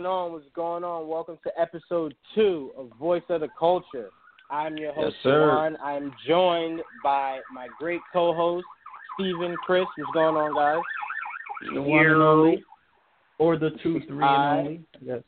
going 0.00 0.06
on? 0.06 0.32
What's 0.32 0.46
going 0.54 0.82
on? 0.82 1.08
Welcome 1.08 1.36
to 1.44 1.50
episode 1.60 2.14
two 2.34 2.70
of 2.74 2.88
Voice 2.98 3.22
of 3.28 3.42
the 3.42 3.48
Culture. 3.58 4.08
I'm 4.50 4.78
your 4.78 4.94
host, 4.94 5.14
yes. 5.22 5.30
Juan. 5.34 5.76
I'm 5.84 6.14
joined 6.26 6.80
by 7.04 7.40
my 7.52 7.66
great 7.78 8.00
co-host, 8.10 8.64
Stephen 9.14 9.54
Chris. 9.66 9.84
What's 9.98 10.10
going 10.14 10.36
on, 10.36 10.54
guys? 10.54 10.80
The 11.74 11.82
one 11.82 12.06
and 12.06 12.22
only, 12.22 12.64
or 13.38 13.58
the 13.58 13.72
two, 13.82 14.00
three, 14.08 14.24
I- 14.24 14.56
and 14.58 14.66
only. 14.68 14.80
Yes. 15.02 15.20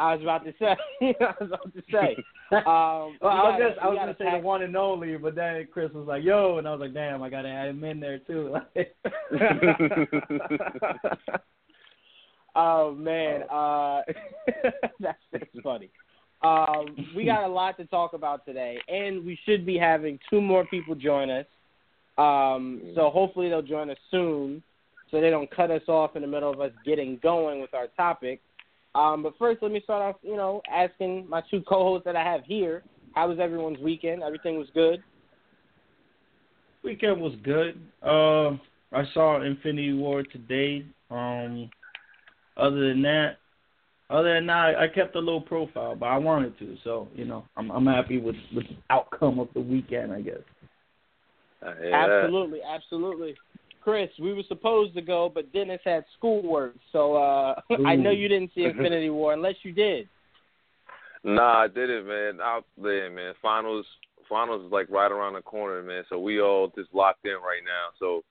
I 0.00 0.14
was 0.14 0.22
about 0.22 0.44
to 0.46 0.52
say. 0.58 0.76
I 1.20 1.34
was 1.40 1.50
about 1.52 1.72
to 1.74 1.82
say. 1.92 2.16
Um, 2.50 2.62
Well, 2.64 3.12
we 3.20 3.28
I 3.28 3.42
was 3.42 3.58
gotta- 3.58 3.68
just 3.68 3.78
I 3.82 3.88
was 3.88 3.96
gotta 3.98 4.14
gonna 4.14 4.30
say 4.32 4.38
the 4.40 4.46
one 4.46 4.62
and 4.62 4.74
only, 4.74 5.18
but 5.18 5.34
then 5.34 5.68
Chris 5.70 5.92
was 5.92 6.06
like, 6.08 6.24
"Yo," 6.24 6.56
and 6.56 6.66
I 6.66 6.70
was 6.70 6.80
like, 6.80 6.94
"Damn, 6.94 7.22
I 7.22 7.28
gotta 7.28 7.48
add 7.50 7.68
him 7.68 7.84
in 7.84 8.00
there 8.00 8.18
too." 8.20 8.56
oh 12.54 12.94
man, 12.94 13.42
uh, 13.50 14.02
that's 15.00 15.18
that's 15.32 15.50
funny. 15.62 15.90
Um, 16.42 16.96
we 17.16 17.24
got 17.24 17.44
a 17.44 17.48
lot 17.48 17.76
to 17.78 17.84
talk 17.86 18.12
about 18.12 18.46
today, 18.46 18.78
and 18.88 19.24
we 19.24 19.38
should 19.44 19.66
be 19.66 19.76
having 19.76 20.18
two 20.30 20.40
more 20.40 20.64
people 20.66 20.94
join 20.94 21.30
us. 21.30 21.46
Um, 22.16 22.80
so 22.94 23.10
hopefully 23.10 23.48
they'll 23.48 23.62
join 23.62 23.90
us 23.90 23.96
soon, 24.10 24.62
so 25.10 25.20
they 25.20 25.30
don't 25.30 25.50
cut 25.50 25.70
us 25.70 25.82
off 25.88 26.16
in 26.16 26.22
the 26.22 26.28
middle 26.28 26.50
of 26.50 26.60
us 26.60 26.72
getting 26.84 27.18
going 27.22 27.60
with 27.60 27.74
our 27.74 27.88
topic. 27.96 28.40
Um, 28.94 29.22
but 29.22 29.34
first, 29.38 29.62
let 29.62 29.70
me 29.70 29.80
start 29.82 30.02
off, 30.02 30.20
you 30.22 30.36
know, 30.36 30.62
asking 30.72 31.28
my 31.28 31.42
two 31.50 31.60
co-hosts 31.62 32.04
that 32.04 32.16
I 32.16 32.24
have 32.24 32.44
here, 32.44 32.82
how 33.14 33.28
was 33.28 33.38
everyone's 33.40 33.78
weekend? 33.78 34.22
Everything 34.22 34.58
was 34.58 34.68
good. 34.74 35.02
Weekend 36.84 37.20
was 37.20 37.34
good. 37.42 37.80
Uh, 38.02 38.56
I 38.92 39.04
saw 39.12 39.42
Infinity 39.42 39.92
War 39.92 40.22
today. 40.22 40.84
Um, 41.10 41.70
other 42.58 42.88
than 42.88 43.02
that, 43.02 43.36
other 44.10 44.34
than 44.34 44.46
that, 44.46 44.76
I 44.78 44.88
kept 44.88 45.16
a 45.16 45.20
low 45.20 45.40
profile, 45.40 45.94
but 45.94 46.06
I 46.06 46.16
wanted 46.16 46.58
to. 46.58 46.76
So 46.84 47.08
you 47.14 47.24
know, 47.24 47.44
I'm 47.56 47.70
I'm 47.70 47.86
happy 47.86 48.18
with 48.18 48.36
with 48.54 48.66
the 48.68 48.76
outcome 48.90 49.38
of 49.38 49.48
the 49.54 49.60
weekend. 49.60 50.12
I 50.12 50.20
guess. 50.22 50.38
I 51.62 51.74
hear 51.80 51.90
that. 51.90 52.24
Absolutely, 52.24 52.60
absolutely. 52.62 53.34
Chris, 53.82 54.10
we 54.20 54.34
were 54.34 54.42
supposed 54.48 54.94
to 54.94 55.02
go, 55.02 55.30
but 55.32 55.52
Dennis 55.52 55.80
had 55.84 56.04
schoolwork, 56.16 56.74
so 56.92 57.14
uh 57.16 57.54
I 57.86 57.96
know 57.96 58.10
you 58.10 58.28
didn't 58.28 58.50
see 58.54 58.64
Infinity 58.64 59.10
War 59.10 59.32
unless 59.32 59.54
you 59.62 59.72
did. 59.72 60.08
Nah, 61.24 61.64
I 61.64 61.68
did 61.68 61.90
it, 61.90 62.06
man. 62.06 62.40
Out 62.40 62.64
there, 62.80 63.10
man. 63.10 63.34
Finals, 63.42 63.86
finals 64.28 64.64
is 64.64 64.72
like 64.72 64.88
right 64.88 65.10
around 65.10 65.34
the 65.34 65.42
corner, 65.42 65.82
man. 65.82 66.04
So 66.08 66.18
we 66.18 66.40
all 66.40 66.72
just 66.76 66.94
locked 66.94 67.24
in 67.24 67.32
right 67.32 67.62
now. 67.64 67.88
So 67.98 68.22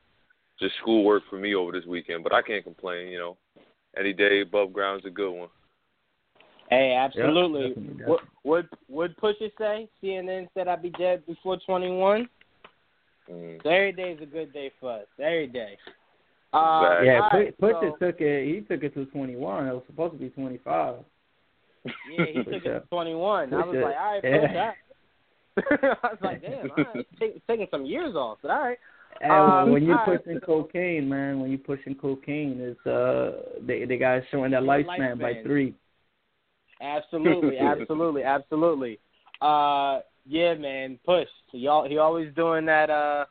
just 0.59 0.75
schoolwork 0.81 1.23
for 1.29 1.37
me 1.37 1.53
over 1.53 1.71
this 1.71 1.85
weekend, 1.85 2.23
but 2.23 2.33
I 2.33 2.41
can't 2.41 2.63
complain. 2.63 3.07
You 3.09 3.19
know, 3.19 3.37
any 3.99 4.13
day 4.13 4.41
above 4.41 4.73
ground 4.73 5.01
is 5.01 5.05
a 5.05 5.09
good 5.13 5.31
one. 5.31 5.49
Hey, 6.69 6.93
absolutely. 6.93 7.69
definitely, 7.69 8.05
what 8.05 8.19
would 8.43 8.69
would 8.89 9.17
Pusha 9.17 9.49
say? 9.57 9.87
CNN 10.03 10.47
said 10.53 10.67
I'd 10.67 10.81
be 10.81 10.89
dead 10.91 11.25
before 11.25 11.57
twenty 11.65 11.89
one. 11.89 12.27
Mm. 13.31 13.61
So 13.63 13.69
every 13.69 13.91
day 13.93 14.11
is 14.11 14.21
a 14.21 14.25
good 14.25 14.51
day 14.53 14.71
for 14.79 14.91
us. 14.99 15.05
Every 15.19 15.47
day. 15.47 15.77
Uh, 16.53 16.81
Exactly. 17.01 17.07
Yeah, 17.07 17.19
all 17.21 17.29
right, 17.39 17.57
Push 17.59 17.73
so- 17.81 18.05
took 18.05 18.21
it. 18.21 18.45
He 18.55 18.61
took 18.61 18.83
it 18.83 18.93
to 18.93 19.05
21. 19.05 19.67
It 19.67 19.73
was 19.73 19.83
supposed 19.87 20.13
to 20.13 20.19
be 20.19 20.29
25. 20.29 20.95
Yeah, 21.85 22.25
he 22.25 22.33
took 22.43 22.47
it 22.47 22.59
to 22.63 22.69
Pusha. 22.69 22.89
twenty 22.89 23.15
one. 23.15 23.53
I 23.53 23.65
was 23.65 23.75
Pusha. 23.75 23.83
like, 23.83 23.95
all 23.97 24.13
right, 24.13 24.23
Yeah. 24.23 24.41
push 24.41 24.53
that. 24.53 25.99
I 26.03 26.07
was 26.07 26.17
like, 26.21 26.41
damn, 26.41 26.71
all 26.71 26.93
right. 26.95 27.07
Take, 27.19 27.47
taking 27.47 27.67
some 27.71 27.85
years 27.85 28.15
off, 28.15 28.37
but 28.41 28.51
all 28.51 28.61
right. 28.61 28.77
And 29.21 29.31
when- 29.31 29.41
Um, 29.41 29.71
when 29.71 29.83
you're 29.83 29.97
pushing 29.99 30.39
cocaine, 30.41 31.09
man, 31.09 31.39
when 31.39 31.49
you're 31.49 31.59
pushing 31.59 31.95
cocaine, 31.95 32.59
it's 32.61 32.85
uh 32.87 33.57
they 33.61 33.85
they 33.85 33.97
got 33.97 34.21
showing 34.31 34.51
that 34.51 34.63
Yeah, 34.63 34.69
lifespan 34.69 35.19
by 35.19 35.33
three. 35.43 35.73
Absolutely, 36.81 37.57
absolutely, 37.59 38.23
absolutely. 38.23 38.99
Uh, 39.41 39.99
yeah, 40.25 40.53
man, 40.55 40.99
push. 41.05 41.27
He 41.51 41.67
al- 41.67 41.87
he 41.87 41.97
always 41.97 42.33
doing 42.35 42.65
that 42.65 42.89
uh 42.89 43.25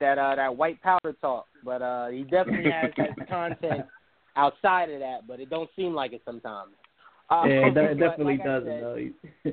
that 0.00 0.18
uh 0.18 0.34
that 0.36 0.56
white 0.56 0.80
powder 0.82 1.12
talk, 1.20 1.46
but 1.64 1.82
uh 1.82 2.08
he 2.08 2.22
definitely 2.24 2.70
has 2.70 2.90
has 2.96 3.14
content 3.28 3.84
outside 4.36 4.90
of 4.90 5.00
that, 5.00 5.26
but 5.26 5.40
it 5.40 5.50
don't 5.50 5.70
seem 5.76 5.94
like 5.94 6.12
it 6.12 6.22
sometimes. 6.24 6.70
Uh, 7.30 7.44
yeah, 7.46 7.66
it, 7.66 7.74
de- 7.74 7.84
it 7.84 7.98
but 7.98 8.08
definitely 8.08 8.36
like 8.38 8.44
doesn't 8.44 8.68
said- 8.68 8.82
though. 8.82 9.52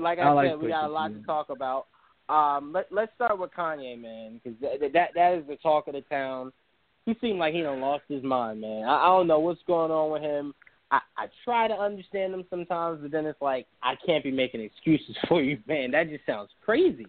Like 0.00 0.18
I, 0.20 0.28
I 0.28 0.32
like 0.32 0.50
said, 0.50 0.58
we 0.60 0.68
got 0.68 0.86
a 0.86 0.92
lot 0.92 1.08
T. 1.08 1.14
to 1.14 1.26
talk 1.26 1.50
about. 1.50 1.86
Um, 2.28 2.72
let 2.74 2.86
let's 2.90 3.12
start 3.14 3.38
with 3.38 3.50
Kanye, 3.52 4.00
man, 4.00 4.40
because 4.42 4.58
that, 4.60 4.92
that 4.92 5.10
that 5.14 5.34
is 5.34 5.46
the 5.48 5.56
talk 5.56 5.88
of 5.88 5.94
the 5.94 6.02
town. 6.02 6.52
He 7.06 7.16
seemed 7.20 7.38
like 7.38 7.54
he 7.54 7.62
done 7.62 7.80
lost 7.80 8.04
his 8.08 8.22
mind, 8.22 8.60
man. 8.60 8.84
I, 8.84 9.04
I 9.04 9.06
don't 9.06 9.26
know 9.26 9.40
what's 9.40 9.62
going 9.66 9.90
on 9.90 10.10
with 10.12 10.22
him. 10.22 10.54
I, 10.90 11.00
I 11.16 11.26
try 11.44 11.68
to 11.68 11.74
understand 11.74 12.34
him 12.34 12.44
sometimes, 12.50 13.00
but 13.00 13.10
then 13.10 13.26
it's 13.26 13.40
like 13.40 13.66
I 13.82 13.94
can't 14.04 14.24
be 14.24 14.30
making 14.30 14.60
excuses 14.60 15.16
for 15.28 15.42
you, 15.42 15.58
man. 15.66 15.90
That 15.90 16.10
just 16.10 16.26
sounds 16.26 16.50
crazy. 16.64 17.06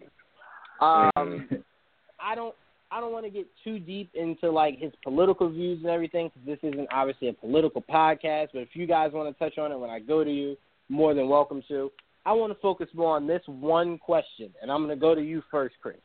Um, 0.80 1.48
I 2.20 2.34
don't 2.34 2.54
I 2.90 3.00
don't 3.00 3.12
want 3.12 3.24
to 3.24 3.30
get 3.30 3.46
too 3.62 3.78
deep 3.78 4.10
into 4.14 4.50
like 4.50 4.78
his 4.78 4.92
political 5.04 5.48
views 5.48 5.80
and 5.82 5.90
everything 5.90 6.28
because 6.28 6.46
this 6.46 6.72
isn't 6.72 6.88
obviously 6.92 7.28
a 7.28 7.32
political 7.32 7.82
podcast. 7.82 8.48
But 8.52 8.60
if 8.60 8.70
you 8.74 8.86
guys 8.86 9.12
want 9.12 9.36
to 9.36 9.44
touch 9.44 9.58
on 9.58 9.70
it 9.70 9.78
when 9.78 9.90
I 9.90 10.00
go 10.00 10.24
to 10.24 10.30
you, 10.30 10.56
more 10.88 11.14
than 11.14 11.28
welcome 11.28 11.62
to. 11.68 11.90
I 12.26 12.32
want 12.32 12.52
to 12.52 12.58
focus 12.60 12.88
more 12.94 13.16
on 13.16 13.26
this 13.26 13.42
one 13.46 13.98
question, 13.98 14.50
and 14.60 14.70
I'm 14.70 14.84
going 14.84 14.96
to 14.96 15.00
go 15.00 15.14
to 15.14 15.22
you 15.22 15.42
first, 15.50 15.76
Chris. 15.80 15.96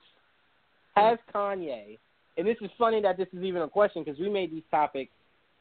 Has 0.95 1.17
Kanye, 1.33 1.97
and 2.37 2.47
this 2.47 2.57
is 2.61 2.69
funny 2.77 3.01
that 3.01 3.17
this 3.17 3.27
is 3.33 3.43
even 3.43 3.63
a 3.63 3.67
question 3.67 4.03
because 4.03 4.19
we 4.19 4.29
made 4.29 4.51
these 4.51 4.63
topics 4.71 5.11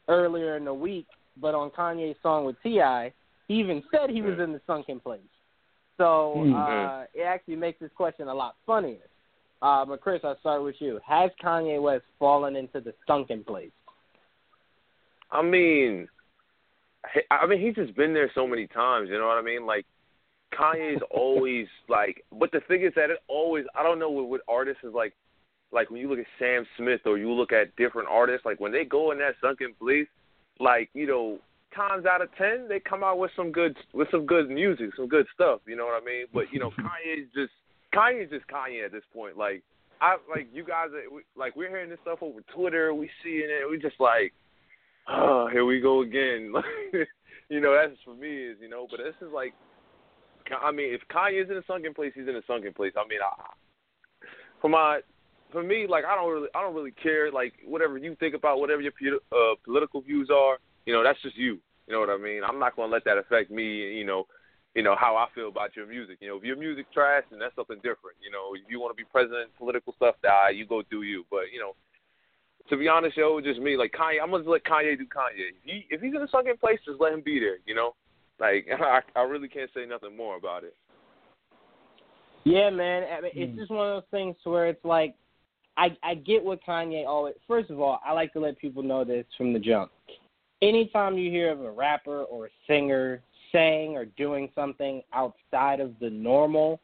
earlier 0.09 0.57
in 0.57 0.65
the 0.65 0.75
week, 0.75 1.07
but 1.41 1.55
on 1.55 1.71
Kanye's 1.71 2.17
song 2.23 2.45
with 2.45 2.57
T.I., 2.63 3.13
he 3.49 3.55
even 3.55 3.83
said 3.91 4.11
he 4.11 4.23
was 4.23 4.39
in 4.39 4.53
the 4.53 4.61
sunken 4.67 5.01
place. 5.01 5.21
So 5.99 6.45
Hmm. 6.47 6.55
uh, 6.55 7.05
it 7.15 7.23
actually 7.23 7.57
makes 7.57 7.81
this 7.81 7.91
question 7.97 8.29
a 8.29 8.35
lot 8.35 8.57
funnier. 8.67 9.09
Uh, 9.61 9.85
but 9.85 10.01
Chris, 10.01 10.21
I'll 10.25 10.39
start 10.41 10.63
with 10.63 10.81
you. 10.81 11.01
Has 11.07 11.31
Kanye 11.43 11.81
West 11.81 12.05
fallen 12.19 12.57
into 12.57 12.81
the 12.81 12.95
sunken 13.07 13.45
place? 13.45 13.71
I 15.31 15.43
mean, 15.43 16.09
I 17.31 17.47
mean, 17.47 17.61
he's 17.61 17.75
just 17.75 17.97
been 17.97 18.15
there 18.15 18.31
so 18.35 18.47
many 18.47 18.67
times. 18.67 19.09
You 19.11 19.19
know 19.19 19.27
what 19.27 19.39
I 19.39 19.43
mean? 19.43 19.67
Like 19.67 19.85
Kanye's 20.59 21.03
always 21.11 21.67
like, 21.89 22.25
but 22.39 22.51
the 22.53 22.61
thing 22.69 22.83
is 22.83 22.93
that 22.97 23.11
it 23.11 23.19
always. 23.29 23.65
I 23.75 23.83
don't 23.83 23.99
know 23.99 24.11
what, 24.11 24.29
what 24.29 24.41
artists 24.49 24.85
is 24.85 24.93
like. 24.95 25.15
Like 25.73 25.91
when 25.91 26.01
you 26.01 26.09
look 26.09 26.21
at 26.21 26.27
Sam 26.39 26.65
Smith 26.77 27.01
or 27.05 27.19
you 27.19 27.33
look 27.33 27.53
at 27.53 27.75
different 27.77 28.09
artists, 28.09 28.47
like 28.47 28.61
when 28.61 28.71
they 28.71 28.85
go 28.85 29.11
in 29.11 29.19
that 29.19 29.35
sunken 29.41 29.75
place, 29.79 30.07
like 30.61 30.89
you 30.95 31.07
know, 31.07 31.39
times 31.75 32.07
out 32.07 32.23
of 32.23 32.29
ten 32.37 32.69
they 32.69 32.79
come 32.79 33.03
out 33.03 33.19
with 33.19 33.33
some 33.35 33.51
good 33.51 33.77
with 33.93 34.09
some 34.11 34.25
good 34.25 34.49
music, 34.49 34.91
some 34.97 35.09
good 35.09 35.27
stuff. 35.35 35.61
You 35.67 35.77
know 35.77 35.87
what 35.87 36.01
I 36.01 36.05
mean? 36.05 36.27
But 36.33 36.45
you 36.53 36.61
know, 36.61 36.71
Kanye's 36.79 37.29
just 37.35 37.53
Kanye's 37.93 38.31
just 38.31 38.47
Kanye 38.47 38.85
at 38.85 38.93
this 38.93 39.03
point. 39.13 39.37
Like 39.37 39.63
I 40.01 40.17
like 40.31 40.47
you 40.53 40.65
guys, 40.65 40.91
are, 40.91 41.13
we, 41.13 41.23
like 41.37 41.57
we're 41.57 41.71
hearing 41.71 41.91
this 41.91 41.99
stuff 42.03 42.19
over 42.23 42.41
Twitter, 42.55 42.95
we 42.95 43.11
seeing 43.25 43.49
it, 43.49 43.69
we 43.69 43.79
just 43.79 43.99
like 43.99 44.33
oh, 45.09 45.49
here 45.51 45.65
we 45.65 45.81
go 45.81 46.03
again. 46.03 46.53
you 47.49 47.61
know, 47.61 47.75
that's 47.75 47.99
for 48.05 48.15
me 48.15 48.29
is, 48.29 48.57
you 48.61 48.69
know, 48.69 48.87
but 48.91 48.99
this 48.99 49.15
is 49.21 49.33
like, 49.33 49.55
I 50.53 50.73
mean, 50.73 50.93
if 50.93 51.01
Kanye's 51.09 51.51
in 51.51 51.57
a 51.57 51.65
sunken 51.67 51.95
place, 51.95 52.13
he's 52.15 52.29
in 52.29 52.37
a 52.37 52.43
sunken 52.47 52.73
place. 52.73 52.93
I 52.97 53.07
mean, 53.09 53.21
I, 53.23 53.33
for 54.61 54.69
my, 54.69 55.01
for 55.53 55.63
me, 55.63 55.87
like, 55.89 56.05
I 56.05 56.15
don't 56.15 56.33
really, 56.33 56.49
I 56.55 56.63
don't 56.63 56.75
really 56.75 56.93
care. 56.93 57.31
Like, 57.31 57.55
whatever 57.65 57.97
you 57.97 58.17
think 58.21 58.35
about, 58.35 58.61
whatever 58.61 58.83
your 58.83 58.93
uh, 59.33 59.55
political 59.65 60.01
views 60.01 60.29
are, 60.31 60.59
you 60.87 60.93
know, 60.93 61.03
that's 61.03 61.21
just 61.23 61.37
you. 61.37 61.59
You 61.87 61.93
know 61.93 62.01
what 62.01 62.11
I 62.11 62.17
mean? 62.17 62.43
I'm 62.47 62.59
not 62.59 62.77
gonna 62.77 62.93
let 62.93 63.05
that 63.05 63.19
affect 63.19 63.51
me. 63.51 63.65
You 63.93 64.07
know, 64.07 64.27
you 64.75 64.83
know 64.83 64.97
how 64.99 65.17
I 65.17 65.27
feel 65.35 65.49
about 65.49 65.77
your 65.77 65.87
music. 65.87 66.19
You 66.21 66.29
know, 66.29 66.37
if 66.37 66.45
your 66.45 66.57
music 66.57 66.91
trash, 66.93 67.25
then 67.31 67.39
that's 67.39 67.55
something 67.57 67.77
different. 67.77 68.17
You 68.25 68.31
know, 68.31 68.55
if 68.55 68.63
you 68.69 68.81
want 68.81 68.97
to 68.97 68.97
be 68.97 69.05
president, 69.05 69.51
political 69.59 69.93
stuff, 69.95 70.17
die, 70.23 70.51
you 70.51 70.67
go 70.67 70.83
do 70.91 71.03
you. 71.03 71.25
But 71.31 71.53
you 71.53 71.61
know, 71.61 71.77
to 72.71 72.77
be 72.77 72.89
honest, 72.89 73.17
yo, 73.17 73.41
just 73.41 73.61
me. 73.61 73.77
Like 73.77 73.93
Kanye, 73.93 74.23
I'm 74.23 74.31
gonna 74.31 74.49
let 74.49 74.65
Kanye 74.65 74.97
do 74.97 75.05
Kanye. 75.05 75.53
If, 75.53 75.55
he, 75.63 75.87
if 75.91 76.01
he's 76.01 76.15
in 76.15 76.23
a 76.23 76.29
sunken 76.29 76.57
place, 76.57 76.81
just 76.87 77.01
let 77.01 77.13
him 77.13 77.21
be 77.21 77.39
there. 77.39 77.59
You 77.67 77.75
know, 77.75 77.95
like 78.41 78.67
I, 78.81 79.01
I 79.17 79.23
really 79.23 79.49
can't 79.49 79.71
say 79.75 79.87
nothing 79.87 80.17
more 80.17 80.37
about 80.37 80.65
it. 80.65 80.75
Yeah, 82.45 82.71
man. 82.71 83.05
I 83.05 83.21
mean, 83.23 83.33
it's 83.35 83.53
Hmm. 83.53 83.59
just 83.59 83.71
one 83.71 83.89
of 83.89 84.03
those 84.03 84.11
things 84.11 84.37
where 84.45 84.67
it's 84.67 84.85
like, 84.85 85.15
I 85.77 85.97
I 86.03 86.15
get 86.15 86.45
what 86.45 86.63
Kanye 86.65 87.07
always. 87.07 87.35
First 87.49 87.71
of 87.71 87.81
all, 87.81 88.01
I 88.05 88.13
like 88.13 88.33
to 88.35 88.41
let 88.41 88.59
people 88.59 88.83
know 88.83 89.03
this 89.05 89.27
from 89.37 89.53
the 89.53 89.59
jump. 89.59 89.91
Anytime 90.63 91.19
you 91.19 91.31
hear 91.31 91.51
of 91.51 91.63
a 91.63 91.71
rapper 91.71 92.23
or 92.25 92.47
a 92.47 92.51
singer 92.67 93.23
saying 93.51 93.97
or 93.97 94.05
doing 94.05 94.51
something 94.55 95.03
outside 95.13 95.81
of 95.81 95.95
the 96.01 96.11
normal, 96.11 96.81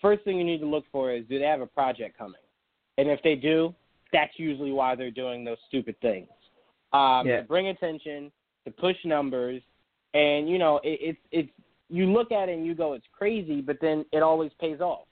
first 0.00 0.24
thing 0.24 0.38
you 0.38 0.44
need 0.44 0.60
to 0.60 0.66
look 0.66 0.84
for 0.92 1.12
is 1.12 1.24
do 1.28 1.38
they 1.38 1.44
have 1.44 1.60
a 1.60 1.66
project 1.66 2.16
coming? 2.16 2.40
And 2.96 3.08
if 3.08 3.22
they 3.22 3.34
do, 3.34 3.74
that's 4.12 4.32
usually 4.38 4.72
why 4.72 4.94
they're 4.94 5.10
doing 5.10 5.44
those 5.44 5.58
stupid 5.68 5.96
things. 6.00 6.28
Um, 6.92 7.26
Yeah. 7.26 7.38
To 7.38 7.42
bring 7.42 7.68
attention, 7.68 8.32
to 8.64 8.70
push 8.70 8.96
numbers, 9.04 9.62
and 10.14 10.48
you 10.48 10.58
know, 10.58 10.76
it, 10.82 10.98
it's 11.00 11.18
it's 11.30 11.50
you 11.88 12.06
look 12.06 12.32
at 12.32 12.48
it 12.48 12.56
and 12.56 12.66
you 12.66 12.74
go, 12.74 12.92
it's 12.92 13.06
crazy, 13.12 13.60
but 13.60 13.78
then 13.80 14.04
it 14.12 14.22
always 14.22 14.50
pays 14.60 14.80
off 14.80 15.06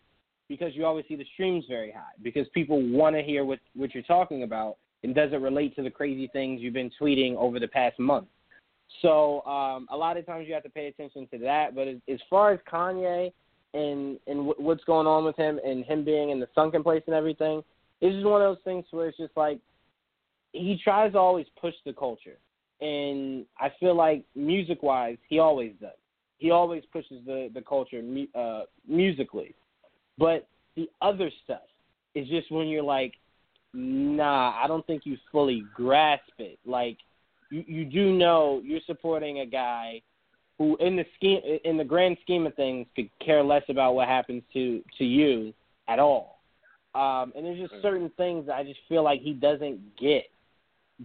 because 0.48 0.74
you 0.74 0.84
always 0.84 1.04
see 1.08 1.16
the 1.16 1.26
streams 1.34 1.64
very 1.68 1.90
high 1.90 2.12
because 2.22 2.46
people 2.54 2.80
want 2.90 3.16
to 3.16 3.22
hear 3.22 3.44
what 3.44 3.58
what 3.74 3.94
you're 3.94 4.02
talking 4.04 4.42
about 4.42 4.76
and 5.02 5.14
does 5.14 5.32
it 5.32 5.40
relate 5.40 5.74
to 5.76 5.82
the 5.82 5.90
crazy 5.90 6.28
things 6.32 6.60
you've 6.60 6.74
been 6.74 6.90
tweeting 7.00 7.36
over 7.36 7.60
the 7.60 7.68
past 7.68 7.98
month. 7.98 8.26
So 9.02 9.42
um, 9.42 9.86
a 9.90 9.96
lot 9.96 10.16
of 10.16 10.26
times 10.26 10.46
you 10.46 10.54
have 10.54 10.62
to 10.62 10.70
pay 10.70 10.86
attention 10.86 11.26
to 11.32 11.38
that. 11.38 11.74
But 11.74 11.88
as, 11.88 11.96
as 12.08 12.18
far 12.30 12.52
as 12.52 12.60
Kanye 12.70 13.32
and 13.74 14.18
and 14.26 14.46
w- 14.46 14.54
what's 14.58 14.84
going 14.84 15.06
on 15.06 15.24
with 15.24 15.36
him 15.36 15.60
and 15.64 15.84
him 15.84 16.04
being 16.04 16.30
in 16.30 16.40
the 16.40 16.48
sunken 16.54 16.82
place 16.82 17.02
and 17.06 17.14
everything, 17.14 17.62
it's 18.00 18.14
just 18.14 18.26
one 18.26 18.42
of 18.42 18.48
those 18.48 18.64
things 18.64 18.84
where 18.90 19.08
it's 19.08 19.18
just 19.18 19.36
like 19.36 19.58
he 20.52 20.78
tries 20.82 21.12
to 21.12 21.18
always 21.18 21.46
push 21.60 21.74
the 21.84 21.92
culture, 21.92 22.38
and 22.80 23.46
I 23.58 23.70
feel 23.80 23.94
like 23.94 24.24
music 24.34 24.82
wise, 24.82 25.16
he 25.28 25.38
always 25.38 25.72
does. 25.80 25.90
He 26.38 26.50
always 26.50 26.82
pushes 26.92 27.24
the 27.24 27.50
the 27.54 27.62
culture 27.62 28.02
uh, 28.34 28.62
musically, 28.86 29.54
but 30.18 30.46
the 30.76 30.88
other 31.00 31.30
stuff 31.44 31.62
is 32.14 32.28
just 32.28 32.50
when 32.50 32.68
you're 32.68 32.82
like, 32.82 33.14
nah, 33.72 34.52
I 34.62 34.66
don't 34.66 34.86
think 34.86 35.06
you 35.06 35.16
fully 35.32 35.64
grasp 35.74 36.32
it. 36.38 36.58
Like 36.66 36.98
you 37.50 37.64
you 37.66 37.84
do 37.84 38.12
know 38.12 38.60
you're 38.64 38.80
supporting 38.86 39.40
a 39.40 39.46
guy 39.46 40.02
who 40.58 40.76
in 40.76 40.96
the 40.96 41.04
scheme 41.16 41.40
in 41.64 41.76
the 41.76 41.84
grand 41.84 42.16
scheme 42.22 42.46
of 42.46 42.54
things 42.54 42.86
could 42.94 43.10
care 43.24 43.42
less 43.42 43.62
about 43.68 43.94
what 43.94 44.08
happens 44.08 44.42
to 44.52 44.82
to 44.98 45.04
you 45.04 45.52
at 45.88 45.98
all. 45.98 46.36
Um, 46.94 47.32
and 47.36 47.44
there's 47.44 47.58
just 47.58 47.82
certain 47.82 48.10
things 48.16 48.46
that 48.46 48.54
I 48.54 48.64
just 48.64 48.80
feel 48.88 49.02
like 49.02 49.20
he 49.20 49.34
doesn't 49.34 49.98
get, 49.98 50.24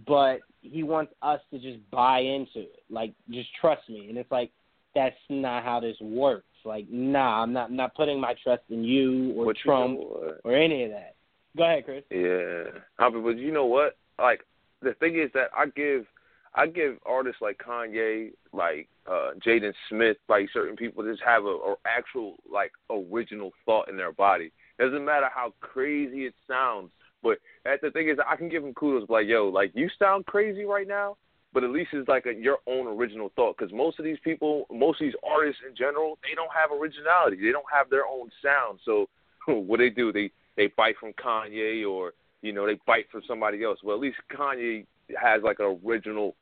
but 0.06 0.40
he 0.60 0.82
wants 0.82 1.12
us 1.22 1.40
to 1.50 1.58
just 1.58 1.78
buy 1.90 2.20
into 2.20 2.60
it. 2.60 2.82
Like 2.90 3.12
just 3.30 3.48
trust 3.60 3.88
me. 3.88 4.08
And 4.08 4.18
it's 4.18 4.30
like 4.30 4.50
that's 4.94 5.16
not 5.28 5.64
how 5.64 5.80
this 5.80 5.96
works. 6.00 6.46
Like 6.64 6.86
nah, 6.90 7.42
I'm 7.42 7.52
not 7.52 7.70
I'm 7.70 7.76
not 7.76 7.94
putting 7.94 8.20
my 8.20 8.34
trust 8.42 8.62
in 8.70 8.84
you 8.84 9.32
or 9.36 9.46
what 9.46 9.56
Trump 9.56 9.98
you 9.98 10.04
know 10.04 10.34
or 10.44 10.56
any 10.56 10.84
of 10.84 10.90
that. 10.90 11.16
Go 11.56 11.64
ahead, 11.64 11.84
Chris. 11.84 12.04
Yeah, 12.10 12.64
but 12.98 13.36
you 13.36 13.52
know 13.52 13.66
what? 13.66 13.96
Like 14.18 14.44
the 14.80 14.94
thing 14.94 15.18
is 15.18 15.30
that 15.34 15.48
I 15.56 15.66
give 15.66 16.06
I 16.54 16.66
give 16.66 16.98
artists 17.04 17.42
like 17.42 17.58
Kanye, 17.58 18.32
like 18.52 18.88
uh 19.06 19.32
Jaden 19.44 19.72
Smith, 19.88 20.16
like 20.28 20.48
certain 20.52 20.76
people 20.76 21.04
just 21.04 21.22
have 21.24 21.44
a, 21.44 21.48
a 21.48 21.74
actual 21.84 22.36
like 22.50 22.72
original 22.90 23.50
thought 23.66 23.88
in 23.88 23.96
their 23.96 24.12
body. 24.12 24.52
Doesn't 24.78 25.04
matter 25.04 25.28
how 25.32 25.52
crazy 25.60 26.24
it 26.24 26.34
sounds, 26.48 26.90
but 27.22 27.38
at 27.64 27.80
the 27.80 27.90
thing 27.90 28.08
is, 28.08 28.18
I 28.26 28.36
can 28.36 28.48
give 28.48 28.62
them 28.62 28.74
kudos. 28.74 29.08
Like, 29.08 29.26
yo, 29.26 29.48
like 29.48 29.72
you 29.74 29.88
sound 29.98 30.26
crazy 30.26 30.64
right 30.64 30.86
now, 30.88 31.16
but 31.52 31.64
at 31.64 31.70
least 31.70 31.90
it's 31.92 32.08
like 32.08 32.26
a, 32.26 32.34
your 32.34 32.58
own 32.66 32.86
original 32.86 33.30
thought. 33.36 33.56
Because 33.56 33.72
most 33.72 33.98
of 33.98 34.04
these 34.04 34.18
people, 34.24 34.66
most 34.70 35.00
of 35.00 35.06
these 35.06 35.14
artists 35.22 35.62
in 35.68 35.76
general, 35.76 36.18
they 36.22 36.34
don't 36.34 36.50
have 36.52 36.76
originality. 36.76 37.36
They 37.36 37.52
don't 37.52 37.70
have 37.72 37.90
their 37.90 38.06
own 38.06 38.30
sound. 38.42 38.80
So 38.84 39.08
what 39.46 39.78
they 39.78 39.90
do, 39.90 40.12
they 40.12 40.30
they 40.56 40.72
bite 40.76 40.96
from 40.98 41.12
Kanye 41.12 41.88
or 41.88 42.12
you 42.42 42.52
know 42.52 42.66
they 42.66 42.78
bite 42.86 43.10
from 43.10 43.22
somebody 43.26 43.62
else. 43.64 43.78
Well, 43.82 43.96
at 43.96 44.02
least 44.02 44.18
Kanye 44.32 44.86
has 45.20 45.42
like 45.42 45.58
an 45.60 45.78
original 45.84 46.34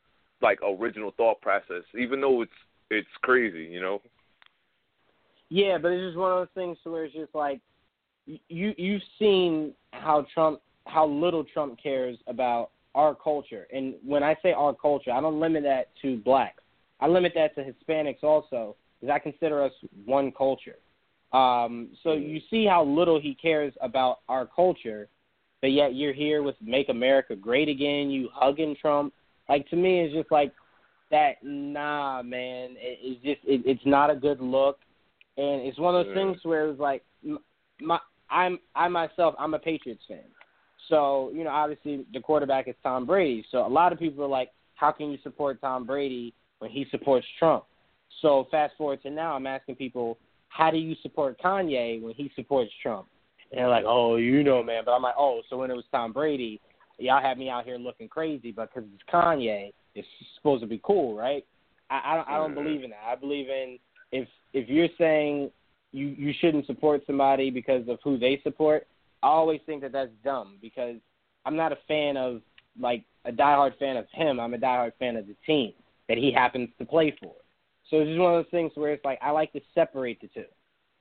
like 0.42 0.58
original 0.62 1.12
thought 1.16 1.40
process, 1.40 1.82
even 1.98 2.20
though 2.20 2.42
it's 2.42 2.52
it's 2.90 3.08
crazy, 3.22 3.64
you 3.64 3.80
know. 3.80 4.00
Yeah, 5.48 5.78
but 5.78 5.90
it's 5.92 6.10
just 6.10 6.18
one 6.18 6.32
of 6.32 6.38
those 6.38 6.54
things 6.54 6.78
where 6.84 7.04
it's 7.04 7.14
just 7.14 7.34
like 7.34 7.60
you 8.26 8.72
you've 8.76 9.02
seen 9.18 9.74
how 9.92 10.26
Trump 10.32 10.60
how 10.90 11.06
little 11.06 11.44
Trump 11.44 11.78
cares 11.82 12.18
about 12.26 12.70
our 12.94 13.14
culture, 13.14 13.66
and 13.72 13.94
when 14.04 14.22
I 14.22 14.36
say 14.42 14.52
our 14.52 14.74
culture, 14.74 15.12
I 15.12 15.20
don't 15.20 15.40
limit 15.40 15.62
that 15.64 15.88
to 16.02 16.18
blacks. 16.18 16.62
I 17.00 17.06
limit 17.06 17.32
that 17.36 17.54
to 17.54 17.62
Hispanics 17.64 18.22
also, 18.24 18.76
because 19.00 19.12
I 19.14 19.18
consider 19.18 19.62
us 19.62 19.72
one 20.04 20.32
culture. 20.32 20.76
Um, 21.32 21.90
so 22.02 22.12
Mm-hmm. 22.12 22.28
you 22.30 22.40
see 22.50 22.66
how 22.66 22.84
little 22.84 23.20
he 23.20 23.34
cares 23.34 23.72
about 23.80 24.20
our 24.28 24.46
culture, 24.46 25.08
but 25.60 25.68
yet 25.72 25.94
you're 25.94 26.12
here 26.12 26.42
with 26.42 26.56
"Make 26.60 26.88
America 26.88 27.36
Great 27.36 27.68
Again." 27.68 28.10
You 28.10 28.28
hugging 28.32 28.76
Trump, 28.80 29.12
like 29.48 29.68
to 29.70 29.76
me, 29.76 30.00
it's 30.00 30.14
just 30.14 30.30
like 30.32 30.52
that. 31.10 31.36
Nah, 31.42 32.22
man, 32.22 32.70
it, 32.72 32.98
it's 33.00 33.22
just 33.22 33.40
it, 33.48 33.62
it's 33.64 33.86
not 33.86 34.10
a 34.10 34.16
good 34.16 34.40
look, 34.40 34.78
and 35.36 35.62
it's 35.62 35.78
one 35.78 35.94
of 35.94 36.04
those 36.04 36.12
Yeah. 36.12 36.20
things 36.22 36.38
where 36.42 36.68
it's 36.70 36.80
like 36.80 37.04
my 37.80 37.98
I'm 38.30 38.58
I 38.74 38.88
myself 38.88 39.34
I'm 39.38 39.54
a 39.54 39.58
Patriots 39.58 40.02
fan, 40.08 40.24
so 40.88 41.30
you 41.34 41.44
know 41.44 41.50
obviously 41.50 42.04
the 42.12 42.20
quarterback 42.20 42.68
is 42.68 42.74
Tom 42.82 43.06
Brady. 43.06 43.44
So 43.50 43.66
a 43.66 43.68
lot 43.68 43.92
of 43.92 43.98
people 43.98 44.24
are 44.24 44.28
like, 44.28 44.50
how 44.74 44.92
can 44.92 45.10
you 45.10 45.18
support 45.22 45.60
Tom 45.60 45.84
Brady 45.86 46.34
when 46.58 46.70
he 46.70 46.86
supports 46.90 47.26
Trump? 47.38 47.64
So 48.22 48.46
fast 48.50 48.74
forward 48.76 49.02
to 49.02 49.10
now, 49.10 49.34
I'm 49.34 49.46
asking 49.46 49.76
people, 49.76 50.18
how 50.48 50.70
do 50.70 50.78
you 50.78 50.94
support 51.02 51.40
Kanye 51.40 52.02
when 52.02 52.14
he 52.14 52.30
supports 52.34 52.70
Trump? 52.82 53.06
And 53.50 53.58
they're 53.58 53.68
like, 53.68 53.84
oh, 53.86 54.16
you 54.16 54.42
know, 54.42 54.62
man. 54.62 54.82
But 54.84 54.92
I'm 54.92 55.02
like, 55.02 55.14
oh, 55.18 55.42
so 55.48 55.56
when 55.56 55.70
it 55.70 55.74
was 55.74 55.84
Tom 55.90 56.12
Brady, 56.12 56.60
y'all 56.98 57.22
had 57.22 57.38
me 57.38 57.48
out 57.48 57.64
here 57.64 57.78
looking 57.78 58.08
crazy, 58.08 58.52
but 58.52 58.72
because 58.72 58.88
it's 58.94 59.02
Kanye, 59.12 59.72
it's 59.94 60.06
supposed 60.36 60.62
to 60.62 60.66
be 60.66 60.80
cool, 60.84 61.16
right? 61.16 61.44
I, 61.88 62.00
I 62.04 62.16
don't, 62.16 62.28
I 62.28 62.36
don't 62.36 62.52
Mhm. 62.52 62.54
believe 62.54 62.84
in 62.84 62.90
that. 62.90 63.04
I 63.06 63.14
believe 63.16 63.48
in 63.48 63.78
if 64.12 64.28
if 64.52 64.68
you're 64.68 64.88
saying 64.98 65.50
you 65.92 66.08
you 66.08 66.32
shouldn't 66.40 66.66
support 66.66 67.02
somebody 67.06 67.50
because 67.50 67.88
of 67.88 67.98
who 68.04 68.18
they 68.18 68.40
support, 68.42 68.86
I 69.22 69.28
always 69.28 69.60
think 69.66 69.82
that 69.82 69.92
that's 69.92 70.10
dumb 70.24 70.58
because 70.62 70.96
I'm 71.44 71.56
not 71.56 71.72
a 71.72 71.78
fan 71.88 72.16
of 72.16 72.42
like 72.78 73.04
a 73.24 73.32
diehard 73.32 73.78
fan 73.78 73.96
of 73.96 74.06
him. 74.12 74.40
I'm 74.40 74.54
a 74.54 74.58
diehard 74.58 74.92
fan 74.98 75.16
of 75.16 75.26
the 75.26 75.36
team 75.46 75.72
that 76.08 76.18
he 76.18 76.32
happens 76.32 76.68
to 76.78 76.84
play 76.84 77.14
for. 77.20 77.34
So 77.90 77.98
it's 77.98 78.08
just 78.08 78.20
one 78.20 78.34
of 78.34 78.44
those 78.44 78.50
things 78.50 78.72
where 78.74 78.92
it's 78.92 79.04
like 79.04 79.18
I 79.22 79.30
like 79.30 79.52
to 79.52 79.60
separate 79.74 80.20
the 80.20 80.28
two. 80.28 80.44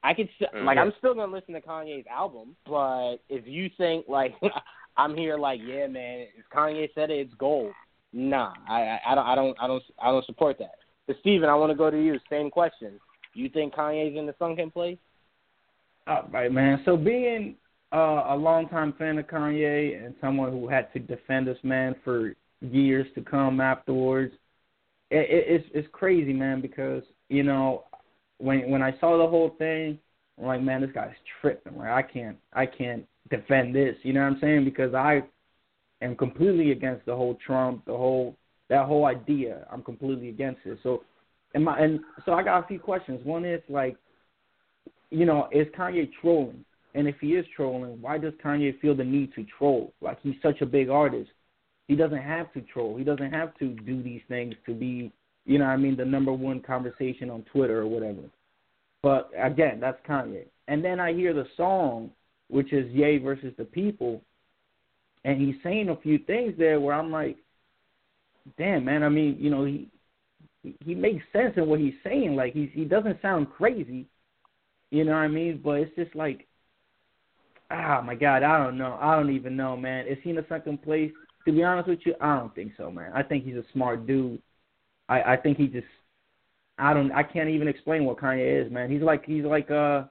I 0.04 0.14
could 0.14 0.30
s 0.40 0.48
mm-hmm. 0.54 0.66
like. 0.66 0.78
I'm 0.78 0.94
still 0.98 1.14
gonna 1.14 1.32
listen 1.32 1.54
to 1.54 1.62
Kanye's 1.62 2.06
album, 2.10 2.56
but 2.66 3.18
if 3.30 3.46
you 3.46 3.70
think 3.78 4.06
like 4.08 4.34
I'm 4.98 5.16
here 5.16 5.38
like 5.38 5.60
yeah 5.64 5.88
man, 5.88 6.28
if 6.38 6.46
Kanye 6.54 6.90
said 6.96 7.12
it, 7.12 7.20
it's 7.20 7.34
gold. 7.36 7.74
Nah, 8.12 8.54
I 8.68 9.00
I, 9.06 9.12
I 9.12 9.16
don't 9.16 9.26
I 9.26 9.36
don't 9.36 9.58
I 9.62 9.68
don't 9.68 9.84
I 10.02 10.12
don't 10.12 10.26
support 10.26 10.58
that. 10.60 10.76
But 11.08 11.18
Steven, 11.22 11.50
I 11.50 11.56
want 11.56 11.72
to 11.72 11.78
go 11.78 11.90
to 11.90 12.02
you. 12.02 12.20
Same 12.30 12.50
question. 12.50 13.00
You 13.34 13.50
think 13.50 13.74
Kanye's 13.74 14.18
in 14.18 14.26
the 14.26 14.36
sunken 14.40 14.72
place? 14.72 14.98
All 16.08 16.28
right, 16.32 16.52
man. 16.52 16.82
So 16.86 16.98
being 16.98 17.56
uh, 17.92 18.26
a 18.30 18.36
longtime 18.36 18.94
fan 18.98 19.18
of 19.18 19.28
Kanye 19.28 20.04
and 20.04 20.14
someone 20.22 20.52
who 20.52 20.68
had 20.68 20.92
to 20.94 21.00
defend 21.00 21.48
this 21.48 21.58
man 21.64 21.96
for 22.04 22.34
years 22.62 23.08
to 23.16 23.22
come 23.22 23.60
afterwards, 23.60 24.34
it, 25.10 25.18
it, 25.30 25.46
it's 25.48 25.66
it's 25.74 25.88
crazy, 25.92 26.34
man. 26.34 26.62
Because 26.62 27.04
you 27.30 27.44
know, 27.44 27.86
when 28.38 28.70
when 28.70 28.82
I 28.82 28.98
saw 29.00 29.18
the 29.18 29.28
whole 29.28 29.56
thing, 29.58 29.98
I'm 30.38 30.46
like, 30.46 30.62
man, 30.62 30.82
this 30.82 30.92
guy's 30.94 31.14
tripping. 31.42 31.78
Like 31.78 31.90
I 31.90 32.02
can't 32.04 32.38
I 32.54 32.66
can't 32.66 33.06
defend 33.30 33.76
this. 33.76 33.96
You 34.04 34.14
know 34.14 34.22
what 34.22 34.34
I'm 34.34 34.40
saying? 34.40 34.66
Because 34.66 34.94
I 34.94 35.24
am 36.02 36.16
completely 36.16 36.72
against 36.72 37.06
the 37.06 37.16
whole 37.16 37.38
Trump, 37.46 37.86
the 37.86 37.98
whole 37.98 38.36
that 38.70 38.86
whole 38.86 39.06
idea. 39.06 39.66
I'm 39.72 39.82
completely 39.82 40.30
against 40.30 40.62
it. 40.66 40.78
So, 40.84 41.04
and 41.56 41.66
my 41.66 41.80
and 41.80 42.02
so 42.26 42.34
I 42.34 42.44
got 42.44 42.64
a 42.64 42.68
few 42.68 42.80
questions. 42.80 43.26
One 43.26 43.46
is 43.46 43.62
like 43.68 43.98
you 45.12 45.26
know, 45.26 45.48
is 45.52 45.68
Kanye 45.78 46.10
trolling? 46.22 46.64
And 47.00 47.08
if 47.08 47.16
he 47.22 47.28
is 47.28 47.46
trolling, 47.56 48.02
why 48.02 48.18
does 48.18 48.34
Kanye 48.44 48.78
feel 48.82 48.94
the 48.94 49.06
need 49.06 49.34
to 49.36 49.46
troll? 49.58 49.94
Like 50.02 50.20
he's 50.22 50.36
such 50.44 50.60
a 50.60 50.66
big 50.66 50.90
artist. 50.90 51.32
He 51.88 51.96
doesn't 51.96 52.22
have 52.22 52.52
to 52.52 52.62
troll. 52.62 52.98
He 52.98 53.06
doesn't 53.06 53.32
have 53.32 53.58
to 53.60 53.70
do 53.70 54.04
these 54.04 54.20
things 54.28 54.54
to 54.66 54.74
be, 54.74 55.10
you 55.46 55.60
know 55.60 55.66
I 55.66 55.78
mean, 55.78 55.96
the 55.96 56.04
number 56.04 56.34
one 56.34 56.60
conversation 56.60 57.30
on 57.30 57.46
Twitter 57.54 57.80
or 57.80 57.88
whatever. 57.88 58.24
But 59.02 59.32
again, 59.42 59.80
that's 59.80 59.98
Kanye. 60.06 60.44
And 60.68 60.84
then 60.84 61.00
I 61.00 61.14
hear 61.14 61.34
the 61.34 61.46
song, 61.56 62.12
which 62.50 62.74
is 62.74 62.92
Ye 62.92 63.18
versus 63.18 63.54
the 63.58 63.64
People, 63.64 64.22
and 65.24 65.40
he's 65.40 65.56
saying 65.64 65.88
a 65.88 65.96
few 65.96 66.18
things 66.18 66.54
there 66.58 66.82
where 66.82 66.96
I'm 66.96 67.14
like, 67.14 67.38
damn, 68.58 68.84
man, 68.84 69.04
I 69.04 69.10
mean, 69.10 69.38
you 69.40 69.50
know, 69.50 69.64
he 69.64 69.88
he, 70.64 70.76
he 70.84 70.96
makes 70.96 71.24
sense 71.32 71.54
in 71.56 71.66
what 71.66 71.80
he's 71.80 71.94
saying. 72.04 72.36
Like 72.36 72.52
he's 72.52 72.70
he 72.74 72.84
doesn't 72.84 73.22
sound 73.22 73.48
crazy 73.50 74.06
you 74.92 75.04
know 75.04 75.12
what 75.12 75.20
I 75.20 75.28
mean? 75.28 75.62
But 75.64 75.80
it's 75.80 75.96
just 75.96 76.16
like, 76.16 76.48
ah, 77.72 78.02
my 78.06 78.16
God, 78.16 78.44
I 78.44 78.58
don't 78.58 78.78
know. 78.78 78.98
I 79.02 79.16
don't 79.16 79.34
even 79.34 79.56
know, 79.56 79.76
man. 79.78 80.08
Is 80.08 80.18
he 80.24 80.32
in 80.32 80.38
a 80.38 80.48
sunken 80.48 80.78
place? 80.78 81.12
To 81.46 81.54
be 81.54 81.64
honest 81.64 81.90
with 81.90 82.00
you, 82.06 82.16
I 82.22 82.38
don't 82.38 82.54
think 82.54 82.74
so, 82.78 82.92
man. 82.92 83.12
I 83.14 83.24
think 83.24 83.46
he's 83.46 83.56
a 83.56 83.64
smart 83.74 84.06
dude. 84.06 84.42
I 85.08 85.34
I 85.34 85.38
think 85.38 85.58
he 85.58 85.68
just, 85.68 85.88
I 86.78 86.94
don't, 86.94 87.12
I 87.12 87.24
can't 87.24 87.50
even 87.50 87.68
explain 87.68 88.06
what 88.06 88.18
Kanye 88.18 88.66
is, 88.66 88.72
man. 88.72 88.92
He's 88.92 89.02
like 89.02 89.26
he's 89.26 89.46
like 89.46 89.72
uh 89.72 90.04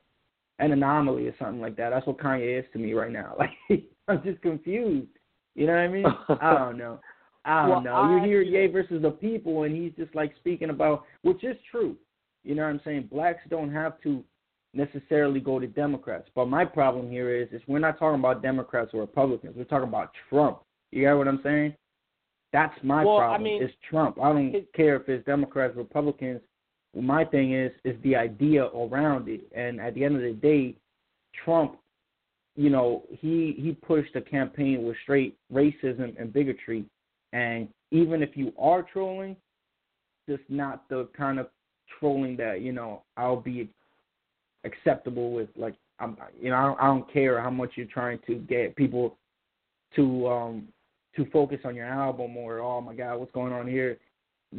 an 0.59 0.73
anomaly 0.73 1.27
or 1.29 1.35
something 1.39 1.61
like 1.61 1.77
that. 1.77 1.91
That's 1.91 2.07
what 2.07 2.19
Kanye 2.19 2.59
is 2.59 2.65
to 2.73 2.79
me 2.79 2.93
right 2.95 3.13
now. 3.13 3.37
Like 3.69 3.85
I'm 4.09 4.23
just 4.23 4.41
confused. 4.41 5.09
You 5.55 5.67
know 5.67 5.75
what 5.75 5.81
I 5.81 5.89
mean? 5.89 6.07
I 6.41 6.55
don't 6.55 6.79
know. 6.79 6.99
I 7.45 7.63
don't 7.63 7.71
Well, 7.71 7.81
know. 7.83 7.95
I 7.95 8.17
you 8.17 8.25
hear 8.25 8.41
Ye 8.41 8.67
versus 8.69 9.03
the 9.03 9.11
people, 9.11 9.65
and 9.65 9.75
he's 9.77 9.93
just 9.99 10.15
like 10.15 10.35
speaking 10.37 10.71
about, 10.71 11.05
which 11.23 11.45
is 11.45 11.57
true. 11.71 11.95
You 12.43 12.55
know 12.55 12.63
what 12.63 12.71
I'm 12.71 12.81
saying? 12.85 13.09
Blacks 13.13 13.43
don't 13.51 13.71
have 13.71 14.01
to 14.03 14.25
necessarily 14.75 15.41
go 15.41 15.59
to 15.59 15.67
Democrats. 15.67 16.29
But 16.35 16.47
my 16.49 16.65
problem 16.65 17.11
here 17.11 17.35
is 17.35 17.49
is 17.53 17.63
we're 17.67 17.79
not 17.79 17.99
talking 17.99 18.21
about 18.21 18.43
Democrats 18.43 18.91
or 18.93 19.01
Republicans. 19.01 19.55
We're 19.57 19.65
talking 19.65 19.89
about 19.89 20.11
Trump. 20.29 20.61
You 20.93 21.03
get 21.03 21.13
what 21.15 21.29
I'm 21.29 21.41
saying? 21.43 21.75
That's 22.53 22.75
my 22.83 23.05
Well, 23.05 23.19
I 23.19 23.21
problem. 23.21 23.43
mean, 23.45 23.63
it's 23.63 23.75
Trump. 23.89 24.19
I 24.21 24.33
don't 24.33 24.55
it- 24.55 24.73
care 24.73 24.97
if 24.97 25.09
it's 25.09 25.25
Democrats, 25.27 25.75
or 25.77 25.81
Republicans. 25.81 26.41
My 26.95 27.25
thing 27.25 27.53
is 27.53 27.73
is 27.85 28.01
the 28.03 28.17
idea 28.17 28.67
around 28.67 29.29
it. 29.29 29.43
And 29.55 29.81
at 29.81 29.95
the 29.95 30.05
end 30.05 30.17
of 30.17 30.23
the 30.23 30.33
day, 30.33 30.77
Trump, 31.45 31.79
you 32.57 32.71
know, 32.71 33.05
he 33.11 33.53
he 33.53 33.73
pushed 33.73 34.17
a 34.17 34.21
campaign 34.23 34.85
with 34.85 34.97
straight 35.03 35.37
racism 35.53 36.19
and 36.19 36.33
bigotry. 36.33 36.85
And 37.33 37.69
even 37.91 38.23
if 38.23 38.37
you 38.37 38.53
are 38.59 38.83
trolling, 38.83 39.37
just 40.29 40.43
not 40.49 40.89
the 40.89 41.09
kind 41.17 41.39
of 41.39 41.49
trolling 41.99 42.37
that 42.37 42.61
you 42.61 42.73
know 42.73 43.03
I'll 43.17 43.41
be 43.41 43.69
acceptable 44.73 45.33
with. 45.33 45.49
Like 45.57 45.75
I'm, 45.99 46.17
you 46.41 46.51
know, 46.51 46.57
I 46.57 46.63
don't, 46.67 46.81
I 46.81 46.87
don't 46.87 47.13
care 47.13 47.41
how 47.41 47.51
much 47.51 47.73
you're 47.75 47.87
trying 47.87 48.21
to 48.27 48.37
get 48.37 48.77
people 48.77 49.17
to 49.97 50.29
um 50.29 50.69
to 51.17 51.25
focus 51.31 51.59
on 51.65 51.75
your 51.75 51.87
album 51.87 52.37
or 52.37 52.61
oh 52.61 52.81
my 52.81 52.95
god, 52.95 53.19
what's 53.19 53.33
going 53.33 53.53
on 53.53 53.67
here? 53.67 53.99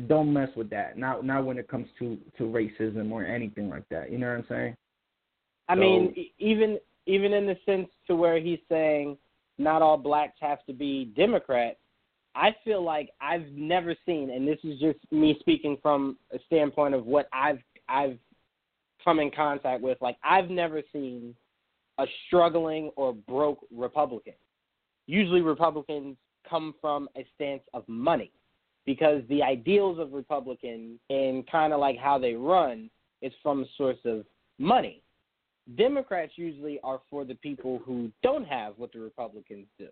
Don't 0.07 0.31
mess 0.33 0.49
with 0.55 0.69
that. 0.71 0.97
Not 0.97 1.25
not 1.25 1.45
when 1.45 1.57
it 1.57 1.67
comes 1.67 1.87
to 1.99 2.17
to 2.37 2.43
racism 2.43 3.11
or 3.11 3.25
anything 3.25 3.69
like 3.69 3.87
that. 3.89 4.11
You 4.11 4.17
know 4.17 4.27
what 4.27 4.37
I'm 4.39 4.45
saying? 4.49 4.75
I 5.67 5.75
So- 5.75 5.79
mean, 5.79 6.25
even 6.37 6.79
even 7.05 7.33
in 7.33 7.45
the 7.45 7.57
sense 7.65 7.89
to 8.07 8.15
where 8.15 8.39
he's 8.39 8.59
saying 8.69 9.17
not 9.57 9.81
all 9.81 9.97
blacks 9.97 10.37
have 10.41 10.63
to 10.65 10.73
be 10.73 11.05
Democrats. 11.15 11.77
I 12.35 12.55
feel 12.63 12.81
like 12.83 13.09
I've 13.19 13.47
never 13.51 13.95
seen, 14.05 14.29
and 14.29 14.47
this 14.47 14.59
is 14.63 14.79
just 14.79 14.99
me 15.11 15.35
speaking 15.39 15.77
from 15.81 16.17
a 16.31 16.39
standpoint 16.45 16.93
of 16.93 17.05
what 17.05 17.27
I've 17.33 17.59
I've 17.87 18.17
come 19.03 19.19
in 19.19 19.31
contact 19.31 19.81
with. 19.81 19.97
Like 20.01 20.17
I've 20.23 20.49
never 20.49 20.81
seen 20.91 21.35
a 21.97 22.05
struggling 22.27 22.91
or 22.95 23.13
broke 23.13 23.59
Republican. 23.75 24.33
Usually, 25.07 25.41
Republicans 25.41 26.17
come 26.49 26.73
from 26.79 27.09
a 27.17 27.25
stance 27.35 27.63
of 27.73 27.83
money 27.87 28.31
because 28.85 29.21
the 29.29 29.43
ideals 29.43 29.99
of 29.99 30.13
Republicans 30.13 30.99
and 31.09 31.49
kind 31.49 31.73
of 31.73 31.79
like 31.79 31.97
how 31.97 32.17
they 32.17 32.33
run 32.33 32.89
is 33.21 33.33
from 33.43 33.63
a 33.63 33.65
source 33.77 33.97
of 34.05 34.25
money. 34.57 35.01
Democrats 35.77 36.33
usually 36.35 36.79
are 36.83 37.01
for 37.09 37.25
the 37.25 37.35
people 37.35 37.79
who 37.85 38.11
don't 38.23 38.45
have 38.45 38.73
what 38.77 38.91
the 38.91 38.99
Republicans 38.99 39.67
do. 39.77 39.89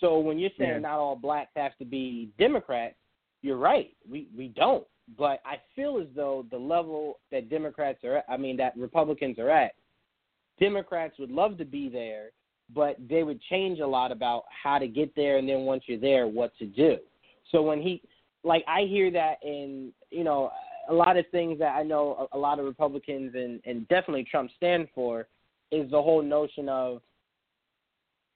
So 0.00 0.18
when 0.18 0.38
you're 0.38 0.50
saying 0.58 0.70
Yeah. 0.70 0.78
not 0.78 0.98
all 0.98 1.16
blacks 1.16 1.50
have 1.56 1.76
to 1.78 1.84
be 1.84 2.30
Democrats, 2.38 2.94
you're 3.42 3.56
right. 3.56 3.96
We 4.08 4.28
we 4.36 4.48
don't. 4.48 4.86
But 5.16 5.40
I 5.44 5.56
feel 5.74 5.98
as 5.98 6.08
though 6.14 6.44
the 6.50 6.58
level 6.58 7.18
that 7.32 7.48
Democrats 7.48 8.04
are 8.04 8.18
at, 8.18 8.24
I 8.28 8.36
mean 8.36 8.56
that 8.58 8.76
Republicans 8.76 9.38
are 9.38 9.50
at, 9.50 9.72
Democrats 10.60 11.18
would 11.18 11.30
love 11.30 11.56
to 11.58 11.64
be 11.64 11.88
there, 11.88 12.30
but 12.74 12.96
they 13.08 13.22
would 13.22 13.40
change 13.42 13.80
a 13.80 13.86
lot 13.86 14.12
about 14.12 14.44
how 14.50 14.78
to 14.78 14.86
get 14.86 15.14
there 15.16 15.38
and 15.38 15.48
then 15.48 15.60
once 15.60 15.84
you're 15.86 15.98
there 15.98 16.26
what 16.26 16.56
to 16.58 16.66
do. 16.66 16.98
So 17.50 17.62
when 17.62 17.80
he 17.80 18.02
like 18.44 18.64
I 18.68 18.82
hear 18.82 19.10
that 19.12 19.36
in, 19.42 19.92
you 20.10 20.24
know, 20.24 20.50
a 20.88 20.94
lot 20.94 21.16
of 21.16 21.24
things 21.30 21.58
that 21.58 21.74
I 21.74 21.82
know 21.82 22.28
a, 22.32 22.36
a 22.36 22.38
lot 22.38 22.58
of 22.58 22.66
Republicans 22.66 23.34
and 23.34 23.60
and 23.64 23.88
definitely 23.88 24.24
Trump 24.24 24.50
stand 24.56 24.88
for 24.94 25.26
is 25.70 25.90
the 25.90 26.02
whole 26.02 26.22
notion 26.22 26.68
of 26.68 27.00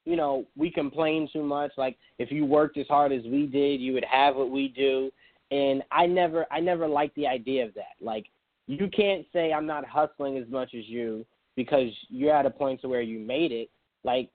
you 0.05 0.17
know, 0.17 0.45
we 0.57 0.71
complain 0.71 1.29
too 1.33 1.45
much. 1.45 1.71
Like 1.76 1.97
if 2.19 2.33
you 2.33 2.45
worked 2.45 2.76
as 2.76 2.87
hard 2.88 3.12
as 3.12 3.23
we 3.25 3.47
did, 3.47 3.81
you 3.81 3.93
would 3.93 4.05
have 4.05 4.35
what 4.35 4.50
we 4.50 4.69
do. 4.69 5.11
And 5.52 5.82
I 5.92 6.06
never, 6.06 6.47
I 6.50 6.61
never 6.61 6.88
liked 6.88 7.14
the 7.14 7.26
idea 7.26 7.66
of 7.66 7.75
that. 7.75 7.94
Like 8.00 8.26
you 8.66 8.88
can't 8.88 9.26
say 9.32 9.52
I'm 9.52 9.66
not 9.66 9.85
hustling 9.85 10.38
as 10.38 10.49
much 10.49 10.75
as 10.75 10.88
you 10.88 11.26
because 11.56 11.90
you're 12.09 12.35
at 12.35 12.47
a 12.47 12.50
point 12.50 12.80
to 12.80 12.88
where 12.88 13.02
you 13.02 13.18
made 13.18 13.52
it. 13.52 13.71
Like 14.02 14.30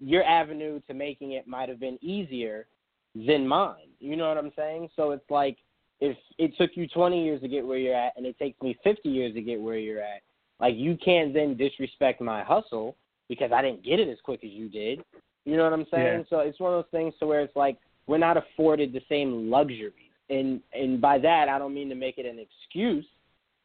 your 0.00 0.24
avenue 0.24 0.80
to 0.88 0.94
making 0.94 1.32
it 1.32 1.46
might 1.46 1.68
have 1.68 1.78
been 1.78 1.98
easier 2.02 2.66
than 3.14 3.46
mine. 3.46 3.90
You 4.00 4.16
know 4.16 4.28
what 4.28 4.38
I'm 4.38 4.52
saying? 4.56 4.88
So 4.96 5.10
it's 5.10 5.30
like 5.30 5.58
if 6.00 6.16
it 6.38 6.56
took 6.56 6.70
you 6.74 6.88
20 6.88 7.22
years 7.22 7.42
to 7.42 7.48
get 7.48 7.66
where 7.66 7.78
you're 7.78 7.94
at 7.94 8.14
and 8.16 8.24
it 8.24 8.38
takes 8.38 8.60
me 8.62 8.76
50 8.82 9.10
years 9.10 9.34
to 9.34 9.42
get 9.42 9.60
where 9.60 9.76
you're 9.76 10.00
at, 10.00 10.22
like 10.58 10.74
you 10.76 10.96
can't 10.96 11.34
then 11.34 11.54
disrespect 11.54 12.22
my 12.22 12.42
hustle 12.42 12.96
because 13.28 13.52
I 13.52 13.60
didn't 13.60 13.84
get 13.84 14.00
it 14.00 14.08
as 14.08 14.18
quick 14.24 14.42
as 14.42 14.50
you 14.50 14.70
did. 14.70 15.02
You 15.44 15.56
know 15.58 15.64
what 15.64 15.72
I'm 15.74 15.86
saying? 15.90 16.20
Yeah. 16.20 16.24
So 16.30 16.38
it's 16.38 16.58
one 16.58 16.72
of 16.72 16.78
those 16.78 16.90
things 16.90 17.12
to 17.20 17.26
where 17.26 17.40
it's 17.40 17.56
like 17.56 17.76
we're 18.06 18.18
not 18.18 18.36
afforded 18.36 18.92
the 18.92 19.02
same 19.08 19.50
luxuries. 19.50 20.11
And 20.30 20.60
and 20.72 21.00
by 21.00 21.18
that 21.18 21.48
I 21.48 21.58
don't 21.58 21.74
mean 21.74 21.88
to 21.88 21.94
make 21.94 22.18
it 22.18 22.26
an 22.26 22.38
excuse. 22.38 23.06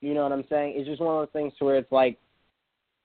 You 0.01 0.13
know 0.13 0.23
what 0.23 0.31
I'm 0.31 0.45
saying? 0.49 0.73
It's 0.75 0.87
just 0.87 1.01
one 1.01 1.15
of 1.15 1.21
those 1.21 1.33
things 1.33 1.53
to 1.57 1.65
where 1.65 1.77
it's 1.77 1.91
like, 1.91 2.19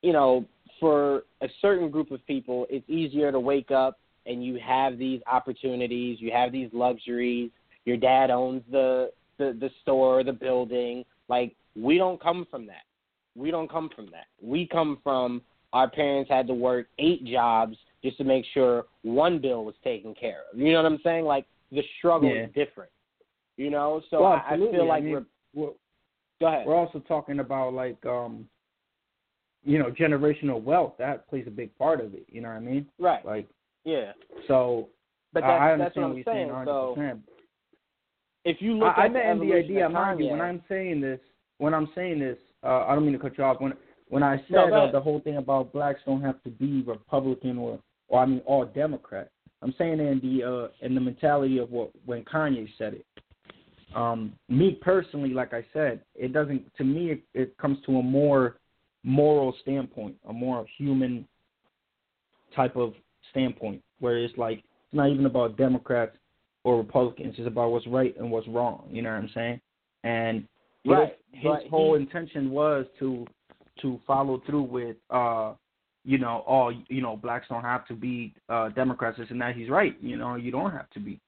you 0.02 0.12
know, 0.12 0.44
for 0.78 1.24
a 1.40 1.48
certain 1.60 1.90
group 1.90 2.10
of 2.10 2.24
people, 2.26 2.66
it's 2.68 2.88
easier 2.88 3.32
to 3.32 3.40
wake 3.40 3.70
up 3.70 3.98
and 4.26 4.44
you 4.44 4.58
have 4.64 4.98
these 4.98 5.20
opportunities, 5.30 6.18
you 6.20 6.30
have 6.32 6.52
these 6.52 6.68
luxuries. 6.72 7.50
Your 7.84 7.96
dad 7.96 8.30
owns 8.30 8.62
the 8.70 9.10
the 9.38 9.56
the 9.58 9.70
store, 9.82 10.22
the 10.22 10.32
building. 10.32 11.04
Like 11.28 11.54
we 11.76 11.98
don't 11.98 12.20
come 12.20 12.46
from 12.50 12.66
that. 12.66 12.84
We 13.34 13.50
don't 13.50 13.70
come 13.70 13.90
from 13.94 14.06
that. 14.10 14.26
We 14.40 14.66
come 14.66 14.98
from 15.02 15.42
our 15.72 15.88
parents 15.88 16.30
had 16.30 16.46
to 16.48 16.54
work 16.54 16.86
eight 16.98 17.24
jobs 17.24 17.76
just 18.04 18.18
to 18.18 18.24
make 18.24 18.44
sure 18.52 18.84
one 19.02 19.38
bill 19.40 19.64
was 19.64 19.74
taken 19.82 20.14
care 20.14 20.42
of. 20.52 20.58
You 20.58 20.72
know 20.72 20.82
what 20.82 20.92
I'm 20.92 21.00
saying? 21.02 21.24
Like 21.24 21.46
the 21.70 21.82
struggle 21.98 22.28
Yeah. 22.34 22.44
is 22.44 22.52
different. 22.54 22.90
You 23.56 23.70
know, 23.70 24.00
so 24.10 24.22
Well, 24.22 24.32
I, 24.32 24.54
I 24.54 24.56
feel 24.56 24.86
like 24.88 25.02
I 25.02 25.04
mean, 25.04 25.12
we're 25.12 25.24
we're, 25.66 25.72
go 26.40 26.46
ahead. 26.48 26.66
we're 26.66 26.74
also 26.76 27.00
talking 27.00 27.40
about 27.40 27.74
like 27.74 28.04
um 28.06 28.46
you 29.64 29.78
know 29.78 29.90
generational 29.90 30.60
wealth 30.62 30.94
that 30.98 31.28
plays 31.28 31.44
a 31.46 31.50
big 31.50 31.76
part 31.78 32.00
of 32.00 32.14
it. 32.14 32.24
You 32.28 32.40
know 32.40 32.48
what 32.48 32.56
I 32.56 32.60
mean? 32.60 32.86
right. 32.98 33.24
Like 33.24 33.48
Yeah. 33.84 34.12
so. 34.48 34.88
But 35.34 35.44
I- 35.44 35.48
that's, 35.48 35.62
I 35.62 35.68
that's 35.68 35.80
understand 35.96 35.96
what 35.96 36.02
what 36.02 36.10
I'm 36.10 36.16
you're 36.16 36.24
saying. 36.24 36.48
saying. 36.48 36.64
So 36.66 36.94
100%. 36.98 37.20
if 38.44 38.56
you 38.60 38.74
look 38.74 38.92
I, 38.96 39.02
I 39.02 39.04
at 39.06 39.12
meant 39.12 39.40
the 39.40 39.46
the 39.46 39.54
idea, 39.54 39.88
mind 39.88 40.20
you, 40.20 40.26
when 40.28 40.40
I'm 40.40 40.62
saying 40.68 41.00
this, 41.00 41.20
when 41.58 41.74
I'm 41.74 41.88
saying 41.94 42.18
this, 42.18 42.38
uh, 42.64 42.84
I 42.86 42.94
don't 42.94 43.04
mean 43.04 43.12
to 43.14 43.18
cut 43.18 43.38
you 43.38 43.44
off. 43.44 43.60
When 43.60 43.72
when 44.08 44.22
I 44.22 44.36
said 44.48 44.70
No, 44.70 44.74
uh, 44.88 44.90
the 44.92 45.00
whole 45.00 45.20
thing 45.20 45.36
about 45.36 45.72
blacks 45.72 46.00
don't 46.04 46.20
have 46.22 46.42
to 46.42 46.50
be 46.50 46.82
Republican 46.82 47.56
or 47.58 47.78
or 48.08 48.20
I 48.20 48.26
mean 48.26 48.40
all 48.44 48.64
Democrat, 48.66 49.30
I'm 49.62 49.74
saying 49.78 50.00
in 50.00 50.20
the 50.22 50.42
uh, 50.44 50.68
in 50.84 50.94
the 50.94 51.00
mentality 51.00 51.58
of 51.58 51.70
what 51.70 51.90
when 52.04 52.24
Kanye 52.24 52.68
said 52.76 52.94
it. 52.94 53.06
Um, 53.94 54.32
me 54.48 54.78
personally, 54.80 55.30
like 55.30 55.52
I 55.52 55.64
said, 55.72 56.00
it 56.14 56.32
doesn't. 56.32 56.74
To 56.76 56.84
me, 56.84 57.12
it, 57.12 57.22
it 57.34 57.56
comes 57.58 57.78
to 57.86 57.98
a 57.98 58.02
more 58.02 58.56
moral 59.04 59.54
standpoint, 59.62 60.16
a 60.28 60.32
more 60.32 60.64
human 60.78 61.26
type 62.54 62.76
of 62.76 62.94
standpoint, 63.30 63.82
where 64.00 64.18
it's 64.18 64.36
like 64.36 64.58
it's 64.58 64.94
not 64.94 65.10
even 65.10 65.26
about 65.26 65.56
Democrats 65.56 66.16
or 66.64 66.78
Republicans. 66.78 67.34
It's 67.38 67.46
about 67.46 67.70
what's 67.70 67.86
right 67.86 68.14
and 68.18 68.30
what's 68.30 68.48
wrong. 68.48 68.88
You 68.90 69.02
know 69.02 69.10
what 69.10 69.18
I'm 69.18 69.30
saying? 69.34 69.60
And 70.04 70.46
Right, 70.84 71.16
his 71.30 71.70
whole 71.70 71.94
he- 71.94 72.02
intention 72.02 72.50
was 72.50 72.86
to 72.98 73.26
to 73.80 74.00
follow 74.06 74.42
through 74.46 74.62
with 74.64 74.96
uh 75.10 75.54
you 76.04 76.18
know, 76.18 76.44
oh, 76.48 76.72
you 76.88 77.00
know, 77.00 77.16
blacks 77.16 77.46
don't 77.48 77.62
have 77.62 77.86
to 77.86 77.94
be 77.94 78.34
uh 78.48 78.70
Democrats, 78.70 79.18
this 79.18 79.28
and 79.30 79.40
that. 79.40 79.54
He's 79.54 79.70
right. 79.70 79.96
You 80.00 80.16
know, 80.16 80.34
you 80.34 80.50
don't 80.50 80.72
have 80.72 80.90
to 80.90 81.00
be. 81.00 81.20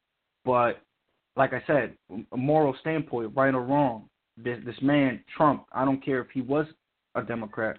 But 0.44 0.82
like 1.36 1.52
I 1.52 1.62
said, 1.66 1.94
a 2.32 2.36
moral 2.36 2.76
standpoint, 2.80 3.32
right 3.34 3.54
or 3.54 3.62
wrong, 3.62 4.08
this 4.36 4.58
this 4.64 4.80
man 4.82 5.22
Trump, 5.36 5.66
I 5.72 5.84
don't 5.84 6.04
care 6.04 6.20
if 6.20 6.28
he 6.32 6.40
was 6.40 6.66
a 7.14 7.22
Democrat, 7.22 7.78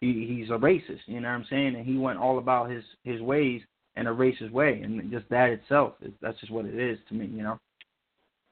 he 0.00 0.26
he's 0.26 0.50
a 0.50 0.58
racist. 0.58 1.00
You 1.06 1.20
know 1.20 1.28
what 1.28 1.34
I'm 1.34 1.46
saying? 1.50 1.76
And 1.76 1.86
he 1.86 1.96
went 1.96 2.18
all 2.18 2.38
about 2.38 2.70
his 2.70 2.84
his 3.04 3.20
ways 3.20 3.62
in 3.96 4.06
a 4.06 4.14
racist 4.14 4.50
way, 4.50 4.80
and 4.82 5.10
just 5.10 5.28
that 5.30 5.50
itself, 5.50 5.94
is, 6.02 6.12
that's 6.20 6.38
just 6.40 6.52
what 6.52 6.66
it 6.66 6.74
is 6.74 6.98
to 7.08 7.14
me. 7.14 7.26
You 7.26 7.42
know? 7.42 7.58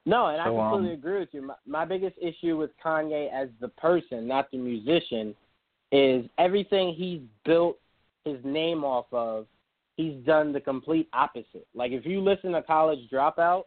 No, 0.04 0.26
and 0.26 0.40
So, 0.44 0.58
I 0.58 0.70
completely 0.70 0.94
um, 0.94 0.98
agree 0.98 1.20
with 1.20 1.28
you. 1.32 1.42
My, 1.42 1.54
my 1.66 1.84
biggest 1.84 2.16
issue 2.20 2.56
with 2.56 2.70
Kanye 2.84 3.32
as 3.32 3.48
the 3.60 3.68
person, 3.68 4.26
not 4.26 4.50
the 4.50 4.58
musician, 4.58 5.34
is 5.92 6.24
everything 6.38 6.94
he's 6.94 7.20
built 7.44 7.78
his 8.24 8.38
name 8.44 8.84
off 8.84 9.06
of. 9.12 9.46
He's 9.96 10.24
done 10.24 10.52
the 10.52 10.60
complete 10.60 11.08
opposite. 11.12 11.66
Like 11.74 11.92
if 11.92 12.06
you 12.06 12.20
listen 12.20 12.52
to 12.52 12.62
College 12.62 12.98
Dropout 13.12 13.64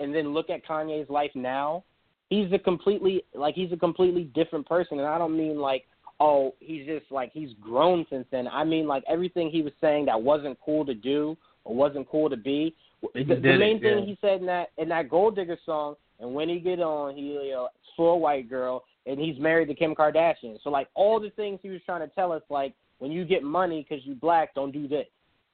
and 0.00 0.14
then 0.14 0.34
look 0.34 0.50
at 0.50 0.66
Kanye's 0.66 1.08
life 1.08 1.30
now, 1.34 1.84
he's 2.30 2.52
a 2.52 2.58
completely 2.58 3.24
like 3.34 3.54
he's 3.54 3.72
a 3.72 3.76
completely 3.76 4.24
different 4.34 4.66
person. 4.66 4.98
And 4.98 5.08
I 5.08 5.18
don't 5.18 5.36
mean 5.36 5.58
like 5.58 5.84
oh 6.20 6.54
he's 6.60 6.86
just 6.86 7.10
like 7.10 7.30
he's 7.32 7.50
grown 7.60 8.06
since 8.10 8.26
then. 8.30 8.48
I 8.48 8.64
mean 8.64 8.86
like 8.86 9.04
everything 9.08 9.50
he 9.50 9.62
was 9.62 9.72
saying 9.80 10.06
that 10.06 10.20
wasn't 10.20 10.58
cool 10.64 10.84
to 10.86 10.94
do 10.94 11.36
or 11.64 11.74
wasn't 11.74 12.08
cool 12.08 12.28
to 12.30 12.36
be. 12.36 12.74
He 13.14 13.24
The, 13.24 13.34
the 13.34 13.40
did 13.40 13.54
it, 13.56 13.58
main 13.58 13.80
thing 13.80 14.00
yeah. 14.00 14.04
he 14.04 14.18
said 14.20 14.40
in 14.40 14.46
that 14.46 14.70
in 14.78 14.88
that 14.88 15.08
Gold 15.08 15.36
Digger 15.36 15.58
song, 15.64 15.96
and 16.20 16.34
when 16.34 16.48
he 16.48 16.58
get 16.58 16.80
on, 16.80 17.14
he 17.14 17.22
you 17.22 17.50
know, 17.50 17.68
for 17.96 18.14
a 18.14 18.16
white 18.16 18.48
girl, 18.48 18.84
and 19.06 19.20
he's 19.20 19.38
married 19.38 19.68
to 19.68 19.74
Kim 19.74 19.94
Kardashian. 19.94 20.58
So 20.62 20.70
like 20.70 20.88
all 20.94 21.20
the 21.20 21.30
things 21.30 21.60
he 21.62 21.70
was 21.70 21.80
trying 21.84 22.00
to 22.00 22.14
tell 22.14 22.32
us, 22.32 22.42
like 22.48 22.74
when 22.98 23.12
you 23.12 23.24
get 23.24 23.42
money 23.42 23.86
because 23.88 24.04
you 24.06 24.14
black, 24.14 24.54
don't 24.54 24.72
do 24.72 24.88
this, 24.88 25.06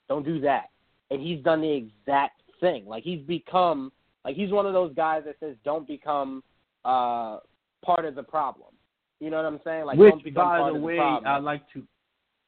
don't 0.09 0.25
do 0.25 0.41
that, 0.41 0.71
and 1.11 1.21
he's 1.21 1.43
done 1.43 1.61
the 1.61 1.73
exact 1.73 2.43
thing. 2.61 2.87
Like 2.87 3.03
he's 3.03 3.21
become 3.23 3.93
like 4.25 4.37
he's 4.37 4.51
one 4.51 4.67
of 4.67 4.73
those 4.73 4.93
guys 4.95 5.23
that 5.27 5.37
says 5.41 5.57
don't 5.65 5.87
become 5.87 6.43
uh 6.85 7.39
part 7.85 8.05
of 8.05 8.15
the 8.15 8.23
problem. 8.23 8.69
You 9.21 9.31
know 9.31 9.37
what 9.37 9.47
I'm 9.47 9.61
saying? 9.65 9.85
Like 9.85 9.99
Which, 9.99 10.11
don't 10.11 10.25
become 10.25 10.45
by 10.49 10.59
part 10.59 10.73
the 10.73 10.77
of 10.77 10.81
the 10.81 10.87
way, 10.87 10.97
problem. 10.97 11.31
I 11.33 11.39
like 11.39 11.63
to, 11.75 11.83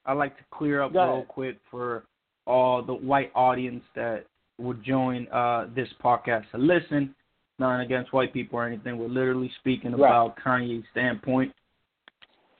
I 0.06 0.12
like 0.14 0.36
to 0.38 0.44
clear 0.50 0.82
up 0.82 0.92
real 0.94 1.24
quick 1.28 1.58
for 1.70 2.04
all 2.46 2.82
the 2.82 2.94
white 2.94 3.30
audience 3.34 3.84
that 3.94 4.24
would 4.58 4.82
join 4.82 5.28
uh, 5.28 5.68
this 5.74 5.88
podcast 6.02 6.50
to 6.52 6.58
listen. 6.58 7.14
Not 7.58 7.80
against 7.80 8.12
white 8.12 8.32
people 8.32 8.58
or 8.58 8.66
anything. 8.66 8.98
We're 8.98 9.08
literally 9.08 9.50
speaking 9.60 9.92
Right. 9.92 10.08
about 10.08 10.36
Kanye's 10.38 10.84
standpoint. 10.90 11.52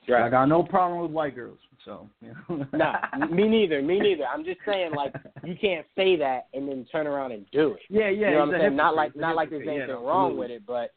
I 0.09 0.29
got 0.29 0.45
no 0.45 0.63
problem 0.63 1.01
with 1.01 1.11
white 1.11 1.35
girls, 1.35 1.59
so. 1.85 2.09
You 2.21 2.33
know. 2.49 2.65
nah, 2.73 2.97
me 3.29 3.47
neither. 3.47 3.81
Me 3.81 3.99
neither. 3.99 4.25
I'm 4.25 4.43
just 4.43 4.59
saying, 4.65 4.91
like, 4.95 5.13
you 5.43 5.55
can't 5.59 5.85
say 5.95 6.15
that 6.17 6.47
and 6.53 6.67
then 6.67 6.85
turn 6.91 7.07
around 7.07 7.31
and 7.31 7.45
do 7.51 7.71
it. 7.71 7.79
Yeah, 7.89 8.09
yeah. 8.09 8.29
you 8.29 8.33
know 8.35 8.45
what 8.45 8.55
I'm 8.55 8.61
saying? 8.61 8.75
Not 8.75 8.95
like 8.95 9.15
not 9.15 9.35
like 9.35 9.49
there's 9.49 9.67
anything 9.67 9.89
yeah, 9.89 9.93
wrong 9.93 10.37
with 10.37 10.51
it, 10.51 10.65
but 10.65 10.93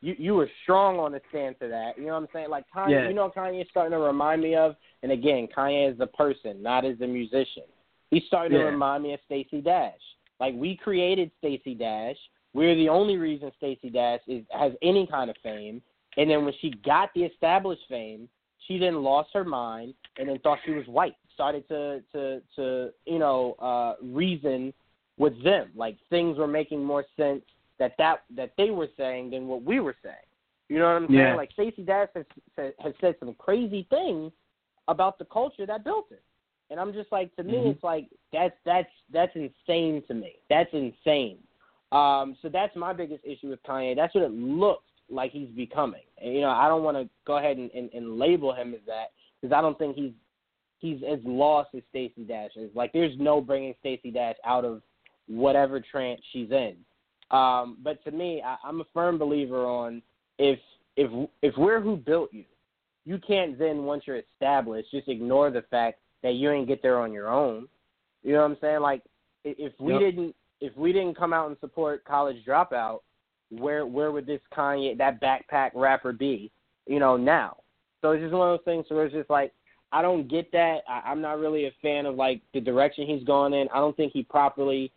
you 0.00 0.14
you 0.18 0.34
were 0.34 0.50
strong 0.62 0.98
on 0.98 1.12
the 1.12 1.20
stance 1.30 1.56
of 1.60 1.70
that. 1.70 1.92
You 1.96 2.06
know 2.06 2.14
what 2.14 2.22
I'm 2.22 2.28
saying? 2.32 2.50
Like 2.50 2.64
Kanye, 2.74 2.90
Yeah. 2.90 3.08
you 3.08 3.14
know, 3.14 3.24
what 3.24 3.34
Kanye's 3.34 3.68
starting 3.70 3.92
to 3.92 3.98
remind 3.98 4.42
me 4.42 4.54
of. 4.54 4.76
And 5.02 5.12
again, 5.12 5.48
Kanye 5.56 5.90
is 5.92 5.98
the 5.98 6.06
person, 6.06 6.62
not 6.62 6.84
as 6.84 7.00
a 7.00 7.06
musician. 7.06 7.64
He's 8.10 8.24
starting 8.26 8.58
to 8.58 8.64
remind 8.64 9.02
me 9.02 9.12
of 9.12 9.20
Stacey 9.26 9.60
Dash. 9.60 10.00
Like 10.40 10.54
we 10.56 10.76
created 10.76 11.30
Stacey 11.38 11.74
Dash. 11.74 12.16
We're 12.54 12.74
the 12.74 12.88
only 12.88 13.16
reason 13.16 13.50
Stacey 13.56 13.90
Dash 13.90 14.20
is 14.26 14.44
has 14.50 14.72
any 14.82 15.06
kind 15.06 15.30
of 15.30 15.36
fame. 15.42 15.82
And 16.16 16.30
then 16.30 16.44
when 16.44 16.54
she 16.60 16.70
got 16.84 17.10
the 17.14 17.24
established 17.24 17.82
fame, 17.88 18.28
she 18.68 18.78
then 18.78 19.02
lost 19.02 19.30
her 19.32 19.44
mind 19.44 19.94
and 20.18 20.28
then 20.28 20.38
thought 20.40 20.58
she 20.64 20.70
was 20.72 20.86
white. 20.86 21.16
Started 21.34 21.66
to 21.68 22.02
to 22.12 22.40
to 22.56 22.90
you 23.06 23.18
know 23.18 23.54
uh, 23.60 23.94
reason 24.02 24.72
with 25.18 25.42
them. 25.42 25.70
Like 25.74 25.96
things 26.10 26.38
were 26.38 26.46
making 26.46 26.84
more 26.84 27.04
sense 27.16 27.42
that 27.78 27.94
that 27.98 28.22
that 28.36 28.52
they 28.56 28.70
were 28.70 28.88
saying 28.96 29.30
than 29.30 29.48
what 29.48 29.62
we 29.64 29.80
were 29.80 29.96
saying. 30.02 30.14
You 30.68 30.78
know 30.78 30.84
what 30.84 31.02
I'm 31.02 31.06
saying? 31.08 31.18
Yeah. 31.18 31.34
Like 31.34 31.50
Stacey 31.52 31.82
Dash 31.82 32.08
has 32.14 32.26
said- 32.54 32.74
has 32.78 32.92
said 33.00 33.16
some 33.18 33.34
crazy 33.38 33.86
things 33.88 34.32
about 34.86 35.18
the 35.18 35.24
culture 35.24 35.64
that 35.64 35.82
built 35.84 36.06
it. 36.10 36.22
And 36.70 36.78
I'm 36.78 36.92
just 36.92 37.10
like, 37.10 37.34
to 37.36 37.42
me, 37.42 37.54
Mhm. 37.54 37.70
it's 37.72 37.82
like 37.82 38.06
that's 38.32 38.56
that's 38.64 38.90
that's 39.10 39.34
insane 39.34 40.02
to 40.08 40.14
me. 40.14 40.34
That's 40.50 40.72
insane. 40.74 41.38
Um, 41.92 42.36
so 42.42 42.50
that's 42.50 42.74
my 42.76 42.92
biggest 42.92 43.24
issue 43.24 43.48
with 43.48 43.62
Kanye. 43.62 43.96
That's 43.96 44.14
what 44.14 44.24
it 44.24 44.32
looks 44.32 44.87
like 45.10 45.32
he's 45.32 45.48
becoming. 45.50 46.02
And, 46.18 46.34
you 46.34 46.40
know, 46.40 46.50
I 46.50 46.68
don't 46.68 46.82
want 46.82 46.96
to 46.96 47.08
go 47.26 47.38
ahead 47.38 47.56
and, 47.56 47.70
and, 47.72 47.90
and 47.92 48.18
label 48.18 48.54
him 48.54 48.74
as 48.74 48.80
that 48.86 49.12
because 49.40 49.54
I 49.54 49.60
don't 49.60 49.78
think 49.78 49.96
he's 49.96 50.12
he's 50.78 51.00
as 51.10 51.18
lost 51.24 51.70
as 51.76 51.82
Stacey 51.90 52.22
Dash 52.22 52.52
is. 52.56 52.70
Like, 52.74 52.92
there's 52.92 53.14
no 53.18 53.40
bringing 53.40 53.74
Stacey 53.80 54.12
Dash 54.12 54.36
out 54.44 54.64
of 54.64 54.82
whatever 55.26 55.80
trance 55.80 56.20
she's 56.32 56.50
in. 56.50 56.76
Um, 57.30 57.78
but 57.82 58.02
to 58.04 58.10
me, 58.10 58.42
I, 58.44 58.56
I'm 58.64 58.80
a 58.80 58.84
firm 58.94 59.18
believer 59.18 59.66
on 59.66 60.02
if 60.38 60.58
if 60.96 61.10
if 61.42 61.54
we're 61.56 61.80
who 61.80 61.96
built 61.96 62.32
you, 62.32 62.44
you 63.04 63.18
can't 63.18 63.58
then 63.58 63.84
once 63.84 64.04
you're 64.06 64.20
established 64.34 64.90
just 64.90 65.08
ignore 65.08 65.50
the 65.50 65.62
fact 65.70 66.00
that 66.22 66.34
you 66.34 66.50
ain't 66.50 66.68
get 66.68 66.82
there 66.82 66.98
on 66.98 67.12
your 67.12 67.28
own. 67.28 67.68
You 68.22 68.32
know 68.32 68.42
what 68.42 68.50
I'm 68.52 68.56
saying? 68.60 68.80
Like 68.80 69.02
if 69.44 69.72
we 69.78 69.92
Yep. 69.94 70.00
didn't 70.00 70.34
if 70.60 70.76
we 70.76 70.92
didn't 70.92 71.14
come 71.16 71.32
out 71.32 71.48
and 71.48 71.56
support 71.60 72.04
college 72.04 72.36
dropout, 72.44 73.00
where 73.50 73.86
where 73.86 74.12
would 74.12 74.26
this 74.26 74.40
Kanye 74.54 74.96
that 74.98 75.20
backpack 75.20 75.70
rapper 75.74 76.12
be? 76.12 76.50
You 76.86 76.98
know 76.98 77.16
now. 77.16 77.58
So 78.00 78.12
it's 78.12 78.22
just 78.22 78.32
one 78.32 78.52
of 78.52 78.58
those 78.58 78.64
things 78.64 78.86
where 78.88 79.06
it's 79.06 79.14
just 79.14 79.30
like 79.30 79.52
I 79.92 80.02
don't 80.02 80.28
get 80.28 80.52
that. 80.52 80.78
I, 80.88 81.02
I'm 81.06 81.20
not 81.20 81.38
really 81.38 81.66
a 81.66 81.72
fan 81.80 82.06
of 82.06 82.16
like 82.16 82.42
the 82.52 82.60
direction 82.60 83.06
he's 83.06 83.24
going 83.24 83.54
in. 83.54 83.68
I 83.72 83.78
don't 83.78 83.96
think 83.96 84.12
he 84.12 84.22
properly 84.22 84.92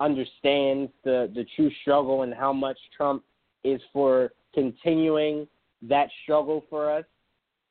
understands 0.00 0.92
the 1.04 1.30
the 1.34 1.46
true 1.56 1.70
struggle 1.82 2.22
and 2.22 2.34
how 2.34 2.52
much 2.52 2.78
Trump 2.96 3.24
is 3.64 3.80
for 3.92 4.32
continuing 4.54 5.46
that 5.82 6.08
struggle 6.22 6.64
for 6.70 6.90
us. 6.90 7.04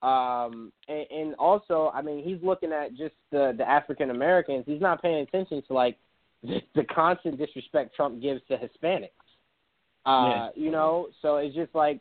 Um, 0.02 0.72
and, 0.88 1.06
and 1.10 1.36
also, 1.36 1.92
I 1.94 2.02
mean, 2.02 2.24
he's 2.24 2.38
looking 2.44 2.72
at 2.72 2.96
just 2.96 3.16
the 3.32 3.54
the 3.58 3.68
African 3.68 4.12
Americans. 4.12 4.66
He's 4.68 4.82
not 4.82 5.02
paying 5.02 5.22
attention 5.22 5.64
to 5.68 5.74
like 5.74 5.98
the, 6.44 6.62
the 6.76 6.84
constant 6.84 7.38
disrespect 7.38 7.96
Trump 7.96 8.22
gives 8.22 8.42
to 8.50 8.58
Hispanics. 8.58 9.10
Uh, 10.06 10.26
Yeah. 10.30 10.50
You 10.56 10.72
know, 10.72 11.08
so 11.22 11.38
it's 11.38 11.56
just 11.56 11.74
like 11.74 12.00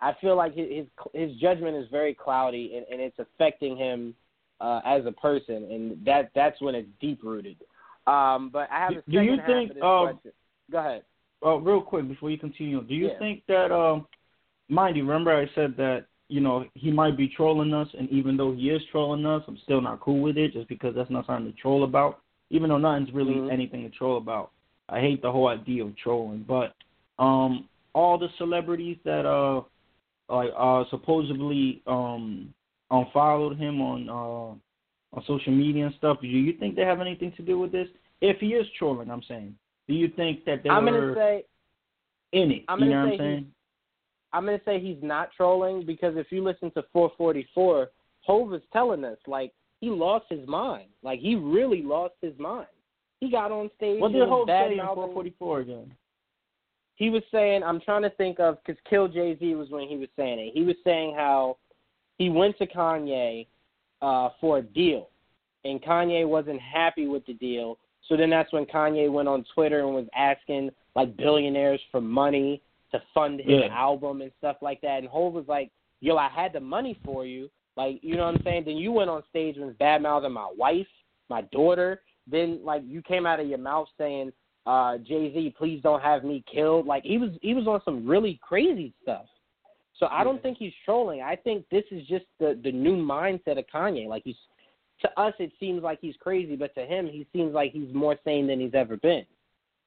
I 0.00 0.12
feel 0.20 0.36
like 0.36 0.54
his 0.54 0.86
his, 1.12 1.36
judgment 1.36 1.76
is 1.76 1.88
very 1.90 2.14
cloudy, 2.14 2.76
and, 2.76 2.84
and 2.90 3.00
it's 3.00 3.18
affecting 3.18 3.76
him 3.76 4.14
uh, 4.60 4.80
as 4.84 5.06
a 5.06 5.12
person, 5.12 5.64
and 5.70 6.04
that 6.04 6.30
that's 6.34 6.60
when 6.60 6.74
it's 6.74 6.88
deep 7.00 7.20
rooted. 7.22 7.56
Um, 8.06 8.50
but 8.52 8.68
I 8.70 8.80
have 8.80 8.90
a 8.92 8.94
Do- 8.96 9.02
do 9.08 9.12
second 9.18 9.24
you 9.24 9.36
think, 9.46 9.82
um, 9.82 10.06
question. 10.12 10.32
Go 10.70 10.78
ahead. 10.78 11.02
Uh, 11.44 11.56
real 11.56 11.80
quick 11.80 12.08
before 12.08 12.30
you 12.30 12.38
continue, 12.38 12.82
do 12.82 12.94
you 12.94 13.08
Yeah. 13.08 13.18
think 13.18 13.44
that, 13.46 13.70
um, 13.72 14.06
mind 14.68 14.96
you, 14.96 15.04
remember 15.04 15.34
I 15.34 15.46
said 15.54 15.76
that 15.76 16.06
you 16.28 16.40
know 16.40 16.66
he 16.74 16.90
might 16.90 17.16
be 17.16 17.28
trolling 17.28 17.72
us, 17.72 17.88
and 17.98 18.08
even 18.10 18.36
though 18.36 18.52
he 18.52 18.70
is 18.70 18.82
trolling 18.86 19.24
us, 19.26 19.42
I'm 19.46 19.58
still 19.58 19.80
not 19.80 20.00
cool 20.00 20.20
with 20.20 20.36
it, 20.38 20.52
just 20.52 20.68
because 20.68 20.94
that's 20.94 21.10
not 21.10 21.26
something 21.26 21.52
to 21.52 21.58
troll 21.58 21.84
about. 21.84 22.20
Even 22.50 22.68
though 22.68 22.78
nothing's 22.78 23.12
really 23.12 23.34
Mhm. 23.34 23.50
anything 23.50 23.82
to 23.84 23.90
troll 23.90 24.18
about, 24.18 24.50
I 24.88 25.00
hate 25.00 25.22
the 25.22 25.32
whole 25.32 25.48
idea 25.48 25.84
of 25.84 25.96
trolling. 25.96 26.42
But 26.42 26.74
um, 27.18 27.68
all 27.94 28.18
the 28.18 28.28
celebrities 28.38 28.96
that 29.04 29.26
uh, 29.26 29.62
like 30.28 30.50
uh, 30.56 30.84
supposedly 30.90 31.82
um, 31.86 32.52
unfollowed 32.90 33.58
him 33.58 33.80
on 33.80 34.08
uh, 34.08 35.16
on 35.16 35.24
social 35.26 35.52
media 35.52 35.86
and 35.86 35.94
stuff, 35.96 36.18
do 36.20 36.26
you 36.26 36.52
think 36.58 36.76
they 36.76 36.82
have 36.82 37.00
anything 37.00 37.32
to 37.36 37.42
do 37.42 37.58
with 37.58 37.72
this? 37.72 37.88
If 38.20 38.38
he 38.38 38.48
is 38.48 38.66
trolling, 38.78 39.10
I'm 39.10 39.22
saying. 39.28 39.54
Do 39.86 39.94
you 39.94 40.08
think 40.08 40.44
that 40.46 40.62
they 40.62 40.70
I'm 40.70 40.86
were 40.86 41.14
gonna 41.14 41.14
say 41.14 41.44
in 42.32 42.50
it? 42.50 42.64
I'm 42.68 42.80
you 42.80 42.86
know 42.86 42.92
say 42.92 43.02
what 43.02 43.12
I'm 43.12 43.18
saying? 43.18 43.46
I'm 44.32 44.44
gonna 44.46 44.60
say 44.64 44.80
he's 44.80 45.02
not 45.02 45.30
trolling 45.36 45.84
because 45.86 46.16
if 46.16 46.26
you 46.30 46.42
listen 46.42 46.70
to 46.72 46.84
444, 46.92 47.90
Hove 48.22 48.54
is 48.54 48.62
telling 48.72 49.04
us 49.04 49.18
like 49.26 49.52
he 49.80 49.90
lost 49.90 50.24
his 50.30 50.46
mind. 50.48 50.88
Like 51.02 51.20
he 51.20 51.36
really 51.36 51.82
lost 51.82 52.14
his 52.22 52.36
mind. 52.38 52.66
He 53.20 53.30
got 53.30 53.52
on 53.52 53.70
stage. 53.76 54.00
What 54.00 54.12
did 54.12 54.26
was 54.26 54.46
say 54.48 54.72
in 54.72 54.78
444 54.78 55.60
again? 55.60 55.94
He 56.96 57.10
was 57.10 57.22
saying, 57.32 57.62
I'm 57.62 57.80
trying 57.80 58.02
to 58.02 58.10
think 58.10 58.38
of 58.40 58.58
because 58.64 58.80
Kill 58.88 59.08
Jay 59.08 59.36
Z 59.38 59.54
was 59.54 59.70
when 59.70 59.88
he 59.88 59.96
was 59.96 60.08
saying 60.16 60.38
it. 60.38 60.52
He 60.54 60.62
was 60.62 60.76
saying 60.84 61.14
how 61.16 61.56
he 62.18 62.30
went 62.30 62.56
to 62.58 62.66
Kanye 62.66 63.46
uh, 64.00 64.30
for 64.40 64.58
a 64.58 64.62
deal, 64.62 65.08
and 65.64 65.82
Kanye 65.82 66.26
wasn't 66.26 66.60
happy 66.60 67.06
with 67.06 67.26
the 67.26 67.34
deal. 67.34 67.78
So 68.08 68.16
then 68.16 68.30
that's 68.30 68.52
when 68.52 68.66
Kanye 68.66 69.10
went 69.10 69.28
on 69.28 69.44
Twitter 69.54 69.80
and 69.80 69.94
was 69.94 70.06
asking 70.14 70.70
like 70.94 71.16
billionaires 71.16 71.80
for 71.90 72.00
money 72.00 72.62
to 72.92 73.02
fund 73.12 73.40
his 73.40 73.62
Yeah. 73.62 73.76
album 73.76 74.20
and 74.20 74.30
stuff 74.38 74.56
like 74.60 74.80
that. 74.82 74.98
And 74.98 75.08
Hov 75.08 75.32
was 75.32 75.48
like, 75.48 75.70
"Yo, 76.00 76.16
I 76.16 76.28
had 76.28 76.52
the 76.52 76.60
money 76.60 76.94
for 77.04 77.26
you." 77.26 77.50
Like, 77.76 77.98
you 78.04 78.16
know 78.16 78.26
what 78.26 78.36
I'm 78.36 78.42
saying? 78.44 78.64
Then 78.66 78.76
you 78.76 78.92
went 78.92 79.10
on 79.10 79.24
stage 79.30 79.56
and 79.56 79.66
was 79.66 79.74
bad 79.76 80.00
mouthing 80.02 80.32
my 80.32 80.52
wife, 80.56 80.86
my 81.28 81.42
daughter. 81.42 82.02
Then 82.28 82.60
like 82.64 82.82
you 82.86 83.02
came 83.02 83.26
out 83.26 83.40
of 83.40 83.48
your 83.48 83.58
mouth 83.58 83.88
saying, 83.98 84.32
uh, 84.66 84.98
Jay 84.98 85.32
Z, 85.32 85.54
please 85.58 85.80
don't 85.82 86.02
have 86.02 86.24
me 86.24 86.44
killed. 86.50 86.86
Like 86.86 87.02
he 87.04 87.18
was 87.18 87.30
he 87.42 87.54
was 87.54 87.66
on 87.66 87.80
some 87.84 88.06
really 88.06 88.40
crazy 88.42 88.94
stuff. 89.02 89.26
So 89.98 90.06
I 90.06 90.24
don't 90.24 90.42
think 90.42 90.58
he's 90.58 90.72
trolling. 90.84 91.22
I 91.22 91.36
think 91.36 91.66
this 91.70 91.84
is 91.90 92.06
just 92.06 92.24
the 92.40 92.58
the 92.62 92.72
new 92.72 92.96
mindset 92.96 93.58
of 93.58 93.64
Kanye. 93.72 94.08
Like 94.08 94.22
he's 94.24 94.36
to 95.02 95.20
us 95.20 95.34
it 95.38 95.52
seems 95.60 95.82
like 95.82 95.98
he's 96.00 96.16
crazy, 96.18 96.56
but 96.56 96.74
to 96.74 96.84
him 96.86 97.06
he 97.06 97.26
seems 97.32 97.52
like 97.52 97.72
he's 97.72 97.92
more 97.94 98.16
sane 98.24 98.46
than 98.46 98.60
he's 98.60 98.74
ever 98.74 98.96
been. 98.96 99.24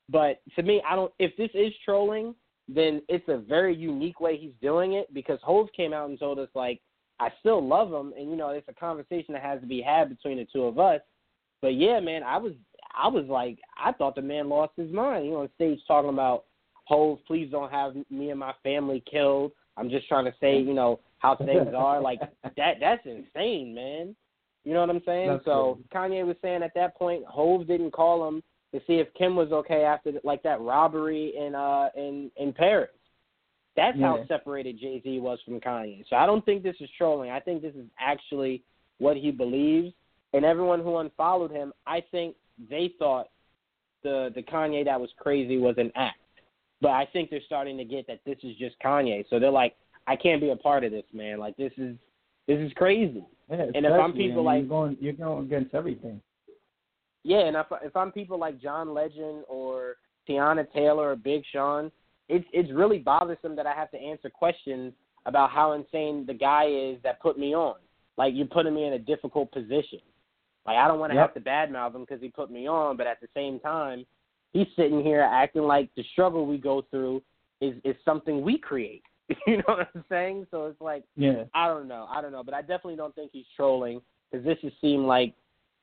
But 0.09 0.41
to 0.55 0.63
me, 0.63 0.81
I 0.87 0.95
don't 0.95 1.11
if 1.19 1.35
this 1.37 1.49
is 1.53 1.73
trolling, 1.83 2.35
then 2.67 3.01
it's 3.09 3.27
a 3.27 3.37
very 3.37 3.75
unique 3.75 4.19
way 4.19 4.37
he's 4.37 4.53
doing 4.61 4.93
it 4.93 5.11
because 5.13 5.39
Hove 5.43 5.69
came 5.75 5.91
out 5.93 6.09
and 6.09 6.19
told 6.19 6.39
us 6.39 6.49
like 6.53 6.81
I 7.19 7.29
still 7.39 7.65
love 7.65 7.91
him 7.91 8.13
and 8.17 8.29
you 8.29 8.37
know, 8.37 8.49
it's 8.49 8.67
a 8.69 8.73
conversation 8.73 9.33
that 9.33 9.41
has 9.41 9.59
to 9.61 9.67
be 9.67 9.81
had 9.81 10.09
between 10.09 10.37
the 10.37 10.45
two 10.45 10.63
of 10.65 10.77
us. 10.77 11.01
But 11.61 11.73
yeah, 11.73 11.99
man, 11.99 12.21
I 12.23 12.37
was 12.37 12.53
I 12.97 13.07
was 13.07 13.25
like 13.27 13.59
I 13.77 13.91
thought 13.91 14.15
the 14.15 14.21
man 14.21 14.49
lost 14.49 14.73
his 14.77 14.91
mind. 14.91 15.25
You 15.25 15.31
know, 15.31 15.41
on 15.41 15.49
stage 15.55 15.79
talking 15.87 16.09
about 16.09 16.45
Hove, 16.85 17.19
please 17.27 17.49
don't 17.51 17.71
have 17.71 17.93
me 18.09 18.29
and 18.29 18.39
my 18.39 18.53
family 18.63 19.03
killed. 19.09 19.51
I'm 19.75 19.89
just 19.89 20.07
trying 20.07 20.25
to 20.25 20.33
say, 20.39 20.59
you 20.59 20.73
know, 20.73 20.99
how 21.19 21.35
things 21.35 21.73
are. 21.75 22.01
Like 22.01 22.19
that 22.57 22.75
that's 22.79 23.05
insane, 23.05 23.73
man. 23.73 24.15
You 24.63 24.73
know 24.73 24.81
what 24.81 24.89
I'm 24.89 25.01
saying? 25.05 25.27
That's 25.27 25.45
so 25.45 25.79
Kanye 25.93 26.25
was 26.25 26.35
saying 26.41 26.63
at 26.63 26.73
that 26.75 26.97
point, 26.97 27.23
Hove 27.25 27.67
didn't 27.67 27.91
call 27.91 28.27
him 28.27 28.43
to 28.73 28.81
see 28.85 28.95
if 28.95 29.13
Kim 29.13 29.35
was 29.35 29.51
okay 29.51 29.83
after 29.83 30.11
like 30.23 30.43
that 30.43 30.59
robbery 30.61 31.33
in 31.37 31.55
uh 31.55 31.89
in 31.95 32.31
in 32.37 32.53
Paris. 32.53 32.89
That's 33.75 33.99
how 33.99 34.17
Yeah. 34.17 34.25
separated 34.27 34.79
Jay 34.79 35.01
Z 35.01 35.19
was 35.19 35.39
from 35.43 35.61
Kanye. 35.61 36.03
So 36.09 36.15
I 36.15 36.25
don't 36.25 36.43
think 36.43 36.63
this 36.63 36.75
is 36.81 36.89
trolling. 36.97 37.29
I 37.29 37.39
think 37.39 37.61
this 37.61 37.75
is 37.75 37.85
actually 37.99 38.63
what 38.97 39.17
he 39.17 39.29
believes. 39.29 39.93
And 40.33 40.43
everyone 40.43 40.81
who 40.81 40.97
unfollowed 40.97 41.51
him, 41.51 41.71
I 41.85 42.01
think 42.01 42.35
they 42.69 42.91
thought 42.99 43.27
the 44.03 44.31
the 44.35 44.41
Kanye 44.43 44.85
that 44.85 44.99
was 44.99 45.09
crazy 45.17 45.57
was 45.57 45.75
an 45.77 45.91
act. 45.95 46.19
But 46.81 46.91
I 46.91 47.07
think 47.11 47.29
they're 47.29 47.41
starting 47.45 47.77
to 47.77 47.83
get 47.85 48.05
that 48.07 48.19
this 48.25 48.37
is 48.43 48.55
just 48.57 48.75
Kanye. 48.83 49.25
So 49.29 49.39
they're 49.39 49.49
like, 49.49 49.75
I 50.05 50.15
can't 50.15 50.39
be 50.41 50.49
a 50.51 50.55
part 50.55 50.83
of 50.83 50.91
this, 50.91 51.05
man. 51.13 51.39
Like 51.39 51.57
this 51.57 51.71
is 51.77 51.95
this 52.47 52.59
is 52.59 52.71
crazy. 52.73 53.25
Yeah, 53.49 53.65
And 53.75 53.85
if 53.85 53.91
I'm 53.91 54.13
people 54.13 54.47
I 54.47 54.53
like- 54.53 54.59
you're 54.61 54.69
going, 54.69 54.97
you're 54.99 55.13
going 55.13 55.45
against 55.45 55.73
everything. 55.73 56.21
Yeah, 57.23 57.39
and 57.39 57.57
if 57.57 57.65
if 57.83 57.95
I'm 57.95 58.11
people 58.11 58.37
like 58.39 58.61
John 58.61 58.93
Legend 58.93 59.43
or 59.49 59.95
Teyana 60.29 60.71
Taylor 60.73 61.11
or 61.11 61.15
Big 61.15 61.43
Sean, 61.51 61.91
it's 62.29 62.45
it's 62.53 62.71
really 62.71 62.99
bothersome 62.99 63.55
that 63.55 63.65
I 63.67 63.73
have 63.73 63.91
to 63.91 63.97
answer 63.97 64.29
questions 64.29 64.93
about 65.25 65.49
how 65.51 65.73
insane 65.73 66.25
the 66.25 66.33
guy 66.33 66.65
is 66.67 66.97
that 67.03 67.19
put 67.21 67.37
me 67.37 67.53
on. 67.53 67.75
Like 68.17 68.33
you're 68.35 68.47
putting 68.47 68.73
me 68.73 68.85
in 68.85 68.93
a 68.93 68.99
difficult 68.99 69.51
position. 69.51 69.99
Like 70.67 70.77
I 70.77 70.87
don't 70.87 70.99
want 70.99 71.11
to 71.11 71.15
Yep. 71.15 71.33
have 71.33 71.43
to 71.43 71.49
badmouth 71.49 71.95
him 71.95 72.01
because 72.01 72.21
he 72.21 72.27
put 72.29 72.51
me 72.51 72.67
on, 72.67 72.97
but 72.97 73.07
at 73.07 73.21
the 73.21 73.29
same 73.33 73.59
time, 73.59 74.05
he's 74.51 74.67
sitting 74.75 75.01
here 75.01 75.21
acting 75.21 75.63
like 75.63 75.89
the 75.95 76.03
struggle 76.11 76.45
we 76.45 76.57
go 76.57 76.81
through 76.91 77.23
is 77.61 77.75
is 77.83 77.95
something 78.03 78.41
we 78.41 78.57
create. 78.57 79.03
you 79.47 79.57
know 79.57 79.63
what 79.67 79.89
I'm 79.95 80.03
saying? 80.09 80.47
So 80.51 80.65
it's 80.65 80.81
like 80.81 81.03
Yeah. 81.15 81.45
I 81.53 81.67
don't 81.67 81.87
know. 81.87 82.07
I 82.09 82.21
don't 82.21 82.31
know, 82.33 82.43
but 82.43 82.53
I 82.53 82.61
definitely 82.61 82.97
don't 82.97 83.15
think 83.15 83.31
he's 83.33 83.45
trolling 83.55 84.01
because 84.29 84.45
this 84.45 84.57
just 84.61 84.79
seemed 84.81 85.05
like 85.05 85.33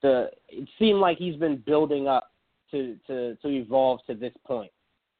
the 0.02 0.30
it 0.48 0.68
seemed 0.78 1.00
like 1.00 1.18
he's 1.18 1.36
been 1.36 1.56
building 1.56 2.06
up 2.06 2.32
to 2.70 2.96
to 3.06 3.36
to 3.36 3.48
evolve 3.48 4.00
to 4.06 4.14
this 4.14 4.34
point 4.46 4.70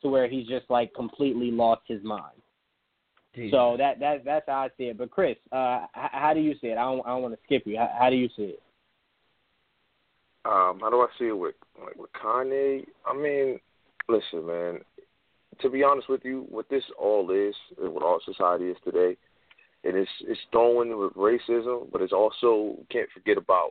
to 0.03 0.09
where 0.09 0.29
he's 0.29 0.47
just 0.47 0.69
like 0.69 0.93
completely 0.95 1.51
lost 1.51 1.83
his 1.89 2.03
mind. 2.05 2.43
Jesus. 3.35 3.53
So 3.53 3.77
that 3.79 3.99
that 4.01 4.25
that's 4.25 4.47
how 4.47 4.61
I 4.61 4.69
see 4.77 4.85
it. 4.85 4.99
But 4.99 5.11
Chris, 5.11 5.37
uh, 5.53 5.87
h- 5.97 6.11
how 6.13 6.35
do 6.35 6.41
you 6.41 6.55
see 6.61 6.69
it? 6.69 6.79
I 6.79 6.83
don't 6.83 7.01
I 7.07 7.11
don't 7.11 7.23
want 7.23 7.35
to 7.35 7.41
skip 7.45 7.67
you. 7.67 7.79
How, 7.79 7.91
how 7.99 8.11
do 8.11 8.17
you 8.17 8.29
see 8.37 8.43
it? 8.45 8.63
Um, 10.45 10.79
how 10.81 10.91
do 10.91 11.01
I 11.01 11.07
see 11.19 11.27
it 11.29 11.39
with 11.39 11.55
like 11.83 11.97
with 11.97 12.11
Kanye? 12.13 12.85
I 13.07 13.15
mean, 13.17 13.59
listen, 14.09 14.47
man. 14.47 14.81
To 15.61 15.71
be 15.71 15.85
honest 15.85 16.09
with 16.09 16.25
you, 16.25 16.47
what 16.51 16.69
this 16.69 16.83
all 16.99 17.31
is, 17.31 17.55
and 17.81 17.93
what 17.95 18.03
all 18.03 18.21
society 18.25 18.67
is 18.67 18.77
today, 18.85 19.17
and 19.85 19.97
it's 19.97 20.11
it's 20.27 20.41
throwing 20.51 20.97
with 20.99 21.15
racism, 21.15 21.91
but 21.93 22.03
it's 22.03 22.13
also 22.13 22.77
can't 22.91 23.09
forget 23.15 23.39
about 23.39 23.71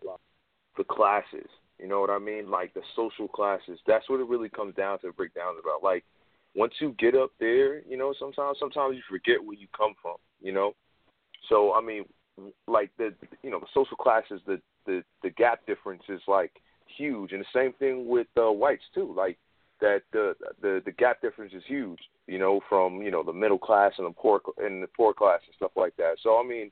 the 0.77 0.83
classes. 0.83 1.47
You 1.79 1.87
know 1.87 1.99
what 1.99 2.09
I 2.09 2.19
mean? 2.19 2.49
Like 2.49 2.73
the 2.73 2.81
social 2.95 3.27
classes. 3.27 3.79
That's 3.85 4.09
what 4.09 4.19
it 4.19 4.27
really 4.27 4.49
comes 4.49 4.75
down 4.75 4.99
to. 4.99 5.11
Break 5.11 5.33
down 5.33 5.55
about 5.61 5.83
like 5.83 6.03
once 6.55 6.73
you 6.79 6.95
get 6.97 7.15
up 7.15 7.31
there, 7.39 7.81
you 7.81 7.97
know, 7.97 8.13
sometimes 8.17 8.57
sometimes 8.59 8.95
you 8.95 9.01
forget 9.09 9.43
where 9.43 9.57
you 9.57 9.67
come 9.75 9.93
from. 10.01 10.15
You 10.41 10.53
know, 10.53 10.73
so 11.49 11.73
I 11.73 11.81
mean, 11.81 12.05
like 12.67 12.91
the 12.97 13.13
you 13.41 13.51
know 13.51 13.59
the 13.59 13.67
social 13.73 13.97
classes, 13.97 14.41
the 14.47 14.61
the 14.85 15.03
the 15.21 15.29
gap 15.31 15.65
difference 15.65 16.03
is 16.09 16.21
like 16.27 16.51
huge, 16.97 17.31
and 17.31 17.41
the 17.41 17.59
same 17.59 17.73
thing 17.73 18.07
with 18.07 18.27
uh, 18.37 18.51
whites 18.51 18.83
too. 18.93 19.13
Like 19.15 19.37
that 19.81 20.01
the 20.11 20.35
the 20.61 20.81
the 20.85 20.91
gap 20.91 21.21
difference 21.21 21.53
is 21.53 21.63
huge. 21.67 21.99
You 22.27 22.39
know, 22.39 22.61
from 22.69 23.01
you 23.01 23.11
know 23.11 23.23
the 23.23 23.33
middle 23.33 23.59
class 23.59 23.93
and 23.97 24.07
the 24.07 24.11
poor 24.11 24.41
and 24.57 24.81
the 24.81 24.87
poor 24.87 25.13
class 25.13 25.41
and 25.45 25.55
stuff 25.55 25.71
like 25.75 25.95
that. 25.97 26.15
So 26.23 26.39
I 26.39 26.47
mean, 26.47 26.71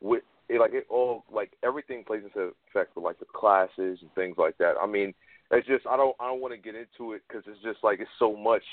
with 0.00 0.22
it, 0.48 0.58
like 0.58 0.74
it 0.74 0.86
all 0.90 1.24
like 1.32 1.52
everything 1.62 2.04
plays 2.04 2.22
into 2.24 2.52
effect 2.68 2.94
with 2.96 3.04
like 3.04 3.18
the 3.18 3.26
classes 3.32 3.98
and 4.00 4.12
things 4.14 4.36
like 4.38 4.58
that. 4.58 4.74
I 4.80 4.86
mean, 4.86 5.14
it's 5.50 5.66
just 5.66 5.86
I 5.86 5.96
don't 5.96 6.16
I 6.20 6.28
don't 6.28 6.40
want 6.40 6.54
to 6.54 6.58
get 6.58 6.74
into 6.74 7.12
it 7.12 7.22
because 7.28 7.44
it's 7.46 7.62
just 7.62 7.84
like 7.84 8.00
it's 8.00 8.10
so 8.18 8.36
much 8.36 8.64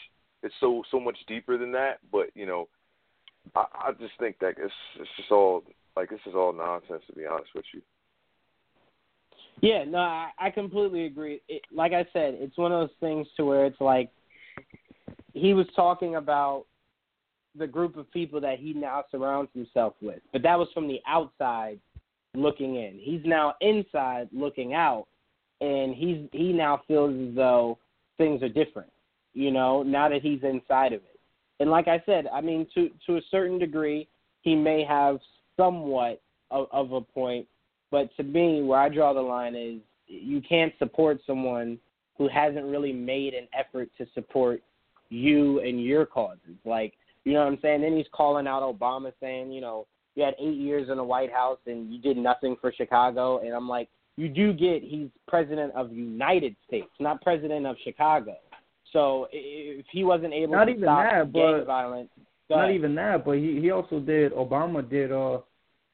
it's 0.43 0.55
so 0.59 0.83
so 0.89 0.99
much 0.99 1.17
deeper 1.27 1.57
than 1.57 1.71
that. 1.73 1.99
But 2.11 2.27
you 2.33 2.45
know, 2.45 2.67
I, 3.55 3.65
I 3.73 3.91
just 3.99 4.13
think 4.19 4.39
that 4.39 4.55
it's 4.57 4.73
it's 4.99 5.09
just 5.17 5.31
all 5.31 5.63
like 5.95 6.09
this 6.09 6.19
is 6.25 6.35
all 6.35 6.53
nonsense 6.53 7.03
to 7.07 7.13
be 7.13 7.25
honest 7.25 7.51
with 7.53 7.65
you. 7.73 7.81
Yeah, 9.61 9.83
no, 9.83 9.99
I, 9.99 10.29
I 10.39 10.49
completely 10.49 11.05
agree. 11.05 11.41
It, 11.49 11.61
like 11.73 11.91
I 11.93 12.05
said, 12.13 12.35
it's 12.37 12.57
one 12.57 12.71
of 12.71 12.79
those 12.79 12.95
things 12.99 13.27
to 13.37 13.45
where 13.45 13.65
it's 13.65 13.81
like 13.81 14.09
he 15.33 15.53
was 15.53 15.67
talking 15.75 16.15
about 16.15 16.65
the 17.57 17.67
group 17.67 17.97
of 17.97 18.11
people 18.11 18.39
that 18.41 18.59
he 18.59 18.73
now 18.73 19.03
surrounds 19.11 19.49
himself 19.53 19.95
with, 20.01 20.19
but 20.31 20.43
that 20.43 20.57
was 20.57 20.67
from 20.73 20.87
the 20.87 20.99
outside 21.07 21.79
looking 22.35 22.75
in. 22.75 22.99
He's 23.01 23.21
now 23.25 23.55
inside 23.59 24.29
looking 24.31 24.73
out, 24.73 25.07
and 25.61 25.93
he's 25.93 26.27
he 26.31 26.53
now 26.53 26.81
feels 26.87 27.29
as 27.29 27.35
though 27.35 27.77
things 28.17 28.41
are 28.43 28.49
different. 28.49 28.91
You 29.33 29.51
know, 29.51 29.83
now 29.83 30.09
that 30.09 30.21
he's 30.21 30.41
inside 30.43 30.93
of 30.93 31.01
it. 31.01 31.19
And 31.59 31.69
like 31.69 31.87
I 31.87 32.01
said, 32.05 32.27
I 32.31 32.39
mean, 32.39 32.65
to 32.75 32.89
to 33.07 33.17
a 33.17 33.21
certain 33.29 33.59
degree, 33.59 34.07
he 34.41 34.55
may 34.55 34.85
have 34.85 35.19
somewhat 35.57 36.21
of, 36.51 36.67
of 36.71 36.93
a 36.93 37.01
point 37.01 37.47
but 37.91 38.15
to 38.17 38.23
me, 38.23 38.61
where 38.61 38.79
I 38.79 38.89
draw 38.89 39.13
the 39.13 39.21
line 39.21 39.55
is 39.55 39.79
you 40.07 40.41
can't 40.41 40.73
support 40.79 41.19
someone 41.25 41.77
who 42.17 42.27
hasn't 42.27 42.65
really 42.65 42.93
made 42.93 43.33
an 43.33 43.47
effort 43.57 43.89
to 43.97 44.05
support 44.13 44.61
you 45.09 45.59
and 45.61 45.83
your 45.83 46.05
causes. 46.05 46.57
Like, 46.65 46.93
you 47.23 47.33
know 47.33 47.39
what 47.39 47.47
I'm 47.53 47.59
saying? 47.61 47.81
Then 47.81 47.95
he's 47.95 48.07
calling 48.11 48.47
out 48.47 48.61
Obama 48.61 49.11
saying, 49.19 49.51
you 49.51 49.61
know, 49.61 49.87
you 50.15 50.23
had 50.23 50.35
eight 50.39 50.57
years 50.57 50.89
in 50.89 50.97
the 50.97 51.03
White 51.03 51.31
House 51.31 51.59
and 51.65 51.91
you 51.93 51.99
did 51.99 52.17
nothing 52.17 52.55
for 52.59 52.73
Chicago. 52.73 53.39
And 53.39 53.53
I'm 53.53 53.69
like, 53.69 53.87
you 54.17 54.27
do 54.27 54.51
get 54.51 54.83
he's 54.83 55.09
president 55.27 55.73
of 55.75 55.89
the 55.89 55.95
United 55.95 56.55
States, 56.67 56.89
not 56.99 57.21
president 57.21 57.65
of 57.65 57.77
Chicago. 57.83 58.35
So 58.91 59.27
if 59.31 59.85
he 59.91 60.03
wasn't 60.03 60.33
able 60.33 60.53
Not 60.53 60.65
to 60.65 60.71
even 60.71 60.83
stop 60.83 61.11
that, 61.11 61.33
gang 61.33 61.65
violence, 61.65 62.09
Not 62.49 62.65
ahead. 62.65 62.75
even 62.75 62.95
that, 62.95 63.23
but 63.23 63.37
he 63.37 63.59
he 63.61 63.71
also 63.71 63.99
did. 63.99 64.33
Obama 64.33 64.87
did. 64.87 65.11
Uh, 65.11 65.39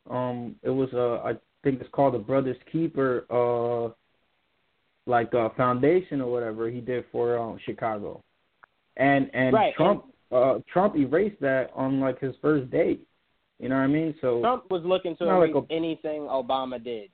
um, 0.09 0.55
it 0.63 0.69
was 0.69 0.89
uh, 0.93 1.27
I 1.27 1.33
think 1.65 1.81
it's 1.81 1.89
called 1.91 2.13
the 2.13 2.19
Brothers 2.19 2.57
Keeper. 2.71 3.25
Uh, 3.29 3.93
like 5.07 5.33
uh, 5.33 5.49
foundation 5.55 6.21
or 6.21 6.31
whatever 6.31 6.69
he 6.69 6.81
did 6.81 7.05
for 7.11 7.37
um, 7.37 7.59
Chicago, 7.63 8.23
and 8.97 9.29
and 9.33 9.53
Right, 9.53 9.75
Trump 9.75 10.05
uh 10.31 10.59
Trump 10.71 10.95
erased 10.95 11.39
that 11.41 11.69
on 11.75 11.99
like 11.99 12.19
his 12.19 12.33
first 12.41 12.71
day. 12.71 12.97
You 13.59 13.69
know 13.69 13.75
what 13.75 13.81
I 13.81 13.87
mean? 13.87 14.15
So 14.19 14.41
Trump 14.41 14.69
was 14.71 14.81
looking 14.83 15.15
to 15.17 15.25
Not 15.25 15.39
like 15.39 15.51
erase 15.51 15.63
a- 15.69 15.73
anything 15.73 16.21
Obama 16.21 16.83
did. 16.83 17.09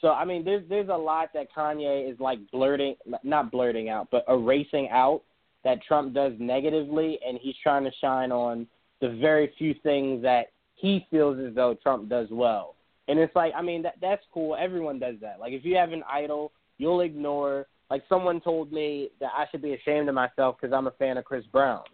So 0.00 0.08
I 0.08 0.24
mean, 0.24 0.44
there's 0.44 0.68
there's 0.68 0.88
a 0.88 0.96
lot 0.96 1.28
that 1.34 1.46
Kanye 1.56 2.10
is 2.12 2.18
like 2.18 2.38
blurting, 2.50 2.96
not 3.22 3.50
blurting 3.50 3.88
out, 3.88 4.08
but 4.10 4.24
erasing 4.28 4.88
out 4.90 5.22
that 5.64 5.82
Trump 5.82 6.14
does 6.14 6.32
negatively, 6.38 7.18
and 7.26 7.38
he's 7.40 7.56
trying 7.62 7.84
to 7.84 7.92
shine 8.00 8.32
on 8.32 8.66
the 9.00 9.10
very 9.20 9.52
few 9.58 9.74
things 9.82 10.22
that 10.22 10.46
he 10.74 11.06
feels 11.10 11.38
as 11.38 11.54
though 11.54 11.76
Trump 11.82 12.08
does 12.08 12.28
well. 12.30 12.74
And 13.08 13.18
it's 13.18 13.34
like, 13.34 13.52
I 13.56 13.62
mean, 13.62 13.82
that 13.82 13.94
that's 14.00 14.22
cool. 14.32 14.54
Everyone 14.54 14.98
does 14.98 15.16
that. 15.22 15.40
Like 15.40 15.52
if 15.52 15.64
you 15.64 15.76
have 15.76 15.92
an 15.92 16.04
idol, 16.10 16.52
you'll 16.76 17.00
ignore. 17.00 17.66
Like 17.90 18.02
someone 18.08 18.40
told 18.40 18.70
me 18.70 19.08
that 19.18 19.30
I 19.36 19.46
should 19.50 19.62
be 19.62 19.72
ashamed 19.72 20.08
of 20.08 20.14
myself 20.14 20.56
because 20.60 20.74
I'm 20.74 20.86
a 20.86 20.92
fan 20.92 21.16
of 21.16 21.24
Chris 21.24 21.44
Brown, 21.50 21.84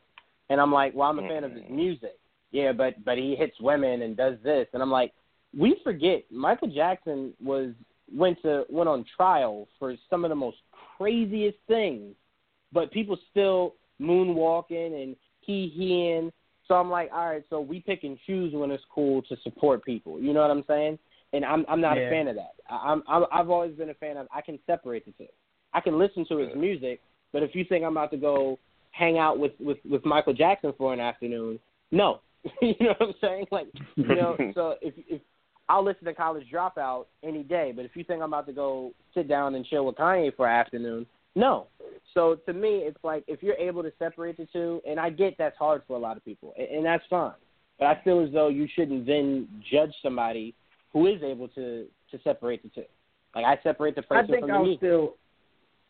and 0.50 0.61
I'm 0.61 0.72
like, 0.72 0.92
well, 0.94 1.09
I'm 1.09 1.20
a 1.20 1.29
fan 1.29 1.44
of 1.44 1.53
his 1.53 1.62
music. 1.70 2.18
Yeah, 2.50 2.72
but 2.72 3.05
but 3.05 3.16
he 3.16 3.37
hits 3.37 3.61
women 3.61 4.03
and 4.03 4.16
does 4.16 4.37
this, 4.42 4.66
and 4.72 4.83
I'm 4.83 4.90
like, 4.90 5.12
we 5.57 5.77
forget 5.85 6.24
Michael 6.31 6.68
Jackson 6.68 7.33
was 7.42 7.70
went 8.12 8.42
to 8.42 8.64
went 8.68 8.88
on 8.88 9.05
trial 9.16 9.68
for 9.79 9.94
some 10.11 10.24
of 10.24 10.31
the 10.31 10.35
most 10.35 10.59
craziest 10.96 11.59
things, 11.68 12.14
but 12.72 12.90
people 12.90 13.16
still 13.31 13.74
moonwalking 14.00 15.03
and 15.03 15.16
he 15.40 15.72
heing. 15.79 16.33
So 16.66 16.74
I'm 16.74 16.90
like, 16.90 17.11
all 17.12 17.29
right, 17.29 17.44
so 17.50 17.61
we 17.61 17.81
pick 17.81 18.05
and 18.05 18.18
choose 18.27 18.55
when 18.55 18.70
it's 18.70 18.83
cool 18.94 19.22
to 19.22 19.37
support 19.42 19.85
people. 19.85 20.20
You 20.20 20.33
know 20.33 20.40
what 20.40 20.50
I'm 20.50 20.64
saying? 20.66 20.98
And 21.33 21.44
I'm 21.44 21.64
I'm 21.68 21.81
not 21.81 21.96
Yeah. 21.96 22.05
a 22.05 22.11
fan 22.11 22.29
of 22.29 22.37
that. 22.37 22.55
I- 22.70 22.92
I'm, 22.92 23.03
I'm 23.09 23.24
I've 23.33 23.50
always 23.50 23.74
been 23.74 23.90
a 23.90 23.94
fan 23.94 24.16
of. 24.16 24.27
I 24.35 24.40
can 24.40 24.59
separate 24.66 25.05
the 25.05 25.12
two. 25.12 25.31
I 25.72 25.81
can 25.81 25.98
listen 25.98 26.24
to 26.29 26.38
his 26.38 26.55
music, 26.57 27.00
but 27.33 27.42
if 27.42 27.55
you 27.55 27.64
think 27.64 27.85
I'm 27.85 27.92
about 27.92 28.11
to 28.12 28.16
go 28.16 28.59
hang 28.92 29.18
out 29.18 29.38
with 29.38 29.53
with 29.61 29.79
with 29.88 30.05
Michael 30.05 30.33
Jackson 30.33 30.72
for 30.79 30.92
an 30.92 31.00
afternoon, 31.00 31.59
no. 31.90 32.20
you 32.61 32.74
know 32.81 32.94
what 32.98 33.09
I'm 33.09 33.14
saying? 33.20 33.46
Like, 33.50 33.66
you 33.96 34.14
know, 34.14 34.37
so 34.55 34.74
if 34.81 34.94
if 35.09 35.20
I'll 35.68 35.85
listen 35.85 36.05
to 36.05 36.14
College 36.14 36.46
Dropout 36.53 37.07
any 37.22 37.42
day, 37.42 37.72
but 37.74 37.85
if 37.85 37.92
you 37.96 38.05
think 38.05 38.22
I'm 38.22 38.29
about 38.33 38.46
to 38.46 38.53
go 38.53 38.92
sit 39.14 39.29
down 39.29 39.55
and 39.55 39.64
chill 39.66 39.87
with 39.87 39.96
Kanye 39.96 40.35
for 40.37 40.46
an 40.46 40.53
afternoon, 40.55 41.07
no. 41.35 41.66
So 42.12 42.37
to 42.47 42.53
me, 42.53 42.79
it's 42.79 43.03
like 43.03 43.25
if 43.27 43.42
you're 43.42 43.57
able 43.57 43.83
to 43.83 43.92
separate 43.99 44.37
the 44.37 44.47
two, 44.53 44.81
and 44.88 45.01
I 45.01 45.11
get 45.11 45.35
that's 45.37 45.57
hard 45.59 45.83
for 45.87 45.97
a 45.97 45.99
lot 45.99 46.16
of 46.16 46.25
people, 46.25 46.55
and, 46.57 46.68
and 46.68 46.87
that's 46.87 47.05
fine. 47.11 47.33
But 47.79 47.87
I 47.87 48.01
feel 48.05 48.20
as 48.20 48.33
though 48.33 48.49
you 48.49 48.68
shouldn't 48.75 49.07
then 49.07 49.49
judge 49.70 49.92
somebody 50.03 50.55
who 50.92 51.07
is 51.07 51.23
able 51.23 51.49
to 51.49 51.87
to 52.11 52.18
separate 52.23 52.62
the 52.62 52.68
two. 52.68 52.85
Like 53.35 53.44
I 53.44 53.61
separate 53.62 53.97
the 53.97 54.03
I 54.11 54.14
person 54.14 54.27
think 54.29 54.40
from 54.40 54.49
the 54.49 54.55
I'll 54.55 54.62
music. 54.62 54.79
still, 54.79 55.14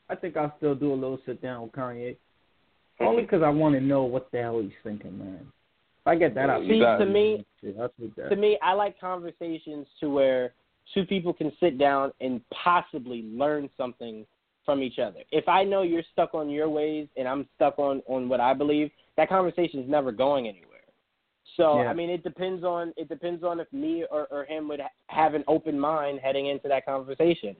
I 0.09 0.14
think 0.14 0.37
I'll 0.37 0.54
still 0.57 0.74
do 0.74 0.92
a 0.92 0.94
little 0.94 1.18
sit 1.26 1.42
down 1.42 1.62
with 1.62 1.72
Kanye, 1.72 2.12
mm-hmm. 2.12 3.04
only 3.04 3.22
because 3.22 3.42
I 3.42 3.50
want 3.50 3.74
to 3.74 3.80
know 3.80 4.04
what 4.04 4.30
the 4.33 4.38
hell 4.40 4.61
he's 4.61 4.72
thinking, 4.83 5.18
man. 5.18 5.40
If 5.40 6.07
I 6.07 6.16
get 6.16 6.35
that 6.35 6.50
out, 6.50 6.62
See, 6.62 6.80
to 6.80 7.07
me- 7.07 7.46
shit, 7.61 7.76
I'll 7.78 7.90
take 8.00 8.14
that. 8.16 8.30
to 8.30 8.37
me, 8.37 8.59
I 8.62 8.72
like 8.72 8.98
conversations 8.98 9.87
to 10.00 10.09
where 10.11 10.52
two 10.92 11.04
people 11.04 11.33
can 11.33 11.52
sit 11.61 11.78
down 11.78 12.12
and 12.20 12.40
possibly 12.50 13.22
learn 13.22 13.70
something 13.76 14.26
from 14.64 14.83
each 14.83 14.98
other. 14.98 15.20
If 15.31 15.48
I 15.48 15.64
know 15.64 15.83
you're 15.83 16.03
stuck 16.12 16.35
on 16.35 16.50
your 16.50 16.68
ways 16.68 17.09
and 17.16 17.29
I'm 17.29 17.46
stuck 17.57 17.79
on 17.79 18.03
on 18.07 18.29
what 18.29 18.40
I 18.40 18.55
believe, 18.55 18.90
that 19.16 19.29
conversation 19.29 19.81
is 19.81 19.88
never 19.88 20.12
going 20.12 20.48
anywhere. 20.48 20.70
So 21.57 21.83
Yeah. 21.83 21.90
I 21.90 21.94
mean, 21.94 22.11
it 22.11 22.22
depends 22.24 22.64
on 22.64 22.92
it 22.96 23.09
depends 23.09 23.44
on 23.44 23.61
if 23.61 23.72
me 23.72 24.05
or, 24.11 24.27
or 24.31 24.44
him 24.44 24.68
would 24.68 24.81
ha- 24.81 24.88
have 25.09 25.35
an 25.35 25.44
open 25.46 25.79
mind 25.79 26.20
heading 26.22 26.46
into 26.46 26.68
that 26.68 26.85
conversation. 26.85 27.57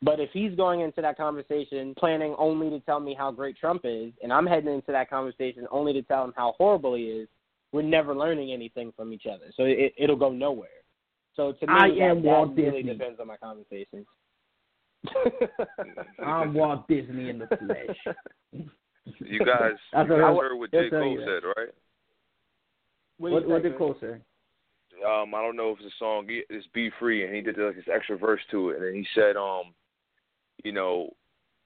But 0.00 0.20
if 0.20 0.30
he's 0.32 0.54
going 0.54 0.80
into 0.80 1.00
that 1.02 1.16
conversation 1.16 1.94
planning 1.98 2.34
only 2.38 2.70
to 2.70 2.78
tell 2.80 3.00
me 3.00 3.14
how 3.14 3.32
great 3.32 3.56
Trump 3.56 3.82
is, 3.84 4.12
and 4.22 4.32
I'm 4.32 4.46
heading 4.46 4.72
into 4.72 4.92
that 4.92 5.10
conversation 5.10 5.66
only 5.72 5.92
to 5.94 6.02
tell 6.02 6.24
him 6.24 6.32
how 6.36 6.54
horrible 6.56 6.94
he 6.94 7.04
is, 7.04 7.28
we're 7.72 7.82
never 7.82 8.14
learning 8.14 8.52
anything 8.52 8.92
from 8.96 9.12
each 9.12 9.26
other. 9.26 9.46
So 9.56 9.64
it, 9.64 9.92
it'll 9.98 10.16
go 10.16 10.30
nowhere. 10.30 10.68
So 11.34 11.52
to 11.52 11.66
me, 11.66 11.72
I 11.72 11.88
that, 11.88 12.00
am 12.00 12.22
that 12.22 12.28
Walt 12.28 12.56
really 12.56 12.82
Disney. 12.82 12.98
depends 12.98 13.20
on 13.20 13.26
my 13.26 13.36
conversations. 13.36 14.06
I'm 16.24 16.54
Walt 16.54 16.86
Disney 16.88 17.30
in 17.30 17.38
the 17.38 17.46
flesh. 17.46 18.16
You 18.52 18.58
guys, 18.58 18.66
you 19.22 19.44
guys 19.44 19.72
I- 19.94 20.04
heard 20.04 20.56
what 20.58 20.70
they'll 20.70 20.82
J. 20.84 20.90
Cole 20.90 21.18
said, 21.20 21.46
right? 21.56 21.68
What, 23.18 23.32
What, 23.32 23.48
what 23.48 23.62
did? 23.62 23.76
Cole 23.78 23.96
say? 24.00 24.16
um, 25.06 25.34
I 25.34 25.40
don't 25.42 25.56
know 25.56 25.70
if 25.70 25.78
it's 25.80 25.94
a 25.94 25.98
song. 25.98 26.26
It's 26.28 26.66
"Be 26.74 26.90
Free," 26.98 27.24
and 27.24 27.34
he 27.34 27.40
did 27.40 27.56
like 27.58 27.76
this 27.76 27.84
extra 27.92 28.16
verse 28.18 28.40
to 28.50 28.70
it, 28.70 28.76
and 28.76 28.84
then 28.86 28.94
he 28.94 29.06
said, 29.14 29.36
um, 29.36 29.74
you 30.64 30.72
know, 30.72 31.10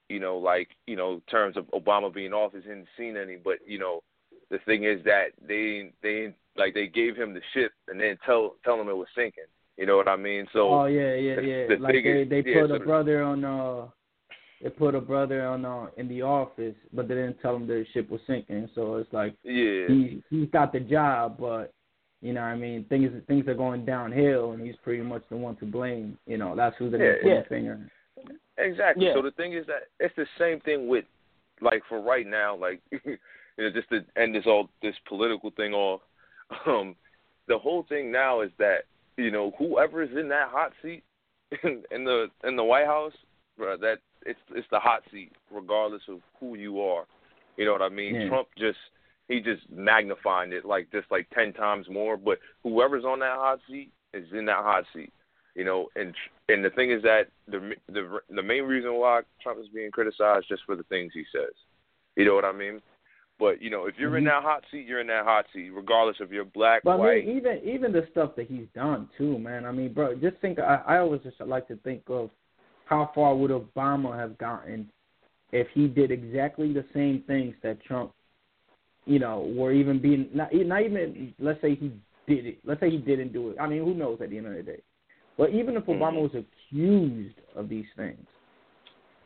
you 0.08 0.20
know, 0.20 0.36
like 0.38 0.68
you 0.86 0.96
know, 0.96 1.14
in 1.14 1.20
terms 1.30 1.56
of 1.56 1.64
Obama 1.70 2.12
being 2.12 2.32
off, 2.32 2.52
he 2.52 2.58
hadn't 2.68 2.86
seen 2.96 3.16
any, 3.16 3.36
but 3.36 3.56
you 3.66 3.78
know, 3.78 4.02
the 4.50 4.58
thing 4.66 4.84
is 4.84 5.02
that 5.04 5.28
they 5.46 5.92
they 6.02 6.34
like 6.56 6.74
they 6.74 6.86
gave 6.86 7.16
him 7.16 7.32
the 7.32 7.40
ship 7.54 7.72
and 7.88 7.98
then 8.00 8.18
tell 8.26 8.56
tell 8.64 8.78
him 8.80 8.88
it 8.88 8.96
was 8.96 9.08
sinking. 9.16 9.44
You 9.78 9.86
know 9.86 9.96
what 9.96 10.08
I 10.08 10.16
mean? 10.16 10.46
So 10.52 10.68
oh 10.68 10.84
yeah, 10.86 11.14
yeah, 11.14 11.36
the- 11.36 11.42
yeah. 11.42 11.66
the 11.68 11.76
like 11.80 11.94
thing 11.94 12.04
they 12.04 12.22
is- 12.22 12.28
they 12.28 12.42
yeah, 12.50 12.60
put 12.60 12.68
so 12.70 12.74
a 12.74 12.78
the- 12.78 12.84
brother 12.84 13.22
on 13.22 13.44
uh 13.44 13.86
they 14.62 14.70
put 14.70 14.94
a 14.94 15.00
brother 15.00 15.44
on 15.46 15.64
uh 15.64 15.86
in 15.96 16.08
the 16.08 16.22
office, 16.22 16.76
but 16.92 17.08
they 17.08 17.14
didn't 17.14 17.40
tell 17.40 17.56
him 17.56 17.66
the 17.66 17.84
ship 17.92 18.08
was 18.10 18.20
sinking. 18.26 18.68
So 18.74 18.96
it's 18.96 19.12
like 19.12 19.34
yeah, 19.42 19.86
he 19.88 20.22
he's 20.30 20.48
got 20.50 20.72
the 20.72 20.80
job, 20.80 21.36
but 21.38 21.72
You 22.22 22.32
know, 22.32 22.42
what 22.42 22.54
I 22.54 22.56
mean, 22.56 22.84
things 22.88 23.10
things 23.26 23.48
are 23.48 23.54
going 23.54 23.84
downhill, 23.84 24.52
and 24.52 24.64
he's 24.64 24.76
pretty 24.84 25.02
much 25.02 25.24
the 25.28 25.36
one 25.36 25.56
to 25.56 25.64
blame. 25.64 26.16
You 26.26 26.38
know, 26.38 26.54
that's 26.54 26.76
who 26.78 26.88
they're 26.88 27.20
Yeah, 27.20 27.28
yeah, 27.28 27.34
yeah. 27.38 27.48
finger. 27.48 27.90
Exactly. 28.58 29.06
Yeah. 29.06 29.14
So 29.14 29.22
the 29.22 29.32
thing 29.32 29.54
is 29.54 29.66
that 29.66 29.88
it's 29.98 30.14
the 30.14 30.26
same 30.38 30.60
thing 30.60 30.86
with, 30.86 31.04
like, 31.60 31.82
for 31.88 32.00
right 32.00 32.26
now, 32.26 32.54
like, 32.54 32.80
you 32.92 33.18
know, 33.58 33.70
just 33.72 33.88
to 33.88 34.04
end 34.16 34.34
this 34.36 34.46
all 34.46 34.68
this 34.82 34.94
political 35.08 35.50
thing 35.50 35.72
off. 35.74 36.00
Um, 36.66 36.94
the 37.48 37.58
whole 37.58 37.82
thing 37.88 38.12
now 38.12 38.42
is 38.42 38.50
that 38.58 38.84
you 39.16 39.30
know 39.30 39.52
whoever 39.58 40.02
is 40.02 40.10
in 40.18 40.28
that 40.28 40.48
hot 40.48 40.72
seat 40.82 41.02
in, 41.62 41.82
in 41.90 42.04
the 42.04 42.26
in 42.44 42.56
the 42.56 42.64
White 42.64 42.86
House, 42.86 43.12
bro, 43.56 43.76
that 43.78 43.98
it's 44.24 44.40
it's 44.54 44.66
the 44.70 44.78
hot 44.78 45.02
seat 45.10 45.32
regardless 45.50 46.02
of 46.08 46.20
who 46.40 46.56
you 46.56 46.80
are. 46.80 47.04
You 47.56 47.66
know 47.66 47.72
what 47.72 47.82
I 47.82 47.88
mean? 47.88 48.14
Yeah. 48.14 48.28
Trump 48.28 48.48
just 48.58 48.78
he 49.28 49.40
just 49.40 49.62
magnifying 49.70 50.52
it 50.52 50.64
like 50.64 50.90
just 50.92 51.10
like 51.10 51.28
ten 51.34 51.52
times 51.52 51.86
more. 51.90 52.16
But 52.16 52.38
whoever's 52.62 53.04
on 53.04 53.20
that 53.20 53.36
hot 53.36 53.60
seat 53.68 53.90
is 54.14 54.26
in 54.32 54.46
that 54.46 54.62
hot 54.62 54.84
seat. 54.94 55.12
You 55.54 55.64
know, 55.64 55.88
and 55.96 56.14
and 56.48 56.64
the 56.64 56.70
thing 56.70 56.90
is 56.90 57.02
that 57.02 57.24
the 57.46 57.74
the 57.88 58.20
the 58.30 58.42
main 58.42 58.64
reason 58.64 58.94
why 58.94 59.20
Trump 59.42 59.60
is 59.60 59.68
being 59.68 59.90
criticized 59.90 60.46
just 60.48 60.62
for 60.64 60.76
the 60.76 60.84
things 60.84 61.12
he 61.14 61.24
says. 61.34 61.52
You 62.16 62.24
know 62.24 62.34
what 62.34 62.44
I 62.44 62.52
mean? 62.52 62.80
But 63.42 63.60
you 63.60 63.70
know, 63.70 63.86
if 63.86 63.98
you're 63.98 64.16
in 64.18 64.22
Mhm. 64.22 64.28
that 64.28 64.42
hot 64.44 64.64
seat, 64.70 64.86
you're 64.86 65.00
in 65.00 65.08
that 65.08 65.24
hot 65.24 65.46
seat, 65.52 65.70
regardless 65.70 66.20
if 66.20 66.30
you're 66.30 66.44
black, 66.44 66.84
But 66.84 67.00
I 67.00 67.16
mean, 67.16 67.36
even 67.36 67.58
even 67.64 67.92
the 67.92 68.06
stuff 68.12 68.36
that 68.36 68.46
he's 68.46 68.68
done 68.72 69.08
too, 69.18 69.36
man. 69.36 69.66
I 69.66 69.72
mean, 69.72 69.92
bro, 69.92 70.14
just 70.14 70.36
think. 70.36 70.60
I, 70.60 70.76
I 70.86 70.98
always 70.98 71.22
just 71.22 71.40
like 71.40 71.66
to 71.66 71.76
think 71.78 72.04
of 72.06 72.30
how 72.84 73.10
far 73.12 73.34
would 73.34 73.50
Obama 73.50 74.16
have 74.16 74.38
gotten 74.38 74.88
if 75.50 75.66
he 75.70 75.88
did 75.88 76.12
exactly 76.12 76.72
the 76.72 76.84
same 76.94 77.24
things 77.26 77.56
that 77.64 77.82
Trump, 77.82 78.12
you 79.06 79.18
know, 79.18 79.52
were 79.56 79.72
even 79.72 79.98
being 80.00 80.28
not 80.32 80.54
not 80.54 80.82
even. 80.82 81.34
Let's 81.40 81.60
say 81.60 81.74
he 81.74 81.90
did 82.28 82.46
it. 82.46 82.58
Let's 82.64 82.78
say 82.78 82.90
he 82.90 82.98
didn't 82.98 83.32
do 83.32 83.50
it. 83.50 83.56
I 83.58 83.66
mean, 83.66 83.84
who 83.84 83.92
knows 83.92 84.20
at 84.20 84.30
the 84.30 84.38
end 84.38 84.46
of 84.46 84.54
the 84.54 84.62
day? 84.62 84.82
But 85.36 85.50
even 85.50 85.76
if 85.76 85.86
Obama 85.86 86.18
Mhm. 86.18 86.30
was 86.30 86.34
accused 86.36 87.40
of 87.56 87.68
these 87.68 87.90
things, 87.96 88.24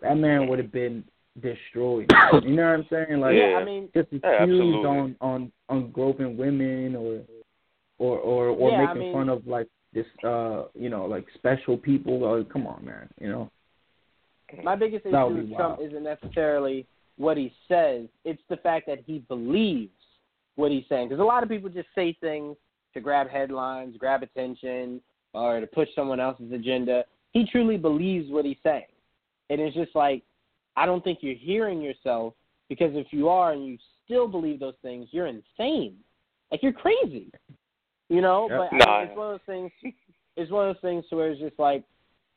that 0.00 0.16
man 0.16 0.48
would 0.48 0.58
have 0.58 0.72
been 0.72 1.04
destroyed. 1.40 2.10
you 2.42 2.50
know 2.56 2.62
what 2.70 2.80
I'm 2.80 2.86
saying? 2.90 3.20
Like, 3.20 3.36
Yeah. 3.36 3.58
I 3.60 3.64
mean, 3.64 3.88
just 3.94 4.08
Yeah, 4.12 4.18
accused 4.18 4.40
absolutely. 4.40 4.84
on 4.86 5.16
on 5.20 5.52
on 5.68 5.90
groping 5.90 6.36
women 6.36 6.96
or 6.96 7.20
or 7.98 8.18
or 8.18 8.46
or 8.48 8.70
Yeah, 8.70 8.76
I 8.78 8.86
making 8.86 9.00
mean- 9.00 9.12
fun 9.12 9.28
of 9.28 9.46
like 9.46 9.68
this 9.92 10.06
uh 10.24 10.64
you 10.74 10.88
know 10.90 11.06
like 11.06 11.26
special 11.34 11.76
people. 11.76 12.24
Uh, 12.24 12.44
come 12.44 12.66
on, 12.66 12.84
man. 12.84 13.08
You 13.20 13.28
know. 13.28 13.50
My 14.62 14.76
biggest 14.76 15.04
issue 15.06 15.12
That 15.12 15.26
would 15.28 15.34
be 15.36 15.40
with 15.50 15.56
Trump 15.56 15.78
wild. 15.78 15.90
isn't 15.90 16.04
necessarily 16.04 16.86
what 17.16 17.36
he 17.36 17.52
says; 17.66 18.06
it's 18.24 18.42
the 18.48 18.56
fact 18.58 18.86
that 18.86 18.98
he 19.04 19.18
believes 19.28 19.90
what 20.54 20.70
he's 20.70 20.84
saying. 20.88 21.08
Because 21.08 21.20
a 21.20 21.24
lot 21.24 21.42
of 21.42 21.48
people 21.48 21.68
just 21.68 21.88
say 21.94 22.12
things 22.20 22.56
to 22.94 23.00
grab 23.00 23.28
headlines, 23.28 23.96
grab 23.98 24.22
attention, 24.22 25.00
or 25.34 25.60
to 25.60 25.66
push 25.66 25.88
someone 25.94 26.20
else's 26.20 26.52
agenda. 26.52 27.04
He 27.32 27.44
truly 27.50 27.76
believes 27.76 28.30
what 28.30 28.44
he's 28.44 28.56
saying, 28.62 28.86
and 29.50 29.60
it's 29.60 29.74
just 29.74 29.94
like 29.96 30.22
I 30.76 30.86
don't 30.86 31.02
think 31.02 31.18
you're 31.22 31.34
hearing 31.34 31.80
yourself 31.80 32.34
because 32.68 32.90
if 32.94 33.08
you 33.10 33.28
are 33.28 33.52
and 33.52 33.66
you 33.66 33.78
still 34.04 34.28
believe 34.28 34.60
those 34.60 34.74
things, 34.82 35.08
you're 35.10 35.26
insane. 35.26 35.96
Like 36.50 36.62
you're 36.62 36.72
crazy, 36.72 37.30
you 38.08 38.20
know. 38.20 38.48
Yep. 38.48 38.58
But 38.58 38.76
Nah. 38.78 38.98
mean, 39.00 39.08
it's 39.08 39.16
one 39.16 39.34
of 39.34 39.40
those 39.40 39.46
things. 39.46 39.94
It's 40.36 40.50
one 40.50 40.68
of 40.68 40.74
those 40.76 40.82
things 40.82 41.04
where 41.10 41.30
it's 41.30 41.40
just 41.40 41.58
like 41.58 41.82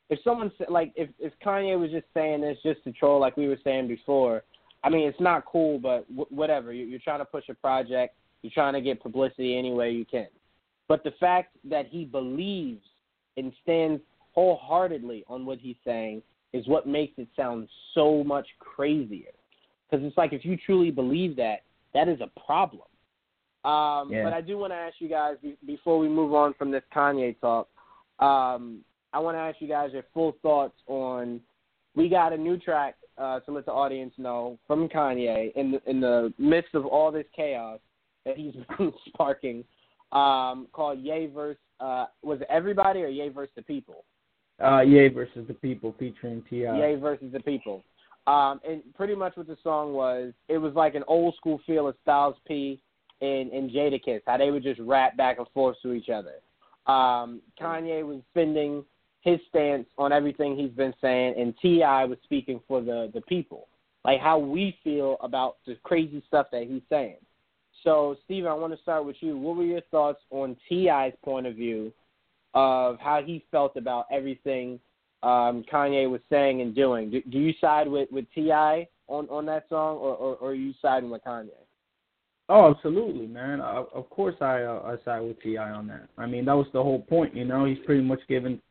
if 0.09 0.19
someone 0.23 0.51
like 0.69 0.91
if 0.95 1.09
if 1.19 1.33
Kanye 1.45 1.79
was 1.79 1.91
just 1.91 2.07
saying 2.13 2.41
this 2.41 2.57
just 2.63 2.83
to 2.85 2.91
troll, 2.91 3.19
like 3.19 3.37
we 3.37 3.47
were 3.47 3.59
saying 3.63 3.87
before, 3.87 4.43
I 4.83 4.89
mean 4.89 5.07
it's 5.07 5.19
not 5.19 5.45
cool, 5.45 5.77
but 5.79 6.07
w- 6.09 6.27
whatever. 6.29 6.73
You're, 6.73 6.87
you're 6.87 6.99
trying 6.99 7.19
to 7.19 7.25
push 7.25 7.47
a 7.49 7.53
project, 7.53 8.15
you're 8.41 8.51
trying 8.53 8.73
to 8.73 8.81
get 8.81 9.01
publicity 9.01 9.57
any 9.57 9.73
way 9.73 9.91
you 9.91 10.05
can. 10.05 10.27
But 10.87 11.03
the 11.03 11.11
fact 11.19 11.55
that 11.65 11.87
he 11.87 12.05
believes 12.05 12.83
and 13.37 13.53
stands 13.61 14.01
wholeheartedly 14.33 15.23
on 15.27 15.45
what 15.45 15.59
he's 15.59 15.75
saying 15.85 16.23
is 16.53 16.67
what 16.67 16.87
makes 16.87 17.13
it 17.17 17.27
sound 17.35 17.67
so 17.93 18.23
much 18.23 18.47
crazier. 18.59 19.31
Because 19.89 20.05
it's 20.05 20.17
like 20.17 20.33
if 20.33 20.45
you 20.45 20.57
truly 20.57 20.91
believe 20.91 21.35
that, 21.37 21.63
that 21.93 22.07
is 22.07 22.19
a 22.21 22.29
problem. 22.45 22.83
Um, 23.65 24.11
Yeah. 24.11 24.23
But 24.23 24.33
I 24.33 24.41
do 24.41 24.57
want 24.57 24.71
to 24.71 24.77
ask 24.77 24.95
you 24.99 25.09
guys 25.09 25.37
be- 25.41 25.57
before 25.65 25.99
we 25.99 26.07
move 26.07 26.33
on 26.33 26.53
from 26.53 26.71
this 26.71 26.83
Kanye 26.95 27.39
talk. 27.39 27.67
Um, 28.19 28.83
I 29.11 29.19
want 29.19 29.35
to 29.35 29.39
ask 29.39 29.59
you 29.59 29.67
guys 29.67 29.91
your 29.93 30.03
full 30.13 30.33
thoughts 30.41 30.75
on. 30.87 31.41
We 31.95 32.07
got 32.09 32.31
a 32.33 32.37
new 32.37 32.57
track 32.57 32.95
uh, 33.17 33.39
to 33.41 33.51
let 33.51 33.65
the 33.65 33.71
audience 33.71 34.13
know 34.17 34.57
from 34.67 34.87
Kanye 34.87 35.53
in 35.55 35.71
the, 35.71 35.81
in 35.89 35.99
the 35.99 36.33
midst 36.37 36.73
of 36.75 36.85
all 36.85 37.11
this 37.11 37.25
chaos 37.35 37.79
that 38.25 38.37
he's 38.37 38.53
been 38.77 38.93
sparking, 39.07 39.63
um, 40.11 40.67
called 40.71 40.99
Ye 40.99 41.27
verse. 41.27 41.57
Uh, 41.79 42.05
was 42.21 42.41
it 42.41 42.47
everybody 42.49 43.01
or 43.01 43.07
Ye 43.07 43.29
versus 43.29 43.53
the 43.55 43.61
people? 43.61 44.03
Uh, 44.63 44.81
Ye 44.81 45.07
versus 45.07 45.47
the 45.47 45.53
People 45.53 45.95
featuring 45.97 46.43
Ti. 46.49 46.57
Ye 46.57 46.95
versus 46.95 47.31
the 47.31 47.39
people. 47.39 47.83
Um, 48.27 48.59
and 48.67 48.81
pretty 48.95 49.15
much 49.15 49.35
what 49.37 49.47
the 49.47 49.57
song 49.63 49.93
was, 49.93 50.33
it 50.49 50.57
was 50.57 50.73
like 50.75 50.95
an 50.95 51.03
old 51.07 51.35
school 51.35 51.59
feel 51.65 51.87
of 51.87 51.95
Styles 52.03 52.35
P 52.47 52.79
and, 53.21 53.51
and 53.51 53.71
Jadakiss, 53.71 54.21
how 54.27 54.37
they 54.37 54.51
would 54.51 54.63
just 54.63 54.79
rap 54.81 55.17
back 55.17 55.39
and 55.39 55.47
forth 55.53 55.77
to 55.81 55.93
each 55.93 56.09
other. 56.09 56.35
Um, 56.85 57.41
Kanye 57.59 58.05
was 58.05 58.21
spending 58.31 58.83
his 59.21 59.39
stance 59.49 59.87
on 59.97 60.11
everything 60.11 60.57
he's 60.57 60.71
been 60.71 60.93
saying, 61.01 61.35
and 61.37 61.53
T.I. 61.61 62.05
was 62.05 62.17
speaking 62.23 62.61
for 62.67 62.81
the 62.81 63.11
the 63.13 63.21
people, 63.21 63.67
like 64.05 64.19
how 64.21 64.39
we 64.39 64.77
feel 64.83 65.17
about 65.21 65.57
the 65.65 65.75
crazy 65.83 66.23
stuff 66.27 66.47
that 66.51 66.63
he's 66.63 66.81
saying. 66.89 67.17
So, 67.83 68.17
Steven, 68.25 68.49
I 68.49 68.53
want 68.53 68.73
to 68.73 68.81
start 68.81 69.05
with 69.05 69.17
you. 69.21 69.37
What 69.37 69.57
were 69.57 69.63
your 69.63 69.81
thoughts 69.91 70.19
on 70.31 70.55
T.I.'s 70.67 71.13
point 71.23 71.47
of 71.47 71.55
view 71.55 71.93
of 72.53 72.99
how 72.99 73.21
he 73.23 73.45
felt 73.51 73.75
about 73.75 74.05
everything 74.11 74.79
um, 75.21 75.63
Kanye 75.71 76.09
was 76.09 76.21
saying 76.29 76.61
and 76.61 76.73
doing? 76.73 77.09
Do, 77.09 77.21
do 77.29 77.39
you 77.39 77.53
side 77.59 77.87
with 77.87 78.09
with 78.11 78.25
T.I. 78.33 78.87
on 79.07 79.27
on 79.29 79.45
that 79.47 79.67
song, 79.69 79.97
or, 79.97 80.15
or, 80.15 80.35
or 80.35 80.51
are 80.51 80.53
you 80.53 80.73
siding 80.81 81.09
with 81.09 81.23
Kanye? 81.23 81.49
Oh, 82.47 82.71
absolutely, 82.71 83.27
man. 83.27 83.61
Uh, 83.61 83.83
of 83.93 84.09
course, 84.09 84.35
I 84.41 84.63
uh, 84.63 84.81
I 84.97 85.05
side 85.05 85.21
with 85.21 85.41
T.I. 85.41 85.69
on 85.69 85.87
that. 85.87 86.07
I 86.17 86.25
mean, 86.25 86.45
that 86.45 86.53
was 86.55 86.67
the 86.73 86.81
whole 86.81 87.01
point. 87.01 87.35
You 87.35 87.45
know, 87.45 87.65
he's 87.65 87.77
pretty 87.85 88.03
much 88.03 88.19
given 88.27 88.61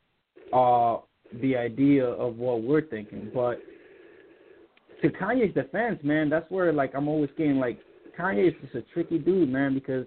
uh 0.53 0.99
the 1.43 1.57
idea 1.57 2.05
of 2.05 2.37
what 2.37 2.62
we're 2.62 2.81
thinking. 2.81 3.31
But 3.35 3.61
to 5.03 5.09
Kanye's 5.09 5.55
defense, 5.55 5.99
man, 6.03 6.29
that's 6.31 6.51
where 6.51 6.73
like 6.73 6.93
I'm 6.95 7.09
always 7.09 7.31
getting 7.37 7.59
like 7.59 7.79
Kanye 8.19 8.49
is 8.49 8.55
just 8.62 8.75
a 8.75 8.83
tricky 8.93 9.19
dude, 9.19 9.49
man, 9.49 9.75
because 9.75 10.07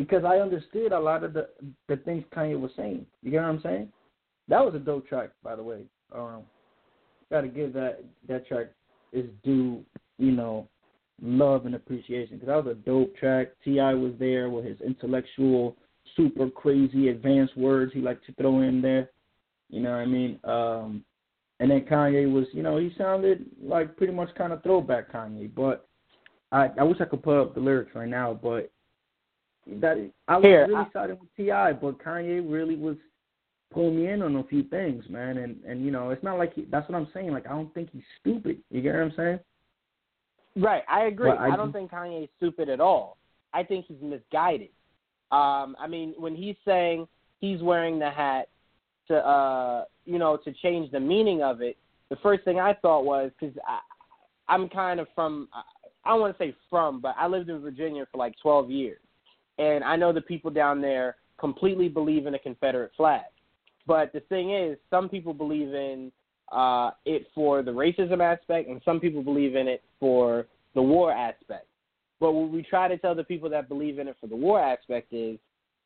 because 0.00 0.24
I 0.24 0.38
understood 0.38 0.92
a 0.92 0.98
lot 0.98 1.24
of 1.24 1.34
the 1.34 1.50
the 1.86 1.98
things 1.98 2.24
Kanye 2.34 2.58
was 2.58 2.70
saying. 2.74 3.04
You 3.22 3.30
get 3.30 3.42
what 3.42 3.50
I'm 3.50 3.60
saying? 3.62 3.88
That 4.48 4.64
was 4.64 4.74
a 4.74 4.78
dope 4.78 5.06
track, 5.06 5.28
by 5.44 5.54
the 5.54 5.62
way. 5.62 5.82
Um, 6.10 6.42
got 7.30 7.42
to 7.42 7.48
give 7.48 7.74
that 7.74 8.02
that 8.26 8.48
track 8.48 8.68
is 9.12 9.26
due, 9.44 9.84
you 10.16 10.32
know, 10.32 10.66
love 11.22 11.66
and 11.66 11.74
appreciation 11.74 12.38
because 12.38 12.46
that 12.46 12.64
was 12.64 12.74
a 12.74 12.86
dope 12.86 13.14
track. 13.14 13.48
T.I. 13.62 13.92
was 13.92 14.12
there 14.18 14.48
with 14.48 14.64
his 14.64 14.80
intellectual, 14.80 15.76
super 16.16 16.48
crazy, 16.48 17.08
advanced 17.08 17.56
words 17.58 17.92
he 17.92 18.00
liked 18.00 18.24
to 18.24 18.32
throw 18.32 18.62
in 18.62 18.80
there. 18.80 19.10
You 19.68 19.82
know 19.82 19.90
what 19.90 19.98
I 19.98 20.06
mean? 20.06 20.40
Um, 20.44 21.04
and 21.60 21.70
then 21.70 21.82
Kanye 21.82 22.32
was, 22.32 22.46
you 22.52 22.62
know, 22.62 22.78
he 22.78 22.90
sounded 22.96 23.44
like 23.62 23.98
pretty 23.98 24.14
much 24.14 24.34
kind 24.34 24.54
of 24.54 24.62
throwback 24.62 25.12
Kanye. 25.12 25.54
But 25.54 25.86
I 26.52 26.70
I 26.78 26.84
wish 26.84 27.02
I 27.02 27.04
could 27.04 27.22
put 27.22 27.38
up 27.38 27.54
the 27.54 27.60
lyrics 27.60 27.94
right 27.94 28.08
now, 28.08 28.32
but 28.42 28.72
that 29.80 30.10
I 30.28 30.36
was 30.36 30.44
Here, 30.44 30.62
really 30.66 30.74
I- 30.74 30.92
siding 30.92 31.18
with 31.20 31.34
T.I., 31.36 31.72
but 31.74 31.98
Kanye 32.02 32.44
really 32.50 32.76
was 32.76 32.96
pulling 33.72 33.96
me 33.96 34.08
in 34.08 34.22
on 34.22 34.36
a 34.36 34.44
few 34.44 34.64
things, 34.64 35.04
man. 35.08 35.38
And 35.38 35.56
and 35.64 35.84
you 35.84 35.90
know, 35.90 36.10
it's 36.10 36.22
not 36.24 36.38
like 36.38 36.54
he, 36.54 36.66
that's 36.70 36.88
what 36.88 36.96
I'm 36.96 37.08
saying. 37.14 37.30
Like 37.32 37.46
I 37.46 37.50
don't 37.50 37.72
think 37.74 37.90
he's 37.92 38.02
stupid. 38.20 38.58
You 38.70 38.80
get 38.82 38.94
what 38.94 39.02
I'm 39.02 39.12
saying? 39.16 39.38
Right, 40.56 40.82
I 40.88 41.02
agree. 41.04 41.30
I 41.30 41.48
I, 41.50 41.56
don't 41.56 41.68
just- 41.68 41.74
think 41.74 41.90
Kanye's 41.92 42.28
stupid 42.36 42.68
at 42.68 42.80
all. 42.80 43.16
I 43.54 43.62
think 43.62 43.86
he's 43.86 44.00
misguided. 44.02 44.68
Um, 45.32 45.76
I 45.78 45.86
mean, 45.88 46.14
when 46.18 46.34
he's 46.34 46.56
saying 46.64 47.06
he's 47.40 47.62
wearing 47.62 47.98
the 48.00 48.10
hat 48.10 48.48
to, 49.08 49.16
uh, 49.16 49.84
you 50.04 50.18
know, 50.18 50.36
to 50.38 50.52
change 50.54 50.90
the 50.90 50.98
meaning 51.00 51.42
of 51.42 51.62
it, 51.62 51.76
the 52.10 52.16
first 52.16 52.44
thing 52.44 52.58
I 52.58 52.74
thought 52.74 53.04
was 53.04 53.30
because 53.38 53.54
I'm 54.48 54.68
kind 54.68 54.98
of 54.98 55.06
from, 55.14 55.48
I 56.04 56.10
don't 56.10 56.20
want 56.20 56.36
to 56.36 56.44
say 56.44 56.54
from, 56.68 57.00
but 57.00 57.14
I 57.16 57.28
lived 57.28 57.48
in 57.48 57.60
Virginia 57.60 58.04
for 58.10 58.18
like 58.18 58.34
12 58.42 58.70
years, 58.70 58.98
and 59.60 59.84
I 59.84 59.94
know 59.94 60.12
the 60.12 60.22
people 60.22 60.50
down 60.50 60.80
there 60.80 61.16
completely 61.38 61.88
believe 61.88 62.26
in 62.26 62.34
a 62.34 62.38
Confederate 62.38 62.92
flag. 62.96 63.24
But 63.86 64.12
the 64.12 64.20
thing 64.20 64.52
is, 64.52 64.78
some 64.88 65.08
people 65.08 65.34
believe 65.34 65.74
in 65.74 66.10
uh, 66.50 66.92
it 67.04 67.26
for 67.34 67.62
the 67.62 67.70
racism 67.70 68.20
aspect, 68.20 68.68
and 68.68 68.80
some 68.84 69.00
people 69.00 69.22
believe 69.22 69.56
in 69.56 69.68
it 69.68 69.82
for 70.00 70.46
the 70.74 70.82
war 70.82 71.12
aspect. 71.12 71.66
But 72.20 72.32
what 72.32 72.50
we 72.50 72.62
try 72.62 72.88
to 72.88 72.96
tell 72.98 73.14
the 73.14 73.24
people 73.24 73.50
that 73.50 73.68
believe 73.68 73.98
in 73.98 74.08
it 74.08 74.16
for 74.20 74.26
the 74.26 74.36
war 74.36 74.60
aspect 74.60 75.12
is 75.12 75.38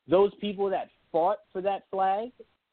those 0.08 0.32
people 0.40 0.70
that 0.70 0.90
fought 1.10 1.38
for 1.52 1.60
that 1.62 1.84
flag 1.90 2.30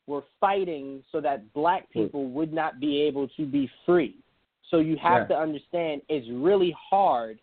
were 0.07 0.23
fighting 0.39 1.03
so 1.11 1.21
that 1.21 1.51
black 1.53 1.89
people 1.91 2.29
would 2.29 2.53
not 2.53 2.79
be 2.79 3.01
able 3.01 3.27
to 3.29 3.45
be 3.45 3.69
free. 3.85 4.17
So 4.69 4.79
you 4.79 4.97
have 4.97 5.21
Yeah. 5.21 5.35
to 5.35 5.39
understand 5.39 6.01
it's 6.09 6.27
really 6.29 6.71
hard 6.71 7.39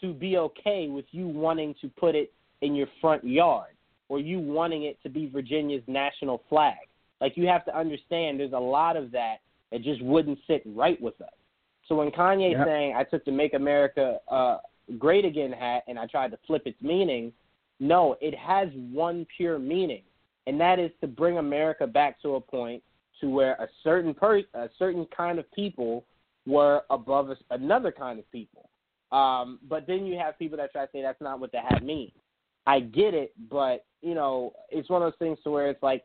to 0.00 0.12
be 0.12 0.36
okay 0.38 0.88
with 0.88 1.06
you 1.12 1.26
wanting 1.26 1.74
to 1.80 1.88
put 1.88 2.14
it 2.14 2.32
in 2.62 2.74
your 2.74 2.88
front 3.00 3.24
yard. 3.24 3.72
or 4.08 4.20
you 4.20 4.38
wanting 4.38 4.84
it 4.84 4.98
to 5.02 5.08
be 5.08 5.28
Virginia's 5.28 5.82
national 5.86 6.42
flag. 6.48 6.76
Like 7.20 7.36
you 7.36 7.46
have 7.46 7.64
to 7.64 7.76
understand 7.76 8.38
there's 8.38 8.52
a 8.52 8.58
lot 8.58 8.96
of 8.96 9.10
that 9.12 9.36
that 9.72 9.82
just 9.82 10.02
wouldn't 10.02 10.38
sit 10.46 10.62
right 10.64 11.00
with 11.00 11.20
us. 11.20 11.28
So 11.88 11.96
when 11.96 12.10
Kanye's 12.10 12.52
yep. 12.52 12.66
saying 12.66 12.94
I 12.96 13.04
took 13.04 13.24
the 13.24 13.32
Make 13.32 13.54
America 13.54 14.18
uh, 14.28 14.58
Great 14.98 15.24
Again 15.24 15.52
hat 15.52 15.82
and 15.88 15.98
I 15.98 16.06
tried 16.06 16.30
to 16.32 16.38
flip 16.46 16.62
its 16.66 16.80
meaning, 16.82 17.32
no, 17.80 18.16
it 18.20 18.34
has 18.36 18.68
one 18.92 19.26
pure 19.36 19.58
meaning, 19.58 20.02
and 20.46 20.60
that 20.60 20.78
is 20.78 20.90
to 21.00 21.06
bring 21.06 21.38
America 21.38 21.86
back 21.86 22.20
to 22.22 22.36
a 22.36 22.40
point 22.40 22.82
to 23.20 23.28
where 23.28 23.52
a 23.54 23.68
certain 23.82 24.14
per 24.14 24.38
a 24.54 24.68
certain 24.78 25.06
kind 25.16 25.38
of 25.38 25.50
people 25.52 26.04
were 26.46 26.82
above 26.90 27.30
a, 27.30 27.36
another 27.50 27.92
kind 27.92 28.18
of 28.18 28.30
people. 28.30 28.68
Um, 29.12 29.58
but 29.68 29.86
then 29.86 30.06
you 30.06 30.18
have 30.18 30.38
people 30.38 30.56
that 30.58 30.72
try 30.72 30.86
to 30.86 30.92
say 30.92 31.02
that's 31.02 31.20
not 31.20 31.40
what 31.40 31.52
the 31.52 31.60
hat 31.60 31.82
means. 31.84 32.12
I 32.66 32.80
get 32.80 33.14
it, 33.14 33.32
but 33.50 33.84
you 34.02 34.14
know, 34.14 34.52
it's 34.70 34.90
one 34.90 35.02
of 35.02 35.06
those 35.06 35.18
things 35.18 35.38
to 35.44 35.50
where 35.50 35.68
it's 35.68 35.82
like 35.82 36.04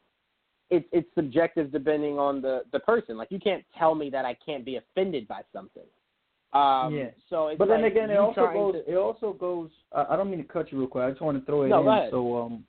it's 0.70 0.88
it's 0.92 1.08
subjective 1.16 1.72
depending 1.72 2.18
on 2.18 2.42
the 2.42 2.64
the 2.72 2.80
person. 2.80 3.18
Like 3.18 3.32
you 3.32 3.40
can't 3.40 3.64
tell 3.78 3.96
me 3.96 4.10
that 4.10 4.26
I 4.26 4.36
can't 4.46 4.66
be 4.66 4.78
offended 4.78 5.28
by 5.28 5.42
something. 5.54 5.84
Um, 6.54 6.94
yeah. 6.94 7.10
So, 7.30 7.48
it's 7.48 7.58
but 7.58 7.70
like 7.70 7.80
then 7.80 7.86
again, 7.86 8.10
it 8.10 8.18
also 8.18 8.50
goes. 8.52 8.74
To... 8.74 8.92
It 8.92 8.98
also 8.98 9.34
goes. 9.34 9.70
Uh, 9.92 10.06
I 10.10 10.16
don't 10.16 10.30
mean 10.30 10.40
to 10.40 10.48
cut 10.52 10.72
you 10.72 10.80
real 10.80 10.88
quick. 10.88 11.04
I 11.04 11.10
just 11.10 11.22
want 11.22 11.40
to 11.40 11.46
throw 11.46 11.64
it 11.64 11.70
no, 11.70 11.80
in. 11.80 11.86
Go 11.86 11.92
ahead. 11.92 12.10
So 12.12 12.38
um, 12.38 12.64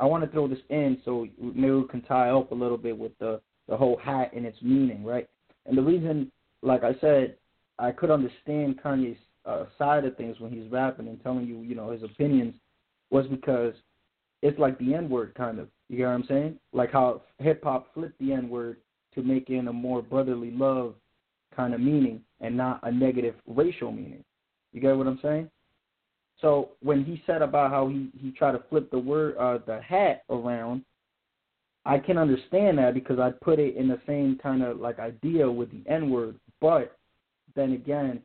I 0.00 0.04
want 0.04 0.24
to 0.24 0.30
throw 0.30 0.48
this 0.48 0.58
in 0.70 0.98
so 1.04 1.26
maybe 1.38 1.72
we 1.72 1.86
can 1.88 2.02
tie 2.02 2.30
up 2.30 2.50
a 2.52 2.54
little 2.54 2.78
bit 2.78 2.96
with 2.96 3.12
the 3.18 3.40
the 3.68 3.76
whole 3.76 3.98
hat 4.02 4.32
and 4.34 4.44
its 4.44 4.60
meaning, 4.62 5.04
right? 5.04 5.28
And 5.66 5.78
the 5.78 5.82
reason, 5.82 6.32
like 6.62 6.82
I 6.82 6.94
said, 7.00 7.36
I 7.78 7.92
could 7.92 8.10
understand 8.10 8.80
Kanye's 8.82 9.18
uh, 9.46 9.66
side 9.78 10.04
of 10.04 10.16
things 10.16 10.40
when 10.40 10.52
he's 10.52 10.70
rapping 10.70 11.06
and 11.06 11.22
telling 11.22 11.46
you, 11.46 11.60
you 11.62 11.74
know, 11.74 11.90
his 11.90 12.02
opinions, 12.02 12.54
was 13.10 13.26
because 13.26 13.74
it's 14.42 14.58
like 14.58 14.78
the 14.78 14.94
N 14.94 15.08
word 15.08 15.34
kind 15.34 15.58
of. 15.58 15.68
You 15.88 15.98
get 15.98 16.06
what 16.06 16.12
I'm 16.12 16.24
saying? 16.28 16.58
Like 16.72 16.92
how 16.92 17.22
hip 17.38 17.62
hop 17.64 17.92
flipped 17.94 18.18
the 18.18 18.32
N 18.32 18.48
word 18.48 18.78
to 19.14 19.22
make 19.22 19.50
in 19.50 19.68
a 19.68 19.72
more 19.72 20.02
brotherly 20.02 20.50
love 20.50 20.94
kind 21.54 21.74
of 21.74 21.80
meaning 21.80 22.20
and 22.40 22.56
not 22.56 22.80
a 22.84 22.92
negative 22.92 23.34
racial 23.46 23.90
meaning. 23.90 24.24
You 24.72 24.80
get 24.80 24.96
what 24.96 25.06
I'm 25.06 25.18
saying? 25.20 25.50
So 26.40 26.70
when 26.80 27.04
he 27.04 27.22
said 27.26 27.42
about 27.42 27.70
how 27.70 27.88
he 27.88 28.10
he 28.20 28.30
tried 28.30 28.52
to 28.52 28.62
flip 28.70 28.90
the 28.90 28.98
word 28.98 29.36
uh 29.36 29.58
the 29.66 29.80
hat 29.82 30.22
around, 30.30 30.84
I 31.84 31.98
can 31.98 32.18
understand 32.18 32.78
that 32.78 32.94
because 32.94 33.18
I 33.18 33.30
put 33.42 33.58
it 33.58 33.76
in 33.76 33.88
the 33.88 34.00
same 34.06 34.38
kind 34.42 34.62
of 34.62 34.78
like 34.78 34.98
idea 34.98 35.50
with 35.50 35.70
the 35.70 35.88
N 35.90 36.10
word, 36.10 36.36
but 36.60 36.96
then 37.54 37.72
again, 37.72 38.22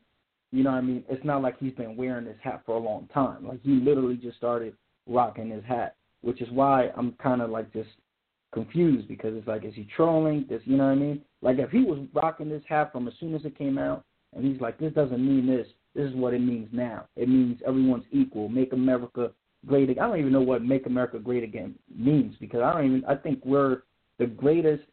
you 0.51 0.63
know 0.63 0.71
what 0.71 0.77
I 0.77 0.81
mean, 0.81 1.03
it's 1.09 1.25
not 1.25 1.41
like 1.41 1.57
he's 1.59 1.73
been 1.73 1.95
wearing 1.95 2.25
this 2.25 2.37
hat 2.41 2.63
for 2.65 2.75
a 2.75 2.79
long 2.79 3.07
time. 3.13 3.47
Like 3.47 3.61
he 3.63 3.71
literally 3.71 4.15
just 4.15 4.37
started 4.37 4.73
rocking 5.07 5.49
his 5.49 5.63
hat, 5.63 5.95
which 6.21 6.41
is 6.41 6.49
why 6.51 6.89
I'm 6.95 7.13
kind 7.13 7.41
of 7.41 7.49
like 7.49 7.71
just 7.73 7.89
confused 8.53 9.07
because 9.07 9.35
it's 9.35 9.47
like, 9.47 9.65
is 9.65 9.73
he 9.75 9.87
trolling? 9.95 10.45
This, 10.49 10.61
you 10.65 10.77
know 10.77 10.85
what 10.85 10.91
I 10.91 10.95
mean? 10.95 11.21
Like 11.41 11.59
if 11.59 11.69
he 11.71 11.81
was 11.81 11.99
rocking 12.13 12.49
this 12.49 12.63
hat 12.67 12.91
from 12.91 13.07
as 13.07 13.13
soon 13.19 13.35
as 13.35 13.45
it 13.45 13.57
came 13.57 13.77
out, 13.77 14.03
and 14.33 14.45
he's 14.45 14.59
like, 14.59 14.77
this 14.79 14.93
doesn't 14.93 15.25
mean 15.25 15.47
this. 15.47 15.67
This 15.93 16.09
is 16.09 16.15
what 16.15 16.33
it 16.33 16.39
means 16.39 16.67
now. 16.73 17.07
It 17.15 17.29
means 17.29 17.61
everyone's 17.65 18.03
equal. 18.11 18.49
Make 18.49 18.73
America 18.73 19.31
great 19.65 19.89
again. 19.89 20.03
I 20.03 20.07
don't 20.07 20.19
even 20.19 20.33
know 20.33 20.41
what 20.41 20.63
"Make 20.63 20.85
America 20.85 21.19
Great 21.19 21.43
Again" 21.43 21.75
means 21.95 22.35
because 22.39 22.61
I 22.61 22.73
don't 22.73 22.85
even. 22.85 23.05
I 23.05 23.15
think 23.15 23.43
we're 23.45 23.83
the 24.19 24.27
greatest 24.27 24.83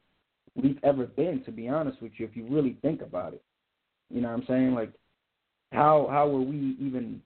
we've 0.54 0.78
ever 0.82 1.06
been. 1.06 1.42
To 1.44 1.50
be 1.50 1.68
honest 1.68 2.00
with 2.00 2.12
you, 2.16 2.26
if 2.26 2.36
you 2.36 2.46
really 2.48 2.76
think 2.82 3.02
about 3.02 3.34
it, 3.34 3.42
you 4.10 4.20
know 4.20 4.28
what 4.28 4.40
I'm 4.40 4.46
saying? 4.46 4.74
Like, 4.74 4.92
how 5.72 6.08
how 6.10 6.28
were 6.28 6.40
we 6.40 6.76
even 6.80 7.20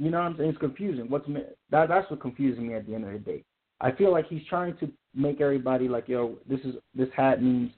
you 0.00 0.10
know 0.10 0.18
what 0.18 0.28
I'm 0.28 0.36
saying? 0.38 0.50
It's 0.50 0.58
confusing. 0.58 1.10
What's 1.10 1.26
that? 1.70 1.88
That's 1.88 2.10
what 2.10 2.20
confuses 2.20 2.58
me 2.58 2.74
at 2.74 2.86
the 2.86 2.94
end 2.94 3.04
of 3.04 3.12
the 3.12 3.18
day. 3.18 3.44
I 3.82 3.92
feel 3.92 4.10
like 4.10 4.26
he's 4.28 4.46
trying 4.48 4.76
to 4.78 4.90
make 5.14 5.42
everybody 5.42 5.88
like, 5.88 6.08
yo, 6.08 6.38
this 6.48 6.60
is 6.60 6.76
this 6.94 7.08
hat 7.14 7.42
means 7.42 7.70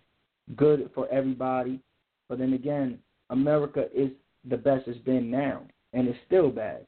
good 0.56 0.88
for 0.94 1.08
everybody, 1.08 1.80
but 2.28 2.38
then 2.38 2.52
again, 2.52 2.98
America 3.30 3.86
is 3.94 4.10
the 4.48 4.56
best 4.56 4.86
it's 4.86 4.98
been 5.00 5.30
now, 5.30 5.62
and 5.92 6.06
it's 6.06 6.18
still 6.26 6.50
bad. 6.50 6.86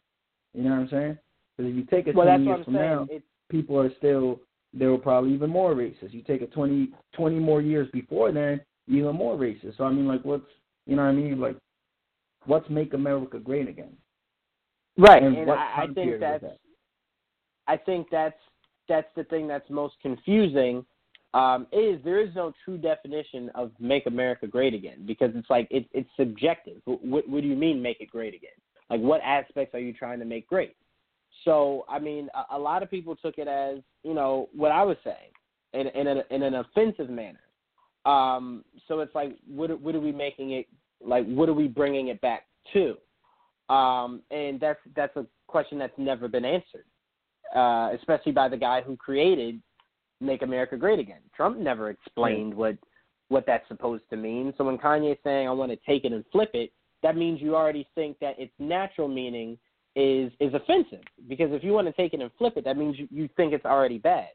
You 0.53 0.63
know 0.63 0.71
what 0.71 0.81
I'm 0.81 0.89
saying? 0.89 1.19
Because 1.57 1.71
if 1.71 1.77
you 1.77 1.85
take 1.85 2.07
it 2.07 2.15
well, 2.15 2.27
20 2.27 2.45
years 2.45 2.65
from 2.65 2.75
saying. 2.75 2.87
now, 2.87 3.07
it's... 3.11 3.25
people 3.51 3.81
are 3.81 3.91
still 3.99 4.41
they 4.73 4.87
were 4.87 4.99
probably 4.99 5.33
even 5.33 5.51
more 5.51 5.75
racist. 5.75 6.13
You 6.13 6.23
take 6.23 6.43
it 6.43 6.53
20, 6.53 6.91
20 7.15 7.39
more 7.39 7.61
years 7.61 7.89
before 7.93 8.33
then, 8.33 8.61
even 8.89 9.15
more 9.15 9.37
racist. 9.37 9.77
So 9.79 9.85
I 9.85 9.91
mean, 9.93 10.07
like, 10.07 10.25
what's 10.25 10.45
you 10.87 10.95
know 10.95 11.03
what 11.03 11.09
I 11.09 11.13
mean? 11.13 11.41
Like, 11.41 11.57
what's 12.47 12.69
make 12.71 12.95
America 12.95 13.39
great 13.39 13.69
again? 13.69 13.97
Right, 14.97 15.23
and, 15.23 15.37
and 15.37 15.51
I, 15.51 15.83
I 15.83 15.87
think 15.95 16.21
that's 16.21 16.43
that? 16.43 16.59
I 17.67 17.77
think 17.77 18.09
that's 18.11 18.37
that's 18.89 19.09
the 19.17 19.25
thing 19.25 19.49
that's 19.49 19.69
most 19.71 19.95
confusing. 20.03 20.85
Um, 21.33 21.67
is 21.73 21.99
there 22.05 22.21
is 22.21 22.33
no 22.37 22.53
true 22.65 22.79
definition 22.79 23.51
of 23.57 23.73
make 23.81 24.07
America 24.07 24.47
great 24.47 24.73
again 24.73 25.05
because 25.05 25.33
it's 25.35 25.51
like 25.51 25.67
it, 25.71 25.87
it's 25.93 26.09
subjective. 26.17 26.81
What, 26.85 27.29
what 27.29 27.43
do 27.43 27.49
you 27.49 27.57
mean 27.57 27.83
make 27.83 28.01
it 28.01 28.11
great 28.11 28.35
again? 28.35 28.51
Like 28.89 29.01
what 29.01 29.21
aspects 29.23 29.75
are 29.75 29.81
you 29.81 29.93
trying 29.93 30.21
to 30.21 30.25
make 30.25 30.47
great? 30.47 30.77
So 31.45 31.85
I 31.89 31.99
mean, 31.99 32.29
a, 32.35 32.57
a 32.57 32.59
lot 32.59 32.85
of 32.85 32.91
people 32.91 33.17
took 33.17 33.39
it 33.39 33.49
as 33.49 33.79
you 34.05 34.15
know 34.15 34.49
what 34.55 34.71
I 34.71 34.85
was 34.85 34.97
saying 35.03 35.33
in 35.73 35.89
in, 35.89 36.07
a, 36.07 36.23
in 36.31 36.43
an 36.45 36.55
offensive 36.55 37.11
manner. 37.11 37.41
Um, 38.07 38.65
so 38.87 39.01
it's 39.01 39.15
like 39.15 39.37
what 39.49 39.81
what 39.81 39.97
are 39.97 40.01
we 40.01 40.13
making 40.13 40.53
it 40.53 40.67
like? 41.01 41.27
What 41.27 41.49
are 41.49 41.55
we 41.55 41.69
bringing 41.69 42.09
it 42.09 42.21
back 42.21 42.47
to? 42.73 42.97
Um, 43.73 44.23
and 44.31 44.61
that's 44.61 44.81
that's 44.95 45.17
a 45.17 45.27
question 45.47 45.79
that's 45.79 45.97
never 45.97 46.29
been 46.29 46.45
answered, 46.45 46.85
uh, 47.55 47.91
especially 47.99 48.33
by 48.33 48.49
the 48.49 48.57
guy 48.57 48.83
who 48.83 48.97
created 48.97 49.61
"Make 50.21 50.43
America 50.43 50.77
Great 50.77 50.99
Again." 50.99 51.21
Trump 51.35 51.59
never 51.59 51.91
explained 51.91 52.53
what 52.55 52.77
what 53.29 53.45
that's 53.47 53.67
supposed 53.69 54.05
to 54.11 54.17
mean. 54.17 54.53
So 54.59 54.65
when 54.65 54.79
Kanye's 54.79 55.19
saying 55.25 55.49
"I 55.49 55.53
want 55.53 55.73
to 55.73 55.79
take 55.87 56.05
it 56.05 56.13
and 56.13 56.25
flip 56.31 56.51
it," 56.55 56.73
that 57.03 57.17
means 57.17 57.41
you 57.41 57.57
already 57.57 57.89
think 57.95 58.19
that 58.21 58.39
its 58.39 58.53
natural 58.59 59.09
meaning 59.09 59.59
is 59.97 60.33
is 60.41 60.53
offensive. 60.53 61.05
Because 61.29 61.53
if 61.53 61.65
you 61.65 61.73
want 61.73 61.87
to 61.87 61.93
take 61.93 62.13
it 62.13 62.21
and 62.21 62.31
flip 62.37 62.55
it, 62.57 62.65
that 62.65 62.77
means 62.77 62.99
you, 62.99 63.09
you 63.11 63.29
think 63.37 63.53
it's 63.53 63.65
already 63.65 63.99
bad. 63.99 64.29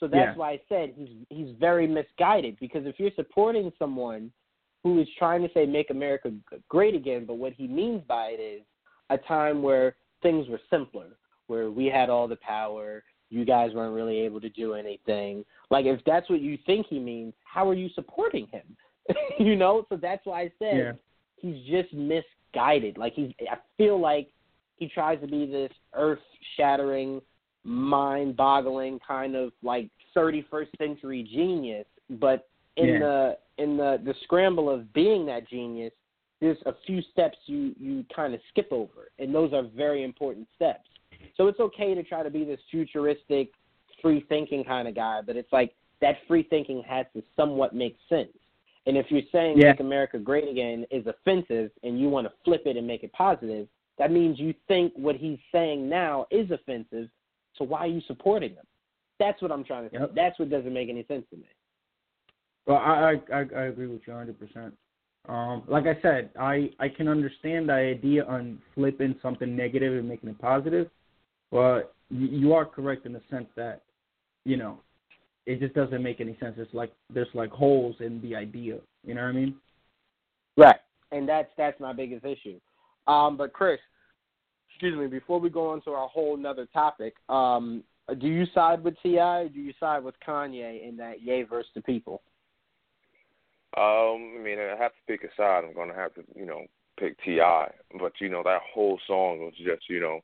So 0.00 0.06
that's 0.06 0.16
yeah. 0.16 0.34
why 0.34 0.52
I 0.52 0.60
said 0.68 0.94
he's 0.96 1.10
he's 1.28 1.54
very 1.58 1.86
misguided. 1.86 2.58
Because 2.58 2.86
if 2.86 2.98
you're 2.98 3.10
supporting 3.16 3.72
someone 3.78 4.32
who 4.82 5.00
is 5.00 5.08
trying 5.18 5.42
to 5.42 5.48
say 5.52 5.66
make 5.66 5.90
America 5.90 6.32
great 6.68 6.94
again, 6.94 7.24
but 7.26 7.34
what 7.34 7.52
he 7.52 7.66
means 7.66 8.02
by 8.06 8.28
it 8.28 8.40
is 8.40 8.62
a 9.10 9.18
time 9.18 9.62
where 9.62 9.96
things 10.22 10.48
were 10.48 10.60
simpler, 10.70 11.16
where 11.46 11.70
we 11.70 11.86
had 11.86 12.10
all 12.10 12.28
the 12.28 12.36
power, 12.36 13.02
you 13.30 13.44
guys 13.44 13.72
weren't 13.74 13.94
really 13.94 14.18
able 14.18 14.40
to 14.40 14.48
do 14.50 14.74
anything. 14.74 15.44
Like 15.70 15.86
if 15.86 16.00
that's 16.06 16.28
what 16.30 16.40
you 16.40 16.58
think 16.66 16.86
he 16.88 16.98
means, 16.98 17.34
how 17.44 17.68
are 17.68 17.74
you 17.74 17.88
supporting 17.94 18.46
him? 18.48 18.76
you 19.38 19.56
know, 19.56 19.86
so 19.88 19.96
that's 19.96 20.24
why 20.24 20.42
I 20.42 20.52
said 20.58 20.76
yeah. 20.76 20.92
he's 21.36 21.66
just 21.66 21.92
misguided. 21.92 22.98
Like 22.98 23.14
he's 23.14 23.32
I 23.50 23.56
feel 23.76 24.00
like 24.00 24.30
he 24.76 24.88
tries 24.88 25.20
to 25.20 25.26
be 25.26 25.46
this 25.46 25.72
earth 25.94 26.20
shattering, 26.56 27.20
mind 27.64 28.36
boggling 28.36 29.00
kind 29.06 29.34
of 29.34 29.52
like 29.62 29.90
31st 30.16 30.68
century 30.78 31.28
genius, 31.30 31.86
but 32.10 32.48
in 32.78 32.88
yeah. 32.88 32.98
the 32.98 33.38
in 33.58 33.76
the 33.76 34.00
the 34.04 34.14
scramble 34.24 34.70
of 34.70 34.92
being 34.92 35.26
that 35.26 35.48
genius, 35.48 35.92
there's 36.40 36.58
a 36.66 36.72
few 36.86 37.02
steps 37.12 37.36
you 37.46 37.74
you 37.78 38.04
kind 38.14 38.34
of 38.34 38.40
skip 38.50 38.68
over, 38.70 39.10
and 39.18 39.34
those 39.34 39.52
are 39.52 39.64
very 39.76 40.04
important 40.04 40.46
steps. 40.54 40.88
So 41.36 41.48
it's 41.48 41.60
okay 41.60 41.94
to 41.94 42.02
try 42.02 42.22
to 42.22 42.30
be 42.30 42.44
this 42.44 42.60
futuristic, 42.70 43.50
free 44.00 44.24
thinking 44.28 44.64
kind 44.64 44.86
of 44.86 44.94
guy, 44.94 45.20
but 45.26 45.36
it's 45.36 45.52
like 45.52 45.74
that 46.00 46.16
free 46.28 46.44
thinking 46.48 46.82
has 46.88 47.06
to 47.14 47.22
somewhat 47.36 47.74
make 47.74 47.96
sense. 48.08 48.30
And 48.86 48.96
if 48.96 49.06
you're 49.10 49.22
saying 49.32 49.58
yeah. 49.58 49.72
make 49.72 49.80
America 49.80 50.18
great 50.18 50.48
again 50.48 50.86
is 50.90 51.06
offensive 51.06 51.70
and 51.82 52.00
you 52.00 52.08
want 52.08 52.26
to 52.26 52.32
flip 52.44 52.62
it 52.66 52.76
and 52.76 52.86
make 52.86 53.02
it 53.02 53.12
positive, 53.12 53.68
that 53.98 54.12
means 54.12 54.38
you 54.38 54.54
think 54.68 54.92
what 54.96 55.16
he's 55.16 55.38
saying 55.52 55.88
now 55.88 56.26
is 56.30 56.50
offensive. 56.50 57.08
So 57.56 57.64
why 57.64 57.80
are 57.80 57.88
you 57.88 58.00
supporting 58.06 58.50
him? 58.50 58.64
That's 59.18 59.42
what 59.42 59.50
I'm 59.50 59.64
trying 59.64 59.90
to 59.90 59.96
say. 59.96 60.04
That's 60.14 60.38
what 60.38 60.48
doesn't 60.50 60.72
make 60.72 60.88
any 60.88 61.04
sense 61.06 61.24
to 61.30 61.36
me. 61.36 61.48
Well, 62.68 62.76
I 62.76 63.14
I 63.32 63.38
I 63.56 63.62
agree 63.64 63.88
with 63.88 64.02
you 64.06 64.12
100. 64.12 64.38
percent 64.38 64.74
um, 65.28 65.62
like 65.66 65.84
I 65.86 66.00
said, 66.00 66.30
I 66.38 66.70
I 66.78 66.88
can 66.88 67.08
understand 67.08 67.68
the 67.68 67.74
idea 67.74 68.24
on 68.24 68.58
flipping 68.74 69.16
something 69.20 69.56
negative 69.56 69.94
and 69.94 70.08
making 70.08 70.30
it 70.30 70.38
positive, 70.38 70.88
but 71.50 71.94
you, 72.10 72.54
are 72.54 72.64
correct 72.64 73.04
in 73.04 73.12
the 73.12 73.20
sense 73.30 73.48
that, 73.54 73.82
you 74.44 74.56
know, 74.56 74.80
it 75.44 75.60
just 75.60 75.74
doesn't 75.74 76.02
make 76.02 76.22
any 76.22 76.34
sense. 76.40 76.54
It's 76.56 76.72
like 76.72 76.92
there's 77.12 77.28
like 77.34 77.50
holes 77.50 77.96
in 78.00 78.22
the 78.22 78.34
idea. 78.34 78.78
You 79.04 79.14
know 79.14 79.22
what 79.22 79.28
I 79.28 79.32
mean? 79.32 79.54
Right, 80.56 80.80
and 81.12 81.28
that's 81.28 81.50
that's 81.58 81.78
my 81.80 81.92
biggest 81.92 82.24
issue. 82.24 82.58
Um, 83.06 83.36
but 83.36 83.52
Chris, 83.52 83.80
excuse 84.70 84.96
me, 84.96 85.06
before 85.08 85.40
we 85.40 85.50
go 85.50 85.70
on 85.70 85.82
to 85.82 85.90
our 85.90 86.08
whole 86.08 86.36
another 86.36 86.66
topic, 86.72 87.14
um, 87.28 87.82
do 88.18 88.28
you 88.28 88.46
side 88.54 88.82
with 88.82 88.94
T.I? 89.02 89.40
Or 89.40 89.48
do 89.50 89.60
you 89.60 89.74
side 89.78 90.02
with 90.02 90.14
Kanye 90.26 90.88
in 90.88 90.96
that 90.96 91.20
Ye 91.22 91.42
versus 91.42 91.70
the 91.74 91.82
people? 91.82 92.22
Um, 93.76 94.36
I 94.38 94.42
mean, 94.42 94.58
I 94.58 94.76
have 94.80 94.92
to 94.92 95.06
pick 95.06 95.24
a 95.24 95.28
side. 95.36 95.64
I'm 95.64 95.74
gonna 95.74 95.94
have 95.94 96.14
to, 96.14 96.22
you 96.34 96.46
know, 96.46 96.64
pick 96.98 97.16
T.I. 97.22 97.70
But 97.98 98.12
you 98.20 98.28
know, 98.28 98.42
that 98.44 98.60
whole 98.74 98.98
song 99.06 99.40
was 99.40 99.54
just, 99.56 99.88
you 99.88 100.00
know, 100.00 100.20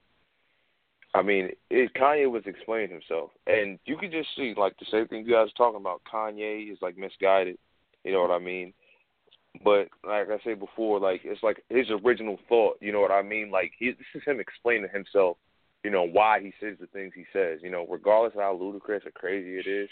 I 1.14 1.22
mean, 1.22 1.50
it, 1.70 1.94
Kanye 1.94 2.30
was 2.30 2.42
explaining 2.46 2.90
himself, 2.90 3.30
and 3.46 3.78
you 3.84 3.96
could 3.96 4.10
just 4.10 4.28
see 4.36 4.54
like 4.56 4.76
the 4.78 4.86
same 4.90 5.06
thing 5.06 5.24
you 5.24 5.32
guys 5.32 5.48
talking 5.56 5.80
about. 5.80 6.02
Kanye 6.12 6.72
is 6.72 6.78
like 6.82 6.98
misguided. 6.98 7.56
You 8.02 8.12
know 8.12 8.22
what 8.22 8.32
I 8.32 8.40
mean? 8.40 8.72
But 9.62 9.88
like 10.06 10.28
I 10.28 10.38
said 10.42 10.58
before, 10.58 10.98
like 10.98 11.20
it's 11.24 11.42
like 11.42 11.62
his 11.68 11.86
original 12.04 12.38
thought. 12.48 12.78
You 12.80 12.92
know 12.92 13.00
what 13.00 13.12
I 13.12 13.22
mean? 13.22 13.50
Like 13.52 13.72
he, 13.78 13.90
this 13.90 14.06
is 14.14 14.22
him 14.26 14.40
explaining 14.40 14.90
himself. 14.92 15.36
You 15.84 15.90
know 15.90 16.02
why 16.02 16.40
he 16.40 16.52
says 16.60 16.76
the 16.80 16.86
things 16.88 17.12
he 17.14 17.24
says. 17.32 17.60
You 17.62 17.70
know, 17.70 17.86
regardless 17.88 18.34
of 18.34 18.40
how 18.40 18.54
ludicrous 18.54 19.04
or 19.06 19.12
crazy 19.12 19.58
it 19.58 19.70
is. 19.70 19.88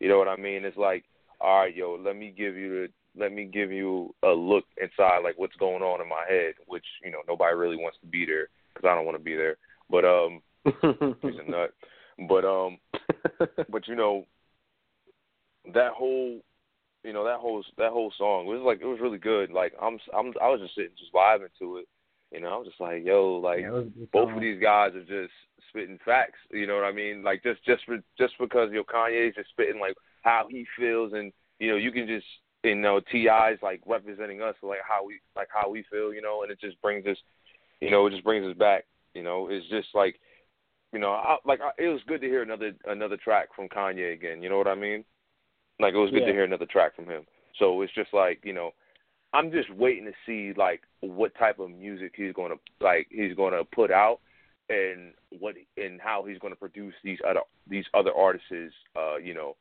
You 0.00 0.08
know 0.08 0.18
what 0.18 0.28
I 0.28 0.36
mean? 0.36 0.64
It's 0.64 0.76
like, 0.76 1.04
all 1.42 1.60
right, 1.60 1.74
yo, 1.74 1.98
let 2.02 2.16
me 2.16 2.32
give 2.36 2.56
you 2.56 2.70
the 2.70 2.88
let 3.14 3.32
me 3.32 3.44
give 3.44 3.70
you 3.70 4.14
a 4.22 4.28
look 4.28 4.64
inside, 4.80 5.20
like 5.22 5.36
what's 5.36 5.56
going 5.56 5.82
on 5.82 6.00
in 6.00 6.08
my 6.08 6.24
head, 6.28 6.54
which 6.66 6.84
you 7.04 7.10
know 7.10 7.18
nobody 7.28 7.54
really 7.54 7.76
wants 7.76 7.98
to 8.00 8.06
be 8.06 8.24
there 8.24 8.48
because 8.72 8.88
I 8.88 8.94
don't 8.94 9.04
want 9.04 9.18
to 9.18 9.22
be 9.22 9.34
there. 9.34 9.56
But 9.90 10.04
um, 10.04 10.40
he's 10.64 11.40
a 11.46 11.50
nut. 11.50 11.74
But 12.28 12.44
um, 12.44 12.78
but 13.68 13.88
you 13.88 13.96
know, 13.96 14.24
that 15.74 15.92
whole, 15.92 16.40
you 17.04 17.12
know, 17.12 17.24
that 17.24 17.38
whole 17.38 17.62
that 17.76 17.90
whole 17.90 18.12
song 18.16 18.46
was 18.46 18.62
like 18.64 18.80
it 18.80 18.86
was 18.86 19.00
really 19.00 19.18
good. 19.18 19.50
Like 19.50 19.74
I'm 19.80 19.98
I'm 20.16 20.32
I 20.40 20.48
was 20.48 20.60
just 20.60 20.74
sitting 20.74 20.92
just 20.98 21.12
vibing 21.12 21.48
to 21.58 21.78
it. 21.78 21.88
You 22.32 22.40
know, 22.40 22.48
I 22.48 22.56
was 22.56 22.68
just 22.68 22.80
like, 22.80 23.04
yo, 23.04 23.34
like 23.36 23.60
Yeah, 23.60 23.82
both 24.10 24.30
of 24.30 24.40
these 24.40 24.60
guys 24.60 24.94
are 24.94 25.00
just 25.00 25.34
spitting 25.68 25.98
facts. 26.02 26.38
You 26.50 26.66
know 26.66 26.76
what 26.76 26.84
I 26.84 26.92
mean? 26.92 27.22
Like 27.22 27.42
just 27.42 27.62
just 27.64 27.84
for, 27.84 27.98
just 28.16 28.34
because 28.40 28.70
you 28.70 28.76
know 28.76 28.84
Kanye's 28.84 29.34
just 29.34 29.50
spitting 29.50 29.80
like 29.80 29.94
how 30.22 30.46
he 30.50 30.66
feels, 30.78 31.12
and 31.12 31.32
you 31.58 31.70
know 31.70 31.76
you 31.76 31.92
can 31.92 32.06
just 32.06 32.26
you 32.64 32.74
know 32.74 33.00
T.I's 33.10 33.58
like 33.62 33.80
representing 33.86 34.40
us 34.40 34.54
like 34.62 34.78
how 34.88 35.04
we 35.04 35.20
like 35.36 35.48
how 35.52 35.70
we 35.70 35.84
feel. 35.90 36.12
You 36.12 36.22
know, 36.22 36.42
and 36.42 36.50
it 36.50 36.60
just 36.60 36.80
brings 36.80 37.06
us, 37.06 37.16
you 37.80 37.90
know, 37.90 38.06
it 38.06 38.10
just 38.10 38.24
brings 38.24 38.46
us 38.46 38.56
back. 38.56 38.84
You 39.14 39.22
know, 39.22 39.48
it's 39.50 39.68
just 39.68 39.88
like, 39.94 40.18
you 40.92 40.98
know, 40.98 41.10
I, 41.12 41.36
like 41.44 41.60
I, 41.60 41.70
it 41.82 41.88
was 41.88 42.00
good 42.06 42.20
to 42.22 42.26
hear 42.26 42.42
another 42.42 42.72
another 42.86 43.16
track 43.16 43.48
from 43.54 43.68
Kanye 43.68 44.14
again. 44.14 44.42
You 44.42 44.48
know 44.48 44.58
what 44.58 44.68
I 44.68 44.74
mean? 44.74 45.04
Like 45.80 45.94
it 45.94 45.98
was 45.98 46.10
good 46.10 46.20
Yeah. 46.20 46.26
to 46.28 46.32
hear 46.32 46.44
another 46.44 46.66
track 46.66 46.96
from 46.96 47.06
him. 47.06 47.22
So 47.58 47.82
it's 47.82 47.92
just 47.94 48.12
like 48.14 48.40
you 48.44 48.52
know, 48.52 48.70
I'm 49.32 49.50
just 49.50 49.72
waiting 49.74 50.04
to 50.06 50.12
see 50.26 50.52
like 50.56 50.82
what 51.00 51.34
type 51.36 51.58
of 51.58 51.70
music 51.70 52.12
he's 52.16 52.32
gonna 52.32 52.54
like 52.80 53.08
he's 53.10 53.34
gonna 53.34 53.64
put 53.64 53.90
out 53.90 54.20
and 54.68 55.12
what 55.38 55.56
and 55.76 56.00
how 56.00 56.24
he's 56.24 56.38
gonna 56.38 56.56
produce 56.56 56.94
these 57.02 57.18
other 57.28 57.40
these 57.68 57.84
other 57.94 58.12
artists 58.16 58.46
uh 58.96 59.16
you 59.16 59.34
know 59.34 59.56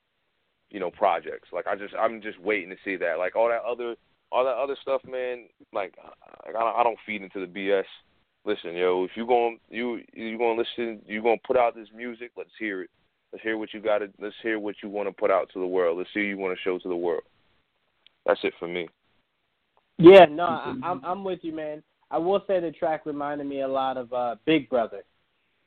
you 0.71 0.79
know 0.79 0.89
projects. 0.89 1.49
Like 1.53 1.67
I 1.67 1.75
just 1.75 1.93
I'm 1.95 2.21
just 2.21 2.39
waiting 2.41 2.69
to 2.69 2.77
see 2.83 2.95
that. 2.97 3.19
Like 3.19 3.35
all 3.35 3.49
that 3.49 3.61
other 3.63 3.95
all 4.31 4.45
that 4.45 4.55
other 4.55 4.77
stuff, 4.81 5.01
man. 5.07 5.45
Like 5.73 5.93
I 6.47 6.51
don't, 6.51 6.75
I 6.75 6.83
don't 6.83 6.97
feed 7.05 7.21
into 7.21 7.39
the 7.39 7.45
BS. 7.45 7.83
Listen, 8.43 8.73
yo, 8.73 9.03
if 9.03 9.11
you 9.15 9.27
going 9.27 9.59
you 9.69 9.99
you 10.13 10.37
gonna 10.37 10.59
listen, 10.59 11.01
you 11.05 11.21
gonna 11.21 11.35
put 11.45 11.57
out 11.57 11.75
this 11.75 11.89
music. 11.95 12.31
Let's 12.35 12.49
hear 12.57 12.81
it. 12.83 12.89
Let's 13.31 13.43
hear 13.43 13.57
what 13.57 13.73
you 13.73 13.79
got 13.81 13.99
to. 13.99 14.09
Let's 14.19 14.35
hear 14.41 14.59
what 14.59 14.75
you 14.81 14.89
want 14.89 15.07
to 15.07 15.13
put 15.13 15.29
out 15.31 15.49
to 15.53 15.59
the 15.59 15.67
world. 15.67 15.97
Let's 15.97 16.09
see 16.13 16.21
what 16.21 16.27
you 16.27 16.37
want 16.37 16.57
to 16.57 16.61
show 16.63 16.79
to 16.79 16.89
the 16.89 16.95
world. 16.95 17.23
That's 18.25 18.39
it 18.43 18.53
for 18.59 18.67
me. 18.67 18.87
Yeah, 19.97 20.25
no, 20.25 20.45
I, 20.45 20.75
I'm 20.83 21.01
I'm 21.03 21.23
with 21.23 21.39
you, 21.43 21.53
man. 21.53 21.83
I 22.09 22.17
will 22.17 22.43
say 22.47 22.59
the 22.59 22.71
track 22.71 23.05
reminded 23.05 23.47
me 23.47 23.61
a 23.61 23.67
lot 23.67 23.97
of 23.97 24.11
uh 24.11 24.35
Big 24.45 24.69
Brother. 24.69 25.03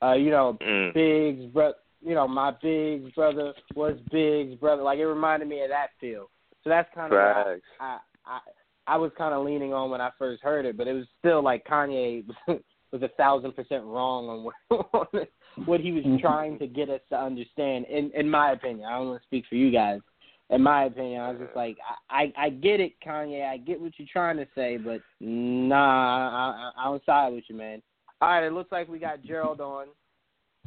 Uh, 0.03 0.13
you 0.13 0.29
know, 0.29 0.57
Mm. 0.61 0.93
Big's 0.93 1.45
bro, 1.53 1.73
you 2.05 2.13
know, 2.13 2.27
my 2.27 2.51
big 2.61 3.13
brother 3.15 3.53
was 3.73 3.97
big 4.11 4.59
brother. 4.59 4.83
Like 4.83 4.99
it 4.99 5.07
reminded 5.07 5.49
me 5.49 5.61
of 5.63 5.69
that 5.69 5.87
feel. 5.99 6.29
So 6.63 6.69
that's 6.69 6.89
kind 6.93 7.11
of 7.11 7.17
what 7.17 7.61
I 7.79 7.97
I 8.25 8.39
I 8.87 8.97
was 8.97 9.11
kind 9.17 9.33
of 9.33 9.43
leaning 9.43 9.73
on 9.73 9.89
when 9.89 10.01
I 10.01 10.11
first 10.19 10.43
heard 10.43 10.65
it, 10.65 10.77
but 10.77 10.87
it 10.87 10.93
was 10.93 11.05
still 11.19 11.43
like 11.43 11.65
Kanye 11.65 12.23
was 12.47 13.01
a 13.01 13.09
thousand 13.17 13.55
percent 13.55 13.83
wrong 13.83 14.29
on 14.29 14.43
what 14.43 14.55
on 14.93 15.27
what 15.65 15.79
he 15.79 15.91
was 15.91 16.03
trying 16.21 16.59
to 16.59 16.67
get 16.67 16.89
us 16.89 17.01
to 17.09 17.15
understand. 17.15 17.85
In 17.85 18.11
in 18.13 18.29
my 18.29 18.51
opinion, 18.51 18.85
I 18.87 18.97
don't 18.97 19.07
want 19.09 19.21
to 19.21 19.27
speak 19.27 19.45
for 19.49 19.55
you 19.55 19.71
guys. 19.71 19.99
In 20.51 20.61
my 20.61 20.85
opinion, 20.85 21.21
I 21.21 21.31
was 21.31 21.39
just 21.39 21.55
like, 21.55 21.75
I 22.09 22.25
I, 22.37 22.45
I 22.45 22.49
get 22.49 22.79
it, 22.79 22.93
Kanye. 23.03 23.49
I 23.49 23.57
get 23.57 23.81
what 23.81 23.93
you're 23.97 24.07
trying 24.13 24.37
to 24.37 24.47
say, 24.53 24.77
but 24.77 25.01
nah, 25.19 25.75
I, 25.75 26.27
I, 26.29 26.71
I 26.77 26.83
don't 26.85 27.03
side 27.03 27.33
with 27.33 27.45
you, 27.49 27.55
man. 27.55 27.81
All 28.21 28.29
right, 28.29 28.45
it 28.45 28.53
looks 28.53 28.71
like 28.71 28.87
we 28.87 28.99
got 28.99 29.23
Gerald 29.23 29.59
on. 29.59 29.87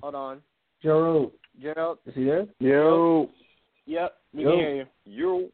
Hold 0.03 0.17
on, 0.17 0.43
Gerald, 0.83 1.33
Gerald. 1.61 1.99
is 2.07 2.15
he 2.15 2.25
there? 2.25 2.47
Yo, 2.61 3.29
Yep, 3.87 4.15
we 4.35 4.43
Yo. 4.45 4.51
can 4.51 4.59
hear 4.59 4.75
you. 4.77 4.87
You 5.05 5.53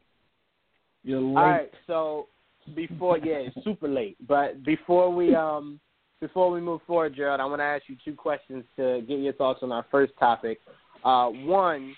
You're 1.03 1.21
late. 1.21 1.37
All 1.37 1.43
right, 1.43 1.71
so 1.87 2.27
before 2.75 3.17
yeah, 3.19 3.35
it's 3.35 3.63
super 3.63 3.87
late. 3.87 4.17
But 4.27 4.63
before 4.63 5.13
we 5.13 5.35
um 5.35 5.79
before 6.21 6.49
we 6.49 6.61
move 6.61 6.81
forward, 6.87 7.15
Gerald, 7.15 7.39
I 7.41 7.45
want 7.45 7.59
to 7.59 7.63
ask 7.65 7.83
you 7.87 7.95
two 8.03 8.15
questions 8.15 8.63
to 8.77 9.03
get 9.07 9.19
your 9.19 9.33
thoughts 9.33 9.59
on 9.63 9.71
our 9.71 9.85
first 9.91 10.13
topic. 10.19 10.59
Uh, 11.03 11.27
one, 11.27 11.93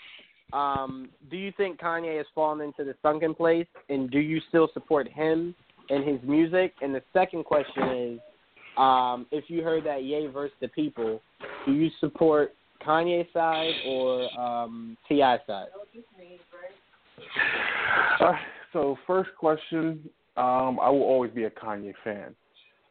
um, 0.53 1.09
do 1.29 1.37
you 1.37 1.51
think 1.55 1.79
Kanye 1.79 2.17
has 2.17 2.25
fallen 2.35 2.61
into 2.61 2.83
the 2.83 2.95
sunken 3.01 3.33
place, 3.33 3.67
and 3.89 4.09
do 4.11 4.19
you 4.19 4.41
still 4.49 4.69
support 4.73 5.07
him 5.07 5.55
and 5.89 6.07
his 6.07 6.19
music? 6.23 6.73
And 6.81 6.93
the 6.93 7.03
second 7.13 7.45
question 7.45 7.89
is, 7.89 8.19
um, 8.77 9.27
if 9.31 9.45
you 9.49 9.63
heard 9.63 9.85
that 9.85 10.03
Ye 10.03 10.27
versus 10.27 10.55
the 10.61 10.67
People, 10.67 11.21
do 11.65 11.73
you 11.73 11.89
support 11.99 12.53
Kanye's 12.87 13.27
side 13.33 13.73
or 13.85 14.39
um, 14.39 14.97
T.I 15.09 15.37
side? 15.45 15.67
Uh, 18.19 18.31
so 18.71 18.97
first 19.05 19.29
question, 19.37 20.09
um, 20.37 20.79
I 20.79 20.89
will 20.89 21.03
always 21.03 21.31
be 21.31 21.43
a 21.43 21.49
Kanye 21.49 21.93
fan. 22.03 22.33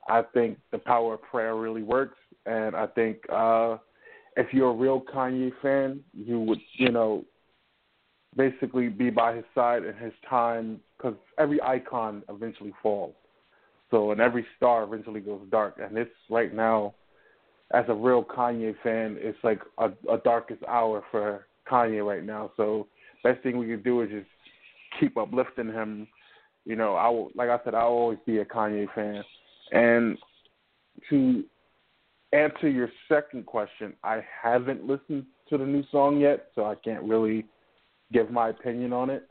I 0.09 0.23
think 0.35 0.59
the 0.71 0.79
power 0.79 1.15
of 1.15 1.23
prayer 1.23 1.57
really 1.57 1.83
works, 1.83 2.19
and 2.45 2.77
I 2.77 2.87
think 2.87 3.19
uh, 3.33 3.79
if 4.37 4.53
you're 4.53 4.71
a 4.71 4.75
real 4.75 5.01
Kanye 5.01 5.53
fan, 5.63 6.01
you 6.13 6.41
would, 6.41 6.61
you 6.75 6.93
know, 6.93 7.25
basically 8.37 8.89
be 8.89 9.11
by 9.11 9.37
his 9.37 9.45
side 9.55 9.85
in 9.85 9.97
his 9.97 10.13
time, 10.29 10.81
because 10.97 11.15
every 11.39 11.61
icon 11.63 12.23
eventually 12.29 12.73
falls. 12.83 13.15
So, 13.91 14.11
and 14.11 14.21
every 14.21 14.47
star 14.57 14.83
eventually 14.83 15.21
goes 15.21 15.41
dark, 15.51 15.79
and 15.83 15.97
it's 15.97 16.11
right 16.29 16.53
now, 16.53 16.95
as 17.73 17.85
a 17.89 17.95
real 17.95 18.25
Kanye 18.25 18.75
fan, 18.83 19.17
it's 19.19 19.39
like 19.43 19.61
a, 19.79 19.91
a 20.11 20.19
darkest 20.25 20.63
hour 20.69 21.03
for 21.11 21.47
Kanye 21.71 22.07
right 22.07 22.25
now. 22.25 22.51
So, 22.57 22.87
best 23.25 23.43
thing 23.43 23.59
we 23.59 23.67
can 23.67 23.83
do 23.83 24.03
is 24.03 24.11
just 24.11 24.27
keep 25.01 25.17
uplifting 25.17 25.73
him. 25.73 26.07
You 26.65 26.77
know, 26.77 26.95
I 26.95 27.09
will, 27.09 27.31
like 27.35 27.49
I 27.49 27.59
said, 27.65 27.75
I'll 27.75 27.87
always 27.87 28.19
be 28.27 28.39
a 28.39 28.45
Kanye 28.45 28.87
fan. 28.95 29.23
And 29.73 30.19
to 31.11 31.45
answer 32.33 32.69
your 32.69 32.89
second 33.09 33.47
question, 33.47 33.95
I 34.05 34.21
haven't 34.43 34.87
listened 34.87 35.27
to 35.49 35.59
the 35.59 35.65
new 35.65 35.85
song 35.91 36.21
yet, 36.21 36.49
so 36.55 36.67
I 36.67 36.75
can't 36.77 37.03
really 37.05 37.47
give 38.13 38.31
my 38.31 38.51
opinion 38.51 38.93
on 38.93 39.11
it. 39.11 39.29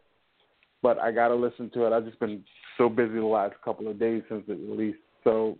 But 0.82 1.00
I 1.00 1.12
gotta 1.12 1.36
listen 1.36 1.70
to 1.72 1.86
it. 1.86 1.94
I've 1.94 2.06
just 2.06 2.20
been 2.20 2.44
so 2.78 2.90
busy 2.90 3.16
the 3.16 3.26
last 3.26 3.56
couple 3.64 3.88
of 3.88 4.00
days 4.00 4.24
since 4.30 4.44
it 4.48 4.60
released. 4.70 5.00
So, 5.24 5.58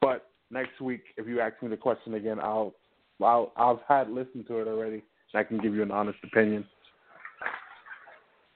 but 0.00 0.26
next 0.54 0.80
week, 0.80 1.02
if 1.18 1.26
you 1.26 1.40
ask 1.40 1.60
me 1.62 1.68
the 1.68 1.76
question 1.76 2.14
again, 2.14 2.38
I'll, 2.40 2.72
I'll 3.20 3.52
I've 3.56 3.80
had 3.86 4.10
listened 4.10 4.46
to 4.46 4.60
it 4.60 4.68
already, 4.68 5.02
and 5.32 5.40
I 5.40 5.44
can 5.44 5.58
give 5.58 5.74
you 5.74 5.82
an 5.82 5.90
honest 5.90 6.18
opinion. 6.24 6.64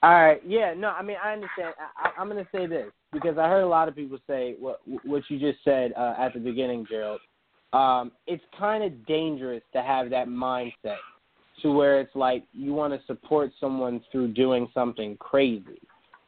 All 0.03 0.12
right. 0.12 0.40
Yeah. 0.46 0.72
No. 0.74 0.88
I 0.88 1.03
mean, 1.03 1.16
I 1.22 1.32
understand. 1.32 1.74
I, 2.03 2.11
I'm 2.18 2.30
going 2.30 2.42
to 2.42 2.51
say 2.51 2.66
this 2.66 2.86
because 3.12 3.36
I 3.36 3.49
heard 3.49 3.62
a 3.62 3.68
lot 3.68 3.88
of 3.88 3.96
people 3.96 4.18
say 4.26 4.55
what 4.59 4.80
what 5.05 5.22
you 5.28 5.38
just 5.38 5.62
said 5.64 5.92
uh, 5.99 6.14
at 6.18 6.32
the 6.32 6.40
beginning, 6.40 6.86
Gerald. 6.88 7.20
Um, 7.72 8.12
it's 8.26 8.42
kind 8.59 8.82
of 8.82 9.07
dangerous 9.07 9.62
to 9.74 9.82
have 9.82 10.09
that 10.11 10.28
mindset 10.28 10.96
to 11.62 11.72
where 11.72 12.01
it's 12.01 12.14
like 12.14 12.44
you 12.53 12.72
want 12.72 12.94
to 12.94 13.07
support 13.07 13.51
someone 13.61 14.01
through 14.11 14.32
doing 14.32 14.68
something 14.72 15.16
crazy. 15.18 15.80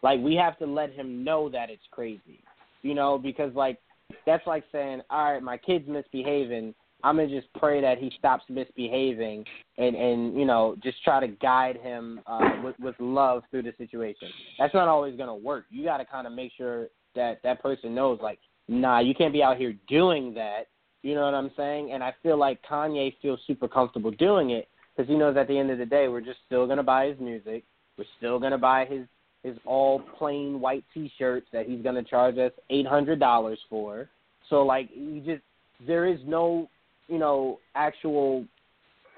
Like 0.03 0.21
we 0.21 0.35
have 0.35 0.59
to 0.59 0.67
let 0.67 0.93
him 0.93 1.25
know 1.25 1.49
that 1.51 1.71
it's 1.71 1.83
crazy, 1.91 2.43
you 2.83 2.95
know, 2.95 3.17
because 3.19 3.55
like 3.55 3.79
that's 4.27 4.47
like 4.47 4.65
saying, 4.73 5.03
all 5.11 5.33
right, 5.33 5.43
my 5.43 5.57
kid's 5.57 5.89
misbehaving. 5.89 6.75
I'm 7.03 7.17
gonna 7.17 7.29
just 7.29 7.53
pray 7.55 7.81
that 7.81 7.99
he 7.99 8.13
stops 8.19 8.45
misbehaving 8.49 9.45
and 9.79 9.97
and 9.97 10.39
you 10.39 10.45
know 10.45 10.77
just 10.83 11.03
try 11.03 11.19
to 11.21 11.29
guide 11.29 11.79
him 11.83 12.21
uh, 12.27 12.61
with 12.63 12.79
with 12.79 12.95
love 12.99 13.43
through 13.51 13.63
the 13.63 13.73
situation. 13.79 14.29
That's 14.59 14.75
not 14.75 14.89
always 14.89 15.17
gonna 15.17 15.35
work. 15.35 15.65
You 15.71 15.85
got 15.85 15.99
to 15.99 16.05
kind 16.05 16.27
of 16.27 16.35
make 16.35 16.53
sure 16.57 16.89
that 17.15 17.41
that 17.43 17.63
person 17.63 17.95
knows 17.95 18.19
like, 18.23 18.39
nah, 18.69 19.01
you 19.01 19.15
can't 19.15 19.33
be 19.33 19.43
out 19.43 19.57
here 19.57 19.75
doing 19.89 20.35
that. 20.35 20.67
You 21.03 21.15
know 21.15 21.23
what 21.23 21.35
I'm 21.35 21.51
saying? 21.57 21.93
And 21.93 22.05
I 22.05 22.13
feel 22.23 22.37
like 22.37 22.61
Kanye 22.69 23.15
feels 23.23 23.41
super 23.47 23.67
comfortable 23.67 24.11
doing 24.11 24.51
it 24.51 24.69
because 24.95 25.09
he 25.09 25.17
knows 25.17 25.37
at 25.37 25.49
the 25.49 25.59
end 25.59 25.71
of 25.71 25.79
the 25.79 25.87
day 25.87 26.09
we're 26.09 26.21
just 26.21 26.41
still 26.47 26.67
gonna 26.67 26.83
buy 26.83 27.07
his 27.07 27.19
music. 27.19 27.65
We're 27.97 28.05
still 28.19 28.39
gonna 28.39 28.59
buy 28.59 28.85
his 28.85 29.07
his 29.43 29.57
all 29.65 30.01
plain 30.19 30.61
white 30.61 30.85
T-shirts 30.93 31.47
that 31.53 31.67
he's 31.67 31.83
gonna 31.83 32.03
charge 32.03 32.39
us 32.39 32.53
eight 32.71 32.87
hundred 32.87 33.19
dollars 33.21 33.59
for. 33.69 34.09
So 34.49 34.63
like 34.63 34.91
he 34.91 35.23
just 35.25 35.43
there 35.87 36.07
is 36.07 36.19
no 36.27 36.69
you 37.09 37.19
know 37.19 37.59
actual 37.75 38.45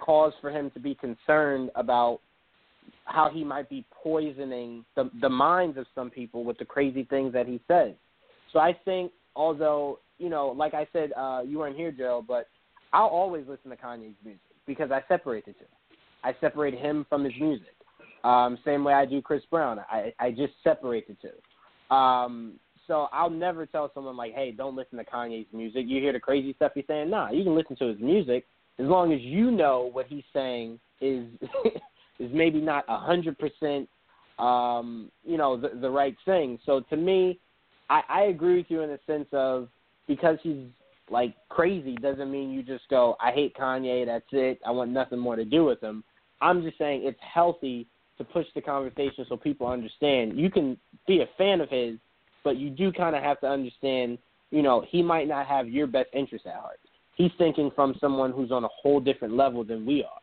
cause 0.00 0.32
for 0.40 0.50
him 0.50 0.70
to 0.72 0.80
be 0.80 0.94
concerned 0.94 1.70
about 1.74 2.20
how 3.04 3.30
he 3.32 3.44
might 3.44 3.68
be 3.68 3.84
poisoning 4.02 4.84
the 4.94 5.10
the 5.20 5.28
minds 5.28 5.76
of 5.76 5.86
some 5.94 6.10
people 6.10 6.44
with 6.44 6.58
the 6.58 6.64
crazy 6.64 7.04
things 7.04 7.32
that 7.32 7.46
he 7.46 7.60
says. 7.68 7.92
So 8.52 8.58
I 8.58 8.76
think 8.84 9.12
although, 9.34 9.98
you 10.18 10.28
know, 10.28 10.48
like 10.48 10.74
I 10.74 10.86
said, 10.92 11.12
uh 11.16 11.40
you 11.44 11.58
weren't 11.58 11.76
here, 11.76 11.90
Gerald, 11.92 12.26
but 12.26 12.48
I'll 12.92 13.06
always 13.06 13.46
listen 13.48 13.70
to 13.70 13.76
Kanye's 13.76 14.14
music. 14.24 14.40
because 14.66 14.90
I 14.90 15.02
separate 15.08 15.46
the 15.46 15.52
two. 15.52 15.64
I 16.22 16.34
separate 16.40 16.74
him 16.74 17.06
from 17.08 17.24
his 17.24 17.32
music. 17.40 17.74
Um, 18.24 18.58
same 18.64 18.84
way 18.84 18.92
I 18.92 19.04
do 19.04 19.20
Chris 19.20 19.42
Brown. 19.50 19.80
I 19.90 20.12
I 20.18 20.30
just 20.30 20.52
separate 20.62 21.06
the 21.08 21.16
two. 21.20 21.94
Um, 21.94 22.54
so 22.86 23.08
I'll 23.12 23.30
never 23.30 23.66
tell 23.66 23.90
someone 23.94 24.16
like, 24.16 24.34
"Hey, 24.34 24.52
don't 24.52 24.76
listen 24.76 24.98
to 24.98 25.04
Kanye's 25.04 25.46
music." 25.52 25.84
You 25.86 26.00
hear 26.00 26.12
the 26.12 26.20
crazy 26.20 26.52
stuff 26.54 26.72
he's 26.74 26.84
saying. 26.86 27.10
Nah, 27.10 27.30
you 27.30 27.44
can 27.44 27.54
listen 27.54 27.76
to 27.76 27.86
his 27.86 27.98
music 27.98 28.44
as 28.78 28.86
long 28.86 29.12
as 29.12 29.20
you 29.20 29.50
know 29.50 29.90
what 29.92 30.06
he's 30.06 30.24
saying 30.32 30.78
is 31.00 31.26
is 32.18 32.30
maybe 32.32 32.60
not 32.60 32.84
a 32.88 32.98
hundred 32.98 33.38
percent, 33.38 33.88
um, 34.38 35.10
you 35.24 35.36
know, 35.36 35.56
the, 35.56 35.70
the 35.80 35.90
right 35.90 36.16
thing. 36.24 36.58
So 36.64 36.80
to 36.90 36.96
me, 36.96 37.38
I, 37.90 38.02
I 38.08 38.20
agree 38.22 38.56
with 38.56 38.66
you 38.68 38.82
in 38.82 38.90
the 38.90 38.98
sense 39.06 39.28
of 39.32 39.68
because 40.08 40.38
he's 40.42 40.66
like 41.10 41.34
crazy 41.48 41.96
doesn't 41.96 42.30
mean 42.30 42.50
you 42.50 42.62
just 42.62 42.88
go, 42.88 43.16
I 43.20 43.32
hate 43.32 43.54
Kanye, 43.56 44.06
that's 44.06 44.24
it. 44.32 44.60
I 44.66 44.70
want 44.70 44.90
nothing 44.90 45.18
more 45.18 45.36
to 45.36 45.44
do 45.44 45.64
with 45.64 45.80
him. 45.80 46.02
I'm 46.40 46.62
just 46.62 46.78
saying 46.78 47.02
it's 47.04 47.20
healthy 47.20 47.86
to 48.24 48.32
push 48.32 48.46
the 48.54 48.60
conversation 48.60 49.26
so 49.28 49.36
people 49.36 49.66
understand. 49.66 50.38
You 50.38 50.50
can 50.50 50.76
be 51.06 51.20
a 51.20 51.28
fan 51.36 51.60
of 51.60 51.68
his, 51.68 51.98
but 52.44 52.56
you 52.56 52.70
do 52.70 52.92
kind 52.92 53.16
of 53.16 53.22
have 53.22 53.40
to 53.40 53.46
understand, 53.46 54.18
you 54.50 54.62
know, 54.62 54.84
he 54.88 55.02
might 55.02 55.28
not 55.28 55.46
have 55.46 55.68
your 55.68 55.86
best 55.86 56.08
interest 56.12 56.46
at 56.46 56.54
heart. 56.54 56.80
He's 57.16 57.30
thinking 57.38 57.70
from 57.74 57.94
someone 58.00 58.32
who's 58.32 58.50
on 58.50 58.64
a 58.64 58.68
whole 58.68 59.00
different 59.00 59.36
level 59.36 59.64
than 59.64 59.84
we 59.84 60.04
are. 60.04 60.18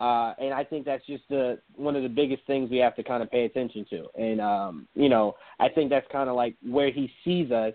Uh, 0.00 0.32
and 0.38 0.54
I 0.54 0.62
think 0.62 0.84
that's 0.84 1.04
just 1.06 1.24
the 1.28 1.58
one 1.74 1.96
of 1.96 2.04
the 2.04 2.08
biggest 2.08 2.42
things 2.46 2.70
we 2.70 2.76
have 2.78 2.94
to 2.96 3.02
kind 3.02 3.20
of 3.20 3.30
pay 3.30 3.44
attention 3.46 3.84
to. 3.90 4.06
And 4.16 4.40
um, 4.40 4.88
you 4.94 5.08
know, 5.08 5.34
I 5.58 5.68
think 5.68 5.90
that's 5.90 6.06
kind 6.12 6.28
of 6.28 6.36
like 6.36 6.54
where 6.64 6.92
he 6.92 7.10
sees 7.24 7.50
us. 7.50 7.72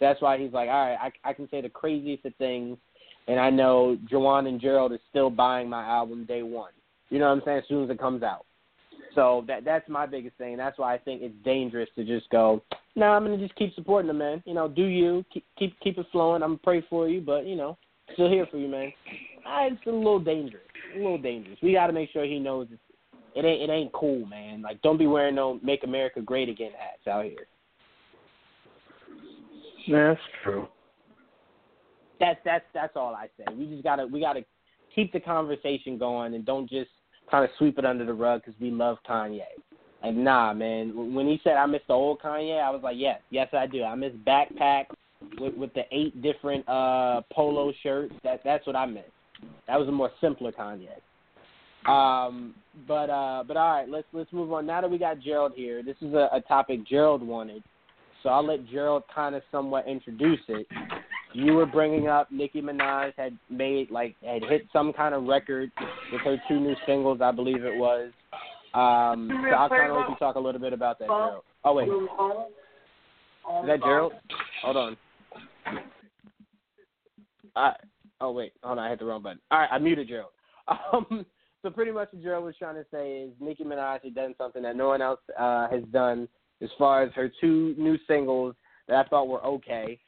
That's 0.00 0.20
why 0.22 0.38
he's 0.38 0.52
like, 0.52 0.68
all 0.68 0.88
right, 0.88 1.12
I, 1.24 1.30
I 1.30 1.32
can 1.34 1.48
say 1.50 1.60
the 1.60 1.68
craziest 1.68 2.24
of 2.24 2.34
things, 2.36 2.78
and 3.28 3.38
I 3.38 3.50
know 3.50 3.98
Juwan 4.10 4.48
and 4.48 4.60
Gerald 4.60 4.92
is 4.92 5.00
still 5.10 5.28
buying 5.28 5.68
my 5.68 5.84
album 5.84 6.24
day 6.24 6.42
one. 6.42 6.72
You 7.10 7.18
know 7.18 7.26
what 7.26 7.38
I'm 7.38 7.42
saying? 7.44 7.58
As 7.58 7.64
soon 7.68 7.84
as 7.84 7.90
it 7.90 7.98
comes 7.98 8.22
out. 8.22 8.46
So 9.16 9.44
that 9.48 9.64
that's 9.64 9.88
my 9.88 10.06
biggest 10.06 10.36
thing. 10.36 10.56
That's 10.58 10.78
why 10.78 10.94
I 10.94 10.98
think 10.98 11.22
it's 11.22 11.34
dangerous 11.42 11.88
to 11.96 12.04
just 12.04 12.28
go. 12.30 12.62
No, 12.94 13.06
nah, 13.06 13.16
I'm 13.16 13.24
gonna 13.24 13.38
just 13.38 13.56
keep 13.56 13.74
supporting 13.74 14.08
the 14.08 14.14
man. 14.14 14.42
You 14.46 14.54
know, 14.54 14.68
do 14.68 14.84
you 14.84 15.24
keep 15.32 15.44
keep 15.58 15.80
keep 15.80 15.98
it 15.98 16.06
flowing? 16.12 16.42
I'm 16.42 16.50
gonna 16.50 16.60
pray 16.62 16.84
for 16.88 17.08
you, 17.08 17.22
but 17.22 17.46
you 17.46 17.56
know, 17.56 17.78
still 18.12 18.30
here 18.30 18.46
for 18.50 18.58
you, 18.58 18.68
man. 18.68 18.92
Ah, 19.46 19.66
it's 19.66 19.86
a 19.86 19.90
little 19.90 20.20
dangerous. 20.20 20.62
A 20.94 20.98
little 20.98 21.18
dangerous. 21.18 21.58
We 21.62 21.72
got 21.72 21.86
to 21.88 21.92
make 21.92 22.10
sure 22.12 22.24
he 22.24 22.38
knows 22.38 22.68
it's, 22.70 22.80
it 23.34 23.44
ain't 23.44 23.62
it 23.62 23.72
ain't 23.72 23.92
cool, 23.92 24.26
man. 24.26 24.60
Like, 24.60 24.82
don't 24.82 24.98
be 24.98 25.06
wearing 25.06 25.34
no 25.34 25.58
"Make 25.62 25.82
America 25.82 26.20
Great 26.20 26.50
Again" 26.50 26.72
hats 26.78 27.06
out 27.08 27.24
here. 27.24 27.46
That's 29.90 30.20
true. 30.42 30.68
That's 32.20 32.40
that's 32.44 32.64
that's 32.74 32.96
all 32.96 33.14
I 33.14 33.28
say. 33.38 33.54
We 33.54 33.66
just 33.66 33.82
gotta 33.82 34.06
we 34.06 34.20
gotta 34.20 34.44
keep 34.94 35.12
the 35.12 35.20
conversation 35.20 35.96
going 35.96 36.34
and 36.34 36.44
don't 36.44 36.68
just 36.68 36.90
kind 37.30 37.44
of 37.44 37.50
sweep 37.58 37.78
it 37.78 37.84
under 37.84 38.04
the 38.04 38.14
rug 38.14 38.42
because 38.44 38.58
we 38.60 38.70
love 38.70 38.98
Kanye. 39.08 39.40
Like, 40.02 40.14
nah, 40.14 40.52
man. 40.52 41.14
When 41.14 41.26
he 41.26 41.40
said 41.42 41.54
I 41.54 41.66
miss 41.66 41.82
the 41.88 41.94
old 41.94 42.20
Kanye, 42.20 42.62
I 42.62 42.70
was 42.70 42.80
like, 42.82 42.96
yes, 42.98 43.20
yes, 43.30 43.48
I 43.52 43.66
do. 43.66 43.82
I 43.82 43.94
miss 43.94 44.12
backpack 44.26 44.86
with 45.38 45.54
with 45.54 45.72
the 45.74 45.82
eight 45.90 46.22
different 46.22 46.68
uh 46.68 47.22
polo 47.32 47.72
shirts. 47.82 48.14
That 48.22 48.40
that's 48.44 48.66
what 48.66 48.76
I 48.76 48.86
miss. 48.86 49.04
That 49.66 49.78
was 49.78 49.88
a 49.88 49.92
more 49.92 50.10
simpler 50.20 50.52
Kanye. 50.52 50.88
Um, 51.90 52.54
but 52.88 53.10
uh, 53.10 53.44
but 53.46 53.56
all 53.56 53.72
right, 53.72 53.88
let's 53.88 54.06
let's 54.12 54.32
move 54.32 54.52
on. 54.52 54.66
Now 54.66 54.80
that 54.80 54.90
we 54.90 54.98
got 54.98 55.20
Gerald 55.20 55.52
here, 55.54 55.82
this 55.82 55.96
is 56.00 56.14
a, 56.14 56.28
a 56.32 56.40
topic 56.46 56.86
Gerald 56.86 57.22
wanted, 57.22 57.62
so 58.22 58.28
I'll 58.28 58.46
let 58.46 58.66
Gerald 58.68 59.04
kind 59.14 59.34
of 59.34 59.42
somewhat 59.52 59.86
introduce 59.86 60.40
it. 60.48 60.66
You 61.32 61.54
were 61.54 61.66
bringing 61.66 62.08
up 62.08 62.30
Nicki 62.30 62.62
Minaj 62.62 63.12
had 63.16 63.36
made 63.50 63.90
like 63.90 64.14
had 64.24 64.42
hit 64.44 64.66
some 64.72 64.92
kind 64.92 65.14
of 65.14 65.24
record 65.24 65.70
with 66.12 66.20
her 66.22 66.36
two 66.48 66.58
new 66.60 66.74
singles, 66.86 67.20
I 67.20 67.30
believe 67.30 67.64
it 67.64 67.76
was. 67.76 68.10
Um, 68.74 69.30
so 69.30 69.54
I'll 69.54 69.68
kind 69.68 69.90
of 69.90 69.96
let 69.96 70.08
you 70.08 70.16
talk 70.18 70.36
a 70.36 70.40
little 70.40 70.60
bit 70.60 70.72
about 70.72 70.98
that, 70.98 71.06
Gerald. 71.08 71.42
Oh 71.64 71.74
wait, 71.74 71.88
is 71.88 73.66
that 73.66 73.80
Gerald? 73.82 74.12
Hold 74.62 74.76
on. 74.76 74.96
I, 77.54 77.72
oh 78.20 78.32
wait, 78.32 78.52
hold 78.62 78.78
on, 78.78 78.84
I 78.84 78.90
hit 78.90 78.98
the 78.98 79.06
wrong 79.06 79.22
button. 79.22 79.40
All 79.50 79.58
right, 79.58 79.68
I 79.70 79.78
muted 79.78 80.08
Gerald. 80.08 80.30
Um, 80.92 81.24
so 81.62 81.70
pretty 81.70 81.90
much 81.90 82.08
what 82.12 82.22
Gerald 82.22 82.44
was 82.44 82.54
trying 82.58 82.74
to 82.74 82.84
say 82.92 83.22
is 83.22 83.30
Nicki 83.40 83.64
Minaj 83.64 84.02
had 84.02 84.14
done 84.14 84.34
something 84.38 84.62
that 84.62 84.76
no 84.76 84.88
one 84.88 85.02
else 85.02 85.20
uh, 85.38 85.68
has 85.68 85.82
done 85.92 86.28
as 86.62 86.68
far 86.78 87.02
as 87.02 87.12
her 87.14 87.30
two 87.40 87.74
new 87.78 87.96
singles 88.06 88.54
that 88.88 88.96
I 89.04 89.08
thought 89.08 89.28
were 89.28 89.44
okay, 89.44 89.98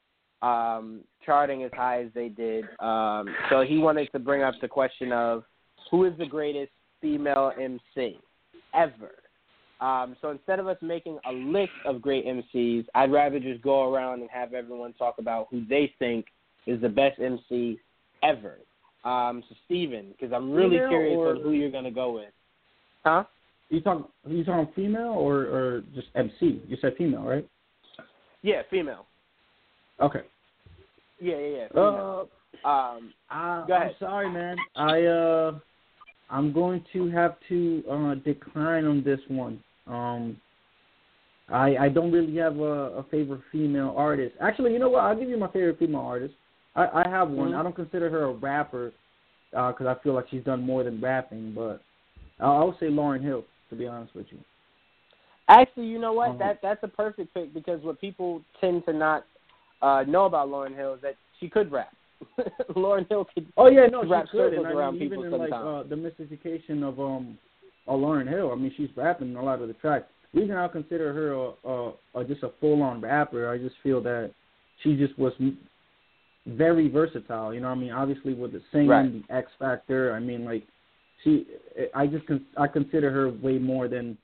um, 0.42 1.00
charting 1.24 1.64
as 1.64 1.70
high 1.74 2.02
as 2.02 2.08
they 2.14 2.28
did. 2.28 2.64
Um, 2.80 3.26
so 3.50 3.62
he 3.62 3.78
wanted 3.78 4.10
to 4.12 4.18
bring 4.18 4.42
up 4.42 4.54
the 4.60 4.68
question 4.68 5.12
of 5.12 5.44
who 5.90 6.04
is 6.04 6.12
the 6.18 6.26
greatest 6.26 6.72
female 7.00 7.52
MC 7.60 8.18
ever. 8.74 9.12
Um, 9.80 10.16
so 10.20 10.30
instead 10.30 10.58
of 10.58 10.66
us 10.66 10.76
making 10.82 11.18
a 11.28 11.32
list 11.32 11.72
of 11.84 12.02
great 12.02 12.26
MCs, 12.26 12.86
I'd 12.94 13.12
rather 13.12 13.38
just 13.38 13.62
go 13.62 13.92
around 13.92 14.20
and 14.20 14.30
have 14.30 14.52
everyone 14.52 14.92
talk 14.94 15.16
about 15.18 15.46
who 15.50 15.64
they 15.66 15.92
think 15.98 16.26
is 16.66 16.80
the 16.80 16.88
best 16.88 17.20
MC 17.20 17.78
ever. 18.22 18.58
Um, 19.04 19.44
so 19.48 19.54
Steven, 19.64 20.08
because 20.12 20.32
I'm 20.34 20.50
really 20.50 20.76
female 20.76 20.88
curious 20.88 21.16
or... 21.16 21.36
on 21.36 21.42
who 21.42 21.52
you're 21.52 21.70
gonna 21.70 21.90
go 21.90 22.12
with. 22.12 22.32
Huh? 23.04 23.24
You 23.70 23.80
talking 23.80 24.04
you 24.26 24.44
talking 24.44 24.72
female 24.74 25.12
or 25.12 25.42
or 25.42 25.82
just 25.94 26.08
MC? 26.16 26.60
You 26.66 26.76
said 26.80 26.94
female, 26.98 27.22
right? 27.22 27.48
Yeah, 28.42 28.62
female. 28.70 29.06
Okay. 30.00 30.20
Yeah, 31.20 31.38
yeah, 31.38 31.66
yeah. 31.74 31.80
Uh, 31.80 32.24
um, 32.64 33.12
I. 33.30 33.64
I'm 33.72 33.90
sorry, 33.98 34.30
man. 34.30 34.56
I 34.76 35.02
uh, 35.04 35.58
I'm 36.30 36.52
going 36.52 36.84
to 36.92 37.10
have 37.10 37.36
to 37.48 37.82
uh 37.90 38.14
decline 38.16 38.84
on 38.84 39.02
this 39.02 39.20
one. 39.28 39.62
Um, 39.86 40.36
I 41.48 41.76
I 41.76 41.88
don't 41.88 42.12
really 42.12 42.36
have 42.36 42.58
a, 42.58 42.98
a 42.98 43.02
favorite 43.10 43.40
female 43.50 43.94
artist. 43.96 44.36
Actually, 44.40 44.72
you 44.72 44.78
know 44.78 44.90
what? 44.90 45.00
I'll 45.00 45.18
give 45.18 45.28
you 45.28 45.38
my 45.38 45.48
favorite 45.48 45.78
female 45.78 46.00
artist. 46.00 46.34
I, 46.76 47.04
I 47.04 47.08
have 47.08 47.30
one. 47.30 47.50
Mm-hmm. 47.50 47.60
I 47.60 47.62
don't 47.62 47.76
consider 47.76 48.10
her 48.10 48.24
a 48.24 48.32
rapper 48.32 48.92
because 49.50 49.86
uh, 49.86 49.88
I 49.88 50.02
feel 50.02 50.14
like 50.14 50.26
she's 50.30 50.44
done 50.44 50.62
more 50.62 50.84
than 50.84 51.00
rapping, 51.00 51.54
but 51.54 51.82
I 52.38 52.62
would 52.62 52.78
say 52.78 52.86
Lauryn 52.86 53.22
Hill 53.22 53.44
to 53.70 53.76
be 53.76 53.86
honest 53.86 54.14
with 54.14 54.26
you. 54.30 54.38
Actually, 55.48 55.86
you 55.86 55.98
know 55.98 56.12
what? 56.12 56.30
Um, 56.30 56.38
that 56.38 56.60
that's 56.62 56.82
a 56.82 56.88
perfect 56.88 57.32
pick 57.32 57.54
because 57.54 57.82
what 57.82 58.00
people 58.00 58.42
tend 58.60 58.84
to 58.84 58.92
not 58.92 59.24
uh, 59.82 60.04
know 60.06 60.24
about 60.26 60.48
Lauryn 60.48 60.74
Hill 60.76 60.94
is 60.94 61.02
that 61.02 61.16
she 61.40 61.48
could 61.48 61.70
rap. 61.70 61.92
Lauryn 62.76 63.08
Hill 63.08 63.26
could. 63.34 63.46
Oh 63.56 63.68
yeah, 63.68 63.86
no, 63.86 64.04
wrap 64.04 64.26
she 64.26 64.38
could. 64.38 64.54
And 64.54 64.66
I 64.66 64.70
around 64.72 64.94
mean, 64.94 65.04
even 65.04 65.22
people 65.22 65.34
in 65.34 65.40
like 65.40 65.52
uh, 65.52 65.82
the 65.84 65.94
Miseducation 65.94 66.82
of 66.82 66.98
um, 66.98 67.38
uh, 67.86 67.92
Lauryn 67.92 68.28
Hill, 68.28 68.50
I 68.52 68.56
mean, 68.56 68.72
she's 68.76 68.90
rapping 68.96 69.36
a 69.36 69.42
lot 69.42 69.60
of 69.62 69.68
the 69.68 69.74
tracks. 69.74 70.06
The 70.34 70.40
reason 70.40 70.56
I 70.56 70.68
consider 70.68 71.12
her 71.12 71.32
a, 71.32 71.68
a, 71.68 72.20
a 72.20 72.24
just 72.24 72.42
a 72.42 72.50
full-on 72.60 73.00
rapper, 73.00 73.48
I 73.48 73.56
just 73.56 73.76
feel 73.82 74.02
that 74.02 74.30
she 74.82 74.96
just 74.96 75.18
was 75.18 75.32
very 76.46 76.88
versatile. 76.88 77.54
You 77.54 77.60
know, 77.60 77.68
what 77.68 77.78
I 77.78 77.80
mean, 77.80 77.92
obviously 77.92 78.34
with 78.34 78.52
the 78.52 78.62
singing, 78.72 78.88
Right. 78.88 79.28
the 79.28 79.34
X 79.34 79.50
Factor. 79.58 80.14
I 80.14 80.20
mean, 80.20 80.44
like 80.44 80.64
she, 81.24 81.46
I 81.94 82.06
just 82.06 82.26
con- 82.26 82.46
I 82.56 82.66
consider 82.66 83.10
her 83.10 83.30
way 83.30 83.58
more 83.58 83.88
than 83.88 84.18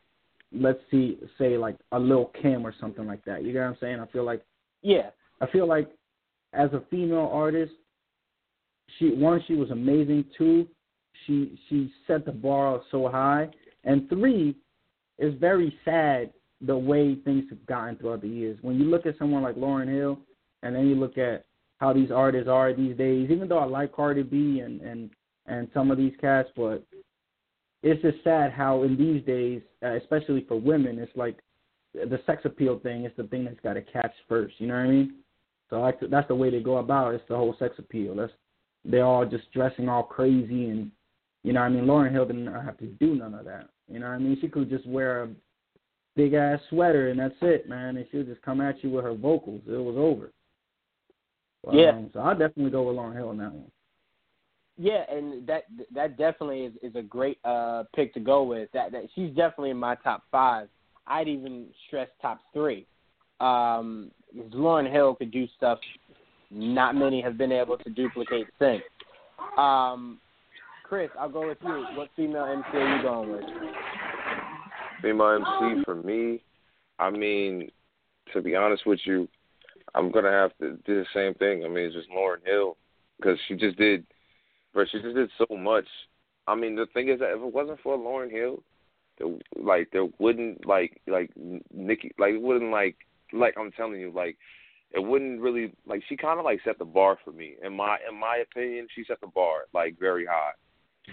let's 0.52 0.78
see, 0.90 1.18
say 1.38 1.56
like 1.58 1.76
a 1.92 1.98
Lil 1.98 2.30
Kim 2.40 2.66
or 2.66 2.74
something 2.80 3.06
like 3.06 3.24
that. 3.24 3.42
You 3.44 3.52
know 3.52 3.60
what 3.60 3.66
I'm 3.66 3.76
saying? 3.80 4.00
I 4.00 4.06
feel 4.06 4.24
like 4.24 4.42
Yeah, 4.82 5.10
I 5.40 5.46
feel 5.46 5.66
like 5.66 5.90
as 6.52 6.72
a 6.72 6.82
female 6.90 7.30
artist, 7.32 7.72
she 8.98 9.10
one 9.10 9.42
she 9.46 9.54
was 9.54 9.70
amazing. 9.70 10.24
Two, 10.36 10.66
she 11.26 11.58
she 11.68 11.92
set 12.06 12.24
the 12.24 12.32
bar 12.32 12.80
so 12.90 13.08
high, 13.08 13.48
and 13.84 14.08
three, 14.08 14.56
it's 15.18 15.38
very 15.40 15.76
sad 15.84 16.32
the 16.60 16.76
way 16.76 17.16
things 17.24 17.44
have 17.50 17.64
gotten 17.66 17.96
throughout 17.96 18.22
the 18.22 18.28
years. 18.28 18.58
When 18.62 18.78
you 18.78 18.84
look 18.84 19.06
at 19.06 19.18
someone 19.18 19.42
like 19.42 19.56
Lauryn 19.56 19.92
Hill, 19.92 20.18
and 20.62 20.74
then 20.74 20.88
you 20.88 20.94
look 20.94 21.18
at 21.18 21.44
how 21.78 21.92
these 21.92 22.10
artists 22.10 22.48
are 22.48 22.72
these 22.72 22.96
days. 22.96 23.30
Even 23.30 23.48
though 23.48 23.58
I 23.58 23.66
like 23.66 23.92
Cardi 23.92 24.22
B 24.22 24.60
and 24.60 24.80
and 24.80 25.10
and 25.46 25.68
some 25.74 25.90
of 25.90 25.98
these 25.98 26.14
cats, 26.20 26.48
but 26.56 26.82
it's 27.82 28.00
just 28.00 28.22
sad 28.24 28.50
how 28.50 28.82
in 28.82 28.96
these 28.96 29.24
days, 29.24 29.60
uh, 29.82 29.94
especially 29.96 30.44
for 30.48 30.58
women, 30.58 30.98
it's 30.98 31.14
like 31.16 31.38
the 31.92 32.18
sex 32.26 32.42
appeal 32.44 32.78
thing 32.78 33.04
is 33.04 33.12
the 33.16 33.24
thing 33.24 33.44
that's 33.44 33.60
got 33.60 33.74
to 33.74 33.82
catch 33.82 34.12
first. 34.28 34.54
You 34.58 34.68
know 34.68 34.74
what 34.74 34.86
I 34.86 34.88
mean? 34.88 35.14
So 35.70 35.82
I, 35.82 35.92
that's 36.10 36.28
the 36.28 36.34
way 36.34 36.50
they 36.50 36.60
go 36.60 36.76
about 36.78 37.12
it. 37.12 37.16
It's 37.16 37.28
the 37.28 37.36
whole 37.36 37.56
sex 37.58 37.74
appeal. 37.78 38.14
That's 38.14 38.32
they're 38.84 39.04
all 39.04 39.24
just 39.24 39.50
dressing 39.52 39.88
all 39.88 40.02
crazy 40.02 40.68
and 40.68 40.90
you 41.42 41.52
know 41.52 41.60
what 41.60 41.66
I 41.66 41.70
mean. 41.70 41.84
Lauryn 41.84 42.12
Hill 42.12 42.26
didn't 42.26 42.46
have 42.46 42.78
to 42.78 42.86
do 42.86 43.14
none 43.14 43.34
of 43.34 43.44
that. 43.46 43.68
You 43.90 43.98
know 43.98 44.06
what 44.08 44.14
I 44.14 44.18
mean? 44.18 44.38
She 44.40 44.48
could 44.48 44.70
just 44.70 44.86
wear 44.86 45.24
a 45.24 45.28
big 46.16 46.34
ass 46.34 46.60
sweater 46.70 47.10
and 47.10 47.18
that's 47.18 47.34
it, 47.42 47.68
man. 47.68 47.96
And 47.96 48.06
she'll 48.10 48.24
just 48.24 48.42
come 48.42 48.60
at 48.60 48.82
you 48.82 48.90
with 48.90 49.04
her 49.04 49.14
vocals. 49.14 49.62
It 49.66 49.72
was 49.72 49.96
over. 49.96 50.32
Yeah. 51.72 51.90
Um, 51.90 52.10
so 52.12 52.20
I'll 52.20 52.38
definitely 52.38 52.70
go 52.70 52.82
with 52.82 52.96
Lauryn 52.96 53.14
Hill 53.14 53.30
on 53.30 53.38
that 53.38 53.52
one. 53.52 53.70
yeah, 54.76 55.04
and 55.10 55.46
that 55.46 55.64
that 55.94 56.18
definitely 56.18 56.64
is, 56.66 56.72
is 56.82 56.96
a 56.96 57.02
great 57.02 57.38
uh, 57.44 57.84
pick 57.94 58.12
to 58.14 58.20
go 58.20 58.42
with. 58.42 58.70
That 58.72 58.92
that 58.92 59.04
she's 59.14 59.30
definitely 59.30 59.70
in 59.70 59.78
my 59.78 59.94
top 59.96 60.24
five. 60.30 60.68
I'd 61.06 61.28
even 61.28 61.66
stress 61.86 62.08
top 62.20 62.40
three. 62.52 62.86
Um, 63.40 64.10
Lauryn 64.52 64.90
Hill 64.90 65.14
could 65.14 65.30
do 65.30 65.46
stuff 65.56 65.78
not 66.50 66.94
many 66.94 67.20
have 67.20 67.36
been 67.36 67.52
able 67.52 67.76
to 67.78 67.90
duplicate 67.90 68.46
since. 68.58 68.82
Um, 69.58 70.20
Chris, 70.84 71.10
I'll 71.18 71.28
go 71.28 71.48
with 71.48 71.58
you. 71.62 71.86
What 71.94 72.08
female 72.14 72.44
MC 72.44 72.78
are 72.78 72.96
you 72.96 73.02
going 73.02 73.32
with? 73.32 73.44
Female 75.02 75.44
MC 75.44 75.82
for 75.84 75.96
me, 75.96 76.42
I 76.98 77.10
mean, 77.10 77.70
to 78.32 78.40
be 78.40 78.54
honest 78.54 78.86
with 78.86 79.00
you, 79.04 79.28
I'm 79.94 80.10
gonna 80.10 80.30
have 80.30 80.56
to 80.58 80.78
do 80.86 81.02
the 81.02 81.06
same 81.14 81.34
thing. 81.34 81.64
I 81.64 81.68
mean, 81.68 81.86
it's 81.86 81.94
just 81.94 82.10
Lauryn 82.10 82.44
Hill 82.44 82.76
because 83.16 83.38
she 83.46 83.54
just 83.54 83.76
did, 83.76 84.04
but 84.72 84.88
she 84.90 85.00
just 85.00 85.14
did 85.14 85.30
so 85.38 85.56
much. 85.56 85.86
I 86.46 86.54
mean, 86.54 86.74
the 86.74 86.86
thing 86.94 87.08
is 87.08 87.20
that 87.20 87.30
if 87.30 87.42
it 87.42 87.52
wasn't 87.52 87.80
for 87.80 87.96
Lauryn 87.96 88.30
Hill, 88.30 88.62
there, 89.18 89.28
like 89.62 89.88
there 89.92 90.06
wouldn't 90.18 90.66
like 90.66 91.00
like 91.06 91.30
Nicki 91.72 92.12
like 92.18 92.34
it 92.34 92.42
wouldn't 92.42 92.70
like 92.70 92.96
like 93.32 93.54
I'm 93.58 93.72
telling 93.72 94.00
you 94.00 94.12
like 94.14 94.36
it 94.92 95.00
wouldn't 95.02 95.40
really 95.40 95.72
like 95.86 96.02
she 96.08 96.16
kind 96.16 96.38
of 96.38 96.44
like 96.44 96.60
set 96.64 96.78
the 96.78 96.84
bar 96.84 97.18
for 97.24 97.32
me 97.32 97.54
in 97.64 97.74
my 97.74 97.98
in 98.08 98.18
my 98.18 98.42
opinion 98.42 98.86
she 98.94 99.04
set 99.06 99.20
the 99.20 99.26
bar 99.28 99.64
like 99.72 99.98
very 99.98 100.26
high 100.26 100.52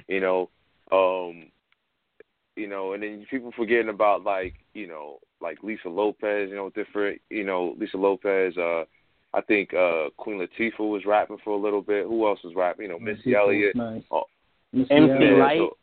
you 0.07 0.19
know 0.19 0.49
um 0.91 1.49
you 2.55 2.67
know 2.67 2.93
and 2.93 3.03
then 3.03 3.25
people 3.29 3.51
forgetting 3.55 3.89
about 3.89 4.23
like 4.23 4.53
you 4.73 4.87
know 4.87 5.19
like 5.41 5.57
Lisa 5.63 5.89
Lopes 5.89 6.21
you 6.21 6.55
know 6.55 6.69
different 6.75 7.19
you 7.29 7.43
know 7.43 7.75
Lisa 7.79 7.97
Lopes 7.97 8.57
uh 8.57 8.83
I 9.33 9.41
think 9.41 9.73
uh 9.73 10.09
Queen 10.17 10.37
Latifah 10.39 10.79
was 10.79 11.05
rapping 11.05 11.37
for 11.43 11.51
a 11.51 11.61
little 11.61 11.81
bit 11.81 12.05
who 12.05 12.27
else 12.27 12.39
was 12.43 12.53
rapping 12.55 12.83
you 12.87 12.91
know 12.91 12.99
Missy 12.99 13.33
Elliott 13.35 13.75
Nice. 13.75 14.03
Oh. 14.11 14.23
Missy 14.73 14.93
MC 14.93 15.13
Elliott. 15.13 15.39
Light. 15.39 15.57
so- 15.57 15.77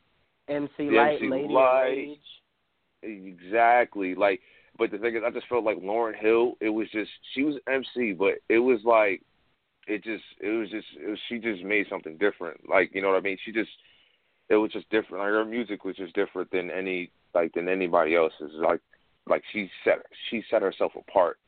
MC 0.49 0.91
Lyte, 0.91 1.17
MC 1.17 1.29
Lady 1.29 1.49
Light. 1.49 1.85
Rage. 1.85 2.19
Exactly. 3.03 4.15
Like, 4.15 4.41
but 4.79 4.93
the 4.93 4.99
thing 4.99 5.17
is, 5.17 5.23
I 5.27 5.31
just 5.31 5.49
felt 5.49 5.65
like 5.65 5.79
Lauryn 5.79 6.17
Hill. 6.17 6.55
It 6.61 6.69
was 6.69 6.89
just 6.93 7.11
she 7.35 7.43
was 7.43 7.57
MC, 7.69 8.13
but 8.13 8.35
it 8.49 8.59
was 8.59 8.79
like, 8.85 9.23
it 9.89 10.05
just, 10.05 10.25
it 10.41 10.51
was 10.51 10.71
just, 10.71 10.87
it 11.03 11.09
was, 11.11 11.19
she 11.29 11.39
just 11.39 11.65
made 11.65 11.87
something 11.91 12.17
different. 12.17 12.69
Like, 12.69 12.91
you 12.95 13.03
know 13.03 13.09
what 13.09 13.17
I 13.17 13.23
mean? 13.23 13.39
She 13.45 13.53
just, 13.53 13.71
it 14.49 14.55
was 14.55 14.71
just 14.71 14.89
different. 14.91 15.25
Like 15.25 15.33
her 15.33 15.45
music 15.45 15.85
was 15.85 15.97
just 15.97 16.15
different 16.15 16.51
than 16.53 16.71
any, 16.71 17.11
like 17.35 17.53
than 17.55 17.69
anybody 17.69 18.15
else's. 18.15 18.53
Like, 18.55 18.81
like 19.27 19.43
she 19.53 19.69
set, 19.85 19.99
she 20.31 20.45
set 20.49 20.63
herself 20.63 20.93
apart. 20.97 21.39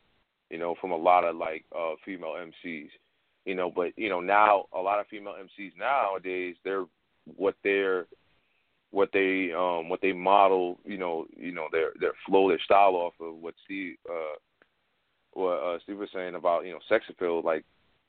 You 0.51 0.59
know, 0.59 0.75
from 0.81 0.91
a 0.91 0.97
lot 0.97 1.25
of 1.25 1.37
like 1.37 1.65
uh 1.77 1.95
female 2.05 2.35
MCs. 2.35 2.89
You 3.45 3.55
know, 3.55 3.71
but 3.75 3.97
you 3.97 4.09
know 4.09 4.21
now 4.21 4.65
a 4.77 4.81
lot 4.81 4.99
of 4.99 5.07
female 5.07 5.35
MCs 5.35 5.73
nowadays 5.79 6.57
they're 6.65 6.85
what 7.37 7.55
they're 7.63 8.07
what 8.91 9.11
they 9.13 9.53
um 9.53 9.89
what 9.89 10.01
they 10.01 10.13
model, 10.13 10.79
you 10.85 10.99
know, 10.99 11.27
you 11.37 11.53
know 11.53 11.69
their 11.73 11.93
their 12.01 12.13
flow, 12.27 12.49
their 12.49 12.61
style 12.61 12.95
off 12.95 13.15
of 13.21 13.37
what 13.37 13.55
Steve 13.65 13.97
uh 14.09 14.37
what 15.33 15.57
uh 15.59 15.79
Steve 15.83 15.99
was 15.99 16.09
saying 16.13 16.35
about, 16.35 16.65
you 16.65 16.73
know, 16.73 16.81
sex 16.89 17.05
appeal, 17.09 17.43
like 17.43 17.65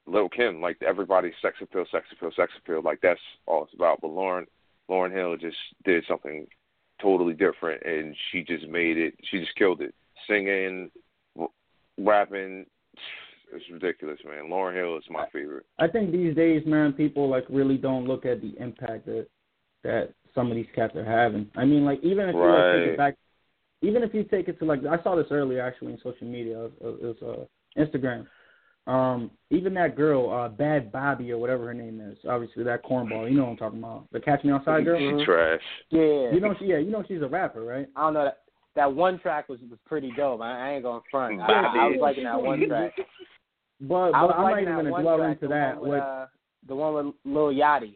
Lil 0.07 0.29
Kim, 0.29 0.61
like 0.61 0.77
everybody's 0.81 1.33
sex 1.41 1.57
appeal, 1.61 1.85
sex 1.91 2.05
appeal, 2.11 2.31
sex 2.35 2.51
appeal, 2.57 2.81
like 2.83 2.99
that's 3.01 3.19
all 3.45 3.63
it's 3.63 3.73
about. 3.73 4.01
But 4.01 4.11
Lauryn 4.11 4.45
Lauryn 4.89 5.13
Hill 5.13 5.37
just 5.37 5.57
did 5.85 6.03
something 6.07 6.47
totally 7.01 7.33
different 7.33 7.81
and 7.83 8.15
she 8.31 8.43
just 8.43 8.67
made 8.67 8.97
it 8.97 9.13
she 9.29 9.39
just 9.39 9.55
killed 9.55 9.81
it. 9.81 9.93
Singing, 10.27 10.91
rapping 11.97 12.65
it's 13.53 13.69
ridiculous, 13.71 14.19
man. 14.25 14.49
Lauryn 14.49 14.75
Hill 14.75 14.97
is 14.97 15.03
my 15.09 15.25
favorite. 15.31 15.65
I 15.79 15.87
think 15.87 16.11
these 16.11 16.35
days, 16.35 16.63
man, 16.65 16.93
people 16.93 17.29
like 17.29 17.45
really 17.49 17.77
don't 17.77 18.05
look 18.05 18.25
at 18.25 18.41
the 18.41 18.53
impact 18.59 19.05
that 19.07 19.27
that 19.83 20.13
some 20.35 20.49
of 20.49 20.55
these 20.55 20.67
cats 20.75 20.95
are 20.95 21.05
having. 21.05 21.49
I 21.55 21.65
mean, 21.65 21.85
like 21.85 21.99
even 22.03 22.29
if 22.29 22.35
you 22.35 22.41
like, 22.41 22.73
take 22.73 22.89
it 22.89 22.97
back, 22.97 23.15
even 23.81 24.03
if 24.03 24.13
you 24.13 24.23
take 24.23 24.47
it 24.47 24.59
to 24.59 24.65
like 24.65 24.81
I 24.85 25.01
saw 25.03 25.15
this 25.15 25.27
earlier 25.31 25.61
actually 25.61 25.93
in 25.93 25.97
social 25.99 26.27
media, 26.27 26.65
it 26.65 26.73
was, 26.81 26.99
it 27.01 27.21
was 27.21 27.47
uh, 27.77 27.81
Instagram. 27.81 28.27
Um, 28.87 29.29
even 29.51 29.75
that 29.75 29.95
girl, 29.95 30.31
uh, 30.31 30.49
Bhad 30.49 30.91
Bhabie 30.91 31.29
or 31.29 31.37
whatever 31.37 31.67
her 31.67 31.73
name 31.73 32.01
is, 32.01 32.17
obviously 32.27 32.63
that 32.63 32.83
cornball, 32.83 33.29
you 33.29 33.37
know 33.37 33.43
what 33.43 33.51
I'm 33.51 33.57
talking 33.57 33.79
about, 33.79 34.07
the 34.11 34.19
Catch 34.19 34.43
Me 34.43 34.51
Outside 34.51 34.85
girl. 34.85 35.19
She 35.19 35.23
trash. 35.23 35.61
Yeah. 35.91 36.31
You 36.31 36.39
know, 36.39 36.55
she, 36.57 36.65
yeah, 36.65 36.77
you 36.79 36.89
know 36.89 37.03
she's 37.07 37.21
a 37.21 37.27
rapper, 37.27 37.61
right? 37.61 37.87
I 37.95 38.01
don't 38.01 38.15
know 38.15 38.23
that 38.23 38.39
that 38.75 38.91
one 38.91 39.19
track 39.19 39.49
was 39.49 39.59
was 39.69 39.77
pretty 39.85 40.11
dope. 40.17 40.41
I, 40.41 40.69
I 40.69 40.71
ain't 40.73 40.83
gonna 40.83 41.01
front. 41.11 41.41
I, 41.41 41.45
I 41.45 41.87
was 41.87 41.97
liking 42.01 42.23
that 42.23 42.41
one 42.41 42.67
track. 42.67 42.93
But, 43.81 44.13
I 44.15 44.23
was 44.23 44.33
I'm 44.35 44.43
not 44.49 44.61
even 44.61 44.75
gonna 44.75 44.91
one 44.91 45.01
dwell 45.03 45.17
track, 45.17 45.31
into 45.33 45.47
the 45.47 45.53
that. 45.53 45.75
One 45.79 45.89
with, 45.89 45.99
What- 45.99 46.07
uh, 46.07 46.25
the 46.67 46.75
one 46.75 46.93
with 47.05 47.15
Lil 47.25 47.53
Yachty. 47.53 47.95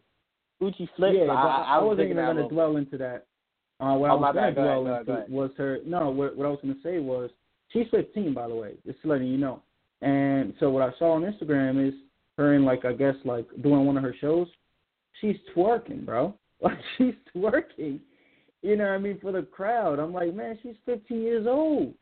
Gucci 0.66 0.90
Flip. 0.96 1.14
Yeah, 1.16 1.28
but 1.28 1.34
I, 1.34 1.44
I, 1.44 1.76
I, 1.76 1.78
was 1.80 1.98
wasn't 1.98 2.12
even 2.12 2.18
going 2.24 2.38
to 2.38 2.48
dwell 2.48 2.78
into 2.78 2.98
that. 2.98 3.26
Uh, 3.80 3.94
what 3.96 4.10
Oh, 4.10 4.14
I 4.14 4.16
was 4.16 4.34
going 4.34 4.56
to 4.56 4.62
dwell 4.62 4.88
ahead, 4.88 5.00
into 5.02 5.12
ahead. 5.14 5.30
was 5.30 5.52
her. 5.58 5.80
No, 5.86 6.10
what, 6.10 6.36
what 6.38 6.46
I 6.46 6.50
was 6.50 6.60
going 6.62 6.76
to 6.76 6.82
say 6.82 7.00
was 7.00 7.30
she's 7.72 7.88
15, 7.92 8.34
by 8.34 8.48
the 8.48 8.56
way. 8.56 8.74
Just 8.86 9.00
letting 9.04 9.28
you 9.28 9.38
know. 9.38 9.62
And 10.02 10.54
so 10.60 10.70
what 10.70 10.84
I 10.84 10.98
saw 10.98 11.14
on 11.14 11.22
Instagram 11.24 11.86
is 11.88 11.94
her 12.38 12.54
in 12.54 12.66
like 12.66 12.86
I 12.86 12.94
guess 12.94 13.16
like 13.24 13.48
doing 13.62 13.86
one 13.86 13.98
of 13.98 14.04
her 14.04 14.16
shows. 14.20 14.48
She's 15.22 15.38
twerking, 15.56 16.06
bro. 16.06 16.34
Like 16.62 16.80
she's 16.98 17.14
twerking. 17.36 18.00
You 18.62 18.78
know 18.78 18.86
what 18.86 18.92
I 18.94 18.98
mean 18.98 19.20
for 19.22 19.34
the 19.34 19.42
crowd. 19.44 20.00
I'm 20.00 20.14
like, 20.14 20.34
man, 20.34 20.58
she's 20.64 20.76
15 20.86 21.22
years 21.22 21.46
old. 21.48 21.94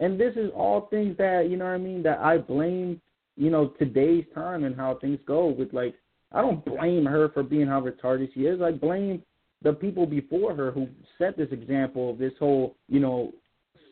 And 0.00 0.18
this 0.20 0.34
is 0.34 0.50
all 0.56 0.88
things 0.90 1.16
that 1.18 1.48
you 1.48 1.56
know 1.56 1.66
what 1.66 1.70
I 1.74 1.78
mean 1.78 2.02
that 2.02 2.18
I 2.18 2.38
blame. 2.38 3.00
You 3.36 3.50
know 3.50 3.68
today's 3.78 4.24
time 4.34 4.64
and 4.64 4.74
how 4.76 4.98
things 5.00 5.20
go 5.24 5.46
with 5.46 5.72
like 5.72 5.94
I 6.34 6.40
don't 6.40 6.64
blame 6.64 7.04
her 7.06 7.28
for 7.30 7.42
being 7.42 7.66
how 7.66 7.80
retarded 7.80 8.32
she 8.34 8.40
is. 8.46 8.60
I 8.62 8.70
blame 8.72 9.22
the 9.62 9.72
people 9.72 10.06
before 10.06 10.54
her 10.54 10.70
who 10.70 10.88
set 11.18 11.36
this 11.36 11.48
example 11.52 12.10
of 12.10 12.18
this 12.18 12.32
whole, 12.38 12.74
you 12.88 13.00
know, 13.00 13.32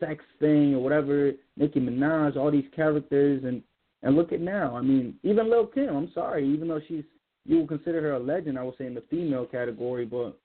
sex 0.00 0.24
thing 0.38 0.74
or 0.74 0.82
whatever, 0.82 1.32
Nicki 1.56 1.78
Minaj, 1.80 2.36
all 2.36 2.50
these 2.50 2.64
characters 2.74 3.44
and 3.44 3.62
and 4.02 4.16
look 4.16 4.32
at 4.32 4.40
now. 4.40 4.74
I 4.74 4.80
mean, 4.80 5.14
even 5.22 5.50
Lil 5.50 5.66
Kim, 5.66 5.94
I'm 5.94 6.10
sorry, 6.14 6.48
even 6.48 6.68
though 6.68 6.80
she's 6.88 7.04
you 7.44 7.58
would 7.58 7.68
consider 7.68 8.00
her 8.00 8.12
a 8.12 8.18
legend, 8.18 8.58
I 8.58 8.62
would 8.62 8.76
say 8.78 8.86
in 8.86 8.94
the 8.94 9.02
female 9.10 9.44
category, 9.44 10.06
but 10.06 10.38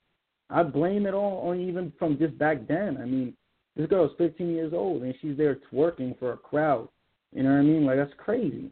I 0.49 0.63
blame 0.63 1.05
it 1.05 1.13
all 1.13 1.47
on 1.49 1.59
even 1.61 1.91
from 1.97 2.17
just 2.17 2.37
back 2.37 2.67
then. 2.67 2.97
I 3.01 3.05
mean, 3.05 3.33
this 3.77 3.87
girl's 3.87 4.11
15 4.17 4.49
years 4.49 4.73
old 4.73 5.03
and 5.03 5.13
she's 5.21 5.37
there 5.37 5.57
twerking 5.71 6.19
for 6.19 6.33
a 6.33 6.37
crowd. 6.37 6.89
You 7.33 7.43
know 7.43 7.51
what 7.51 7.59
I 7.59 7.61
mean? 7.63 7.85
Like 7.85 7.97
that's 7.97 8.13
crazy. 8.17 8.71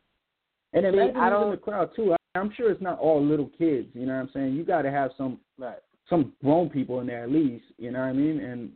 And 0.74 0.84
See, 0.84 0.88
imagine 0.88 1.16
I 1.18 1.30
who's 1.30 1.36
in 1.36 1.42
don't- 1.42 1.52
the 1.52 1.58
crowd 1.58 1.90
too. 1.96 2.16
I'm 2.36 2.52
sure 2.56 2.72
it's 2.72 2.82
not 2.82 3.00
all 3.00 3.24
little 3.24 3.50
kids. 3.58 3.90
You 3.94 4.06
know 4.06 4.14
what 4.14 4.22
I'm 4.22 4.30
saying? 4.34 4.54
You 4.54 4.64
got 4.64 4.82
to 4.84 4.92
have 4.92 5.12
some 5.18 5.40
Right. 5.58 5.80
some 6.10 6.34
grown 6.44 6.70
people 6.70 7.00
in 7.00 7.08
there 7.08 7.24
at 7.24 7.32
least. 7.32 7.66
You 7.78 7.92
know 7.92 8.00
what 8.00 8.06
I 8.06 8.14
mean? 8.14 8.40
And 8.40 8.72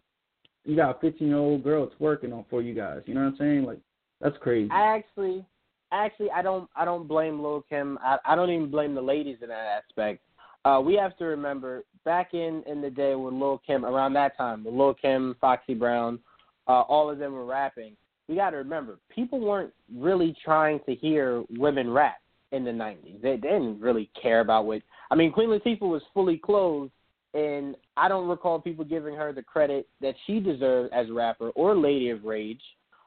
you 0.63 0.75
got 0.75 0.97
a 0.97 0.99
15 0.99 1.27
year 1.27 1.37
old 1.37 1.63
girl 1.63 1.89
twerking 1.99 2.33
on 2.33 2.45
for 2.49 2.61
you 2.61 2.73
guys. 2.73 3.01
You 3.05 3.13
know 3.15 3.21
what 3.21 3.31
I'm 3.31 3.37
saying? 3.37 3.63
Like 3.63 3.79
that's 4.21 4.37
crazy. 4.39 4.69
I 4.71 4.95
actually, 4.95 5.45
actually, 5.91 6.29
I 6.31 6.41
don't, 6.41 6.69
I 6.75 6.85
don't 6.85 7.07
blame 7.07 7.41
Lil 7.41 7.63
Kim. 7.67 7.97
I, 8.01 8.17
I 8.25 8.35
don't 8.35 8.49
even 8.49 8.69
blame 8.69 8.93
the 8.93 9.01
ladies 9.01 9.37
in 9.41 9.49
that 9.49 9.83
aspect. 9.83 10.21
Uh, 10.65 10.81
we 10.81 10.95
have 10.95 11.17
to 11.17 11.25
remember 11.25 11.83
back 12.03 12.33
in 12.33 12.63
in 12.67 12.81
the 12.81 12.89
day 12.89 13.15
when 13.15 13.39
Lil 13.39 13.61
Kim, 13.65 13.85
around 13.85 14.13
that 14.13 14.35
time, 14.37 14.63
when 14.63 14.77
Lil 14.77 14.93
Kim, 14.93 15.35
Foxy 15.39 15.73
Brown, 15.73 16.19
uh, 16.67 16.81
all 16.81 17.09
of 17.09 17.17
them 17.17 17.33
were 17.33 17.45
rapping. 17.45 17.95
We 18.27 18.35
got 18.35 18.49
to 18.49 18.57
remember, 18.57 18.99
people 19.09 19.39
weren't 19.39 19.73
really 19.95 20.35
trying 20.43 20.79
to 20.85 20.95
hear 20.95 21.43
women 21.49 21.89
rap 21.89 22.17
in 22.51 22.63
the 22.63 22.71
'90s. 22.71 23.21
They, 23.21 23.31
they 23.31 23.47
didn't 23.47 23.79
really 23.79 24.09
care 24.19 24.39
about 24.39 24.65
what. 24.65 24.81
I 25.11 25.15
mean, 25.15 25.31
Queen 25.31 25.49
Latifah 25.49 25.81
was 25.81 26.01
fully 26.13 26.37
clothed, 26.37 26.91
and 27.33 27.75
I 27.95 28.07
don't 28.07 28.27
recall 28.27 28.59
people 28.59 28.85
giving 28.85 29.15
her 29.15 29.33
the 29.33 29.43
credit 29.43 29.87
that 30.01 30.15
she 30.25 30.39
deserved 30.39 30.93
as 30.93 31.09
a 31.09 31.13
rapper 31.13 31.49
or 31.51 31.75
Lady 31.75 32.09
of 32.09 32.23
Rage. 32.23 32.61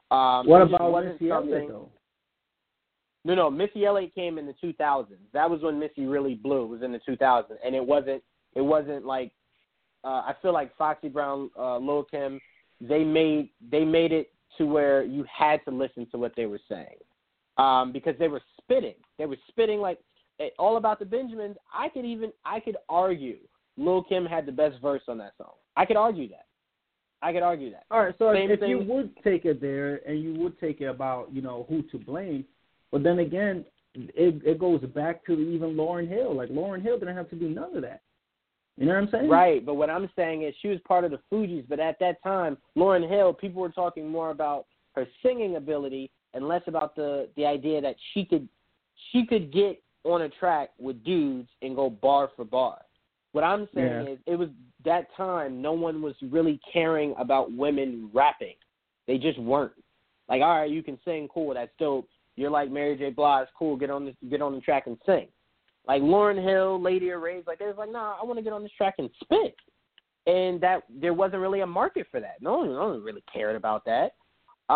Um, 0.09 0.47
what 0.47 0.61
about 0.61 1.05
Missy 1.05 1.29
Elliott 1.29 1.67
though? 1.69 1.89
no, 3.23 3.35
no. 3.35 3.49
Missy 3.49 3.85
Elliott 3.85 4.13
came 4.13 4.37
in 4.37 4.45
the 4.45 4.55
2000s. 4.63 5.07
That 5.33 5.49
was 5.49 5.61
when 5.61 5.79
Missy 5.79 6.05
really 6.05 6.35
blew. 6.35 6.63
It 6.63 6.67
was 6.67 6.81
in 6.81 6.91
the 6.91 6.99
2000s, 7.07 7.45
and 7.65 7.75
it 7.75 7.85
wasn't. 7.85 8.21
It 8.55 8.61
wasn't 8.61 9.05
like. 9.05 9.31
Uh, 10.03 10.23
I 10.25 10.35
feel 10.41 10.51
like 10.51 10.75
Foxy 10.77 11.09
Brown, 11.09 11.51
uh, 11.57 11.77
Lil 11.77 12.03
Kim, 12.05 12.39
they 12.81 13.03
made 13.03 13.49
they 13.71 13.85
made 13.85 14.11
it 14.11 14.31
to 14.57 14.65
where 14.65 15.03
you 15.03 15.25
had 15.31 15.63
to 15.65 15.71
listen 15.71 16.07
to 16.11 16.17
what 16.17 16.33
they 16.35 16.45
were 16.45 16.59
saying, 16.67 16.97
um, 17.61 17.91
because 17.91 18.15
they 18.19 18.27
were 18.27 18.41
spitting. 18.61 18.95
They 19.17 19.25
were 19.25 19.37
spitting 19.47 19.79
like 19.79 19.99
eh, 20.39 20.49
all 20.57 20.77
about 20.77 20.99
the 20.99 21.05
Benjamins. 21.05 21.57
I 21.73 21.89
could 21.89 22.05
even 22.05 22.31
I 22.45 22.59
could 22.59 22.77
argue 22.89 23.37
Lil 23.77 24.03
Kim 24.03 24.25
had 24.25 24.45
the 24.45 24.51
best 24.51 24.81
verse 24.81 25.03
on 25.07 25.17
that 25.19 25.33
song. 25.37 25.53
I 25.77 25.85
could 25.85 25.97
argue 25.97 26.27
that. 26.29 26.45
I 27.21 27.31
could 27.31 27.43
argue 27.43 27.69
that. 27.71 27.83
All 27.91 27.99
right, 28.03 28.15
so 28.17 28.33
Same 28.33 28.49
if 28.49 28.59
thing- 28.59 28.69
you 28.69 28.79
would 28.79 29.15
take 29.23 29.45
it 29.45 29.61
there 29.61 30.01
and 30.07 30.21
you 30.21 30.33
would 30.39 30.59
take 30.59 30.81
it 30.81 30.85
about 30.85 31.31
you 31.31 31.41
know 31.41 31.65
who 31.69 31.83
to 31.83 31.97
blame, 31.97 32.45
but 32.91 33.03
then 33.03 33.19
again, 33.19 33.63
it 33.93 34.41
it 34.43 34.59
goes 34.59 34.81
back 34.95 35.23
to 35.25 35.33
even 35.33 35.75
Lauryn 35.75 36.07
Hill. 36.07 36.35
Like 36.35 36.49
Lauryn 36.49 36.81
Hill 36.81 36.97
didn't 36.97 37.15
have 37.17 37.29
to 37.29 37.35
do 37.35 37.49
none 37.49 37.75
of 37.75 37.83
that. 37.83 38.01
You 38.77 38.87
know 38.87 38.93
what 38.93 39.03
I'm 39.03 39.09
saying? 39.11 39.29
Right, 39.29 39.63
but 39.63 39.75
what 39.75 39.89
I'm 39.89 40.09
saying 40.15 40.43
is 40.43 40.55
she 40.61 40.69
was 40.69 40.79
part 40.87 41.03
of 41.03 41.11
the 41.11 41.19
Fugees, 41.31 41.65
but 41.69 41.79
at 41.79 41.99
that 41.99 42.23
time, 42.23 42.57
Lauryn 42.75 43.07
Hill, 43.07 43.33
people 43.33 43.61
were 43.61 43.69
talking 43.69 44.07
more 44.07 44.31
about 44.31 44.65
her 44.95 45.05
singing 45.21 45.57
ability 45.57 46.09
and 46.33 46.47
less 46.47 46.61
about 46.67 46.95
the 46.95 47.29
the 47.35 47.45
idea 47.45 47.81
that 47.81 47.95
she 48.13 48.25
could 48.25 48.47
she 49.11 49.25
could 49.25 49.51
get 49.51 49.81
on 50.03 50.23
a 50.23 50.29
track 50.29 50.69
with 50.79 51.03
dudes 51.03 51.49
and 51.61 51.75
go 51.75 51.89
bar 51.89 52.29
for 52.35 52.45
bar. 52.45 52.81
What 53.33 53.43
I'm 53.43 53.67
saying 53.73 54.05
Yeah. 54.05 54.13
is 54.13 54.19
it 54.25 54.35
was 54.35 54.49
that 54.83 55.13
time 55.15 55.61
no 55.61 55.73
one 55.73 56.01
was 56.01 56.15
really 56.21 56.59
caring 56.71 57.13
about 57.17 57.51
women 57.51 58.09
rapping. 58.13 58.55
They 59.07 59.17
just 59.17 59.39
weren't. 59.39 59.73
Like, 60.27 60.41
all 60.41 60.59
right, 60.59 60.69
you 60.69 60.81
can 60.81 60.97
sing, 61.03 61.27
cool, 61.33 61.53
that's 61.53 61.71
dope. 61.77 62.07
You're 62.35 62.49
like 62.49 62.71
Mary 62.71 62.97
J. 62.97 63.09
Blige, 63.09 63.47
cool, 63.57 63.75
get 63.75 63.89
on 63.89 64.05
the 64.05 64.27
get 64.27 64.41
on 64.41 64.53
the 64.53 64.61
track 64.61 64.87
and 64.87 64.97
sing. 65.05 65.27
Like 65.87 66.01
Lauryn 66.01 66.41
Hill, 66.41 66.81
Lady 66.81 67.09
of 67.09 67.21
Rage, 67.21 67.43
like 67.47 67.59
they 67.59 67.65
was 67.65 67.75
like, 67.77 67.91
nah, 67.91 68.15
I 68.21 68.23
want 68.23 68.37
to 68.37 68.43
get 68.43 68.53
on 68.53 68.63
this 68.63 68.71
track 68.77 68.95
and 68.99 69.09
spit, 69.21 69.55
and 70.27 70.61
that 70.61 70.83
there 70.89 71.13
wasn't 71.13 71.41
really 71.41 71.61
a 71.61 71.67
market 71.67 72.07
for 72.11 72.19
that. 72.19 72.41
No 72.41 72.59
one, 72.59 72.69
no 72.69 72.89
one 72.89 73.03
really 73.03 73.23
cared 73.31 73.55
about 73.55 73.83
that 73.85 74.13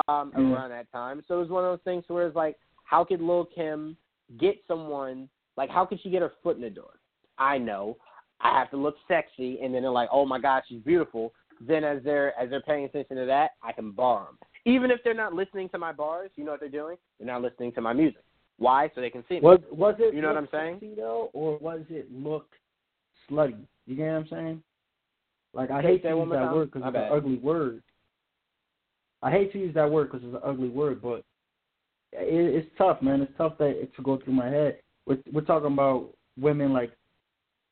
um, 0.07 0.31
Mm. 0.31 0.53
around 0.53 0.69
that 0.69 0.91
time. 0.91 1.23
So 1.27 1.37
it 1.37 1.41
was 1.41 1.49
one 1.49 1.63
of 1.63 1.71
those 1.71 1.83
things 1.83 2.03
where 2.07 2.27
it's 2.27 2.35
like, 2.35 2.57
how 2.83 3.03
could 3.03 3.21
Lil 3.21 3.45
Kim 3.45 3.97
get 4.37 4.57
someone 4.67 5.29
like 5.57 5.69
how 5.69 5.85
could 5.85 6.01
she 6.01 6.09
get 6.09 6.21
her 6.21 6.33
foot 6.43 6.57
in 6.57 6.61
the 6.61 6.69
door? 6.69 6.99
I 7.37 7.57
know 7.57 7.97
I 8.41 8.57
have 8.57 8.69
to 8.71 8.77
look 8.77 8.95
sexy, 9.07 9.59
and 9.61 9.73
then 9.73 9.81
they're 9.81 9.91
like, 9.91 10.09
oh 10.11 10.25
my 10.25 10.39
God, 10.39 10.63
she's 10.67 10.81
beautiful. 10.81 11.33
Then 11.61 11.83
as 11.83 12.03
they're 12.03 12.37
as 12.37 12.49
they're 12.49 12.61
paying 12.61 12.85
attention 12.85 13.15
to 13.17 13.25
that, 13.25 13.51
I 13.63 13.71
can 13.71 13.91
bar 13.91 14.25
them. 14.25 14.37
Even 14.65 14.91
if 14.91 14.99
they're 15.03 15.13
not 15.13 15.33
listening 15.33 15.69
to 15.69 15.77
my 15.77 15.91
bars, 15.91 16.31
you 16.35 16.43
know 16.43 16.51
what 16.51 16.59
they're 16.59 16.69
doing? 16.69 16.97
They're 17.19 17.27
not 17.27 17.41
listening 17.41 17.71
to 17.73 17.81
my 17.81 17.93
music. 17.93 18.23
Why? 18.57 18.89
So 18.93 19.01
they 19.01 19.09
can 19.09 19.23
see 19.29 19.35
me. 19.35 19.41
Was 19.41 19.59
was 19.71 19.95
it? 19.99 20.13
You 20.13 20.21
know 20.21 20.29
what 20.29 20.37
I'm 20.37 20.49
saying? 20.51 20.95
though, 20.97 21.29
or 21.33 21.57
was 21.59 21.81
it 21.89 22.11
look 22.11 22.47
slutty? 23.29 23.55
You 23.85 23.95
get 23.95 24.07
what 24.07 24.13
I'm 24.13 24.27
saying? 24.29 24.63
Like 25.53 25.71
I 25.71 25.81
hate 25.81 26.03
say 26.03 26.09
to 26.09 26.17
one 26.17 26.27
use 26.27 26.33
more 26.33 26.45
that 26.45 26.53
word 26.53 26.71
because 26.71 26.87
it's 26.87 26.97
an 26.97 27.17
ugly 27.17 27.37
word. 27.37 27.81
I 29.26 29.32
hate 29.32 29.51
to 29.53 29.59
use 29.59 29.73
that 29.73 29.89
word 29.89 30.11
because 30.11 30.23
it's 30.23 30.36
an 30.36 30.41
ugly 30.43 30.69
word, 30.69 31.01
but 31.01 31.23
it, 32.13 32.55
it's 32.55 32.69
tough, 32.78 33.01
man. 33.01 33.21
It's 33.21 33.34
tough 33.39 33.57
that 33.57 33.69
it 33.69 33.93
to 33.95 34.03
go 34.03 34.19
through 34.23 34.34
my 34.34 34.49
head. 34.49 34.78
We're 35.07 35.17
we're 35.34 35.41
talking 35.41 35.73
about 35.73 36.11
women 36.39 36.71
like 36.73 36.91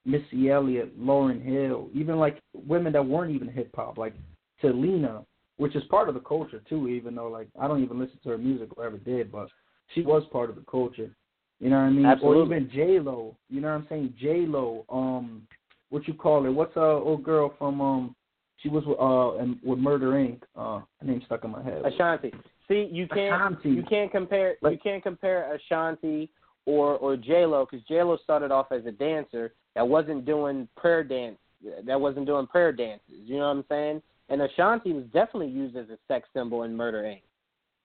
Missy 0.04 0.50
Elliott, 0.50 1.00
Lauryn 1.00 1.44
Hill, 1.44 1.90
even 1.94 2.18
like 2.18 2.40
women 2.56 2.92
that 2.94 3.06
weren't 3.06 3.36
even 3.36 3.48
hip 3.48 3.70
hop, 3.76 4.00
like 4.00 4.16
Selena, 4.62 5.24
which 5.58 5.76
is 5.76 5.84
part 5.92 6.10
of 6.10 6.16
the 6.16 6.22
culture 6.22 6.64
too. 6.68 6.88
Even 6.88 7.14
though 7.14 7.28
like 7.28 7.48
I 7.62 7.68
don't 7.68 7.84
even 7.84 8.00
listen 8.00 8.18
to 8.24 8.30
her 8.30 8.38
music 8.40 8.70
or 8.76 8.86
ever 8.86 8.98
did, 8.98 9.32
but 9.32 9.48
she 9.94 10.02
was 10.02 10.24
part 10.32 10.50
of 10.50 10.56
the 10.56 10.66
culture. 10.70 11.16
You 11.60 11.70
know 11.70 11.78
what 11.78 11.84
I 11.84 11.90
mean? 11.92 12.06
Absolutely. 12.08 12.56
Or 12.56 12.58
even 12.58 12.72
J 12.74 13.00
Lo. 13.00 13.38
You 13.52 13.62
know 13.62 13.68
what 13.68 13.76
I'm 13.76 13.88
saying? 13.90 14.16
J 14.20 14.46
Lo. 14.48 14.86
Um, 14.90 15.48
what 15.92 16.08
you 16.08 16.16
call 16.16 16.48
it? 16.48 16.50
What's 16.50 16.76
uh 16.76 16.96
old 16.96 17.24
girl 17.24 17.54
from 17.60 17.80
um? 17.80 18.16
She 18.64 18.70
was 18.70 18.86
with, 18.86 18.98
uh 18.98 19.44
and 19.44 19.60
with 19.64 19.78
Murder 19.78 20.12
Inc. 20.14 20.42
Uh, 20.56 20.82
her 21.00 21.06
name 21.06 21.22
stuck 21.26 21.44
in 21.44 21.52
my 21.52 21.62
head. 21.62 21.84
Ashanti. 21.86 22.32
See, 22.70 22.90
you 22.92 23.08
can't 23.08 23.36
Ashanti. 23.36 23.70
you 23.70 23.84
can't 23.84 24.12
compare 24.12 24.56
you 24.64 24.78
can't 24.82 25.04
compare 25.04 25.54
Ashanti 25.54 26.30
or 26.66 26.96
or 26.96 27.18
J 27.18 27.46
Lo 27.46 27.68
because 27.70 27.86
J 27.88 28.02
Lo 28.02 28.18
started 28.24 28.52
off 28.52 28.72
as 28.72 28.86
a 28.86 28.92
dancer 28.92 29.54
that 29.76 29.88
wasn't 29.88 30.26
doing 30.26 30.68
prayer 30.78 31.04
dance 31.04 31.38
that 31.86 32.00
wasn't 32.00 32.26
doing 32.26 32.48
prayer 32.48 32.72
dances. 32.72 33.04
You 33.26 33.38
know 33.38 33.48
what 33.48 33.58
I'm 33.58 33.66
saying? 33.70 34.02
And 34.30 34.42
Ashanti 34.42 34.94
was 34.94 35.04
definitely 35.14 35.50
used 35.50 35.76
as 35.76 35.90
a 35.90 35.98
sex 36.08 36.28
symbol 36.34 36.64
in 36.64 36.76
Murder 36.76 37.04
Inc. 37.04 37.22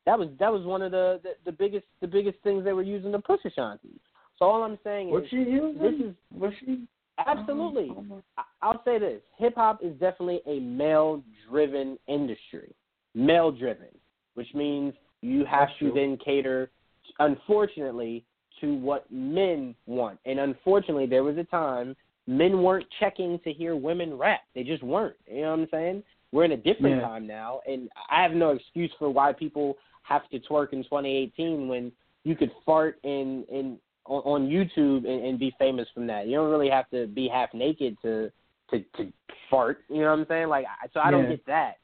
That 0.07 0.18
was 0.18 0.29
that 0.39 0.53
was 0.53 0.64
one 0.64 0.83
of 0.83 0.93
the 0.93 1.20
the, 1.24 1.31
the 1.45 1.53
biggest 1.53 1.87
the 2.01 2.07
biggest 2.07 2.39
things 2.45 2.64
they 2.64 2.72
were 2.72 2.83
using 2.83 3.12
to 3.12 3.18
push 3.18 3.41
Ashanti. 3.45 4.01
So 4.39 4.45
all 4.45 4.62
I'm 4.62 4.79
saying 4.85 5.09
is 5.09 5.29
she 5.29 5.37
using? 5.37 5.83
this 5.83 5.95
is 5.95 6.14
what 6.31 6.53
she? 6.61 6.87
Absolutely. 7.27 7.91
Oh, 7.91 8.23
I- 8.37 8.43
I'll 8.62 8.83
say 8.85 8.99
this: 8.99 9.23
hip 9.37 9.55
hop 9.57 9.83
is 9.83 9.93
definitely 9.99 10.41
a 10.47 10.61
male-driven 10.61 11.99
industry, 12.07 12.75
male-driven, 13.14 13.89
which 14.35 14.53
means 14.55 14.95
you 15.21 15.45
have 15.45 15.69
to 15.81 15.91
then 15.93 16.16
cater, 16.25 16.71
unfortunately, 17.19 18.25
to 18.61 18.75
what 18.75 19.11
men 19.11 19.75
want. 19.87 20.19
And 20.25 20.41
unfortunately, 20.41 21.07
there 21.07 21.25
was 21.25 21.37
a 21.39 21.45
time 21.45 21.97
men 22.27 22.62
weren't 22.62 22.87
checking 23.01 23.39
to 23.41 23.53
hear 23.53 23.77
women 23.77 24.16
rap; 24.16 24.41
they 24.55 24.62
just 24.64 24.83
weren't. 24.83 25.16
You 25.27 25.43
know 25.43 25.51
what 25.51 25.61
I'm 25.61 25.69
saying? 25.71 26.03
We're 26.33 26.45
in 26.45 26.53
a 26.53 26.57
different 26.57 26.97
Yeah. 26.97 27.09
time 27.09 27.27
now, 27.27 27.61
and 27.66 27.91
I 28.11 28.23
have 28.23 28.33
no 28.33 28.51
excuse 28.51 28.93
for 28.99 29.09
why 29.11 29.33
people 29.33 29.79
have 30.03 30.29
to 30.31 30.39
twerk 30.41 30.73
in 30.73 30.83
2018 30.85 31.69
when 31.69 31.93
you 32.25 32.35
could 32.37 32.53
fart 32.66 32.99
in 33.03 33.45
in 33.45 33.79
on, 34.09 34.43
on 34.43 34.49
YouTube 34.49 35.07
and, 35.09 35.25
and 35.25 35.39
be 35.39 35.55
famous 35.59 35.87
from 35.95 36.07
that. 36.09 36.27
You 36.27 36.37
don't 36.37 36.51
really 36.51 36.71
have 36.71 36.89
to 36.91 37.07
be 37.07 37.29
half 37.29 37.53
naked 37.55 37.97
to 38.03 38.31
to 38.71 38.81
to 38.97 39.13
fart. 39.51 39.79
You 39.89 40.01
know 40.03 40.11
what 40.11 40.19
I'm 40.21 40.27
saying? 40.29 40.49
Like, 40.49 40.67
I- 40.67 40.89
so 40.93 41.01
I 41.01 41.11
don't 41.11 41.25
Yeah. 41.25 41.31
get 41.31 41.47
that. 41.47 41.75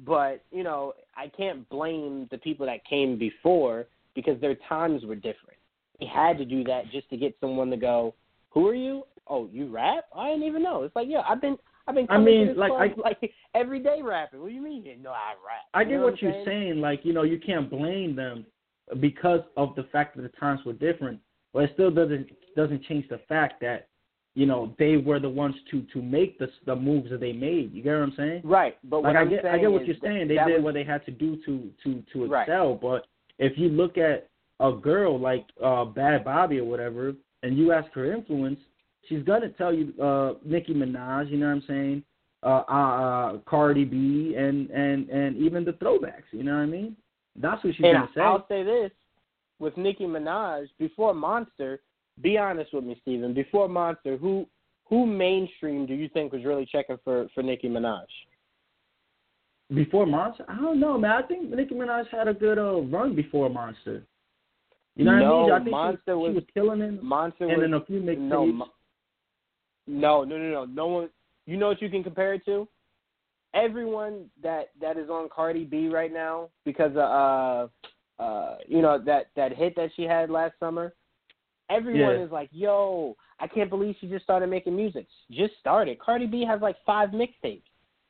But 0.00 0.42
you 0.52 0.62
know, 0.62 0.92
I 1.16 1.28
can't 1.28 1.68
blame 1.68 2.28
the 2.30 2.38
people 2.38 2.66
that 2.66 2.84
came 2.84 3.18
before 3.18 3.86
because 4.14 4.40
their 4.40 4.54
times 4.68 5.04
were 5.04 5.16
different. 5.16 5.58
They 5.98 6.06
had 6.06 6.38
to 6.38 6.44
do 6.44 6.62
that 6.64 6.90
just 6.92 7.08
to 7.10 7.16
get 7.16 7.34
someone 7.40 7.70
to 7.70 7.76
go, 7.76 8.14
"Who 8.50 8.68
are 8.68 8.74
you? 8.74 9.04
Oh, 9.26 9.48
you 9.52 9.66
rap? 9.66 10.04
I 10.14 10.30
didn't 10.30 10.44
even 10.44 10.62
know." 10.62 10.84
It's 10.84 10.94
like, 10.94 11.08
yeah, 11.08 11.22
I've 11.28 11.40
been 11.40 11.56
I've 11.88 11.94
been 11.94 12.06
I 12.10 12.18
mean, 12.18 12.54
like, 12.54 12.70
club, 12.70 12.92
I- 13.04 13.08
like 13.08 13.32
every 13.54 13.80
day 13.80 14.02
rapping. 14.02 14.40
What 14.40 14.48
do 14.50 14.54
you 14.54 14.60
mean 14.60 14.76
you 14.76 14.82
didn't 14.82 15.02
know 15.02 15.10
I 15.10 15.32
rap? 15.44 15.62
I 15.74 15.80
You 15.82 15.88
get 15.88 15.94
know 15.96 16.04
what 16.04 16.12
I'm 16.14 16.18
you're 16.20 16.44
saying. 16.44 16.80
Like, 16.80 17.00
you 17.04 17.12
know, 17.14 17.22
you 17.22 17.38
can't 17.40 17.68
blame 17.70 18.14
them 18.14 18.44
because 19.00 19.40
of 19.56 19.74
the 19.74 19.84
fact 19.84 20.14
that 20.16 20.22
the 20.22 20.28
times 20.38 20.60
were 20.64 20.74
different, 20.74 21.18
but 21.52 21.64
it 21.64 21.70
still 21.74 21.90
doesn't 21.90 22.28
doesn't 22.56 22.82
change 22.84 23.08
the 23.08 23.20
fact 23.28 23.60
that 23.60 23.88
you 24.34 24.46
know 24.46 24.74
they 24.78 24.96
were 24.96 25.18
the 25.18 25.28
ones 25.28 25.54
to 25.70 25.82
to 25.92 26.02
make 26.02 26.38
the 26.38 26.48
the 26.66 26.74
moves 26.74 27.10
that 27.10 27.20
they 27.20 27.32
made. 27.32 27.72
You 27.72 27.82
get 27.82 27.94
what 27.94 28.02
I'm 28.02 28.14
saying? 28.16 28.42
Right, 28.44 28.76
but 28.84 28.98
Like 28.98 29.14
what 29.14 29.16
I 29.16 29.20
I'm 29.20 29.30
get 29.30 29.44
I 29.44 29.58
get 29.58 29.72
what 29.72 29.86
you're 29.86 29.96
saying. 30.02 30.28
They 30.28 30.34
did 30.34 30.56
was, 30.56 30.62
what 30.62 30.74
they 30.74 30.84
had 30.84 31.04
to 31.06 31.10
do 31.10 31.36
to 31.44 31.70
to 31.84 32.02
to 32.12 32.26
Right. 32.26 32.42
excel. 32.42 32.74
But 32.74 33.06
if 33.38 33.58
you 33.58 33.68
look 33.68 33.98
at 33.98 34.28
a 34.60 34.72
girl 34.72 35.18
like 35.18 35.46
uh 35.62 35.84
Bhad 35.86 36.24
Bhabie 36.24 36.58
or 36.58 36.64
whatever, 36.64 37.14
and 37.42 37.56
you 37.56 37.72
ask 37.72 37.90
her 37.92 38.12
influence, 38.12 38.60
she's 39.08 39.22
gonna 39.22 39.48
tell 39.50 39.72
you 39.72 39.92
uh 40.02 40.34
Nicki 40.44 40.74
Minaj. 40.74 41.30
You 41.30 41.38
know 41.38 41.46
what 41.46 41.52
I'm 41.52 41.64
saying? 41.66 42.02
Uh, 42.44 42.62
uh, 42.68 42.72
uh 42.72 43.38
Cardi 43.46 43.84
B 43.84 44.34
and 44.36 44.70
and 44.70 45.08
and 45.08 45.36
even 45.36 45.64
the 45.64 45.72
throwbacks. 45.72 46.30
You 46.32 46.44
know 46.44 46.54
what 46.54 46.62
I 46.62 46.66
mean? 46.66 46.96
That's 47.34 47.62
what 47.64 47.74
she's 47.74 47.84
and 47.84 47.94
gonna 47.94 48.10
say. 48.14 48.20
I'll 48.20 48.46
say 48.48 48.62
this 48.62 48.92
with 49.58 49.76
Nicki 49.76 50.04
Minaj 50.04 50.66
before 50.78 51.14
Monster. 51.14 51.80
Be 52.20 52.36
honest 52.38 52.72
with 52.74 52.84
me, 52.84 52.98
Steven. 53.02 53.32
Before 53.34 53.68
Monster, 53.68 54.16
who 54.16 54.46
who 54.86 55.06
mainstream 55.06 55.86
do 55.86 55.94
you 55.94 56.08
think 56.08 56.32
was 56.32 56.44
really 56.44 56.66
checking 56.66 56.98
for 57.04 57.28
for 57.34 57.42
Nicki 57.42 57.68
Minaj? 57.68 58.06
Before 59.74 60.06
Monster, 60.06 60.44
I 60.48 60.56
don't 60.56 60.80
know, 60.80 60.96
man. 60.96 61.10
I 61.10 61.22
think 61.22 61.50
Nicki 61.50 61.74
Minaj 61.74 62.08
had 62.10 62.26
a 62.26 62.32
good 62.34 62.58
uh, 62.58 62.80
run 62.82 63.14
before 63.14 63.50
Monster. 63.50 64.02
You 64.96 65.04
know 65.04 65.18
No, 65.18 65.36
what 65.36 65.52
I 65.52 65.58
mean? 65.58 65.60
I 65.60 65.64
think 65.64 65.70
Monster 65.72 66.02
she, 66.06 66.12
was- 66.12 66.30
she 66.30 66.34
was 66.34 66.44
killing 66.54 66.80
it, 66.80 67.02
Monster 67.02 67.44
and 67.48 67.56
was 67.58 67.64
in 67.66 67.74
a 67.74 67.84
few 67.84 68.00
mixtapes. 68.00 68.28
no, 68.28 68.46
Mo- 68.46 68.68
no, 69.86 70.24
no, 70.24 70.38
no, 70.38 70.50
no. 70.50 70.64
No 70.64 70.86
one. 70.86 71.08
You 71.46 71.56
know 71.56 71.68
what 71.68 71.80
you 71.82 71.88
can 71.90 72.02
compare 72.02 72.34
it 72.34 72.44
to? 72.46 72.66
Everyone 73.54 74.26
that 74.42 74.70
that 74.80 74.96
is 74.96 75.08
on 75.08 75.28
Cardi 75.34 75.64
B 75.64 75.88
right 75.88 76.12
now 76.12 76.48
because 76.64 76.92
of 76.92 76.96
uh 76.98 77.68
uh 78.18 78.56
you 78.66 78.82
know 78.82 78.98
that 79.04 79.26
that 79.36 79.52
hit 79.56 79.74
that 79.76 79.90
she 79.96 80.02
had 80.02 80.30
last 80.30 80.54
summer. 80.60 80.94
Everyone 81.70 82.16
Yeah. 82.18 82.24
is 82.24 82.30
like, 82.32 82.48
"Yo, 82.50 83.14
I 83.40 83.46
can't 83.46 83.68
believe 83.68 83.94
she 84.00 84.08
just 84.08 84.24
started 84.24 84.48
making 84.48 84.74
music." 84.74 85.06
Just 85.30 85.58
started. 85.60 85.98
Cardi 85.98 86.26
B 86.26 86.44
has 86.44 86.60
like 86.62 86.76
five 86.86 87.10
mixtapes, 87.10 87.62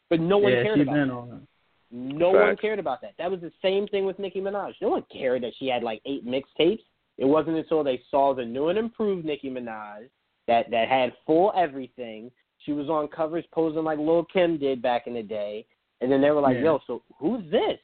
but 0.09 0.21
no 0.21 0.39
one 0.39 0.53
yeah, 0.53 0.63
cared 0.63 0.81
about 0.81 0.95
been 0.95 1.09
that. 1.09 1.15
on 1.15 1.29
it. 1.33 1.49
No 1.91 2.31
one 2.31 2.57
cared 2.57 2.79
about 2.79 3.01
that. 3.01 3.15
That 3.19 3.31
was 3.31 3.41
the 3.41 3.53
same 3.63 3.89
thing 3.89 4.05
with 4.05 4.19
Nicki 4.19 4.41
Minaj. 4.41 4.75
No 4.81 4.91
one 4.91 5.05
cared 5.11 5.43
that 5.43 5.55
she 5.59 5.69
had 5.69 5.83
like 5.83 6.01
eight 6.05 6.25
mixtapes. 6.27 6.83
It 7.17 7.25
wasn't 7.25 7.57
until 7.57 7.83
they 7.83 8.01
saw 8.11 8.35
the 8.35 8.45
new 8.45 8.69
and 8.69 8.79
improved 8.79 9.25
Nicki 9.25 9.51
Minaj 9.51 10.09
that 10.47 10.71
that 10.71 10.89
had 10.89 11.13
full 11.27 11.53
everything. 11.57 12.31
She 12.59 12.73
was 12.73 12.89
on 12.89 13.09
covers 13.09 13.45
posing 13.53 13.85
like 13.85 13.99
Lil 13.99 14.25
Kim 14.33 14.59
did 14.59 14.83
back 14.83 15.07
in 15.07 15.15
the 15.15 15.23
day, 15.23 15.67
and 16.01 16.13
then 16.13 16.21
they 16.21 16.31
were 16.31 16.41
like, 16.41 16.57
Yeah. 16.57 16.65
"Yo, 16.65 16.81
so 16.87 17.03
who's 17.19 17.51
this?" 17.51 17.81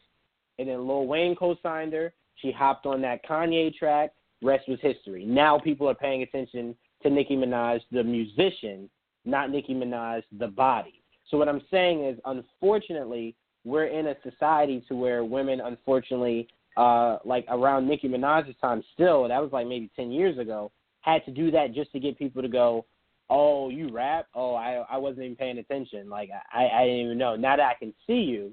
And 0.59 0.69
then 0.69 0.87
Lil 0.87 1.07
Wayne 1.07 1.35
co-signed 1.35 1.93
her. 1.93 2.13
She 2.37 2.53
hopped 2.53 2.87
on 2.87 3.01
that 3.03 3.25
Kanye 3.25 3.75
track. 3.75 4.13
Rest 4.43 4.69
was 4.69 4.79
history. 4.81 5.25
Now 5.25 5.59
people 5.59 5.89
are 5.89 5.95
paying 5.95 6.23
attention 6.23 6.77
to 7.03 7.11
Nicki 7.11 7.37
Minaj, 7.37 7.81
the 7.93 8.03
musician, 8.03 8.89
not 9.25 9.51
Nicki 9.51 9.75
Minaj, 9.75 10.23
the 10.39 10.49
body. 10.49 11.03
So 11.31 11.39
what 11.39 11.49
I'm 11.49 11.63
saying 11.71 12.05
is, 12.05 12.19
unfortunately, 12.25 13.35
we're 13.65 13.87
in 13.87 14.09
a 14.09 14.17
society 14.23 14.85
to 14.89 14.95
where 14.95 15.25
women, 15.25 15.61
unfortunately, 15.61 16.49
uh, 16.77 17.19
like 17.25 17.47
around 17.49 17.89
Nicki 17.89 18.09
Minaj's 18.09 18.55
time, 18.61 18.83
still 18.93 19.27
that 19.29 19.41
was 19.41 19.53
like 19.53 19.67
maybe 19.67 19.91
ten 19.97 20.11
years 20.11 20.39
ago, 20.39 20.71
had 21.01 21.25
to 21.25 21.31
do 21.31 21.51
that 21.51 21.73
just 21.73 21.93
to 21.93 22.01
get 22.01 22.19
people 22.19 22.43
to 22.43 22.49
go, 22.49 22.85
"Oh, 23.31 23.71
you 23.71 23.89
rap? 23.89 24.27
Oh, 24.35 24.55
I 24.55 24.85
I 24.91 24.99
wasn't 24.99 25.25
even 25.25 25.37
paying 25.37 25.59
attention. 25.59 26.11
Like 26.11 26.31
I 26.53 26.67
I 26.67 26.85
didn't 26.85 27.07
even 27.07 27.19
know. 27.19 27.37
Now 27.37 27.57
that 27.57 27.67
I 27.67 27.75
can 27.79 27.95
see 28.07 28.21
you, 28.21 28.53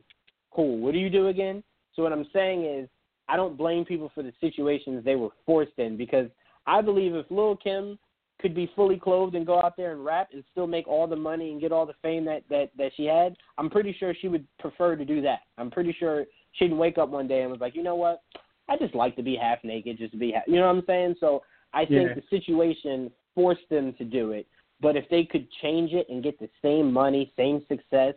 cool. 0.52 0.78
What 0.78 0.94
do 0.94 1.00
you 1.00 1.10
do 1.10 1.28
again?" 1.28 1.64
So 1.96 2.04
what 2.04 2.14
I'm 2.14 2.28
saying 2.34 2.66
is, 2.66 2.90
I 3.30 3.38
don't 3.38 3.58
blame 3.58 3.86
people 3.86 4.12
for 4.14 4.24
the 4.24 4.34
situations 4.42 5.06
they 5.06 5.16
were 5.16 5.30
forced 5.46 5.78
in 5.78 5.96
because 5.96 6.28
I 6.68 6.82
believe 6.82 7.16
if 7.16 7.26
Lil 7.30 7.56
Kim 7.56 7.98
could 8.42 8.54
be 8.54 8.70
fully 8.76 8.98
clothed 8.98 9.36
and 9.36 9.46
go 9.46 9.62
out 9.62 9.78
there 9.78 9.92
and 9.92 10.04
rap 10.04 10.30
and 10.34 10.44
still 10.52 10.68
make 10.68 10.88
all 10.88 11.08
the 11.08 11.16
money 11.16 11.52
and 11.52 11.62
get 11.62 11.72
all 11.72 11.86
the 11.86 11.94
fame 12.02 12.26
that 12.26 12.44
that 12.50 12.72
that 12.78 12.92
she 12.98 13.06
had, 13.06 13.36
I'm 13.58 13.70
pretty 13.70 13.96
sure 13.98 14.14
she 14.20 14.28
would 14.28 14.46
prefer 14.60 14.96
to 14.96 15.06
do 15.06 15.22
that. 15.22 15.42
I'm 15.58 15.72
pretty 15.72 15.96
sure 15.98 16.26
she 16.54 16.66
didn't 16.66 16.80
wake 16.80 16.98
up 16.98 17.10
one 17.10 17.28
day 17.28 17.42
and 17.42 17.52
was 17.52 17.62
like, 17.62 17.76
you 17.76 17.84
know 17.84 17.96
what, 17.96 18.22
I 18.68 18.78
just 18.78 18.96
like 18.96 19.16
to 19.16 19.24
be 19.24 19.36
half 19.36 19.60
naked, 19.64 19.98
just 19.98 20.12
to 20.14 20.18
be, 20.18 20.32
half, 20.32 20.44
you 20.48 20.56
know 20.56 20.68
what 20.68 20.76
I'm 20.76 20.84
saying? 20.86 21.16
So 21.20 21.44
I 21.74 21.86
think 21.86 22.10
Yeah. 22.10 22.16
the 22.16 22.24
situation 22.30 23.12
forced 23.36 23.68
them 23.70 23.94
to 23.94 24.04
do 24.04 24.32
it. 24.32 24.48
But 24.82 24.98
if 24.98 25.08
they 25.10 25.24
could 25.24 25.50
change 25.62 25.94
it 25.94 26.10
and 26.10 26.24
get 26.24 26.40
the 26.40 26.50
same 26.62 26.92
money, 26.92 27.32
same 27.38 27.66
success, 27.68 28.16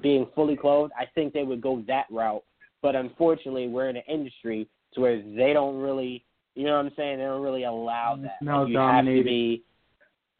being 0.00 0.26
fully 0.34 0.56
clothed, 0.56 0.92
I 0.98 1.06
think 1.14 1.32
they 1.32 1.44
would 1.44 1.60
go 1.60 1.82
that 1.86 2.06
route. 2.10 2.44
But 2.82 2.94
unfortunately, 2.94 3.68
we're 3.68 3.88
in 3.88 3.96
an 3.96 4.02
industry 4.08 4.68
to 4.94 5.00
where 5.00 5.22
they 5.22 5.52
don't 5.52 5.76
really, 5.76 6.24
you 6.54 6.64
know 6.64 6.76
what 6.76 6.86
I'm 6.86 6.92
saying? 6.96 7.18
They 7.18 7.24
don't 7.24 7.42
really 7.42 7.64
allow 7.64 8.16
that. 8.22 8.42
now 8.42 8.62
Like, 8.62 8.72
you 8.72 8.78
have 8.78 9.04
to 9.04 9.24
be 9.24 9.62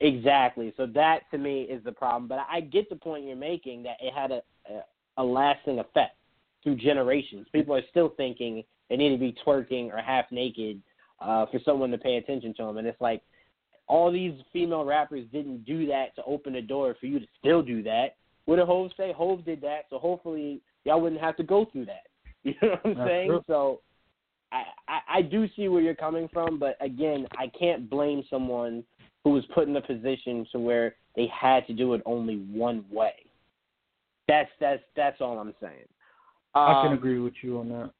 Exactly. 0.01 0.75
So 0.77 0.87
that 0.89 1.21
to 1.31 1.39
me 1.39 1.63
is 1.63 1.83
the 1.83 1.93
problem. 1.93 2.29
But 2.29 2.41
I 2.51 2.61
get 2.61 2.91
the 2.91 2.97
point 2.97 3.25
you're 3.25 3.35
making 3.35 3.83
that 3.85 3.97
it 4.01 4.13
had 4.13 4.31
a 4.31 4.43
a, 4.71 5.23
a 5.23 5.25
lasting 5.25 5.79
effect 5.79 6.17
through 6.63 6.77
generations. 6.77 7.47
People 7.53 7.75
are 7.75 7.83
still 7.91 8.11
thinking 8.17 8.63
they 8.91 8.97
need 8.97 9.11
to 9.11 9.19
be 9.19 9.35
twerking 9.47 9.93
or 9.93 9.99
half 9.99 10.27
naked 10.31 10.83
uh, 11.21 11.47
for 11.47 11.61
someone 11.65 11.91
to 11.91 11.99
pay 11.99 12.17
attention 12.17 12.55
to 12.55 12.65
them, 12.65 12.77
and 12.79 12.87
it's 12.87 13.01
like 13.01 13.23
all 13.89 14.11
these 14.11 14.35
female 14.53 14.85
rappers 14.85 15.25
didn't 15.33 15.65
do 15.65 15.87
that 15.87 16.15
to 16.17 16.25
open 16.25 16.53
the 16.53 16.61
door 16.61 16.97
for 16.99 17.07
you 17.07 17.21
to 17.21 17.27
still 17.39 17.63
do 17.63 17.83
that. 17.85 18.17
What 18.45 18.57
did 18.57 18.67
Hove 18.67 18.91
say? 18.97 19.13
Hove 19.13 19.45
did 19.45 19.61
that, 19.63 19.85
so 19.89 19.99
hopefully 19.99 20.61
y'all 20.85 21.01
wouldn't 21.01 21.21
have 21.21 21.37
to 21.37 21.43
go 21.43 21.65
through 21.65 21.87
that. 21.87 22.07
You 22.47 22.55
know 22.63 22.69
what 22.71 22.81
I'm 22.87 22.95
That's 22.95 23.09
saying? 23.09 23.29
true. 23.29 23.43
So 23.49 23.81
I, 24.53 24.63
I 24.89 25.19
I 25.19 25.23
do 25.23 25.47
see 25.57 25.69
where 25.69 25.83
you're 25.83 25.95
coming 25.95 26.29
from, 26.33 26.59
but 26.59 26.77
again, 26.81 27.27
I 27.37 27.49
can't 27.59 27.91
blame 27.91 28.23
someone 28.31 28.85
who 29.25 29.31
was 29.31 29.45
put 29.55 29.67
in 29.69 29.75
a 29.77 29.81
position 29.81 30.47
to 30.53 30.59
where 30.61 30.95
they 31.17 31.27
had 31.27 31.67
to 31.67 31.73
do 31.73 31.95
it 31.95 32.03
only 32.07 32.37
one 32.53 32.85
way. 32.91 33.15
That's 34.29 34.51
that's 34.61 34.83
that's 34.95 35.21
all 35.21 35.39
I'm 35.39 35.55
saying. 35.61 35.89
I 36.55 36.81
can 36.83 36.93
Um, 36.93 36.99
agree 36.99 37.19
with 37.19 37.35
you 37.43 37.59
on 37.59 37.69
that. 37.71 37.91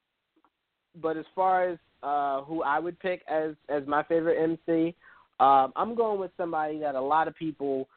but 1.01 1.17
as 1.17 1.25
far 1.35 1.69
as 1.69 1.77
uh, 2.01 2.41
who 2.43 2.63
I 2.63 2.79
would 2.79 2.97
pick 2.99 3.23
as 3.27 3.55
as 3.69 3.85
my 3.85 4.03
favorite 4.03 4.41
MC, 4.41 4.95
um, 5.39 5.73
I'm 5.75 5.93
going 5.95 6.19
with 6.19 6.31
somebody 6.37 6.79
that 6.79 6.95
a 6.95 7.01
lot 7.01 7.27
of 7.27 7.35
people 7.35 7.87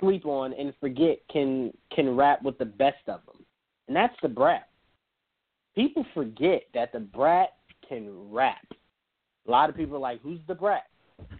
sleep 0.00 0.24
on 0.26 0.52
and 0.54 0.72
forget 0.80 1.18
can 1.30 1.72
can 1.94 2.16
rap 2.16 2.42
with 2.42 2.56
the 2.58 2.64
best 2.64 3.02
of 3.08 3.20
them, 3.26 3.44
and 3.88 3.94
that's 3.96 4.16
the 4.22 4.28
Brat. 4.28 4.67
People 5.78 6.04
forget 6.12 6.62
that 6.74 6.90
the 6.90 6.98
Brat 6.98 7.50
can 7.88 8.32
rap. 8.32 8.66
A 9.46 9.50
lot 9.50 9.70
of 9.70 9.76
people 9.76 9.94
are 9.94 10.00
like, 10.00 10.20
"Who's 10.22 10.40
the 10.48 10.54
Brat?" 10.54 10.88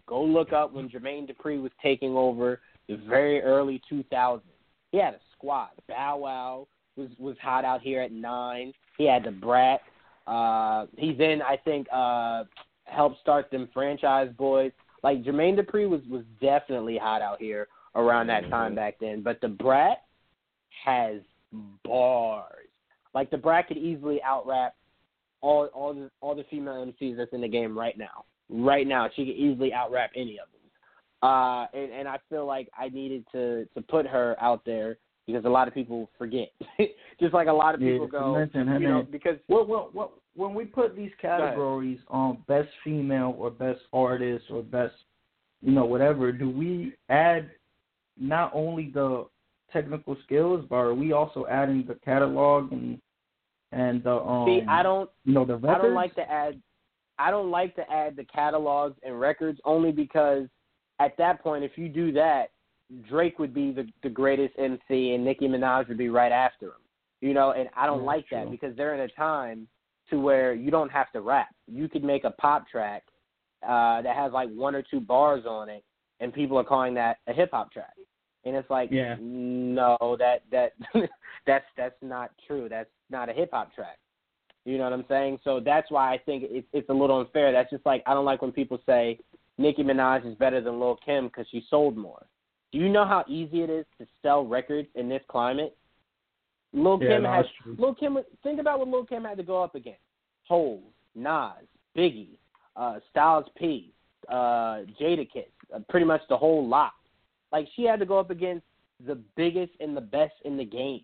Go 0.06 0.22
look 0.22 0.52
up 0.52 0.72
when 0.72 0.88
Jermaine 0.88 1.28
Dupri 1.28 1.60
was 1.60 1.72
taking 1.82 2.16
over 2.16 2.60
the 2.86 2.94
very 2.98 3.42
early 3.42 3.82
2000s. 3.90 4.42
He 4.92 4.98
had 4.98 5.14
a 5.14 5.20
squad. 5.32 5.70
Bow 5.88 6.18
Wow 6.18 6.68
was 6.94 7.08
was 7.18 7.36
hot 7.42 7.64
out 7.64 7.82
here 7.82 8.00
at 8.00 8.12
nine. 8.12 8.72
He 8.96 9.06
had 9.06 9.24
the 9.24 9.32
Brat. 9.32 9.80
Uh, 10.28 10.86
he 10.96 11.12
then 11.14 11.42
I 11.42 11.56
think 11.56 11.88
uh, 11.92 12.44
helped 12.84 13.18
start 13.18 13.50
them 13.50 13.68
Franchize 13.74 14.32
Boyz. 14.36 14.70
Like 15.02 15.24
Jermaine 15.24 15.58
Dupri 15.58 15.88
was 15.88 16.02
was 16.08 16.22
definitely 16.40 16.96
hot 16.96 17.22
out 17.22 17.40
here 17.40 17.66
around 17.96 18.28
that 18.28 18.48
time 18.50 18.76
back 18.76 19.00
then. 19.00 19.20
But 19.20 19.40
the 19.40 19.48
Brat 19.48 20.04
has 20.84 21.22
bars. 21.84 22.67
Like 23.18 23.32
the 23.32 23.36
Brat 23.36 23.66
could 23.66 23.78
easily 23.78 24.22
out 24.22 24.46
rap 24.46 24.76
all 25.40 25.66
all 25.74 25.92
the 25.92 26.08
all 26.20 26.36
the 26.36 26.44
female 26.48 26.86
MCs 26.86 27.16
that's 27.16 27.32
in 27.32 27.40
the 27.40 27.48
game 27.48 27.76
right 27.76 27.98
now. 27.98 28.24
Right 28.48 28.86
now, 28.86 29.10
she 29.16 29.26
could 29.26 29.34
easily 29.34 29.72
out 29.72 29.90
rap 29.90 30.10
any 30.14 30.38
of 30.38 30.46
them. 30.52 31.28
Uh, 31.28 31.66
and, 31.74 31.92
and 31.92 32.06
I 32.06 32.18
feel 32.30 32.46
like 32.46 32.68
I 32.78 32.90
needed 32.90 33.24
to 33.32 33.66
to 33.74 33.82
put 33.82 34.06
her 34.06 34.36
out 34.40 34.64
there 34.64 34.98
because 35.26 35.44
a 35.44 35.48
lot 35.48 35.66
of 35.66 35.74
people 35.74 36.08
forget. 36.16 36.52
Just 37.20 37.34
like 37.34 37.48
a 37.48 37.52
lot 37.52 37.74
of 37.74 37.80
people 37.80 38.06
to 38.06 38.12
go, 38.12 38.36
mention 38.36 38.68
you 38.80 38.88
know, 38.88 39.04
because 39.10 39.34
What 39.48 39.66
what 39.66 39.92
what 39.92 40.12
when 40.36 40.54
we 40.54 40.64
put 40.64 40.94
these 40.94 41.10
categories 41.20 41.98
on 42.06 42.38
best 42.46 42.68
female 42.84 43.34
or 43.36 43.50
best 43.50 43.80
artist 43.92 44.44
or 44.48 44.62
best 44.62 44.94
you 45.60 45.72
know 45.72 45.86
whatever, 45.86 46.30
do 46.30 46.48
we 46.48 46.92
add 47.08 47.50
not 48.16 48.52
only 48.54 48.92
the 48.94 49.26
technical 49.72 50.16
skills, 50.24 50.64
but 50.70 50.76
are 50.76 50.94
we 50.94 51.10
also 51.10 51.46
adding 51.50 51.84
the 51.84 51.96
catalog 52.04 52.70
and 52.70 53.00
and 53.72 54.02
the 54.02 54.14
um 54.14 54.46
see, 54.46 54.62
I 54.68 54.82
don't 54.82 55.10
you 55.24 55.34
know 55.34 55.44
the 55.44 55.56
records? 55.56 55.80
I 55.80 55.82
don't 55.82 55.94
like 55.94 56.14
to 56.16 56.30
add 56.30 56.60
I 57.18 57.30
don't 57.30 57.50
like 57.50 57.74
to 57.76 57.90
add 57.90 58.16
the 58.16 58.24
catalogs 58.24 58.96
and 59.02 59.18
records 59.18 59.60
only 59.64 59.92
because 59.92 60.46
at 61.00 61.16
that 61.18 61.42
point 61.42 61.64
if 61.64 61.72
you 61.76 61.88
do 61.88 62.12
that, 62.12 62.50
Drake 63.08 63.38
would 63.38 63.52
be 63.54 63.72
the 63.72 63.86
the 64.02 64.08
greatest 64.08 64.54
MC 64.58 65.14
and 65.14 65.24
Nicki 65.24 65.48
Minaj 65.48 65.88
would 65.88 65.98
be 65.98 66.08
right 66.08 66.32
after 66.32 66.66
him. 66.66 66.82
You 67.20 67.34
know, 67.34 67.52
and 67.52 67.68
I 67.76 67.86
don't 67.86 68.00
Yeah, 68.00 68.06
like 68.06 68.26
that 68.30 68.42
true. 68.44 68.50
because 68.50 68.76
they're 68.76 68.94
in 68.94 69.00
a 69.00 69.08
time 69.08 69.66
to 70.10 70.20
where 70.20 70.54
you 70.54 70.70
don't 70.70 70.90
have 70.90 71.10
to 71.12 71.20
rap. 71.20 71.48
You 71.66 71.88
could 71.88 72.04
make 72.04 72.24
a 72.24 72.30
pop 72.32 72.68
track 72.68 73.04
uh 73.62 74.02
that 74.02 74.14
has 74.16 74.32
like 74.32 74.48
one 74.50 74.74
or 74.74 74.82
two 74.82 75.00
bars 75.00 75.44
on 75.44 75.68
it 75.68 75.82
and 76.20 76.32
people 76.32 76.56
are 76.58 76.64
calling 76.64 76.94
that 76.94 77.18
a 77.26 77.32
hip 77.32 77.50
hop 77.52 77.72
track. 77.72 77.92
And 78.48 78.56
it's 78.56 78.70
like 78.70 78.90
Yeah. 78.90 79.16
no, 79.20 80.16
that 80.18 80.42
that 80.50 80.72
that's 81.46 81.66
that's 81.76 81.96
not 82.02 82.30
true. 82.46 82.68
That's 82.68 82.90
not 83.10 83.28
a 83.28 83.32
hip 83.32 83.50
hop 83.52 83.74
track. 83.74 83.98
You 84.64 84.76
know 84.76 84.84
what 84.84 84.92
I'm 84.92 85.04
saying? 85.08 85.38
So 85.44 85.60
that's 85.60 85.90
why 85.90 86.12
I 86.12 86.18
think 86.18 86.44
it's 86.46 86.66
it's 86.72 86.88
a 86.88 86.92
little 86.92 87.20
unfair. 87.20 87.52
That's 87.52 87.70
just 87.70 87.86
like 87.86 88.02
I 88.06 88.14
don't 88.14 88.24
like 88.24 88.42
when 88.42 88.52
people 88.52 88.80
say 88.84 89.18
Nicki 89.56 89.82
Minaj 89.82 90.26
is 90.30 90.34
better 90.36 90.60
than 90.60 90.78
Lil 90.78 90.98
Kim 91.04 91.26
because 91.28 91.46
she 91.50 91.64
sold 91.70 91.96
more. 91.96 92.26
Do 92.70 92.78
you 92.78 92.88
know 92.88 93.06
how 93.06 93.24
easy 93.28 93.62
it 93.62 93.70
is 93.70 93.86
to 93.98 94.06
sell 94.22 94.44
records 94.46 94.88
in 94.94 95.08
this 95.08 95.22
climate? 95.28 95.76
Lil 96.72 96.98
Yeah, 97.02 97.08
Kim 97.14 97.22
no, 97.22 97.32
has. 97.32 97.46
Lil 97.78 97.94
Kim. 97.94 98.18
Think 98.42 98.60
about 98.60 98.78
what 98.78 98.88
Lil 98.88 99.04
Kim 99.06 99.24
had 99.24 99.38
to 99.38 99.42
go 99.42 99.62
up 99.62 99.74
against: 99.74 100.00
Hove, 100.46 100.80
Nas, 101.14 101.64
Biggie, 101.96 102.36
uh, 102.76 102.98
Styles 103.10 103.46
P, 103.56 103.92
uh, 104.28 104.82
Jadakiss, 105.00 105.46
uh, 105.74 105.78
pretty 105.88 106.04
much 106.04 106.20
the 106.28 106.36
whole 106.36 106.66
lot. 106.66 106.92
Like 107.52 107.66
she 107.74 107.84
had 107.84 107.98
to 108.00 108.06
go 108.06 108.18
up 108.18 108.30
against 108.30 108.64
the 109.06 109.18
biggest 109.36 109.72
and 109.80 109.96
the 109.96 110.00
best 110.00 110.34
in 110.44 110.56
the 110.56 110.64
game. 110.64 111.02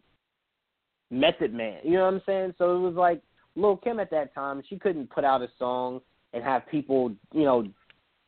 Method 1.11 1.53
Man. 1.55 1.79
You 1.85 1.93
know 1.93 2.05
what 2.07 2.15
I'm 2.15 2.23
saying? 2.27 2.55
So 2.59 2.77
it 2.77 2.81
was 2.81 2.95
like 2.95 3.23
Lil 3.57 3.77
Kim 3.77 4.01
at 4.01 4.11
that 4.11 4.35
time, 4.35 4.63
she 4.69 4.79
couldn't 4.79 5.11
put 5.11 5.25
out 5.25 5.43
a 5.43 5.49
song 5.59 6.01
and 6.33 6.43
have 6.43 6.67
people, 6.69 7.13
you 7.33 7.45
know, 7.45 7.67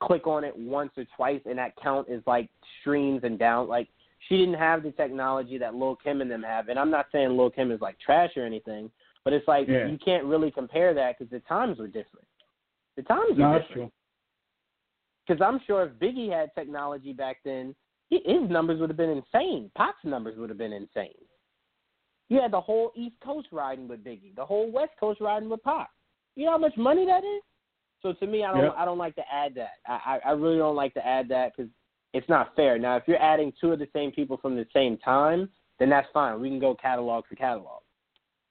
click 0.00 0.26
on 0.26 0.44
it 0.44 0.56
once 0.56 0.92
or 0.96 1.04
twice 1.16 1.40
and 1.46 1.58
that 1.58 1.74
count 1.82 2.08
is 2.08 2.22
like 2.26 2.50
streams 2.80 3.22
and 3.24 3.38
down 3.38 3.66
like 3.66 3.88
she 4.28 4.36
didn't 4.36 4.54
have 4.54 4.82
the 4.82 4.90
technology 4.92 5.56
that 5.58 5.74
Lil 5.74 5.96
Kim 5.96 6.20
and 6.20 6.30
them 6.30 6.42
have. 6.42 6.68
And 6.68 6.78
I'm 6.78 6.90
not 6.90 7.06
saying 7.12 7.36
Lil 7.36 7.50
Kim 7.50 7.70
is 7.70 7.80
like 7.80 7.98
trash 7.98 8.30
or 8.36 8.44
anything, 8.44 8.90
but 9.24 9.32
it's 9.32 9.46
like 9.48 9.68
Yeah. 9.68 9.86
you 9.86 9.98
can't 9.98 10.24
really 10.24 10.50
compare 10.50 10.94
that 10.94 11.18
because 11.18 11.30
the 11.30 11.40
times 11.40 11.78
were 11.78 11.86
different. 11.86 12.26
The 12.96 13.02
times 13.02 13.36
No, 13.36 13.48
were 13.48 13.58
that's 13.58 13.68
different. 13.68 13.92
Because 15.26 15.42
I'm 15.42 15.60
sure 15.66 15.84
if 15.84 15.92
Biggie 15.94 16.30
had 16.30 16.54
technology 16.54 17.12
back 17.12 17.38
then, 17.44 17.74
his 18.10 18.48
numbers 18.48 18.80
would 18.80 18.90
have 18.90 18.96
been 18.96 19.10
insane. 19.10 19.70
Pac's 19.76 20.04
numbers 20.04 20.38
would 20.38 20.48
have 20.48 20.58
been 20.58 20.72
insane. 20.72 21.14
You 22.28 22.40
had 22.40 22.52
the 22.52 22.60
whole 22.60 22.92
East 22.96 23.16
Coast 23.24 23.48
riding 23.52 23.88
with 23.88 24.04
Biggie, 24.04 24.34
the 24.34 24.44
whole 24.44 24.70
West 24.70 24.92
Coast 24.98 25.20
riding 25.20 25.48
with 25.48 25.62
Pac. 25.62 25.90
You 26.34 26.46
know 26.46 26.52
how 26.52 26.58
much 26.58 26.76
money 26.76 27.06
that 27.06 27.24
is? 27.24 27.42
So 28.02 28.12
to 28.12 28.26
me, 28.26 28.44
I 28.44 28.52
don't, 28.52 28.64
Yep. 28.64 28.74
I 28.76 28.84
don't 28.84 28.98
like 28.98 29.14
to 29.16 29.24
add 29.32 29.54
that. 29.54 29.72
I, 29.86 30.18
I 30.24 30.30
really 30.32 30.58
don't 30.58 30.76
like 30.76 30.94
to 30.94 31.06
add 31.06 31.28
that 31.28 31.52
because 31.56 31.70
it's 32.12 32.28
not 32.28 32.54
fair. 32.54 32.78
Now, 32.78 32.96
if 32.96 33.04
you're 33.06 33.22
adding 33.22 33.52
two 33.60 33.72
of 33.72 33.78
the 33.78 33.88
same 33.92 34.10
people 34.10 34.36
from 34.36 34.56
the 34.56 34.66
same 34.72 34.98
time, 34.98 35.48
then 35.78 35.88
that's 35.88 36.08
fine. 36.12 36.40
We 36.40 36.48
can 36.48 36.58
go 36.58 36.74
catalog 36.74 37.24
for 37.28 37.36
catalog. 37.36 37.82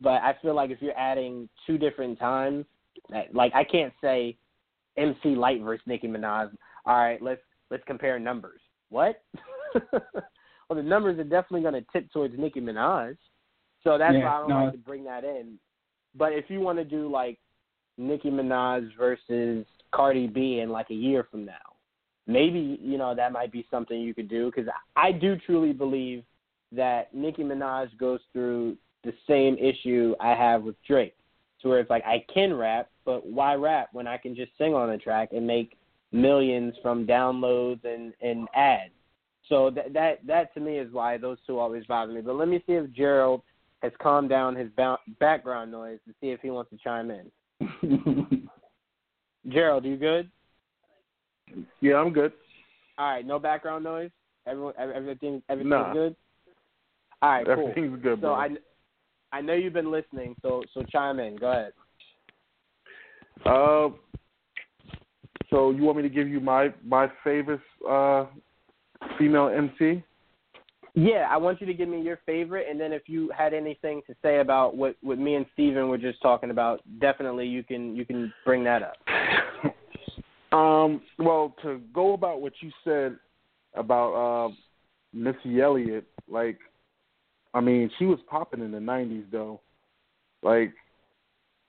But 0.02 0.22
I 0.22 0.36
feel 0.42 0.56
like 0.56 0.72
if 0.72 0.82
you're 0.82 0.98
adding 0.98 1.50
two 1.66 1.78
different 1.78 2.20
times, 2.20 2.66
like 3.34 3.54
I 3.54 3.64
can't 3.64 3.94
say 4.02 4.38
MC 4.98 5.36
Lyte 5.36 5.62
versus 5.62 5.86
Nicki 5.86 6.08
Minaj. 6.08 6.52
All 6.86 6.98
right, 6.98 7.22
let's 7.22 7.42
let's 7.72 7.84
compare 7.88 8.20
numbers. 8.20 8.62
What? 8.90 9.22
well, 9.92 10.02
the 10.76 10.84
numbers 10.84 11.20
are 11.20 11.24
definitely 11.24 11.62
going 11.62 11.74
to 11.74 11.86
tip 11.92 12.12
towards 12.12 12.38
Nicki 12.38 12.62
Minaj. 12.62 13.18
So 13.84 13.98
that's 13.98 14.14
Yeah, 14.14 14.26
why 14.26 14.38
I 14.38 14.40
don't 14.40 14.50
no. 14.50 14.64
like 14.64 14.72
to 14.74 14.78
bring 14.78 15.04
that 15.06 15.24
in. 15.24 15.58
But 16.16 16.34
if 16.34 16.50
you 16.50 16.60
want 16.60 16.78
to 16.80 16.86
do 16.86 17.10
like 17.10 17.38
Nicki 17.98 18.30
Minaj 18.30 18.90
versus 18.98 19.66
Cardi 19.94 20.28
B 20.28 20.60
in 20.60 20.70
like 20.70 20.90
a 20.90 20.96
year 20.96 21.28
from 21.30 21.46
now, 21.46 21.54
maybe 22.28 22.80
you 22.82 22.98
know 22.98 23.14
that 23.14 23.32
might 23.32 23.52
be 23.52 23.66
something 23.70 24.00
you 24.00 24.14
could 24.14 24.30
do 24.30 24.52
because 24.52 24.70
I 24.96 25.12
do 25.12 25.38
truly 25.46 25.74
believe 25.74 26.24
that 26.72 27.14
Nicki 27.14 27.44
Minaj 27.44 27.96
goes 27.98 28.20
through 28.34 28.78
the 29.04 29.14
same 29.28 29.56
issue 29.58 30.16
I 30.20 30.34
have 30.34 30.64
with 30.64 30.76
Drake, 30.88 31.16
to 31.62 31.70
where 31.70 31.80
it's 31.80 31.90
like 31.90 32.04
I 32.06 32.26
can 32.34 32.54
rap, 32.54 32.90
but 33.06 33.26
why 33.26 33.54
rap 33.54 33.90
when 33.94 34.08
I 34.08 34.18
can 34.18 34.36
just 34.36 34.52
sing 34.58 34.74
on 34.74 34.90
a 34.90 34.98
track 34.98 35.30
and 35.32 35.46
make 35.46 35.78
millions 36.12 36.74
from 36.82 37.06
downloads 37.06 37.84
and 37.84 38.14
and 38.22 38.48
ads. 38.56 38.94
So 39.50 39.70
that 39.72 39.94
that 39.94 40.20
that 40.26 40.54
to 40.56 40.60
me 40.60 40.78
is 40.78 40.92
why 40.92 41.18
those 41.18 41.38
two 41.46 41.60
always 41.60 41.86
bother 41.86 42.12
me. 42.14 42.22
But 42.22 42.36
let 42.36 42.48
me 42.48 42.64
see 42.66 42.74
if 42.74 42.92
Gerald 42.92 43.42
has 43.82 43.92
calmed 44.02 44.30
down 44.30 44.56
his 44.56 44.70
ba- 44.76 44.98
background 45.20 45.72
noise 45.72 46.00
to 46.08 46.14
see 46.20 46.32
if 46.32 46.40
he 46.42 46.50
wants 46.50 46.72
to 46.72 46.78
chime 46.78 47.12
in. 47.12 48.50
Gerald, 49.50 49.86
you 49.86 49.98
good? 49.98 50.32
Yeah, 51.82 51.98
I'm 51.98 52.12
good. 52.12 52.34
All 52.98 53.12
right, 53.12 53.26
no 53.26 53.38
background 53.38 53.84
noise. 53.84 54.10
Everyone, 54.48 54.74
everything, 54.78 55.44
everything's 55.50 55.70
Nah. 55.70 55.94
good. 55.94 56.16
All 57.22 57.30
right, 57.30 57.46
cool. 57.46 57.70
Everything's 57.70 58.02
good, 58.02 58.22
bro. 58.22 58.32
So. 58.32 58.34
I, 58.34 58.50
I 59.32 59.42
know 59.42 59.54
you've 59.54 59.74
been 59.74 59.92
listening. 59.92 60.36
So 60.42 60.64
so 60.74 60.84
chime 60.84 61.20
in. 61.20 61.36
Go 61.36 61.52
ahead. 61.52 61.74
Uh, 63.46 63.90
so 65.50 65.72
you 65.72 65.84
want 65.84 65.98
me 65.98 66.04
to 66.04 66.10
give 66.10 66.28
you 66.28 66.40
my 66.40 66.74
my 66.84 67.12
favorite 67.24 67.62
uh, 67.90 68.26
female 69.18 69.50
MC? 69.50 70.04
Yeah, 70.98 71.28
I 71.30 71.36
want 71.36 71.60
you 71.60 71.68
to 71.68 71.74
give 71.74 71.90
me 71.90 72.02
your 72.02 72.20
favorite, 72.26 72.68
and 72.70 72.80
then 72.80 72.94
if 72.94 73.04
you 73.08 73.30
had 73.38 73.54
anything 73.54 74.02
to 74.08 74.16
say 74.22 74.40
about 74.40 74.78
what 74.78 74.96
what 75.02 75.20
me 75.20 75.36
and 75.36 75.46
Steven 75.54 75.90
were 75.90 75.98
just 75.98 76.22
talking 76.22 76.52
about, 76.52 76.82
definitely 77.00 77.48
you 77.48 77.64
can 77.64 77.96
you 77.96 78.06
can 78.06 78.34
bring 78.46 78.64
that 78.64 78.82
up. 78.82 78.96
Um, 80.52 81.02
well, 81.20 81.54
to 81.64 81.82
go 81.94 82.14
about 82.14 82.40
what 82.40 82.54
you 82.62 82.72
said 82.86 83.18
about 83.74 84.14
uh, 84.14 84.54
Missy 85.14 85.62
Elliott. 85.62 86.06
Like, 86.30 86.60
I 87.54 87.62
mean, 87.62 87.90
she 87.98 88.06
was 88.06 88.20
popping 88.30 88.62
in 88.62 88.72
the 88.72 88.80
'90s 88.80 89.26
though. 89.32 89.60
Like, 90.44 90.74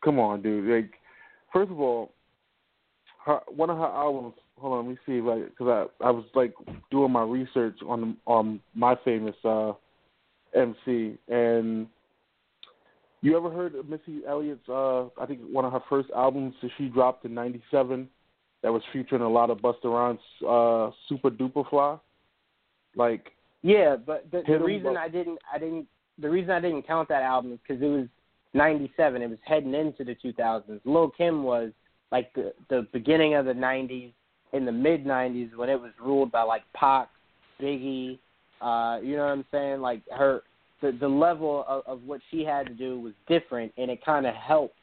come 0.04 0.18
on, 0.18 0.42
dude. 0.42 0.68
Like, 0.68 0.92
first 1.52 1.70
of 1.70 1.80
all, 1.80 2.12
her 3.26 3.40
one 3.48 3.70
of 3.70 3.78
her 3.78 3.84
albums. 3.84 4.34
Hold 4.58 4.72
on, 4.72 4.86
let 4.86 4.90
me 4.90 4.98
see. 5.04 5.20
Like, 5.20 5.50
because 5.50 5.88
I 6.00 6.06
I 6.06 6.10
was 6.10 6.24
like 6.34 6.54
doing 6.90 7.12
my 7.12 7.22
research 7.22 7.78
on 7.86 8.16
on 8.26 8.60
my 8.74 8.96
famous 9.04 9.36
uh 9.44 9.72
MC 10.54 11.18
and. 11.28 11.88
You 13.22 13.36
ever 13.36 13.50
heard 13.50 13.74
of 13.74 13.88
Missy 13.88 14.20
Elliott's? 14.28 14.68
Uh, 14.68 15.06
I 15.18 15.26
think 15.26 15.40
one 15.50 15.64
of 15.64 15.72
her 15.72 15.80
first 15.88 16.10
albums 16.14 16.54
that 16.62 16.70
she 16.78 16.86
dropped 16.88 17.24
in 17.24 17.34
'97 17.34 18.08
that 18.62 18.72
was 18.72 18.82
featuring 18.92 19.22
a 19.22 19.28
lot 19.28 19.50
of 19.50 19.58
Busta 19.58 19.84
Rhymes, 19.86 20.20
uh, 20.42 20.90
Supa 21.10 21.30
Dupa 21.30 21.68
Fly. 21.68 21.98
Like, 22.94 23.32
yeah, 23.62 23.96
but 23.96 24.30
the, 24.30 24.42
the 24.46 24.58
reason 24.58 24.96
up. 24.96 24.98
I 24.98 25.08
didn't, 25.08 25.38
I 25.52 25.58
didn't, 25.58 25.86
the 26.18 26.28
reason 26.28 26.50
I 26.50 26.60
didn't 26.60 26.86
count 26.86 27.08
that 27.08 27.22
album 27.22 27.52
is 27.52 27.58
because 27.66 27.82
it 27.82 27.86
was 27.86 28.06
'97. 28.54 29.22
It 29.22 29.30
was 29.30 29.38
heading 29.44 29.74
into 29.74 30.04
the 30.04 30.14
2000s. 30.14 30.80
Lil 30.84 31.10
Kim 31.10 31.42
was 31.42 31.72
like 32.12 32.32
the 32.34 32.52
the 32.68 32.86
beginning 32.92 33.34
of 33.34 33.44
the 33.44 33.52
'90s, 33.52 34.12
in 34.52 34.64
the 34.64 34.72
mid 34.72 35.04
'90s 35.04 35.56
when 35.56 35.68
it 35.68 35.80
was 35.80 35.92
ruled 36.00 36.30
by 36.30 36.42
like 36.42 36.62
Pac, 36.74 37.08
Biggie. 37.60 38.18
Uh, 38.60 38.98
you 39.02 39.16
know 39.16 39.24
what 39.24 39.32
I'm 39.32 39.44
saying? 39.50 39.80
Like 39.80 40.02
her, 40.16 40.42
the 40.80 40.92
the 40.92 41.08
level 41.08 41.64
of, 41.68 41.82
of 41.86 42.02
what 42.04 42.20
she 42.30 42.44
had 42.44 42.66
to 42.66 42.74
do 42.74 43.00
was 43.00 43.12
different, 43.28 43.72
and 43.76 43.90
it 43.90 44.04
kind 44.04 44.26
of 44.26 44.34
helped 44.34 44.76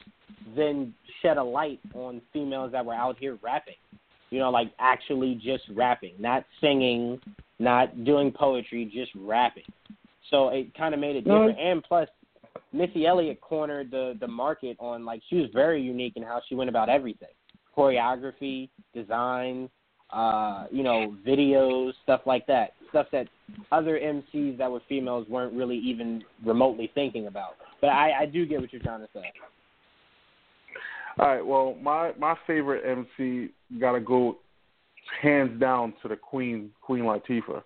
then 0.56 0.94
shed 1.22 1.36
a 1.36 1.42
light 1.42 1.80
on 1.94 2.20
females 2.32 2.72
that 2.72 2.84
were 2.84 2.94
out 2.94 3.16
here 3.18 3.38
rapping. 3.42 3.74
You 4.30 4.40
know, 4.40 4.50
like 4.50 4.72
actually 4.78 5.36
just 5.36 5.64
rapping, 5.74 6.14
not 6.18 6.44
singing, 6.60 7.20
not 7.58 8.04
doing 8.04 8.32
poetry, 8.32 8.90
just 8.92 9.12
rapping. 9.16 9.64
So 10.30 10.48
it 10.48 10.74
kind 10.76 10.94
of 10.94 11.00
made 11.00 11.16
it 11.16 11.24
different. 11.24 11.58
And 11.58 11.82
plus, 11.84 12.08
Missy 12.72 13.06
Elliott 13.06 13.40
cornered 13.40 13.90
the 13.90 14.16
the 14.20 14.28
market 14.28 14.76
on 14.80 15.04
like 15.04 15.22
she 15.28 15.36
was 15.36 15.48
very 15.52 15.80
unique 15.80 16.14
in 16.16 16.22
how 16.22 16.40
she 16.48 16.54
went 16.54 16.70
about 16.70 16.88
everything, 16.88 17.28
choreography, 17.76 18.68
design, 18.92 19.68
uh, 20.10 20.66
you 20.70 20.82
know, 20.82 21.16
videos, 21.26 21.92
stuff 22.02 22.20
like 22.26 22.46
that, 22.46 22.74
stuff 22.90 23.06
that 23.12 23.26
other 23.72 23.98
MCs 23.98 24.58
that 24.58 24.70
were 24.70 24.80
females 24.88 25.26
weren't 25.28 25.52
really 25.54 25.78
even 25.78 26.22
remotely 26.44 26.90
thinking 26.94 27.26
about. 27.26 27.56
But 27.80 27.88
I, 27.88 28.22
I 28.22 28.26
do 28.26 28.46
get 28.46 28.60
what 28.60 28.72
you're 28.72 28.82
trying 28.82 29.00
to 29.00 29.08
say. 29.12 29.32
all 31.18 31.26
right, 31.26 31.44
well, 31.44 31.76
my 31.82 32.12
my 32.18 32.36
favorite 32.46 32.82
MC 32.88 33.50
gotta 33.80 34.00
go 34.00 34.38
hands 35.20 35.60
down 35.60 35.94
to 36.02 36.08
the 36.08 36.16
Queen, 36.16 36.70
Queen 36.80 37.04
Latifah, 37.04 37.62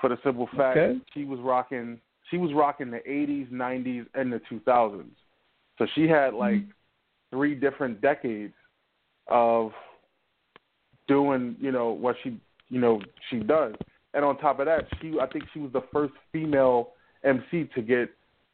for 0.00 0.08
the 0.08 0.18
simple 0.22 0.48
fact 0.56 0.78
Okay. 0.78 1.00
she 1.12 1.24
was 1.24 1.40
rocking 1.40 2.00
she 2.30 2.38
was 2.38 2.52
rocking 2.54 2.90
the 2.90 3.00
'80s, 3.08 3.50
'90s, 3.50 4.06
and 4.14 4.32
the 4.32 4.40
2000s. 4.50 5.04
So 5.78 5.86
she 5.94 6.08
had 6.08 6.34
like 6.34 6.62
three 7.30 7.54
different 7.54 8.00
decades 8.00 8.54
of 9.28 9.72
doing, 11.08 11.56
you 11.60 11.72
know, 11.72 11.90
what 11.90 12.16
she, 12.22 12.40
you 12.68 12.80
know, 12.80 13.00
she 13.30 13.38
does. 13.40 13.74
And 14.14 14.24
on 14.24 14.38
top 14.38 14.60
of 14.60 14.66
that, 14.66 14.86
she, 15.00 15.14
I 15.20 15.26
think 15.26 15.44
she 15.52 15.58
was 15.58 15.72
the 15.72 15.84
first 15.92 16.14
female 16.32 16.92
MC 17.24 17.68
to 17.74 17.82
get 17.82 18.10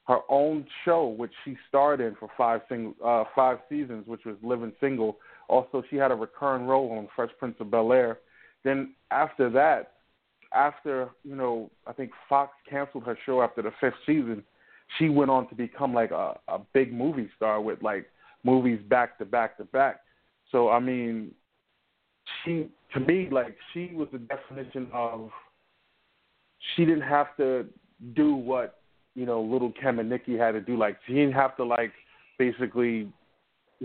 her 0.08 0.18
own 0.28 0.66
show, 0.84 1.06
which 1.06 1.30
she 1.44 1.56
starred 1.68 2.00
in 2.00 2.16
for 2.16 2.28
five 2.36 2.62
sing, 2.68 2.94
uh, 3.04 3.24
five 3.34 3.58
seasons, 3.68 4.06
which 4.06 4.24
was 4.24 4.36
Living 4.42 4.72
Single. 4.80 5.18
Also, 5.48 5.82
she 5.88 5.96
had 5.96 6.10
a 6.10 6.14
recurring 6.14 6.66
role 6.66 6.90
on 6.98 7.08
Fresh 7.14 7.30
Prince 7.38 7.54
of 7.60 7.70
Bel 7.70 7.92
Air. 7.92 8.18
Then 8.64 8.94
after 9.10 9.48
that, 9.50 9.92
after 10.55 11.11
you 11.24 11.34
know, 11.34 11.70
I 11.86 11.92
think 11.92 12.11
Fox 12.28 12.53
canceled 12.68 13.05
her 13.05 13.18
show 13.24 13.42
after 13.42 13.62
the 13.62 13.72
fifth 13.80 13.94
season. 14.07 14.42
She 14.98 15.09
went 15.09 15.30
on 15.30 15.48
to 15.48 15.55
become 15.55 15.94
like 15.94 16.11
a, 16.11 16.38
a 16.48 16.59
big 16.72 16.92
movie 16.92 17.30
star 17.36 17.61
with 17.61 17.82
like 17.82 18.07
movies 18.44 18.80
back 18.88 19.18
to 19.18 19.24
back 19.24 19.57
to 19.59 19.64
back. 19.64 20.00
So 20.50 20.68
I 20.68 20.80
mean, 20.80 21.32
she 22.44 22.68
to 22.94 23.00
me 23.00 23.28
like 23.30 23.57
she 23.72 23.90
was 23.94 24.09
the 24.12 24.18
definition 24.18 24.88
of 24.92 25.30
she 26.74 26.84
didn't 26.84 27.03
have 27.03 27.36
to 27.38 27.66
do 28.14 28.34
what 28.34 28.80
you 29.14 29.26
know 29.26 29.40
little 29.40 29.72
Kim 29.72 29.98
and 29.98 30.11
Nicki 30.11 30.36
had 30.36 30.53
to 30.53 30.61
do. 30.61 30.76
Like 30.76 30.98
she 31.07 31.14
didn't 31.14 31.34
have 31.34 31.57
to 31.57 31.64
like 31.64 31.92
basically 32.38 33.11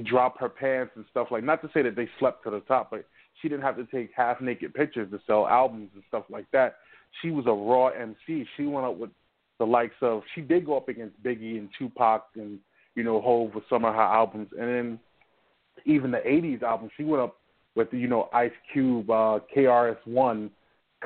drop 0.04 0.40
her 0.40 0.50
pants 0.50 0.92
and 0.96 1.06
stuff 1.10 1.28
like. 1.32 1.44
Not 1.44 1.62
to 1.62 1.70
say 1.74 1.82
that 1.84 1.96
they 1.96 2.10
slept 2.20 2.44
to 2.44 2.52
the 2.52 2.60
top, 2.62 2.92
but 2.92 3.06
she 3.42 3.50
didn't 3.50 3.64
have 3.64 3.78
to 3.78 3.86
take 3.86 4.12
half 4.16 4.42
naked 4.42 4.74
pictures 4.74 5.10
to 5.12 5.20
sell 5.28 5.48
albums 5.48 5.90
and 5.94 6.04
stuff 6.08 6.24
like 6.30 6.50
that. 6.52 6.78
She 7.22 7.32
was 7.32 7.46
a 7.48 7.52
raw 7.52 7.88
MC. 7.88 8.46
She 8.56 8.66
went 8.66 8.86
up 8.86 8.98
with 8.98 9.12
the 9.60 9.66
likes 9.66 9.96
of. 10.02 10.22
She 10.36 10.42
did 10.42 10.66
go 10.66 10.78
up 10.78 10.90
against 10.90 11.22
Biggie 11.24 11.58
and 11.58 11.70
Tupac 11.78 12.26
and 12.36 12.60
you 12.96 13.04
know 13.04 13.22
Hove 13.22 13.54
with 13.56 13.64
some 13.70 13.86
of 13.86 13.94
her 13.94 14.02
albums, 14.02 14.50
and 14.60 14.68
then 14.68 15.00
even 15.86 16.12
the 16.12 16.18
'80s 16.18 16.64
albums. 16.64 16.92
She 16.98 17.04
went 17.04 17.24
up 17.24 17.38
with 17.76 17.88
you 17.92 18.08
know 18.08 18.30
Ice 18.34 18.52
Cube, 18.74 19.10
uh, 19.10 19.40
KRS 19.56 19.98
One, 20.06 20.50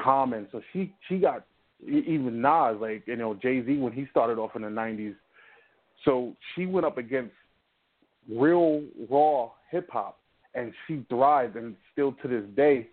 Common. 0.02 0.48
So 0.52 0.62
she 0.74 0.94
she 1.08 1.18
got 1.18 1.46
even 1.86 2.42
Nas, 2.42 2.78
like 2.80 3.04
you 3.06 3.16
know 3.16 3.36
Jay 3.36 3.64
Z 3.66 3.78
when 3.78 3.94
he 3.94 4.08
started 4.10 4.38
off 4.40 4.56
in 4.56 4.64
the 4.64 4.70
'90s. 4.70 5.16
So 6.06 6.36
she 6.56 6.66
went 6.66 6.86
up 6.86 6.98
against 6.98 7.34
real 8.30 8.84
raw 9.10 9.52
hip 9.70 9.90
hop, 9.92 10.20
and 10.54 10.74
she 10.88 11.06
thrived. 11.10 11.56
And 11.56 11.76
still 11.92 12.14
to 12.22 12.28
this 12.28 12.44
day, 12.56 12.88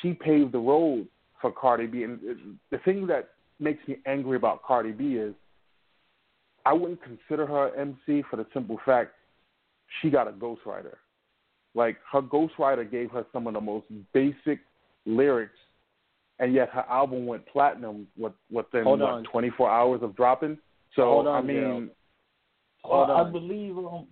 she 0.00 0.12
paved 0.12 0.52
the 0.52 0.58
road 0.58 1.06
for 1.40 1.52
Cardi 1.52 1.86
B. 1.86 2.02
And 2.02 2.18
the 2.70 2.78
thing 2.78 3.06
that 3.06 3.30
makes 3.60 3.86
me 3.88 3.98
angry 4.06 4.36
about 4.36 4.62
Cardi 4.62 4.92
B 4.92 5.14
is 5.14 5.34
I 6.64 6.72
wouldn't 6.72 7.00
consider 7.02 7.46
her 7.46 7.74
MC 7.76 8.22
for 8.30 8.36
the 8.36 8.46
simple 8.52 8.78
fact 8.84 9.12
she 10.00 10.10
got 10.10 10.28
a 10.28 10.32
ghostwriter. 10.32 10.96
Like 11.74 11.96
her 12.12 12.22
ghostwriter 12.22 12.88
gave 12.90 13.10
her 13.12 13.24
some 13.32 13.46
of 13.46 13.54
the 13.54 13.60
most 13.60 13.86
basic 14.12 14.60
lyrics, 15.06 15.56
and 16.38 16.52
yet 16.52 16.70
her 16.70 16.84
album 16.88 17.26
went 17.26 17.46
platinum 17.46 18.06
with, 18.16 18.32
within 18.50 18.84
Hold 18.84 19.00
what, 19.00 19.10
on. 19.10 19.24
24 19.24 19.70
hours 19.70 20.00
of 20.02 20.16
dropping. 20.16 20.58
So 20.94 21.18
on, 21.18 21.28
I 21.28 21.40
mean, 21.40 21.56
Gerald. 21.56 21.88
Hold 22.82 23.08
Well, 23.08 23.16
I 23.16 23.30
believe 23.30 23.78
um, 23.78 24.06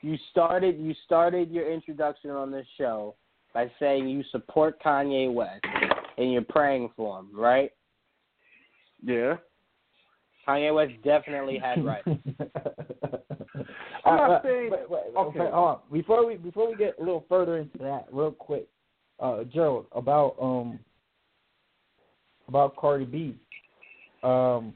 You 0.00 0.16
started 0.30 0.78
you 0.78 0.94
started 1.04 1.50
your 1.50 1.70
introduction 1.70 2.30
on 2.30 2.50
this 2.50 2.66
show 2.76 3.14
by 3.52 3.70
saying 3.80 4.08
you 4.08 4.22
support 4.30 4.80
Kanye 4.82 5.32
West 5.32 5.64
and 6.16 6.32
you're 6.32 6.42
praying 6.42 6.90
for 6.96 7.18
him, 7.20 7.28
right? 7.34 7.70
yeah. 9.04 9.36
Kanye 10.46 10.74
West 10.74 10.92
definitely 11.04 11.58
had 11.58 11.84
rights. 11.84 12.08
I'm 14.04 14.16
not 14.16 14.30
Uh, 14.30 14.42
saying- 14.42 14.70
wait, 14.70 14.88
wait, 14.90 15.02
okay. 15.16 15.38
okay. 15.40 15.50
hold 15.52 15.52
on. 15.68 15.78
Before 15.92 16.26
we 16.26 16.36
before 16.36 16.70
we 16.70 16.76
get 16.76 16.94
a 16.98 17.02
little 17.02 17.24
further 17.28 17.58
into 17.58 17.76
that, 17.78 18.06
real 18.10 18.30
quick, 18.32 18.66
uh, 19.20 19.44
Gerald, 19.44 19.86
about 19.92 20.36
um 20.40 20.78
about 22.48 22.76
Cardi 22.76 23.04
B. 23.04 23.36
Um, 24.22 24.72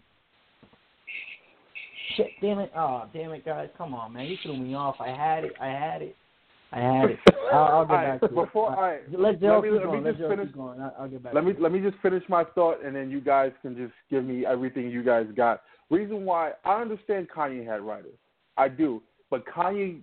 shit, 2.17 2.29
damn 2.41 2.59
it! 2.59 2.71
Oh, 2.77 3.05
damn 3.13 3.33
it, 3.33 3.45
guys! 3.45 3.69
Come 3.77 3.95
on, 3.95 4.13
man! 4.13 4.27
You 4.27 4.37
threw 4.43 4.57
me 4.57 4.75
off. 4.75 4.97
I 5.01 5.09
had 5.11 5.45
it. 5.45 5.53
I 5.61 5.67
had 5.67 6.03
it. 6.03 6.17
I 6.73 6.81
had 6.81 7.11
it. 7.11 7.19
I'll, 7.53 7.59
I'll 7.65 7.85
get 7.87 7.93
right, 7.93 8.21
back 8.21 8.31
to 8.31 8.35
before- 8.35 8.73
it. 8.73 8.77
all 8.77 8.83
right, 8.83 9.01
let 9.13 9.41
keep 9.41 9.49
let 9.49 9.63
me. 9.63 9.71
Let 9.71 10.17
just 10.17 10.29
finish- 10.29 10.47
keep 10.49 10.57
going. 10.57 10.81
I'll, 10.81 10.95
I'll 11.01 11.09
get 11.09 11.23
back. 11.23 11.35
Let 11.35 11.45
me 11.45 11.51
it. 11.53 11.61
let 11.61 11.73
me 11.73 11.81
just 11.81 11.97
finish 12.03 12.23
my 12.29 12.45
thought, 12.55 12.85
and 12.85 12.97
then 12.97 13.11
you 13.11 13.21
guys 13.21 13.53
can 13.63 13.77
just 13.77 13.93
give 14.11 14.25
me 14.25 14.47
everything 14.47 14.91
you 14.91 15.03
guys 15.03 15.27
got. 15.37 15.63
Reason 15.91 16.25
why 16.25 16.53
I 16.65 16.81
understand 16.81 17.29
Kanye 17.35 17.67
had 17.67 17.83
writers, 17.83 18.15
I 18.57 18.69
do, 18.69 19.03
but 19.31 19.45
Kanye 19.47 20.01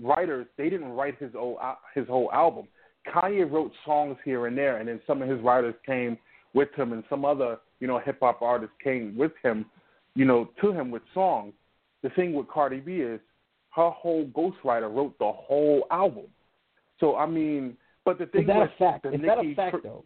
writers 0.00 0.46
they 0.56 0.70
didn't 0.70 0.92
write 0.92 1.18
his 1.18 1.32
whole 1.34 1.58
his 1.94 2.06
whole 2.08 2.30
album. 2.32 2.66
Kanye 3.14 3.50
wrote 3.50 3.72
songs 3.84 4.16
here 4.24 4.46
and 4.46 4.56
there, 4.56 4.78
and 4.78 4.88
then 4.88 5.00
some 5.06 5.22
of 5.22 5.28
his 5.28 5.40
writers 5.40 5.74
came 5.84 6.16
with 6.54 6.68
him, 6.74 6.92
and 6.92 7.04
some 7.10 7.24
other 7.24 7.58
you 7.80 7.86
know 7.86 7.98
hip 7.98 8.18
hop 8.20 8.40
artists 8.40 8.74
came 8.82 9.14
with 9.16 9.32
him, 9.42 9.66
you 10.18 10.24
know, 10.24 10.50
to 10.60 10.72
him 10.72 10.90
with 10.90 11.02
songs. 11.14 11.54
The 12.02 12.10
thing 12.10 12.32
with 12.34 12.48
Cardi 12.48 12.80
B 12.80 12.96
is 12.96 13.20
her 13.76 13.90
whole 13.90 14.26
ghostwriter 14.26 14.92
wrote 14.92 15.16
the 15.20 15.30
whole 15.30 15.86
album. 15.92 16.24
So 16.98 17.16
I 17.16 17.26
mean, 17.26 17.76
but 18.04 18.18
the 18.18 18.26
thing 18.26 18.42
Is 18.42 18.46
that 18.48 18.58
with 18.58 18.70
a 18.70 18.78
fact? 18.78 19.02
the 19.04 19.12
Is 19.14 19.20
that 19.22 19.38
a 19.38 19.54
fact 19.54 19.76
tr- 19.76 19.80
though? 19.84 20.04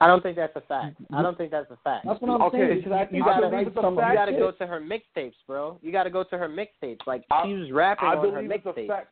I 0.00 0.08
don't 0.08 0.22
think 0.22 0.36
that's 0.36 0.54
a 0.56 0.60
fact. 0.62 0.96
I 1.12 1.22
don't 1.22 1.38
think 1.38 1.50
that's 1.52 1.70
a 1.70 1.78
fact. 1.84 2.04
That's 2.04 2.20
what 2.20 2.30
I'm 2.32 2.42
Okay, 2.42 2.58
saying. 2.58 2.78
Because 2.78 2.92
I 2.92 3.00
You 3.02 3.06
think 3.06 3.24
gotta- 3.24 3.46
I 3.46 3.50
believe 3.50 3.66
it's 3.68 3.76
a 3.76 3.80
some 3.80 3.96
of 3.96 4.00
fact. 4.02 4.10
You 4.12 4.18
got 4.18 4.24
to 4.26 4.32
go 4.32 4.50
to 4.50 4.66
her 4.66 4.80
mixtapes, 4.80 5.34
bro. 5.46 5.78
You 5.82 5.92
got 5.92 6.02
to 6.04 6.10
go 6.10 6.22
to 6.24 6.36
her 6.36 6.48
mixtapes. 6.48 7.06
Like 7.06 7.22
I- 7.30 7.46
she 7.46 7.54
was 7.54 7.70
rapping 7.70 8.08
I 8.08 8.16
on 8.16 8.24
her 8.32 8.42
believe 8.42 8.50
it's 8.50 8.66
a 8.66 8.68
mixtapes. 8.72 8.88
fact. 8.88 9.08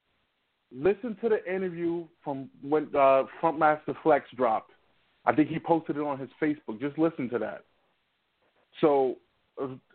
Listen 0.73 1.17
to 1.23 1.29
the 1.29 1.41
interview 1.55 2.05
from 2.25 2.51
when 2.61 2.85
uh, 2.95 3.25
Funkmaster 3.41 3.95
Flex 4.03 4.27
dropped. 4.37 4.73
I 5.25 5.33
think 5.35 5.49
he 5.49 5.59
posted 5.61 5.97
it 5.97 6.03
on 6.03 6.19
his 6.19 6.29
Facebook. 6.43 6.81
Just 6.81 6.99
listen 6.99 7.29
to 7.31 7.39
that. 7.39 7.65
So, 8.81 9.17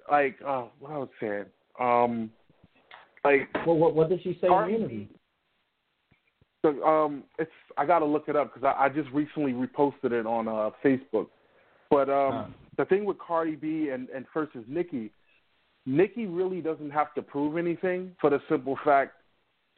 like, 0.10 0.38
uh, 0.45 0.66
what 0.80 0.91
I 0.91 0.97
was 0.97 1.10
saying, 1.20 1.45
um, 1.80 2.32
like 3.24 3.49
What, 3.66 3.78
what, 3.78 3.95
what 3.95 4.10
did 4.10 4.22
she 4.24 4.38
say 4.41 4.47
Cardi 4.47 4.76
in 4.76 4.82
the 4.82 4.86
interview? 4.86 5.07
the 6.64 6.70
um, 6.84 7.24
it's 7.38 7.51
I 7.78 7.86
gotta 7.86 8.05
look 8.05 8.28
it 8.28 8.36
up 8.36 8.53
because 8.53 8.74
I, 8.78 8.86
I 8.86 8.89
just 8.89 9.10
recently 9.12 9.53
reposted 9.53 10.12
it 10.12 10.26
on 10.26 10.47
uh, 10.47 10.72
Facebook. 10.84 11.28
But 11.89 12.10
um, 12.10 12.34
Huh. 12.34 12.45
the 12.78 12.86
thing 12.86 13.05
with 13.05 13.18
Cardi 13.18 13.55
B 13.55 13.89
and 13.89 14.10
and 14.10 14.26
versus 14.34 14.64
Nicki, 14.68 15.12
Nicki 15.86 16.26
really 16.26 16.62
doesn't 16.62 16.91
have 16.91 17.14
to 17.16 17.22
prove 17.22 17.57
anything 17.57 18.16
for 18.20 18.30
the 18.30 18.39
simple 18.49 18.78
fact 18.84 19.14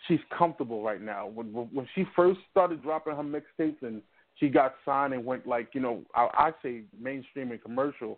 she's 0.08 0.20
comfortable 0.36 0.84
right 0.84 1.02
now. 1.02 1.28
When 1.28 1.48
when 1.48 1.88
she 1.94 2.06
first 2.16 2.40
started 2.50 2.82
dropping 2.82 3.16
her 3.16 3.24
mixtapes 3.24 3.82
and 3.82 4.02
she 4.36 4.50
got 4.50 4.76
signed 4.86 5.14
and 5.14 5.24
went 5.26 5.46
like 5.46 5.70
you 5.74 5.82
know 5.82 6.02
I, 6.16 6.30
I 6.34 6.52
say 6.64 6.82
mainstream 7.00 7.52
and 7.52 7.62
commercial, 7.62 8.18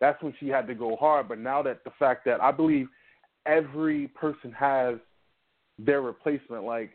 that's 0.00 0.22
when 0.22 0.34
she 0.40 0.48
had 0.48 0.66
to 0.66 0.74
go 0.74 0.96
hard. 0.96 1.28
But 1.28 1.38
now 1.38 1.62
that 1.62 1.84
the 1.84 1.92
fact 1.98 2.24
that 2.24 2.42
I 2.42 2.50
believe 2.50 2.88
every 3.46 4.08
person 4.08 4.52
has 4.52 4.96
their 5.78 6.02
replacement, 6.02 6.64
like 6.64 6.90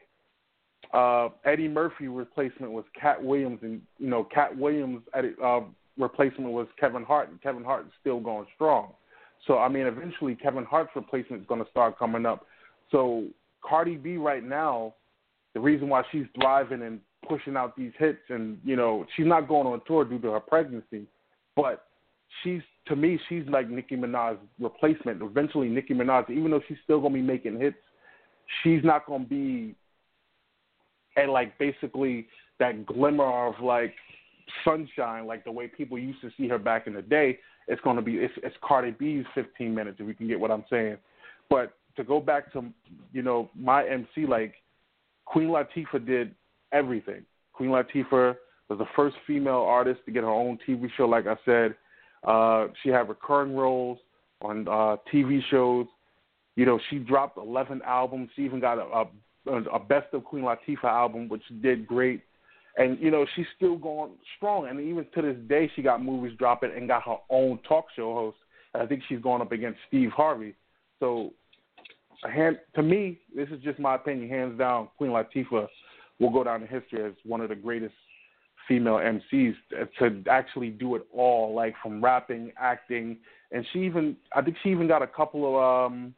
uh, 0.93 1.29
Eddie 1.45 1.67
Murphy 1.67 2.07
replacement 2.07 2.71
was 2.71 2.85
Katt 2.99 3.23
Williams, 3.23 3.59
and 3.61 3.81
you 3.97 4.09
know 4.09 4.23
Katt 4.23 4.57
Williams 4.57 5.01
uh, 5.13 5.61
replacement 5.97 6.51
was 6.51 6.67
Kevin 6.79 7.03
Hart, 7.03 7.29
and 7.29 7.41
Kevin 7.41 7.63
Hart 7.63 7.85
is 7.85 7.91
still 8.01 8.19
going 8.19 8.47
strong. 8.55 8.91
So 9.47 9.59
I 9.59 9.69
mean, 9.69 9.85
eventually 9.85 10.35
Kevin 10.35 10.65
Hart's 10.65 10.91
replacement 10.95 11.41
is 11.41 11.47
going 11.47 11.63
to 11.63 11.69
start 11.69 11.97
coming 11.97 12.25
up. 12.25 12.45
So 12.91 13.25
Cardi 13.61 13.95
B 13.95 14.17
right 14.17 14.43
now, 14.43 14.95
the 15.53 15.59
reason 15.59 15.89
why 15.89 16.03
she's 16.11 16.25
thriving 16.39 16.81
and 16.81 16.99
pushing 17.27 17.55
out 17.55 17.75
these 17.75 17.91
hits, 17.97 18.19
and 18.29 18.57
you 18.63 18.75
know 18.75 19.05
she's 19.15 19.25
not 19.25 19.47
going 19.47 19.67
on 19.67 19.81
tour 19.87 20.05
due 20.05 20.19
to 20.19 20.31
her 20.31 20.39
pregnancy, 20.39 21.05
but 21.55 21.85
she's 22.43 22.61
to 22.87 22.95
me 22.95 23.19
she's 23.27 23.43
like 23.49 23.69
Nicki 23.69 23.95
Minaj's 23.95 24.39
replacement. 24.59 25.21
Eventually, 25.21 25.69
Nicki 25.69 25.93
Minaj, 25.93 26.29
even 26.29 26.51
though 26.51 26.61
she's 26.67 26.77
still 26.83 27.01
to 27.01 27.09
be 27.09 27.21
making 27.21 27.59
hits, 27.59 27.77
she's 28.63 28.83
not 28.83 29.05
to 29.23 29.29
be 29.29 29.75
and 31.15 31.31
like 31.31 31.57
basically 31.57 32.27
that 32.59 32.85
glimmer 32.85 33.47
of 33.47 33.55
like 33.61 33.93
sunshine, 34.63 35.25
like 35.25 35.43
the 35.43 35.51
way 35.51 35.67
people 35.67 35.97
used 35.97 36.21
to 36.21 36.29
see 36.37 36.47
her 36.47 36.59
back 36.59 36.87
in 36.87 36.93
the 36.93 37.01
day. 37.01 37.39
It's 37.67 37.81
to 37.97 38.01
be 38.01 38.15
it's, 38.15 38.33
it's 38.43 38.55
Cardi 38.61 38.91
B's 38.91 39.25
15 39.33 39.73
minutes, 39.73 39.97
if 39.99 40.07
you 40.07 40.13
can 40.13 40.27
get 40.27 40.39
what 40.39 40.51
I'm 40.51 40.65
saying. 40.69 40.97
But 41.49 41.73
to 41.97 42.03
go 42.03 42.19
back 42.19 42.51
to 42.53 42.65
you 43.11 43.23
know 43.23 43.49
my 43.57 43.85
MC, 43.87 44.25
like 44.27 44.55
Queen 45.25 45.47
Latifah 45.47 46.05
did 46.05 46.35
everything. 46.71 47.23
Queen 47.53 47.69
Latifah 47.69 48.35
was 48.69 48.79
the 48.79 48.85
first 48.95 49.15
female 49.25 49.63
artist 49.67 50.01
to 50.05 50.11
get 50.11 50.23
her 50.23 50.29
own 50.29 50.59
TV 50.67 50.89
show. 50.95 51.07
Like 51.07 51.27
I 51.27 51.35
said, 51.45 51.75
uh, 52.25 52.67
she 52.81 52.89
had 52.89 53.07
recurring 53.07 53.55
roles 53.55 53.99
on 54.41 54.67
uh, 54.67 54.97
TV 55.13 55.41
shows. 55.49 55.85
You 56.55 56.65
know, 56.65 56.79
she 56.89 56.97
dropped 56.97 57.37
11 57.37 57.81
albums. 57.85 58.29
She 58.35 58.43
even 58.43 58.59
got 58.59 58.77
a, 58.77 59.51
a, 59.51 59.61
a 59.63 59.79
Best 59.79 60.13
of 60.13 60.23
Queen 60.23 60.43
Latifah 60.43 60.83
album, 60.85 61.29
which 61.29 61.43
did 61.61 61.85
great. 61.85 62.21
And 62.77 62.99
you 62.99 63.11
know, 63.11 63.25
she's 63.35 63.45
still 63.55 63.77
going 63.77 64.11
strong. 64.37 64.67
And 64.67 64.79
even 64.79 65.05
to 65.15 65.21
this 65.21 65.37
day, 65.47 65.71
she 65.75 65.81
got 65.81 66.03
movies 66.03 66.37
dropping 66.37 66.71
and 66.75 66.87
got 66.87 67.03
her 67.03 67.17
own 67.29 67.59
talk 67.67 67.85
show 67.95 68.13
host. 68.13 68.37
And 68.73 68.83
I 68.83 68.85
think 68.85 69.03
she's 69.07 69.21
going 69.21 69.41
up 69.41 69.51
against 69.51 69.79
Steve 69.87 70.09
Harvey. 70.11 70.55
So, 70.99 71.31
hand, 72.29 72.59
to 72.75 72.83
me, 72.83 73.19
this 73.35 73.47
is 73.49 73.61
just 73.61 73.79
my 73.79 73.95
opinion. 73.95 74.29
Hands 74.29 74.57
down, 74.57 74.89
Queen 74.97 75.11
Latifah 75.11 75.67
will 76.19 76.29
go 76.31 76.43
down 76.43 76.63
in 76.63 76.67
history 76.67 77.05
as 77.05 77.13
one 77.23 77.41
of 77.41 77.49
the 77.49 77.55
greatest 77.55 77.93
female 78.67 78.95
MCs 78.95 79.55
to 79.99 80.23
actually 80.29 80.69
do 80.69 80.95
it 80.95 81.05
all, 81.13 81.53
like 81.53 81.75
from 81.81 82.03
rapping, 82.03 82.51
acting, 82.59 83.17
and 83.51 83.65
she 83.71 83.79
even 83.79 84.15
I 84.33 84.41
think 84.41 84.57
she 84.63 84.69
even 84.69 84.87
got 84.87 85.01
a 85.01 85.07
couple 85.07 85.57
of 85.57 85.91
um 85.91 86.13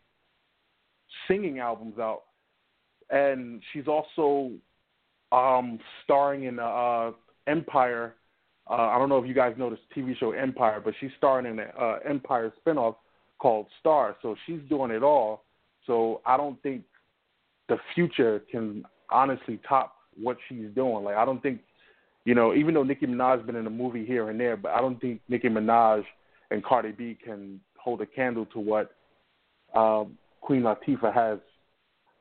singing 1.28 1.60
albums 1.60 2.00
out. 2.00 2.24
And 3.10 3.62
she's 3.72 3.88
also 3.88 4.52
um 5.32 5.80
starring 6.04 6.44
in 6.44 6.60
uh 6.60 7.12
Empire. 7.48 8.16
Uh, 8.70 8.74
I 8.74 8.98
don't 8.98 9.08
know 9.08 9.18
if 9.18 9.26
you 9.26 9.34
guys 9.34 9.56
know 9.58 9.70
this 9.70 9.80
TV 9.96 10.18
show 10.18 10.32
Empire, 10.32 10.82
but 10.84 10.94
she's 11.00 11.12
starring 11.18 11.46
in 11.46 11.60
an 11.60 11.70
uh, 11.80 12.00
Empire 12.08 12.52
spinoff 12.66 12.96
called 13.40 13.68
Star. 13.80 14.18
So 14.22 14.36
she's 14.46 14.60
doing 14.70 14.92
it 14.92 15.04
all. 15.04 15.46
So 15.86 16.22
I 16.26 16.36
don't 16.36 16.62
think 16.62 16.84
the 17.70 17.78
future 17.96 18.42
can 18.52 18.84
honestly 19.10 19.60
top 19.68 19.96
what 20.22 20.38
she's 20.48 20.68
doing. 20.76 21.04
Like 21.04 21.16
I 21.16 21.26
don't 21.26 21.42
think, 21.42 21.62
you 22.28 22.36
know, 22.36 22.54
even 22.54 22.74
though 22.74 22.84
Nicki 22.84 23.06
Minaj's 23.06 23.46
been 23.46 23.56
in 23.56 23.68
a 23.68 23.70
movie 23.70 24.06
here 24.06 24.30
and 24.30 24.38
there, 24.38 24.58
but 24.58 24.74
I 24.74 24.82
don't 24.82 25.00
think 25.00 25.22
Nicki 25.30 25.48
Minaj 25.48 26.04
and 26.52 26.62
Cardi 26.62 26.92
B 26.92 27.18
can 27.24 27.62
hold 27.80 28.02
a 28.02 28.06
candle 28.06 28.46
to 28.48 28.60
what 28.60 28.92
um, 29.74 30.18
Queen 30.42 30.62
Latifah 30.64 31.14
has 31.14 31.40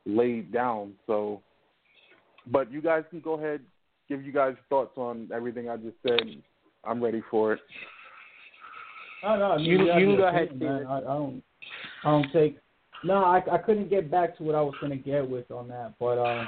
laid 0.04 0.52
down. 0.52 0.92
So, 1.08 1.42
but 2.52 2.70
you 2.70 2.80
guys 2.80 3.02
can 3.10 3.18
go 3.18 3.32
ahead, 3.32 3.62
give 4.08 4.24
you 4.24 4.30
guys 4.30 4.54
thoughts 4.68 4.96
on 4.96 5.28
everything 5.34 5.68
I 5.68 5.76
just 5.76 5.96
said. 6.06 6.20
I'm 6.84 7.02
ready 7.02 7.20
for 7.28 7.54
it. 7.54 7.60
No, 9.24 9.36
no, 9.36 9.44
I 9.50 9.56
mean, 9.56 9.66
You- 9.66 9.92
you, 9.92 10.10
you 10.10 10.16
go 10.18 10.28
ahead, 10.28 10.56
man. 10.56 10.86
I, 10.86 10.98
I 10.98 11.00
don't, 11.00 11.42
I 12.04 12.10
don't 12.12 12.32
take. 12.32 12.58
No, 13.02 13.24
I, 13.24 13.42
I 13.50 13.58
couldn't 13.58 13.90
get 13.90 14.08
back 14.08 14.36
to 14.38 14.44
what 14.44 14.54
I 14.54 14.62
was 14.62 14.74
gonna 14.80 14.94
get 14.94 15.28
with 15.28 15.50
on 15.50 15.66
that, 15.66 15.94
but 15.98 16.16
uh, 16.16 16.44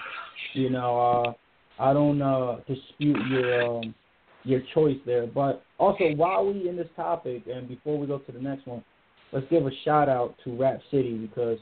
you 0.52 0.70
know, 0.70 1.24
uh, 1.26 1.32
I 1.78 1.92
don't 1.92 2.20
uh 2.20 2.56
dispute 2.66 3.18
your 3.30 3.78
um 3.78 3.94
your 4.44 4.60
choice 4.74 4.96
there. 5.06 5.26
But 5.26 5.62
also, 5.78 6.04
while 6.16 6.46
we 6.46 6.68
in 6.68 6.76
this 6.76 6.88
topic, 6.96 7.44
and 7.52 7.68
before 7.68 7.98
we 7.98 8.06
go 8.06 8.18
to 8.18 8.32
the 8.32 8.40
next 8.40 8.66
one, 8.66 8.84
let's 9.32 9.46
give 9.50 9.66
a 9.66 9.70
shout 9.84 10.08
out 10.08 10.34
to 10.44 10.56
Rap 10.56 10.80
City 10.90 11.16
because 11.16 11.58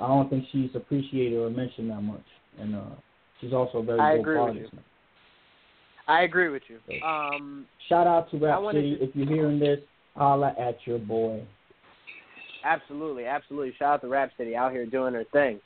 I 0.00 0.08
don't 0.08 0.28
think 0.28 0.44
she's 0.50 0.70
appreciated 0.74 1.38
or 1.38 1.50
mentioned 1.50 1.90
that 1.90 2.00
much, 2.00 2.24
and 2.58 2.74
uh, 2.74 2.94
she's 3.40 3.52
also 3.52 3.78
a 3.78 3.82
very 3.84 4.00
I 4.00 4.14
with 4.16 4.26
artist. 4.26 4.72
you. 4.72 4.78
I 6.06 6.22
agree 6.22 6.48
with 6.50 6.62
you. 6.68 6.78
Um, 7.02 7.66
Shout 7.88 8.06
out 8.06 8.30
to 8.30 8.38
Rap 8.38 8.60
City 8.72 8.96
to- 8.96 9.04
if 9.04 9.14
you're 9.14 9.26
hearing 9.26 9.58
this, 9.58 9.78
holla 10.16 10.54
at 10.58 10.76
your 10.84 10.98
boy. 10.98 11.42
Absolutely, 12.64 13.26
absolutely. 13.26 13.74
Shout 13.78 13.94
out 13.94 14.00
to 14.02 14.08
Rapsody 14.08 14.56
out 14.56 14.72
here 14.72 14.86
doing 14.86 15.12
her 15.14 15.24
thing. 15.32 15.60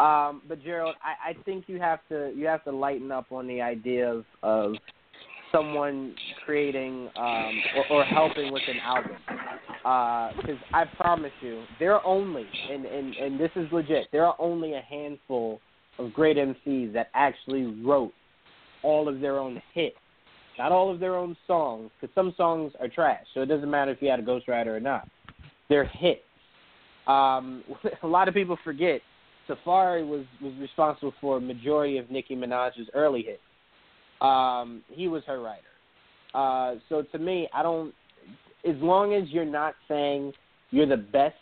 Um, 0.00 0.40
but 0.48 0.62
Gerald, 0.62 0.94
I, 1.04 1.30
I 1.30 1.42
think 1.44 1.64
you 1.66 1.78
have 1.78 2.00
to 2.08 2.32
you 2.34 2.46
have 2.46 2.64
to 2.64 2.72
lighten 2.72 3.12
up 3.12 3.26
on 3.30 3.46
the 3.46 3.60
idea 3.60 4.10
of, 4.10 4.24
of 4.42 4.72
someone 5.52 6.14
creating 6.46 7.10
um, 7.16 7.60
or, 7.76 7.92
or 7.92 8.04
helping 8.04 8.50
with 8.50 8.62
an 8.66 8.78
album. 8.82 9.16
Because 10.40 10.56
I 10.72 10.84
promise 10.96 11.32
you, 11.42 11.64
there 11.78 11.94
are 11.94 12.04
only 12.04 12.46
and, 12.70 12.86
and 12.86 13.14
and 13.14 13.38
this 13.38 13.50
is 13.56 13.70
legit. 13.72 14.06
There 14.10 14.24
are 14.24 14.36
only 14.38 14.72
a 14.72 14.80
handful 14.80 15.60
of 15.98 16.14
great 16.14 16.38
MCs 16.38 16.94
that 16.94 17.08
actually 17.12 17.66
wrote 17.84 18.12
all 18.82 19.06
of 19.06 19.20
their 19.20 19.38
own 19.38 19.60
hits, 19.74 19.96
not 20.58 20.72
all 20.72 20.90
of 20.90 20.98
their 20.98 21.14
own 21.14 21.36
songs. 21.46 21.90
Because 22.00 22.14
some 22.14 22.32
songs 22.38 22.72
are 22.80 22.88
trash, 22.88 23.26
so 23.34 23.42
it 23.42 23.46
doesn't 23.46 23.70
matter 23.70 23.90
if 23.90 24.00
you 24.00 24.08
had 24.08 24.18
a 24.18 24.22
ghostwriter 24.22 24.68
or 24.68 24.80
not. 24.80 25.06
They're 25.68 25.84
hits. 25.84 26.22
Um, 27.06 27.64
a 28.02 28.06
lot 28.06 28.28
of 28.28 28.32
people 28.34 28.56
forget 28.64 29.02
Safaree 29.50 30.06
was 30.06 30.24
was 30.40 30.52
responsible 30.60 31.12
for 31.20 31.38
a 31.38 31.40
majority 31.40 31.98
of 31.98 32.10
Nicki 32.10 32.36
Minaj's 32.36 32.88
early 32.94 33.22
hits. 33.22 33.40
Um, 34.20 34.82
he 34.88 35.08
was 35.08 35.22
her 35.26 35.40
writer. 35.40 35.62
Uh, 36.34 36.78
so 36.88 37.02
to 37.02 37.18
me, 37.18 37.48
I 37.52 37.62
don't. 37.62 37.94
As 38.68 38.76
long 38.76 39.14
as 39.14 39.28
you're 39.30 39.44
not 39.44 39.74
saying 39.88 40.32
you're 40.70 40.86
the 40.86 40.96
best 40.96 41.34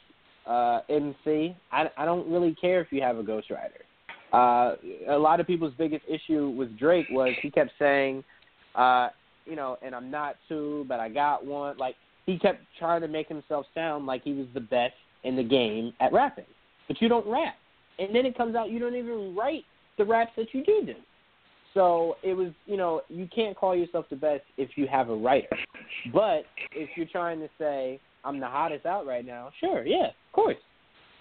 uh, 0.47 0.81
MC, 0.89 1.57
I, 1.73 1.91
I 1.97 2.05
don't 2.05 2.31
really 2.31 2.55
care 2.55 2.81
if 2.81 2.89
you 2.91 3.03
have 3.03 3.19
a 3.19 3.23
ghostwriter. 3.23 3.83
Uh, 4.33 4.77
a 5.09 5.19
lot 5.19 5.41
of 5.41 5.47
people's 5.47 5.75
biggest 5.79 6.05
issue 6.09 6.51
with 6.51 6.79
Drake 6.79 7.07
was 7.11 7.35
he 7.43 7.51
kept 7.51 7.73
saying, 7.79 8.23
uh, 8.75 9.09
you 9.47 9.57
know, 9.57 9.79
and 9.83 9.95
I'm 9.95 10.11
not 10.11 10.37
too, 10.49 10.85
but 10.89 11.01
I 11.01 11.09
got 11.09 11.45
one. 11.45 11.77
Like 11.77 11.97
he 12.27 12.39
kept 12.39 12.61
trying 12.79 13.01
to 13.01 13.09
make 13.09 13.29
himself 13.29 13.67
sound 13.75 14.07
like 14.07 14.23
he 14.23 14.33
was 14.33 14.47
the 14.55 14.61
best 14.61 14.95
in 15.25 15.35
the 15.35 15.43
game 15.43 15.93
at 16.01 16.13
rapping, 16.13 16.45
but 16.87 17.01
you 17.01 17.09
don't 17.09 17.27
rap. 17.27 17.57
And 17.99 18.15
then 18.15 18.27
it 18.27 18.37
comes 18.37 18.55
out 18.55 18.71
you 18.71 18.79
don't 18.79 18.97
even 18.97 19.35
write 19.37 19.65
the 19.97 20.05
raps 20.05 20.33
that 20.37 20.49
you 20.53 20.65
do 20.65 20.83
do. 20.87 20.95
So 21.75 22.17
it 22.23 22.35
was, 22.35 22.49
you 22.67 22.77
know, 22.77 23.03
you 23.09 23.29
can't 23.35 23.57
call 23.57 23.77
yourself 23.77 24.07
the 24.11 24.17
best 24.17 24.43
if 24.57 24.71
you 24.77 24.87
have 24.91 25.11
a 25.11 25.17
writer. 25.17 25.49
But 26.13 26.45
if 26.73 26.91
you're 26.97 27.07
trying 27.07 27.41
to 27.41 27.49
say 27.59 28.01
I'm 28.25 28.41
the 28.41 28.47
hottest 28.47 28.87
out 28.87 29.07
right 29.07 29.25
now, 29.25 29.51
sure, 29.61 29.87
yeah, 29.87 30.07
of 30.07 30.33
course. 30.33 30.57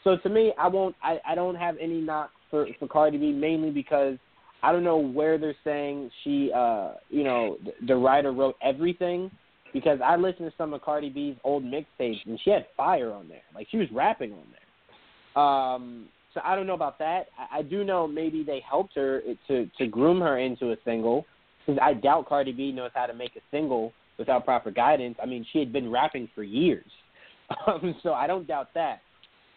So 0.03 0.17
to 0.17 0.29
me, 0.29 0.53
I 0.57 0.67
won't. 0.67 0.95
I, 1.03 1.19
I 1.27 1.35
don't 1.35 1.55
have 1.55 1.75
any 1.81 1.99
knock 1.99 2.31
for 2.49 2.67
for 2.79 2.87
Cardi 2.87 3.17
B 3.17 3.31
mainly 3.31 3.71
because 3.71 4.17
I 4.63 4.71
don't 4.71 4.83
know 4.83 4.97
where 4.97 5.37
they're 5.37 5.55
saying 5.63 6.09
she, 6.23 6.51
uh, 6.55 6.93
you 7.09 7.23
know, 7.23 7.57
the, 7.63 7.87
the 7.87 7.95
writer 7.95 8.31
wrote 8.31 8.55
everything. 8.61 9.29
Because 9.73 9.99
I 10.03 10.15
listened 10.15 10.49
to 10.49 10.57
some 10.57 10.73
of 10.73 10.81
Cardi 10.81 11.09
B's 11.09 11.35
old 11.43 11.61
mixtapes 11.61 12.25
and 12.25 12.39
she 12.43 12.49
had 12.49 12.65
fire 12.77 13.11
on 13.11 13.27
there, 13.27 13.41
like 13.53 13.67
she 13.69 13.77
was 13.77 13.87
rapping 13.91 14.31
on 14.31 14.45
there. 14.53 15.43
Um, 15.43 16.07
so 16.37 16.41
I 16.43 16.55
don't 16.55 16.67
know 16.67 16.73
about 16.73 16.99
that. 16.99 17.27
I, 17.37 17.59
I 17.59 17.61
do 17.61 17.83
know 17.83 18.07
maybe 18.07 18.43
they 18.43 18.61
helped 18.67 18.95
her 18.95 19.21
to 19.47 19.69
to 19.77 19.87
groom 19.87 20.21
her 20.21 20.39
into 20.39 20.71
a 20.71 20.75
single. 20.85 21.25
Because 21.65 21.79
I 21.83 21.93
doubt 21.93 22.29
Cardi 22.29 22.53
B 22.53 22.71
knows 22.71 22.91
how 22.93 23.07
to 23.07 23.13
make 23.13 23.35
a 23.35 23.41
single 23.51 23.91
without 24.17 24.45
proper 24.45 24.71
guidance. 24.71 25.17
I 25.21 25.25
mean, 25.25 25.45
she 25.51 25.59
had 25.59 25.73
been 25.73 25.91
rapping 25.91 26.29
for 26.33 26.43
years, 26.43 26.89
um, 27.67 27.93
so 28.03 28.13
I 28.13 28.25
don't 28.25 28.47
doubt 28.47 28.69
that. 28.73 29.01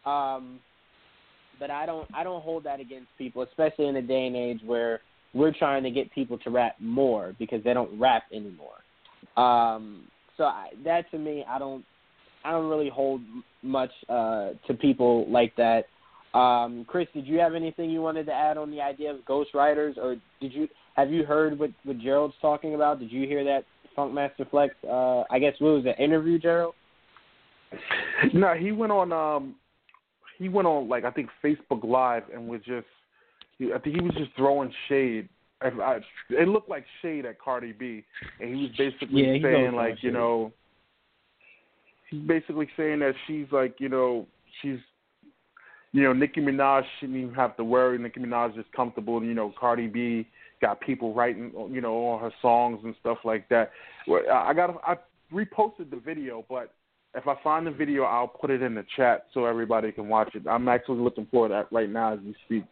Um, 0.09 0.59
but 1.61 1.71
I 1.71 1.87
don't 1.87 2.09
I 2.15 2.25
don't 2.25 2.43
hold 2.43 2.65
that 2.65 2.81
against 2.81 3.09
people, 3.17 3.43
especially 3.43 3.87
in 3.87 3.97
a 3.97 4.03
day 4.03 4.27
and 4.27 4.35
age 4.35 4.61
where 4.65 5.01
we're 5.35 5.53
trying 5.53 5.83
to 5.85 5.91
get 5.91 6.11
people 6.13 6.39
to 6.39 6.51
rap 6.51 6.77
more 6.81 7.35
because 7.39 7.63
they 7.63 7.73
don't 7.73 7.99
rap 7.99 8.25
anymore. 8.33 8.79
Um, 9.37 10.05
so 10.37 10.45
I, 10.45 10.69
that 10.85 11.11
to 11.13 11.19
me, 11.19 11.45
I 11.49 11.59
don't, 11.59 11.85
I 12.45 12.51
don't 12.51 12.69
really 12.69 12.89
hold 12.89 13.21
much 13.63 13.91
uh, 14.09 14.51
to 14.67 14.75
people 14.75 15.31
like 15.31 15.55
that. 15.57 15.85
Um, 16.35 16.85
Chris, 16.87 17.09
did 17.13 17.27
you 17.27 17.39
have 17.39 17.55
anything 17.55 17.91
you 17.91 18.03
wanted 18.03 18.27
to 18.27 18.33
add 18.33 18.57
on 18.57 18.71
the 18.71 18.81
idea 18.81 19.11
of 19.11 19.19
ghostwriters, 19.29 19.97
or 19.99 20.17
did 20.41 20.53
you 20.53 20.69
have 20.97 21.11
you 21.11 21.25
heard 21.25 21.59
what 21.59 21.71
what 21.85 21.99
Gerald's 21.99 22.35
talking 22.41 22.75
about? 22.75 23.01
Did 23.01 23.11
you 23.11 23.27
hear 23.27 23.43
that 23.45 23.65
Funkmaster 23.97 24.49
Flex? 24.51 24.75
Uh, 24.89 25.25
I 25.31 25.39
guess 25.39 25.55
what 25.59 25.75
was 25.75 25.85
the 25.85 25.97
interview, 26.03 26.39
Gerald? 26.39 26.75
No, 28.33 28.55
he 28.55 28.73
went 28.73 28.93
on. 28.93 29.13
um 29.13 29.55
He 30.39 30.49
went 30.49 30.69
on 30.69 30.89
like 30.89 31.05
I 31.05 31.11
think 31.11 31.31
Facebook 31.43 31.85
Live 31.85 32.25
and 32.33 32.49
was 32.49 32.61
just. 32.65 32.87
I 33.63 33.79
think 33.79 33.97
he 33.97 34.03
was 34.03 34.15
just 34.17 34.31
throwing 34.37 34.73
shade. 34.89 35.29
I, 35.61 35.69
I, 35.69 36.01
it 36.31 36.49
looked 36.49 36.71
like 36.71 36.87
shade 37.03 37.27
at 37.27 37.39
Cardi 37.39 37.73
B, 37.73 38.05
and 38.41 38.55
he 38.55 38.63
was 38.63 38.71
basically 38.79 39.23
yeah, 39.23 39.43
saying 39.43 39.73
like 39.73 40.03
you 40.03 40.13
know. 40.13 40.53
He's 42.09 42.23
basically 42.23 42.69
saying 42.77 43.01
that 43.01 43.15
she's 43.27 43.47
like 43.53 43.75
you 43.79 43.89
know 43.89 44.27
she's 44.63 44.79
you 45.93 46.03
know, 46.03 46.13
Nicki 46.13 46.41
Minaj 46.41 46.85
shouldn't 46.99 47.19
even 47.19 47.35
have 47.35 47.57
to 47.57 47.65
worry. 47.65 47.99
Nicki 47.99 48.21
Minaj 48.21 48.59
is 48.59 48.65
comfortable. 48.75 49.23
You 49.25 49.35
know, 49.35 49.53
Cardi 49.59 49.89
B 49.89 50.27
got 50.61 50.81
people 50.81 51.15
writing, 51.15 51.53
you 51.71 51.81
know, 51.81 51.93
all 51.93 52.19
her 52.19 52.33
songs 52.41 52.81
and 52.85 52.95
stuff 53.01 53.19
like 53.25 53.49
that. 53.49 53.71
I 54.33 54.53
got, 54.55 54.81
I 54.85 54.97
reposted 55.33 55.91
the 55.91 56.01
video, 56.05 56.45
but 56.49 56.73
if 57.15 57.27
I 57.27 57.35
find 57.43 57.67
the 57.67 57.73
video, 57.73 58.05
I'll 58.05 58.29
put 58.29 58.51
it 58.51 58.63
in 58.63 58.75
the 58.75 58.85
chat 58.97 59.27
so 59.35 59.47
everybody 59.47 59.91
can 59.91 60.09
watch 60.09 60.35
it. 60.35 60.47
I'm 60.47 60.69
actually 60.69 61.01
looking 61.01 61.27
for 61.31 61.49
that 61.49 61.67
right 61.73 61.91
now 61.91 62.15
as 62.15 62.21
we 62.21 62.35
speak. 62.45 62.65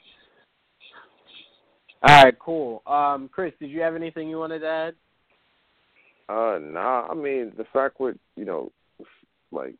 All 2.03 2.23
right, 2.23 2.39
cool. 2.39 2.83
Um, 2.87 3.29
Chris, 3.33 3.53
did 3.59 3.71
you 3.71 3.81
have 3.81 3.97
anything 3.97 4.29
you 4.29 4.39
wanted 4.39 4.61
to 4.61 4.69
add? 4.69 4.95
Uh, 6.29 6.59
nah. 6.63 7.09
I 7.11 7.15
mean, 7.15 7.53
the 7.57 7.65
fact 7.73 7.99
with 7.99 8.17
you 8.37 8.45
know, 8.45 8.71
like 9.51 9.75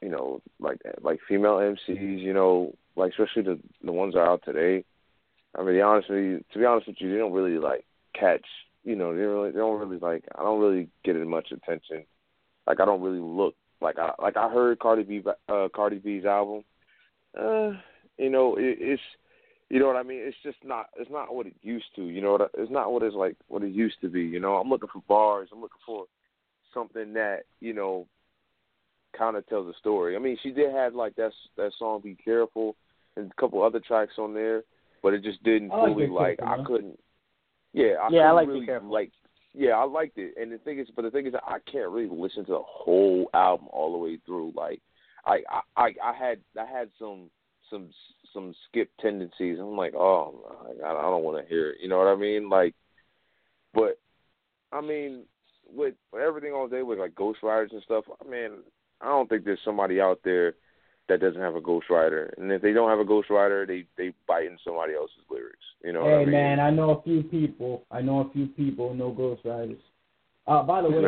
you 0.00 0.08
know, 0.08 0.40
like 0.60 0.78
like 1.02 1.20
female 1.28 1.56
MCs, 1.56 2.20
you 2.20 2.32
know, 2.32 2.74
like 2.96 3.12
especially 3.12 3.42
the 3.42 3.58
the 3.84 3.92
ones 3.92 4.14
that 4.14 4.20
are 4.20 4.30
out 4.30 4.42
today. 4.44 4.84
I 5.54 5.60
mean, 5.60 5.68
to 5.68 5.72
be 5.74 5.80
honest 5.80 6.10
with 6.10 6.18
you, 6.18 6.44
to 6.52 6.58
be 6.58 6.64
honest 6.64 6.86
with 6.86 6.96
you, 7.00 7.10
they 7.10 7.18
don't 7.18 7.32
really 7.32 7.58
like 7.58 7.84
catch. 8.18 8.46
You 8.84 8.96
know, 8.96 9.14
they 9.14 9.22
really 9.22 9.50
they 9.50 9.58
don't 9.58 9.80
really 9.80 9.98
like. 9.98 10.24
I 10.38 10.42
don't 10.42 10.60
really 10.60 10.88
get 11.04 11.16
it 11.16 11.26
much 11.26 11.50
attention. 11.50 12.04
Like 12.66 12.80
I 12.80 12.84
don't 12.84 13.02
really 13.02 13.20
look 13.20 13.54
like 13.80 13.98
I 13.98 14.12
like 14.20 14.36
I 14.36 14.50
heard 14.50 14.78
Cardi 14.78 15.02
B 15.02 15.22
uh 15.48 15.68
Cardi 15.74 15.98
B's 15.98 16.24
album. 16.24 16.64
Uh, 17.38 17.72
you 18.18 18.30
know, 18.30 18.56
it, 18.56 18.78
it's 18.80 19.02
you 19.68 19.80
know 19.80 19.86
what 19.86 19.96
I 19.96 20.02
mean. 20.02 20.20
It's 20.22 20.36
just 20.42 20.58
not. 20.64 20.86
It's 20.98 21.10
not 21.10 21.34
what 21.34 21.46
it 21.46 21.54
used 21.62 21.86
to. 21.96 22.04
You 22.04 22.20
know 22.20 22.32
what? 22.32 22.42
I, 22.42 22.46
It's 22.58 22.70
not 22.70 22.92
what 22.92 23.02
it's 23.02 23.16
like. 23.16 23.36
What 23.48 23.62
it 23.62 23.72
used 23.72 24.00
to 24.02 24.08
be. 24.08 24.22
You 24.22 24.40
know, 24.40 24.56
I'm 24.56 24.68
looking 24.68 24.88
for 24.92 25.02
bars. 25.08 25.48
I'm 25.52 25.60
looking 25.60 25.80
for 25.84 26.04
something 26.72 27.14
that 27.14 27.44
you 27.60 27.72
know 27.72 28.06
kind 29.16 29.36
of 29.36 29.46
tells 29.46 29.68
a 29.68 29.78
story. 29.78 30.16
I 30.16 30.18
mean, 30.18 30.38
she 30.42 30.50
did 30.50 30.72
have 30.72 30.94
like 30.94 31.16
that 31.16 31.32
that 31.56 31.72
song 31.78 32.00
"Be 32.02 32.14
Careful" 32.14 32.76
and 33.16 33.30
a 33.30 33.40
couple 33.40 33.62
other 33.62 33.80
tracks 33.80 34.14
on 34.18 34.34
there, 34.34 34.62
but 35.02 35.14
it 35.14 35.22
just 35.22 35.42
didn't 35.42 35.72
I 35.72 35.82
like 35.82 35.92
fully 35.92 36.08
like. 36.08 36.40
I 36.42 36.62
couldn't. 36.64 36.98
Yeah, 37.72 37.94
I 38.02 38.08
yeah, 38.10 38.20
I 38.28 38.32
like 38.32 38.48
really, 38.48 38.60
Be 38.60 38.66
Careful. 38.66 38.92
Like, 38.92 39.12
yeah, 39.54 39.72
I 39.72 39.84
liked 39.84 40.18
it, 40.18 40.34
and 40.40 40.52
the 40.52 40.58
thing 40.58 40.78
is, 40.78 40.88
but 40.94 41.02
the 41.02 41.10
thing 41.10 41.26
is, 41.26 41.34
I 41.34 41.58
can't 41.70 41.90
really 41.90 42.08
listen 42.10 42.44
to 42.46 42.52
the 42.52 42.62
whole 42.62 43.28
album 43.34 43.68
all 43.70 43.92
the 43.92 43.98
way 43.98 44.18
through. 44.24 44.52
Like, 44.56 44.80
I 45.24 45.40
I 45.76 45.94
I 46.02 46.12
had 46.12 46.38
I 46.58 46.66
had 46.66 46.90
some 46.98 47.30
some 47.70 47.90
some 48.32 48.54
skip 48.68 48.90
tendencies. 49.00 49.58
I'm 49.58 49.76
like, 49.76 49.94
oh, 49.94 50.74
I, 50.84 50.88
I 50.88 51.02
don't 51.02 51.24
want 51.24 51.42
to 51.42 51.48
hear 51.48 51.70
it. 51.70 51.78
You 51.80 51.88
know 51.88 51.98
what 51.98 52.08
I 52.08 52.16
mean? 52.16 52.48
Like, 52.48 52.74
but 53.72 53.98
I 54.72 54.80
mean, 54.80 55.24
with, 55.72 55.94
with 56.12 56.22
everything 56.22 56.52
all 56.52 56.68
day 56.68 56.82
with 56.82 56.98
like 56.98 57.14
ghostwriters 57.14 57.72
and 57.72 57.82
stuff, 57.82 58.04
I 58.24 58.28
mean, 58.28 58.50
I 59.00 59.08
don't 59.08 59.28
think 59.28 59.44
there's 59.44 59.58
somebody 59.64 60.00
out 60.00 60.20
there 60.24 60.54
that 61.08 61.20
doesn't 61.20 61.40
have 61.40 61.54
a 61.54 61.60
ghostwriter. 61.60 62.30
And 62.36 62.50
if 62.50 62.62
they 62.62 62.72
don't 62.72 62.90
have 62.90 62.98
a 62.98 63.04
ghostwriter, 63.04 63.66
they 63.66 63.86
they 63.96 64.12
bite 64.26 64.46
in 64.46 64.58
somebody 64.64 64.94
else's 64.94 65.24
lyrics. 65.30 65.58
You 65.84 65.92
know 65.92 66.04
hey 66.04 66.10
what 66.10 66.22
I 66.22 66.24
mean? 66.24 66.30
man, 66.32 66.60
I 66.60 66.70
know 66.70 66.90
a 66.90 67.02
few 67.02 67.22
people. 67.22 67.84
I 67.90 68.00
know 68.00 68.20
a 68.20 68.32
few 68.32 68.46
people 68.46 68.94
know 68.94 69.12
ghostwriters. 69.12 69.78
Uh, 70.46 70.62
by 70.62 70.80
the 70.80 70.90
way, 70.90 71.02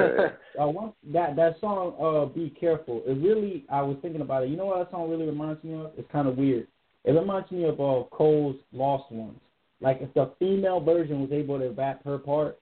uh, 0.60 0.66
one, 0.66 0.92
that 1.12 1.36
that 1.36 1.60
song, 1.60 1.94
uh, 2.00 2.26
"Be 2.26 2.50
Careful," 2.50 3.02
it 3.06 3.14
really. 3.14 3.64
I 3.70 3.82
was 3.82 3.96
thinking 4.02 4.20
about 4.20 4.44
it. 4.44 4.50
You 4.50 4.56
know 4.56 4.66
what 4.66 4.78
that 4.78 4.90
song 4.90 5.10
really 5.10 5.26
reminds 5.26 5.62
me 5.64 5.74
of? 5.74 5.92
It's 5.96 6.10
kind 6.10 6.28
of 6.28 6.36
weird. 6.36 6.66
It 7.04 7.12
reminds 7.12 7.50
me 7.50 7.64
of 7.64 7.80
uh, 7.80 8.04
Cole's 8.10 8.56
"Lost 8.72 9.10
Ones." 9.10 9.38
Like 9.80 9.98
if 10.00 10.12
the 10.14 10.32
female 10.38 10.80
version 10.80 11.20
was 11.20 11.30
able 11.32 11.58
to 11.58 11.70
rap 11.70 12.04
her 12.04 12.18
part, 12.18 12.58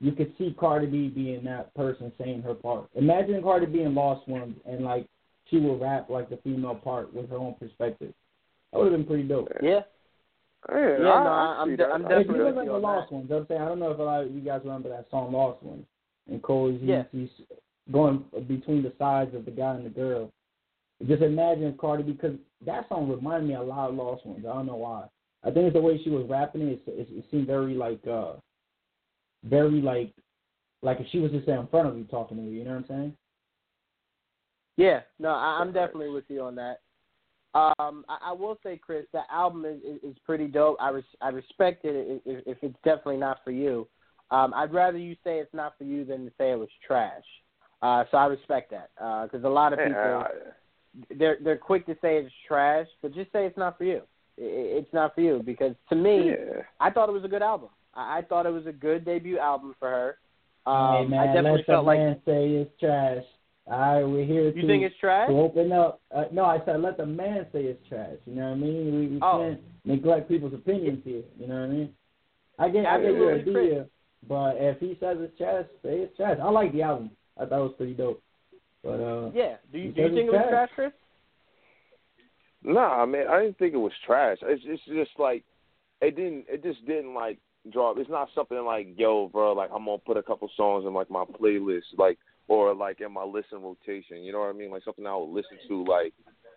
you 0.00 0.12
could 0.12 0.32
see 0.36 0.54
Cardi 0.58 0.86
B 0.86 1.08
being 1.08 1.44
that 1.44 1.72
person 1.74 2.12
saying 2.18 2.42
her 2.42 2.54
part. 2.54 2.88
Imagine 2.94 3.42
Cardi 3.42 3.66
B 3.66 3.80
in 3.82 3.94
Lost 3.94 4.26
Ones 4.28 4.56
and 4.68 4.84
like 4.84 5.06
she 5.50 5.58
would 5.58 5.80
rap 5.80 6.10
like 6.10 6.28
the 6.28 6.36
female 6.38 6.74
part 6.74 7.12
with 7.14 7.30
her 7.30 7.36
own 7.36 7.54
perspective. 7.54 8.12
That 8.72 8.78
would 8.78 8.92
have 8.92 9.00
been 9.00 9.06
pretty 9.06 9.22
dope. 9.28 9.50
Yeah. 9.62 9.80
Yeah, 10.68 10.96
Yeah, 11.00 11.08
I, 11.12 11.24
no, 11.24 11.30
I 11.30 11.56
I'm 11.62 11.68
see 11.70 11.76
de- 11.76 11.86
I'm 11.86 12.02
If 12.02 12.08
you 12.10 12.16
definitely 12.16 12.38
that. 12.38 12.44
look 12.44 12.46
with 12.46 12.56
like 12.56 12.66
the 12.66 12.78
Lost 12.78 13.12
Ones, 13.12 13.30
I'm 13.30 13.46
saying 13.46 13.60
I 13.62 13.64
don't 13.68 13.78
know 13.78 13.92
if 13.92 13.98
a 13.98 14.02
lot 14.02 14.24
of 14.24 14.32
you 14.32 14.40
guys 14.40 14.60
remember 14.64 14.88
that 14.88 15.06
song 15.10 15.32
Lost 15.32 15.62
Ones. 15.62 15.84
And 16.28 16.42
Cole 16.42 16.74
is 16.74 16.82
Yeah. 16.82 17.04
he's 17.12 17.28
going 17.92 18.24
between 18.48 18.82
the 18.82 18.92
sides 18.98 19.34
of 19.34 19.44
the 19.44 19.50
guy 19.52 19.74
and 19.76 19.86
the 19.86 19.90
girl. 19.90 20.32
Just 21.06 21.22
imagine 21.22 21.76
Cardi 21.78 22.02
because 22.02 22.34
that 22.64 22.88
song 22.88 23.08
reminded 23.08 23.48
me 23.48 23.54
a 23.54 23.62
lot 23.62 23.90
of 23.90 23.94
Lost 23.94 24.26
Ones. 24.26 24.44
I 24.44 24.52
don't 24.54 24.66
know 24.66 24.76
why. 24.76 25.04
I 25.44 25.50
think 25.52 25.66
it's 25.66 25.74
the 25.74 25.80
way 25.80 26.00
she 26.02 26.10
was 26.10 26.26
rapping 26.28 26.62
it. 26.62 26.82
It, 26.86 26.90
it, 26.92 27.08
it 27.12 27.24
seemed 27.30 27.46
very 27.46 27.74
like, 27.74 28.00
uh 28.06 28.32
very 29.48 29.80
like, 29.80 30.12
like 30.82 31.00
if 31.00 31.06
she 31.10 31.18
was 31.18 31.30
just 31.32 31.48
in 31.48 31.66
front 31.68 31.88
of 31.88 31.96
you 31.96 32.04
talking 32.04 32.36
to 32.36 32.42
you. 32.42 32.50
You 32.50 32.64
know 32.64 32.70
what 32.70 32.76
I'm 32.78 32.86
saying? 32.88 33.16
Yeah, 34.76 35.00
no, 35.18 35.30
I, 35.30 35.58
I'm 35.60 35.72
definitely 35.72 36.10
with 36.10 36.24
you 36.28 36.42
on 36.42 36.54
that. 36.56 36.80
Um, 37.54 38.04
I, 38.08 38.18
I 38.26 38.32
will 38.32 38.58
say, 38.62 38.76
Chris, 38.76 39.06
that 39.14 39.26
album 39.32 39.64
is, 39.64 39.78
is, 39.82 40.10
is 40.10 40.16
pretty 40.26 40.46
dope. 40.46 40.76
I 40.78 40.90
res- 40.90 41.04
I 41.22 41.28
respect 41.30 41.86
it 41.86 42.22
if, 42.26 42.46
if 42.46 42.58
it's 42.60 42.76
definitely 42.84 43.16
not 43.16 43.38
for 43.44 43.50
you. 43.52 43.88
Um, 44.30 44.52
I'd 44.54 44.74
rather 44.74 44.98
you 44.98 45.14
say 45.24 45.38
it's 45.38 45.54
not 45.54 45.78
for 45.78 45.84
you 45.84 46.04
than 46.04 46.26
to 46.26 46.32
say 46.36 46.50
it 46.50 46.58
was 46.58 46.68
trash. 46.86 47.24
Uh, 47.80 48.04
so 48.10 48.18
I 48.18 48.26
respect 48.26 48.72
that 48.72 48.90
because 49.24 49.44
a 49.44 49.48
lot 49.48 49.72
of 49.72 49.78
people 49.78 49.94
Yeah, 49.94 50.28
they're 51.18 51.38
they're 51.42 51.56
quick 51.56 51.86
to 51.86 51.94
say 52.02 52.16
it's 52.16 52.32
trash, 52.46 52.86
but 53.02 53.14
just 53.14 53.32
say 53.32 53.46
it's 53.46 53.56
not 53.56 53.78
for 53.78 53.84
you. 53.84 54.02
It, 54.36 54.84
it's 54.84 54.92
not 54.92 55.14
for 55.14 55.20
you 55.20 55.42
because 55.44 55.74
to 55.90 55.96
me, 55.96 56.30
yeah. 56.30 56.62
I 56.80 56.90
thought 56.90 57.08
it 57.08 57.12
was 57.12 57.24
a 57.24 57.28
good 57.28 57.42
album. 57.42 57.70
I, 57.96 58.18
I 58.18 58.22
thought 58.22 58.46
it 58.46 58.50
was 58.52 58.66
a 58.66 58.72
good 58.72 59.04
debut 59.04 59.38
album 59.38 59.74
for 59.78 59.88
her. 59.88 60.18
Um, 60.70 61.04
hey 61.04 61.10
man, 61.10 61.20
I 61.20 61.26
definitely 61.26 61.50
let 61.52 61.66
the 61.66 61.72
felt 61.72 61.86
like 61.86 61.98
man 61.98 62.20
say 62.24 62.48
it's 62.50 62.80
trash. 62.80 63.24
All 63.68 63.78
right, 63.96 64.04
we're 64.04 64.24
here 64.24 64.52
to 64.52 64.60
you 64.60 64.66
think 64.66 64.84
it's 64.84 64.96
trash. 64.98 65.28
to 65.28 65.34
open 65.34 65.72
up. 65.72 66.00
Uh, 66.14 66.24
no, 66.32 66.44
I 66.44 66.58
said 66.64 66.80
let 66.80 66.96
the 66.96 67.06
man 67.06 67.46
say 67.52 67.62
it's 67.64 67.88
trash. 67.88 68.16
You 68.26 68.34
know 68.36 68.42
what 68.50 68.52
I 68.52 68.54
mean? 68.56 69.00
We, 69.00 69.06
we 69.08 69.18
Oh. 69.22 69.40
can't 69.40 69.60
neglect 69.84 70.28
people's 70.28 70.54
opinions 70.54 71.02
here. 71.04 71.22
You 71.38 71.46
know 71.48 71.54
what 71.54 71.64
I 71.64 71.66
mean? 71.68 71.94
I 72.58 72.68
get 72.68 72.86
I 72.86 73.00
get 73.00 73.12
your 73.14 73.34
Absolutely, 73.34 73.60
idea, 73.72 73.86
but 74.28 74.56
if 74.58 74.78
he 74.80 74.96
says 75.00 75.18
it's 75.20 75.36
trash, 75.36 75.64
say 75.82 75.98
it's 75.98 76.16
trash. 76.16 76.38
I 76.42 76.48
like 76.50 76.72
the 76.72 76.82
album. 76.82 77.10
I 77.38 77.44
thought 77.44 77.58
it 77.60 77.62
was 77.62 77.74
pretty 77.76 77.94
dope. 77.94 78.22
But 78.82 79.00
uh, 79.00 79.30
Yeah. 79.34 79.56
Do 79.72 79.78
you 79.78 79.92
do 79.92 80.02
you 80.02 80.08
think 80.08 80.28
it 80.28 80.32
was 80.32 80.40
trash. 80.48 80.50
trash, 80.50 80.70
Chris? 80.74 80.92
Nah, 82.62 83.02
I 83.02 83.06
mean, 83.06 83.26
I 83.28 83.42
didn't 83.42 83.58
think 83.58 83.74
it 83.74 83.78
was 83.78 83.92
trash. 84.04 84.38
It's 84.42 84.62
it's 84.66 84.82
just 84.86 85.18
like 85.18 85.44
it 86.00 86.16
didn't. 86.16 86.46
It 86.48 86.62
just 86.62 86.84
didn't 86.86 87.14
like 87.14 87.38
draw. 87.72 87.94
It's 87.96 88.10
not 88.10 88.28
something 88.34 88.64
like 88.64 88.88
yo, 88.96 89.28
bro. 89.28 89.52
Like 89.52 89.70
I'm 89.74 89.84
gonna 89.84 89.98
put 89.98 90.16
a 90.16 90.22
couple 90.22 90.50
songs 90.56 90.84
in 90.86 90.94
like 90.94 91.10
my 91.10 91.24
playlist, 91.24 91.96
like 91.98 92.18
or 92.48 92.74
like 92.74 93.00
in 93.00 93.12
my 93.12 93.24
listen 93.24 93.62
rotation. 93.62 94.22
You 94.22 94.32
know 94.32 94.40
what 94.40 94.54
I 94.54 94.58
mean? 94.58 94.70
Like 94.70 94.84
something 94.84 95.06
I 95.06 95.16
would 95.16 95.30
listen 95.30 95.58
to 95.68 95.84
like 95.84 96.12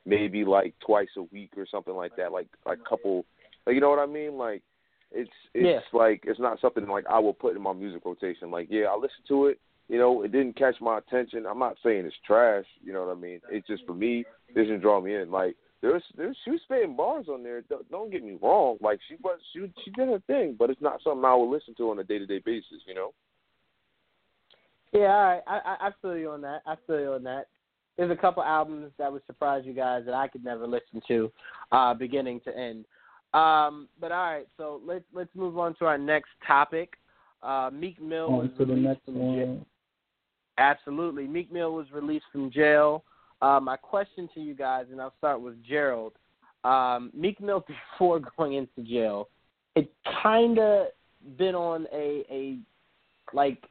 maybe 0.06 0.46
like 0.46 0.74
twice 0.86 1.10
a 1.18 1.24
week 1.24 1.52
or 1.58 1.66
something 1.70 1.94
like 1.94 2.16
that. 2.18 2.32
Like 2.32 2.48
like 2.66 2.80
a 2.86 2.90
couple. 2.90 3.26
Like 3.66 3.76
you 3.76 3.82
know 3.82 3.90
what 3.90 4.00
I 4.00 4.06
mean? 4.06 4.38
Like 4.38 4.64
it's 5.12 5.30
it's 5.54 5.86
like 5.94 6.24
it's 6.26 6.40
not 6.40 6.60
something 6.62 6.88
like 6.88 7.06
I 7.10 7.20
will 7.20 7.34
put 7.34 7.56
in 7.56 7.62
my 7.62 7.74
music 7.74 8.02
rotation. 8.06 8.52
Like 8.52 8.68
yeah, 8.70 8.86
I 8.86 8.96
listen 8.96 9.24
to 9.30 9.48
it. 9.48 9.60
You 9.88 9.98
know, 9.98 10.22
it 10.22 10.32
didn't 10.32 10.56
catch 10.56 10.76
my 10.80 11.00
attention. 11.00 11.48
I'm 11.48 11.58
not 11.58 11.78
saying 11.84 12.06
it's 12.06 12.16
trash. 12.26 12.66
You 12.82 12.94
know 12.94 13.06
what 13.06 13.18
I 13.18 13.20
mean? 13.20 13.42
It's 13.50 13.68
just 13.68 13.86
for 13.88 13.96
me, 13.96 14.24
it 14.50 14.54
didn't 14.54 14.82
draw 14.82 15.02
me 15.02 15.16
in. 15.16 15.32
Like 15.32 15.56
there's 15.82 16.04
there's 16.18 16.38
she 16.44 16.52
was 16.52 16.60
spitting 16.64 16.96
bars 16.96 17.28
on 17.30 17.44
there. 17.44 17.62
Don't, 17.62 17.90
don't 17.90 18.12
get 18.12 18.24
me 18.24 18.38
wrong. 18.42 18.78
Like 18.82 19.00
she 19.08 19.16
was 19.24 19.40
she 19.54 19.72
she 19.84 19.92
did 19.92 20.10
her 20.10 20.22
thing, 20.28 20.56
but 20.58 20.70
it's 20.70 20.82
not 20.82 21.02
something 21.04 21.24
I 21.24 21.36
would 21.36 21.50
listen 21.50 21.74
to 21.76 21.92
on 21.92 22.00
a 22.00 22.04
day 22.04 22.20
to 22.20 22.26
day 22.26 22.42
basis. 22.46 22.84
You 22.86 22.96
know? 22.96 23.14
Yeah, 24.92 25.14
all 25.14 25.24
right. 25.24 25.42
I, 25.48 25.60
I 25.66 25.88
I 25.88 25.92
feel 26.02 26.18
you 26.18 26.32
on 26.32 26.42
that. 26.42 26.62
I 26.66 26.76
feel 26.86 27.00
you 27.00 27.14
on 27.14 27.24
that. 27.24 27.48
There's 27.98 28.12
a 28.12 28.16
couple 28.16 28.44
albums 28.44 28.92
that 28.98 29.12
would 29.12 29.26
surprise 29.26 29.64
you 29.66 29.74
guys 29.74 30.04
that 30.06 30.14
I 30.14 30.28
could 30.28 30.44
never 30.44 30.66
listen 30.66 31.02
to, 31.08 31.32
uh, 31.72 31.94
beginning 31.94 32.40
to 32.46 32.58
end. 32.58 32.86
Um, 33.34 33.88
but 34.00 34.12
all 34.12 34.32
right, 34.32 34.48
so 34.58 34.82
let's 34.86 35.04
let's 35.14 35.30
move 35.36 35.58
on 35.58 35.76
to 35.76 35.86
our 35.86 35.98
next 35.98 36.30
topic. 36.46 36.94
Uh, 37.42 37.70
Meek 37.72 38.02
Mill 38.02 38.32
was 38.32 38.50
on 38.52 38.58
to 38.58 38.66
the 38.66 38.74
released 38.74 38.88
next 38.88 39.06
from 39.06 39.14
jail. 39.16 39.48
one. 39.48 39.66
Absolutely, 40.58 41.28
Meek 41.28 41.52
Mill 41.54 41.74
was 41.74 41.88
released 41.94 42.26
from 42.32 42.52
jail. 42.52 43.04
Uh, 43.42 43.60
my 43.60 43.78
question 43.78 44.30
to 44.34 44.40
you 44.40 44.54
guys, 44.54 44.86
and 44.92 45.00
I'll 45.02 45.14
start 45.18 45.42
with 45.42 45.64
Gerald. 45.64 46.14
Um, 46.64 47.12
Meek 47.14 47.40
Mill 47.40 47.64
before 47.98 48.22
going 48.38 48.54
into 48.54 48.82
jail, 48.82 49.30
it 49.76 49.92
kind 50.22 50.60
of 50.60 50.88
been 51.38 51.56
on 51.56 51.88
a 51.94 52.24
a 52.30 52.58
like 53.34 53.64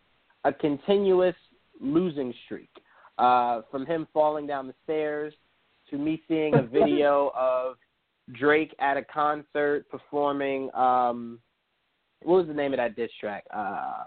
a 0.45 0.53
continuous 0.53 1.37
losing 1.81 2.33
streak. 2.45 2.71
Uh, 3.19 3.63
from 3.71 3.85
him 3.85 4.07
falling 4.13 4.47
down 4.47 4.69
the 4.69 4.75
stairs 4.85 5.35
to 5.91 5.99
me 5.99 6.23
seeing 6.29 6.55
a 6.55 6.63
video 6.73 7.33
of 7.37 7.77
Drake 8.33 8.75
at 8.79 8.97
a 8.97 9.03
concert 9.03 9.89
performing 9.91 10.73
um 10.75 11.41
what 12.23 12.39
was 12.39 12.47
the 12.47 12.55
name 12.55 12.73
of 12.73 12.79
that 12.79 12.97
diss 12.97 13.11
track? 13.21 13.45
Uh 13.55 14.05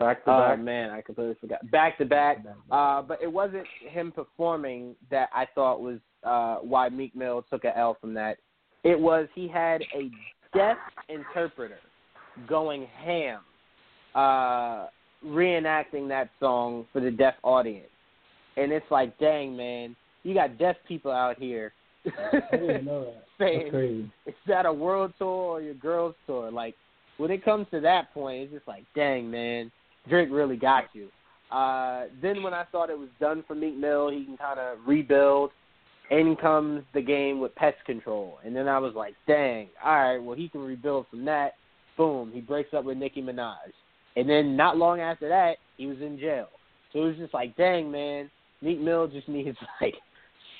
Back 0.00 0.24
to 0.24 0.30
oh 0.32 0.48
back. 0.48 0.60
man, 0.60 0.90
I 0.90 1.02
completely 1.02 1.36
forgot. 1.40 1.70
Back 1.70 1.98
to 1.98 2.04
back. 2.04 2.38
Uh 2.70 3.02
but 3.02 3.22
it 3.22 3.30
wasn't 3.32 3.66
him 3.88 4.10
performing 4.10 4.96
that 5.10 5.28
I 5.32 5.46
thought 5.54 5.80
was 5.80 5.98
uh 6.24 6.56
why 6.56 6.88
Meek 6.88 7.14
Mill 7.14 7.44
took 7.50 7.64
a 7.64 7.76
L 7.78 7.96
from 8.00 8.14
that. 8.14 8.38
It 8.82 8.98
was 8.98 9.28
he 9.34 9.46
had 9.46 9.82
a 9.94 10.10
deaf 10.56 10.78
interpreter 11.08 11.78
going 12.48 12.88
ham, 13.04 13.40
uh 14.14 14.86
reenacting 15.24 16.08
that 16.08 16.30
song 16.40 16.86
for 16.92 17.00
the 17.00 17.10
deaf 17.10 17.34
audience. 17.44 17.86
And 18.56 18.72
it's 18.72 18.90
like, 18.90 19.16
dang 19.18 19.54
man, 19.54 19.94
you 20.22 20.34
got 20.34 20.58
deaf 20.58 20.76
people 20.88 21.12
out 21.12 21.38
here 21.38 21.72
I 22.06 22.56
didn't 22.56 22.84
know 22.84 23.04
that. 23.04 23.14
That's 23.38 23.52
saying 23.52 23.70
crazy. 23.70 24.12
is 24.26 24.34
that 24.46 24.66
a 24.66 24.72
world 24.72 25.12
tour 25.18 25.28
or 25.28 25.62
your 25.62 25.74
girls 25.74 26.14
tour? 26.26 26.50
Like 26.50 26.74
when 27.18 27.30
it 27.30 27.44
comes 27.44 27.66
to 27.70 27.80
that 27.80 28.12
point, 28.14 28.44
it's 28.44 28.52
just 28.52 28.68
like, 28.68 28.84
dang 28.94 29.30
man, 29.30 29.70
Drake 30.08 30.28
really 30.30 30.56
got 30.56 30.84
you. 30.92 31.08
Uh, 31.50 32.04
then 32.22 32.42
when 32.42 32.54
I 32.54 32.64
thought 32.70 32.90
it 32.90 32.98
was 32.98 33.08
done 33.18 33.44
for 33.46 33.54
Meek 33.54 33.76
Mill, 33.76 34.08
he 34.10 34.24
can 34.24 34.36
kind 34.36 34.58
of 34.58 34.78
rebuild. 34.86 35.50
In 36.10 36.34
comes 36.34 36.82
the 36.92 37.00
game 37.00 37.38
with 37.38 37.54
pest 37.54 37.76
control, 37.86 38.40
and 38.44 38.54
then 38.54 38.66
I 38.66 38.80
was 38.80 38.94
like, 38.96 39.14
dang, 39.28 39.68
all 39.84 39.92
right, 39.92 40.18
well 40.18 40.36
he 40.36 40.48
can 40.48 40.60
rebuild 40.60 41.06
from 41.08 41.24
that. 41.26 41.52
Boom, 41.96 42.32
he 42.34 42.40
breaks 42.40 42.74
up 42.74 42.84
with 42.84 42.98
Nicki 42.98 43.22
Minaj, 43.22 43.54
and 44.16 44.28
then 44.28 44.56
not 44.56 44.76
long 44.76 44.98
after 44.98 45.28
that, 45.28 45.58
he 45.76 45.86
was 45.86 45.98
in 46.00 46.18
jail. 46.18 46.48
So 46.92 47.04
it 47.04 47.06
was 47.06 47.16
just 47.16 47.32
like, 47.32 47.56
dang 47.56 47.92
man, 47.92 48.28
Meek 48.60 48.80
Mill 48.80 49.06
just 49.06 49.28
needs 49.28 49.56
like 49.80 49.94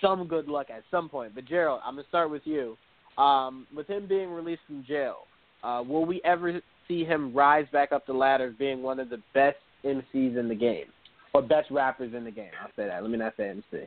some 0.01 0.29
good 0.29 0.47
luck 0.47 0.69
at 0.71 0.85
some 0.89 1.09
point. 1.09 1.35
But 1.35 1.47
Gerald, 1.47 1.81
I'm 1.85 1.97
gonna 1.97 2.07
start 2.09 2.31
with 2.31 2.43
you. 2.45 2.77
Um, 3.19 3.67
with 3.75 3.89
him 3.89 4.07
being 4.07 4.31
released 4.31 4.63
from 4.69 4.85
jail, 4.87 5.27
uh, 5.65 5.83
will 5.85 6.07
we 6.07 6.21
ever 6.25 6.61
see 6.91 7.05
him 7.05 7.33
rise 7.33 7.67
back 7.73 7.93
up 7.93 8.05
the 8.07 8.13
ladder 8.13 8.53
being 8.59 8.83
one 8.83 8.99
of 8.99 9.09
the 9.09 9.23
best 9.33 9.59
MCs 9.85 10.37
in 10.37 10.49
the 10.49 10.55
game 10.55 10.87
or 11.33 11.41
best 11.41 11.71
rappers 11.71 12.13
in 12.15 12.25
the 12.25 12.31
game? 12.31 12.51
I'll 12.61 12.71
say 12.77 12.89
that. 12.89 13.01
Let 13.01 13.11
me 13.11 13.17
not 13.17 13.35
say 13.37 13.49
MC. 13.49 13.87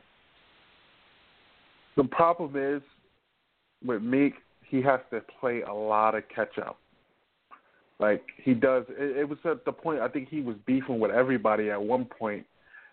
The 1.96 2.04
problem 2.04 2.56
is 2.56 2.82
with 3.84 4.02
Meek, 4.02 4.34
he 4.68 4.80
has 4.82 5.00
to 5.10 5.20
play 5.38 5.60
a 5.62 5.72
lot 5.72 6.14
of 6.14 6.24
catch 6.34 6.58
up. 6.58 6.78
Like 8.00 8.24
he 8.42 8.54
does. 8.54 8.84
It, 8.88 9.18
it 9.18 9.28
was 9.28 9.38
at 9.44 9.64
the 9.64 9.72
point 9.72 10.00
I 10.00 10.08
think 10.08 10.28
he 10.28 10.40
was 10.40 10.56
beefing 10.66 10.98
with 10.98 11.12
everybody 11.12 11.70
at 11.70 11.80
one 11.80 12.06
point, 12.06 12.44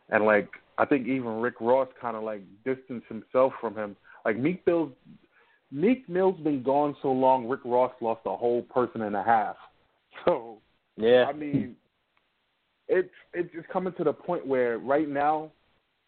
and 0.10 0.26
like 0.26 0.48
I 0.78 0.86
think 0.86 1.08
even 1.08 1.42
Rick 1.42 1.56
Ross 1.60 1.88
kind 2.00 2.16
of 2.16 2.24
like 2.24 2.44
distanced 2.66 3.08
himself 3.08 3.54
from 3.60 3.76
him. 3.76 3.96
Like 4.26 4.38
Meek 4.38 4.62
Mill's 4.68 4.92
Meek 5.72 6.08
Mill's 6.08 6.40
been 6.42 6.62
gone 6.62 6.96
so 7.02 7.12
long. 7.12 7.48
Rick 7.48 7.62
Ross 7.66 7.92
lost 8.00 8.22
a 8.28 8.36
whole 8.36 8.62
person 8.62 9.02
and 9.02 9.16
a 9.16 9.24
half. 9.24 9.56
So 10.26 10.60
Yeah. 10.98 11.26
I 11.28 11.34
mean, 11.34 11.76
it's 12.88 13.10
it's 13.34 13.52
just 13.54 13.68
coming 13.70 13.94
to 13.94 14.04
the 14.04 14.14
point 14.14 14.46
where 14.46 14.78
right 14.78 15.08
now, 15.08 15.52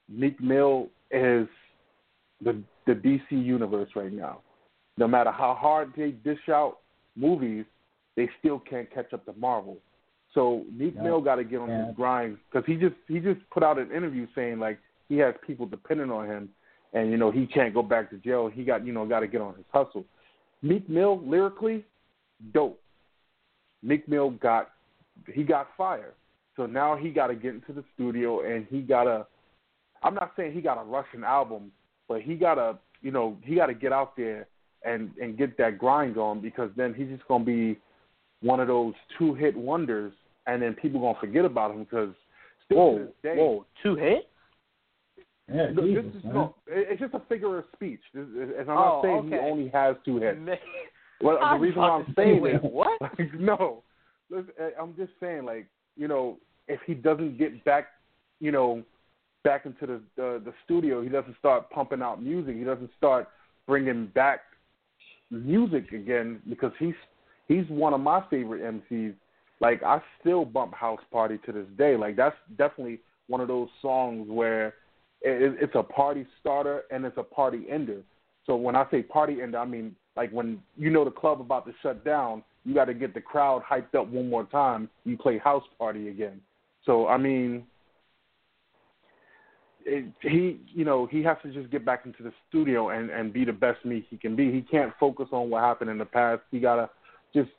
Meek 0.10 0.40
Mill 0.42 0.88
is 1.12 1.48
the 2.42 2.62
the 2.86 2.94
DC 2.94 3.22
universe 3.32 3.90
right 3.96 4.12
now. 4.12 4.42
No 4.98 5.08
matter 5.08 5.32
how 5.32 5.56
hard 5.56 5.94
they 5.96 6.12
dish 6.12 6.50
out 6.50 6.80
movies, 7.16 7.66
they 8.16 8.30
still 8.40 8.60
can't 8.60 8.92
catch 8.94 9.14
up 9.14 9.26
to 9.26 9.34
Marvel. 9.34 9.78
So 10.34 10.64
Meek. 10.78 10.96
Mill 11.02 11.22
got 11.22 11.36
to 11.36 11.44
get 11.44 11.60
on 11.60 11.70
Yeah. 11.70 11.88
his 11.88 11.96
grind 11.96 12.38
because 12.52 12.66
he 12.66 12.76
just 12.76 12.96
he 13.08 13.20
just 13.20 13.40
put 13.52 13.64
out 13.64 13.80
an 13.80 13.92
interview 13.92 14.28
saying 14.36 14.60
like 14.60 14.80
he 15.10 15.18
has 15.18 15.34
people 15.46 15.66
depending 15.66 16.12
on 16.12 16.26
him, 16.28 16.50
and 16.94 17.10
you 17.10 17.18
know 17.18 17.32
he 17.32 17.46
can't 17.48 17.74
go 17.74 17.82
back 17.82 18.10
to 18.10 18.18
jail. 18.18 18.50
He 18.50 18.64
got 18.64 18.86
you 18.86 18.92
know 18.94 19.06
got 19.06 19.22
to 19.22 19.28
get 19.28 19.42
on 19.42 19.56
his 19.56 19.66
hustle. 19.72 20.06
Meek 20.62 20.88
Mill 20.90 21.22
lyrically, 21.26 21.86
dope. 22.54 22.80
Meek 23.84 24.07
Mill 24.07 24.31
got 24.31 24.72
he 25.31 25.43
got 25.43 25.68
fired. 25.77 26.14
So 26.55 26.65
now 26.65 26.95
he 26.95 27.10
got 27.10 27.27
to 27.27 27.35
get 27.35 27.53
into 27.53 27.73
the 27.73 27.84
studio 27.95 28.41
and 28.41 28.65
he 28.69 28.81
got 28.81 29.03
to. 29.05 29.26
I'm 30.01 30.15
not 30.15 30.34
saying 30.35 30.53
he 30.53 30.61
got 30.61 30.76
to 30.76 30.84
rush 30.84 31.07
an 31.14 31.23
album, 31.23 31.72
but 32.07 32.22
he 32.22 32.35
got 32.35 32.55
to 32.55 32.77
you 33.01 33.11
know 33.11 33.38
he 33.43 33.55
got 33.55 33.68
to 33.68 33.73
get 33.73 33.91
out 33.91 34.15
there 34.15 34.47
and 34.85 35.11
and 35.22 35.38
get 35.38 35.57
that 35.57 35.77
grind 35.77 36.18
on 36.18 36.41
because 36.41 36.69
then 36.76 36.93
he's 36.93 37.07
just 37.10 37.27
gonna 37.27 37.43
be 37.43 37.80
one 38.41 38.60
of 38.60 38.68
those 38.68 38.93
two 39.18 39.34
hit 39.34 39.55
wonders, 39.55 40.14
and 40.47 40.61
then 40.61 40.73
people 40.73 40.99
gonna 40.99 41.19
forget 41.19 41.45
about 41.45 41.72
him 41.72 41.84
because 41.84 42.14
Whoa, 42.69 43.07
day, 43.22 43.35
whoa, 43.38 43.65
two 43.81 43.95
hits? 43.95 44.26
Yeah, 45.53 45.68
Look, 45.73 45.85
Jesus, 45.85 46.05
this 46.05 46.15
is 46.15 46.23
man. 46.23 46.34
no, 46.34 46.55
it's 46.68 47.01
just 47.01 47.14
a 47.14 47.19
figure 47.27 47.57
of 47.57 47.65
speech. 47.76 47.99
This 48.14 48.26
and 48.34 48.69
I'm 48.69 48.77
Oh, 48.77 49.01
not 49.01 49.03
saying 49.03 49.27
he 49.30 49.38
only 49.38 49.69
has 49.69 49.95
two 50.05 50.18
hits. 50.18 50.38
Well, 51.24 51.38
the 51.38 51.45
I'm 51.45 51.62
reason 51.62 51.80
why 51.80 51.90
I'm 51.90 52.14
saying 52.16 52.41
wait, 52.41 52.62
this, 52.62 52.62
what? 52.72 53.02
like, 53.02 53.34
no, 53.40 53.84
listen, 54.30 54.52
I'm 54.80 54.95
just 54.95 55.12
saying, 55.20 55.45
like, 55.45 55.68
you 55.95 56.08
know, 56.08 56.38
if 56.68 56.80
he 56.86 56.94
doesn't 56.94 57.38
get 57.38 57.64
back, 57.66 57.88
you 58.40 58.52
know, 58.52 58.84
back 59.44 59.66
into 59.66 59.86
the, 59.86 60.02
the 60.16 60.41
the 60.45 60.54
studio, 60.66 61.02
he 61.02 61.10
doesn't 61.10 61.38
start 61.38 61.70
pumping 61.70 62.02
out 62.02 62.22
music. 62.22 62.56
He 62.56 62.64
doesn't 62.64 62.91
start 62.98 63.28
bringing 63.68 64.08
back 64.08 64.41
music 65.32 65.91
again 65.91 66.41
because 66.50 66.72
he's 66.80 66.95
he's 67.48 67.66
one 67.70 67.94
of 67.94 68.00
my 68.02 68.24
favorite 68.30 68.62
MCs. 68.62 69.16
Like, 69.60 69.82
I 69.84 70.02
still 70.20 70.44
bump 70.44 70.74
House 70.74 71.00
Party 71.12 71.40
to 71.45 71.52
this 71.52 71.68
day. 71.78 71.95
Like, 71.95 72.18
that's 72.18 72.36
definitely 72.58 73.00
one 73.28 73.40
of 73.40 73.48
those 73.48 73.70
songs 73.82 74.28
where 74.30 74.68
it, 75.22 75.58
it's 75.62 75.76
a 75.76 75.84
party 75.84 76.26
starter 76.40 76.84
and 76.91 77.06
it's 77.06 77.18
a 77.18 77.24
party 77.24 77.66
ender. 77.70 78.02
So 78.45 78.56
when 78.56 78.76
I 78.76 78.86
say 78.91 79.04
party 79.04 79.41
ender, 79.41 79.58
I 79.58 79.66
mean 79.66 79.95
like 80.15 80.31
when 80.31 80.61
you 80.77 80.90
know 80.90 81.03
the 81.06 81.11
club 81.11 81.41
about 81.41 81.65
to 81.65 81.73
shut 81.81 82.03
down, 82.06 82.44
you 82.65 82.73
got 82.73 82.85
to 82.85 82.94
get 82.94 83.14
the 83.14 83.22
crowd 83.22 83.64
hyped 83.69 83.95
up 83.95 84.07
one 84.07 84.30
more 84.30 84.45
time. 84.45 84.90
You 85.06 85.18
play 85.18 85.38
house 85.38 85.64
party 85.77 86.10
again. 86.10 86.40
So 86.85 87.07
I 87.07 87.18
mean, 87.18 87.64
it, 89.85 90.06
he 90.22 90.60
you 90.73 90.85
know 90.85 91.06
he 91.06 91.23
has 91.23 91.38
to 91.44 91.52
just 91.52 91.72
get 91.72 91.85
back 91.85 92.06
into 92.06 92.23
the 92.23 92.31
studio 92.49 92.90
and 92.90 93.10
and 93.10 93.34
be 93.34 93.45
the 93.45 93.53
best 93.53 93.84
me 93.85 94.06
he 94.10 94.18
can 94.18 94.35
be. 94.35 94.52
He 94.52 94.61
can't 94.61 94.94
focus 94.99 95.27
on 95.31 95.49
what 95.49 95.64
happened 95.64 95.90
in 95.90 95.98
the 95.98 96.06
past. 96.06 96.41
He 96.52 96.60
gotta 96.60 96.90
just 97.34 97.49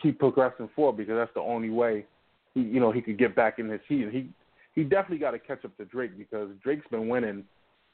keep 0.00 0.18
progressing 0.18 0.68
forward 0.76 0.96
because 0.98 1.16
that's 1.16 1.34
the 1.34 1.40
only 1.40 1.70
way 1.70 2.06
he 2.54 2.60
you 2.60 2.80
know 2.80 2.92
he 2.92 3.00
could 3.00 3.18
get 3.18 3.34
back 3.34 3.58
in 3.58 3.68
his 3.68 3.80
heat. 3.88 4.08
He 4.10 4.28
he 4.74 4.84
definitely 4.84 5.18
got 5.18 5.32
to 5.32 5.38
catch 5.38 5.64
up 5.64 5.76
to 5.78 5.84
Drake 5.86 6.16
because 6.16 6.50
Drake's 6.62 6.86
been 6.90 7.08
winning 7.08 7.44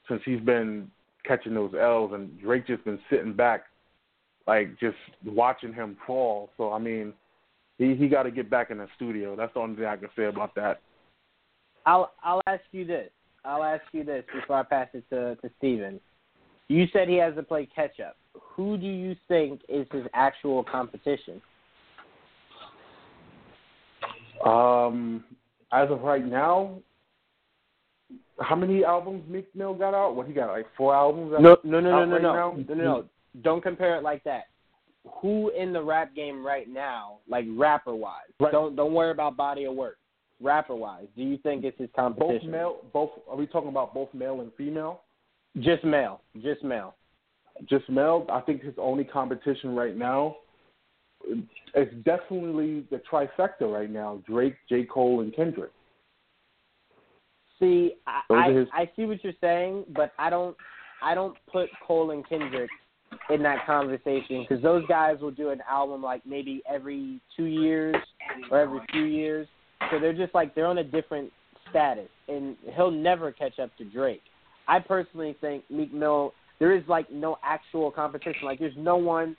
since 0.08 0.20
he's 0.24 0.40
been 0.40 0.90
catching 1.24 1.54
those 1.54 1.72
L's, 1.78 2.12
and 2.12 2.38
Drake 2.40 2.66
just 2.66 2.84
been 2.84 2.98
sitting 3.08 3.32
back, 3.32 3.66
like 4.46 4.78
just 4.80 4.96
watching 5.24 5.72
him 5.72 5.96
fall. 6.06 6.50
So 6.56 6.72
I 6.72 6.78
mean, 6.78 7.12
he 7.78 7.94
he 7.94 8.08
got 8.08 8.24
to 8.24 8.30
get 8.30 8.50
back 8.50 8.70
in 8.70 8.78
the 8.78 8.88
studio. 8.96 9.36
That's 9.36 9.52
the 9.54 9.60
only 9.60 9.76
thing 9.76 9.86
I 9.86 9.96
can 9.96 10.08
say 10.16 10.24
about 10.24 10.54
that. 10.56 10.80
I'll 11.86 12.12
I'll 12.22 12.42
ask 12.46 12.62
you 12.72 12.84
this. 12.84 13.10
I'll 13.44 13.64
ask 13.64 13.82
you 13.92 14.04
this 14.04 14.24
before 14.32 14.56
I 14.56 14.62
pass 14.62 14.88
it 14.94 15.04
to 15.10 15.36
to 15.36 15.50
Steven. 15.58 16.00
You 16.68 16.86
said 16.92 17.08
he 17.08 17.16
has 17.16 17.34
to 17.34 17.42
play 17.42 17.68
catch 17.74 18.00
up. 18.00 18.16
Who 18.34 18.76
do 18.76 18.86
you 18.86 19.16
think 19.28 19.60
is 19.68 19.86
his 19.92 20.04
actual 20.14 20.64
competition? 20.64 21.42
Um, 24.44 25.24
as 25.72 25.90
of 25.90 26.02
right 26.02 26.24
now, 26.24 26.78
how 28.40 28.56
many 28.56 28.84
albums 28.84 29.24
Meek 29.28 29.54
Mill 29.54 29.74
got 29.74 29.94
out? 29.94 30.16
What 30.16 30.26
he 30.26 30.32
got 30.32 30.50
like 30.50 30.66
four 30.76 30.94
albums? 30.94 31.32
No, 31.38 31.56
no, 31.62 31.80
no, 31.80 31.80
no, 31.80 32.04
no, 32.04 32.12
right 32.12 32.22
no, 32.22 32.54
no, 32.56 32.74
no, 32.74 32.74
no. 32.74 33.04
Don't 33.40 33.62
compare 33.62 33.96
it 33.96 34.02
like 34.02 34.22
that. 34.24 34.44
Who 35.20 35.50
in 35.50 35.72
the 35.72 35.82
rap 35.82 36.14
game 36.14 36.46
right 36.46 36.68
now, 36.68 37.18
like 37.28 37.44
rapper 37.56 37.94
wise? 37.94 38.20
Right. 38.38 38.52
Don't 38.52 38.76
don't 38.76 38.92
worry 38.92 39.10
about 39.10 39.36
body 39.36 39.64
of 39.64 39.74
work. 39.74 39.98
Rapper 40.40 40.74
wise, 40.74 41.06
do 41.16 41.22
you 41.22 41.38
think 41.38 41.64
it's 41.64 41.78
his 41.78 41.88
competition? 41.94 42.40
Both 42.40 42.50
male, 42.50 42.76
both. 42.92 43.10
Are 43.28 43.36
we 43.36 43.46
talking 43.46 43.68
about 43.68 43.94
both 43.94 44.12
male 44.12 44.40
and 44.40 44.52
female? 44.56 45.02
Just 45.60 45.84
male. 45.84 46.20
Just 46.42 46.62
male. 46.62 46.94
Just 47.68 47.88
male. 47.88 48.26
I 48.30 48.40
think 48.40 48.62
his 48.62 48.74
only 48.78 49.04
competition 49.04 49.74
right 49.74 49.96
now 49.96 50.36
is 51.74 51.88
definitely 52.04 52.84
the 52.90 53.00
trifecta 53.10 53.72
right 53.72 53.90
now: 53.90 54.20
Drake, 54.26 54.56
J. 54.68 54.84
Cole, 54.84 55.20
and 55.20 55.34
Kendrick. 55.34 55.70
See, 57.58 57.94
I 58.06 58.20
Those 58.28 58.38
I, 58.38 58.52
his- 58.52 58.68
I 58.72 58.90
see 58.96 59.04
what 59.04 59.22
you're 59.22 59.32
saying, 59.40 59.84
but 59.94 60.12
I 60.18 60.30
don't 60.30 60.56
I 61.02 61.14
don't 61.14 61.36
put 61.50 61.68
Cole 61.86 62.10
and 62.10 62.28
Kendrick 62.28 62.70
in 63.30 63.42
that 63.42 63.66
conversation 63.66 64.44
because 64.46 64.62
those 64.62 64.86
guys 64.86 65.18
will 65.20 65.30
do 65.30 65.50
an 65.50 65.60
album 65.68 66.02
like 66.02 66.24
maybe 66.26 66.62
every 66.68 67.20
two 67.36 67.44
years 67.44 67.96
or 68.50 68.58
every 68.58 68.80
few 68.90 69.04
years. 69.04 69.46
So 69.90 69.98
they're 69.98 70.12
just 70.12 70.34
like 70.34 70.54
they're 70.54 70.66
on 70.66 70.78
a 70.78 70.84
different 70.84 71.32
status, 71.70 72.08
and 72.28 72.56
he'll 72.76 72.90
never 72.90 73.32
catch 73.32 73.58
up 73.58 73.76
to 73.78 73.84
Drake. 73.84 74.22
I 74.68 74.78
personally 74.78 75.36
think 75.40 75.64
Meek 75.70 75.92
Mill 75.92 76.32
there 76.58 76.76
is 76.76 76.84
like 76.86 77.10
no 77.10 77.38
actual 77.42 77.90
competition. 77.90 78.44
Like 78.44 78.58
there's 78.58 78.76
no 78.76 78.96
one 78.96 79.36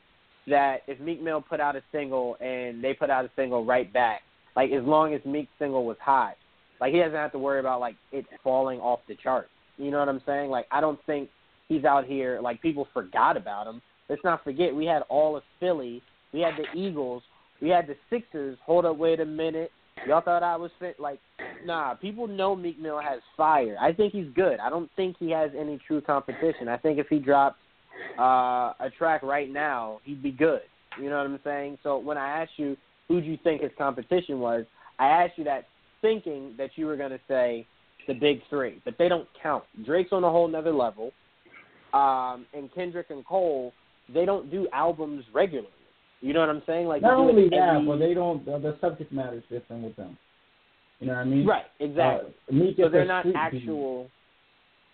that 0.47 0.81
if 0.87 0.99
Meek 0.99 1.21
Mill 1.21 1.41
put 1.41 1.59
out 1.59 1.75
a 1.75 1.81
single 1.91 2.35
and 2.41 2.83
they 2.83 2.93
put 2.93 3.09
out 3.09 3.23
a 3.23 3.31
single 3.35 3.63
right 3.63 3.91
back, 3.93 4.21
like 4.55 4.71
as 4.71 4.83
long 4.83 5.13
as 5.13 5.21
Meek's 5.25 5.51
single 5.57 5.85
was 5.85 5.97
hot, 6.01 6.35
like 6.81 6.93
he 6.93 6.99
doesn't 6.99 7.13
have 7.13 7.31
to 7.31 7.39
worry 7.39 7.61
about 7.61 7.79
like 7.79 7.95
it 8.11 8.25
falling 8.43 8.79
off 8.79 8.99
the 9.07 9.15
charts. 9.15 9.49
You 9.77 9.89
know 9.89 9.99
what 9.99 10.09
I'm 10.09 10.21
saying? 10.25 10.49
Like 10.49 10.67
I 10.71 10.81
don't 10.81 10.99
think 11.05 11.29
he's 11.69 11.85
out 11.85 12.05
here 12.05 12.39
like 12.41 12.61
people 12.61 12.87
forgot 12.93 13.37
about 13.37 13.67
him. 13.67 13.81
Let's 14.09 14.23
not 14.23 14.43
forget 14.43 14.75
we 14.75 14.85
had 14.85 15.03
all 15.09 15.35
of 15.37 15.43
Philly, 15.59 16.01
we 16.33 16.41
had 16.41 16.53
the 16.57 16.77
Eagles, 16.77 17.23
we 17.61 17.69
had 17.69 17.87
the 17.87 17.95
Sixers. 18.09 18.57
Hold 18.65 18.85
up, 18.85 18.97
wait 18.97 19.19
a 19.19 19.25
minute. 19.25 19.71
Y'all 20.07 20.21
thought 20.21 20.43
I 20.43 20.57
was 20.57 20.71
fit? 20.79 20.99
Like, 20.99 21.19
nah. 21.65 21.93
People 21.93 22.27
know 22.27 22.55
Meek 22.55 22.79
Mill 22.79 22.99
has 22.99 23.19
fire. 23.37 23.77
I 23.79 23.93
think 23.93 24.11
he's 24.11 24.27
good. 24.35 24.59
I 24.59 24.69
don't 24.69 24.89
think 24.95 25.15
he 25.19 25.29
has 25.31 25.51
any 25.57 25.79
true 25.87 26.01
competition. 26.01 26.67
I 26.67 26.77
think 26.77 26.99
if 26.99 27.07
he 27.09 27.19
dropped 27.19 27.59
uh, 28.19 28.73
a 28.79 28.89
track 28.97 29.23
right 29.23 29.49
now, 29.49 29.99
he'd 30.03 30.21
be 30.21 30.31
good. 30.31 30.61
You 30.99 31.09
know 31.09 31.17
what 31.17 31.27
I'm 31.27 31.39
saying? 31.43 31.77
So 31.83 31.97
when 31.97 32.17
I 32.17 32.41
asked 32.41 32.53
you 32.57 32.75
who 33.07 33.21
do 33.21 33.27
you 33.27 33.37
think 33.43 33.61
his 33.61 33.71
competition 33.77 34.39
was, 34.39 34.65
I 34.99 35.07
asked 35.07 35.37
you 35.37 35.43
that 35.45 35.65
thinking 36.01 36.53
that 36.57 36.71
you 36.75 36.85
were 36.85 36.97
going 36.97 37.11
to 37.11 37.19
say 37.27 37.65
the 38.07 38.13
big 38.13 38.41
three, 38.49 38.81
but 38.85 38.95
they 38.97 39.07
don't 39.07 39.27
count. 39.41 39.63
Drake's 39.85 40.11
on 40.11 40.23
a 40.23 40.29
whole 40.29 40.47
nother 40.47 40.73
level, 40.73 41.11
um, 41.93 42.45
and 42.53 42.73
Kendrick 42.73 43.07
and 43.09 43.25
Cole, 43.25 43.73
they 44.13 44.25
don't 44.25 44.51
do 44.51 44.67
albums 44.73 45.23
regularly. 45.33 45.69
You 46.21 46.33
know 46.33 46.39
what 46.39 46.49
I'm 46.49 46.63
saying? 46.65 46.87
Like 46.87 47.01
not 47.01 47.17
only 47.17 47.49
that, 47.49 47.83
but 47.85 47.97
they 47.97 48.13
don't. 48.13 48.45
The, 48.45 48.57
the 48.57 48.77
subject 48.79 49.11
matter 49.11 49.37
is 49.37 49.43
different 49.49 49.83
with 49.83 49.95
them. 49.95 50.17
You 50.99 51.07
know 51.07 51.13
what 51.13 51.19
I 51.19 51.25
mean? 51.25 51.45
Right. 51.45 51.65
Exactly. 51.79 52.33
Uh, 52.49 52.71
so 52.77 52.89
they're 52.89 53.05
not 53.05 53.25
actual. 53.35 54.09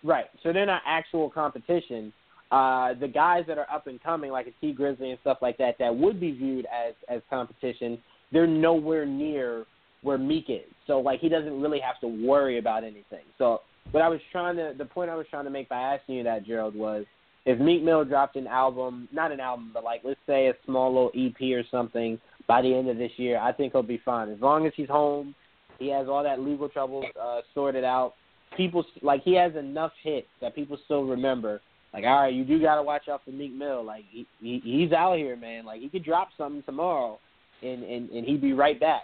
Right. 0.02 0.26
So 0.42 0.52
they're 0.52 0.66
not 0.66 0.82
actual 0.86 1.30
competition. 1.30 2.12
Uh, 2.50 2.94
the 2.94 3.06
guys 3.06 3.44
that 3.46 3.58
are 3.58 3.70
up 3.72 3.86
and 3.86 4.02
coming, 4.02 4.32
like 4.32 4.48
a 4.48 4.50
Tee 4.60 4.74
Grizzley 4.74 5.10
and 5.10 5.18
stuff 5.20 5.38
like 5.40 5.56
that, 5.58 5.76
that 5.78 5.94
would 5.94 6.18
be 6.18 6.32
viewed 6.32 6.66
as 6.66 6.94
as 7.08 7.22
competition, 7.30 7.98
they're 8.32 8.48
nowhere 8.48 9.06
near 9.06 9.66
where 10.02 10.18
Meek 10.18 10.46
is. 10.48 10.68
So 10.86 10.98
like 10.98 11.20
he 11.20 11.28
doesn't 11.28 11.60
really 11.60 11.80
have 11.80 12.00
to 12.00 12.08
worry 12.26 12.58
about 12.58 12.82
anything. 12.82 13.24
So 13.38 13.60
what 13.92 14.02
I 14.02 14.08
was 14.08 14.20
trying 14.30 14.56
to, 14.56 14.74
the 14.76 14.84
point 14.84 15.10
I 15.10 15.16
was 15.16 15.26
trying 15.30 15.44
to 15.44 15.50
make 15.50 15.68
by 15.68 15.80
asking 15.80 16.16
you 16.16 16.24
that, 16.24 16.46
Gerald, 16.46 16.74
was 16.74 17.04
if 17.46 17.58
Meek 17.58 17.82
Mill 17.82 18.04
dropped 18.04 18.36
an 18.36 18.46
album, 18.46 19.08
not 19.12 19.32
an 19.32 19.40
album, 19.40 19.70
but 19.72 19.84
like 19.84 20.02
let's 20.04 20.20
say 20.26 20.48
a 20.48 20.54
small 20.66 20.92
little 20.92 21.10
EP 21.16 21.40
or 21.52 21.64
something 21.70 22.18
by 22.46 22.62
the 22.62 22.74
end 22.74 22.88
of 22.88 22.98
this 22.98 23.12
year, 23.16 23.38
I 23.38 23.52
think 23.52 23.72
he'll 23.72 23.82
be 23.82 24.00
fine 24.04 24.28
as 24.28 24.40
long 24.40 24.66
as 24.66 24.72
he's 24.76 24.88
home. 24.88 25.34
He 25.78 25.88
has 25.88 26.08
all 26.08 26.22
that 26.22 26.40
legal 26.40 26.68
troubles 26.68 27.06
uh, 27.20 27.40
sorted 27.54 27.84
out. 27.84 28.14
People 28.56 28.84
like 29.02 29.22
he 29.22 29.34
has 29.34 29.54
enough 29.56 29.92
hits 30.02 30.26
that 30.40 30.54
people 30.54 30.76
still 30.84 31.04
remember. 31.04 31.60
Like, 31.94 32.04
all 32.04 32.22
right, 32.22 32.34
you 32.34 32.44
do 32.44 32.60
got 32.60 32.76
to 32.76 32.82
watch 32.82 33.08
out 33.08 33.22
for 33.24 33.30
Meek 33.30 33.52
Mill. 33.52 33.84
Like, 33.84 34.04
he, 34.10 34.26
he 34.40 34.60
he's 34.62 34.92
out 34.92 35.16
here, 35.16 35.36
man. 35.36 35.64
Like, 35.64 35.80
he 35.80 35.88
could 35.88 36.04
drop 36.04 36.28
something 36.36 36.62
tomorrow, 36.64 37.18
and 37.62 37.82
and 37.82 38.10
and 38.10 38.26
he'd 38.26 38.42
be 38.42 38.52
right 38.52 38.78
back. 38.78 39.02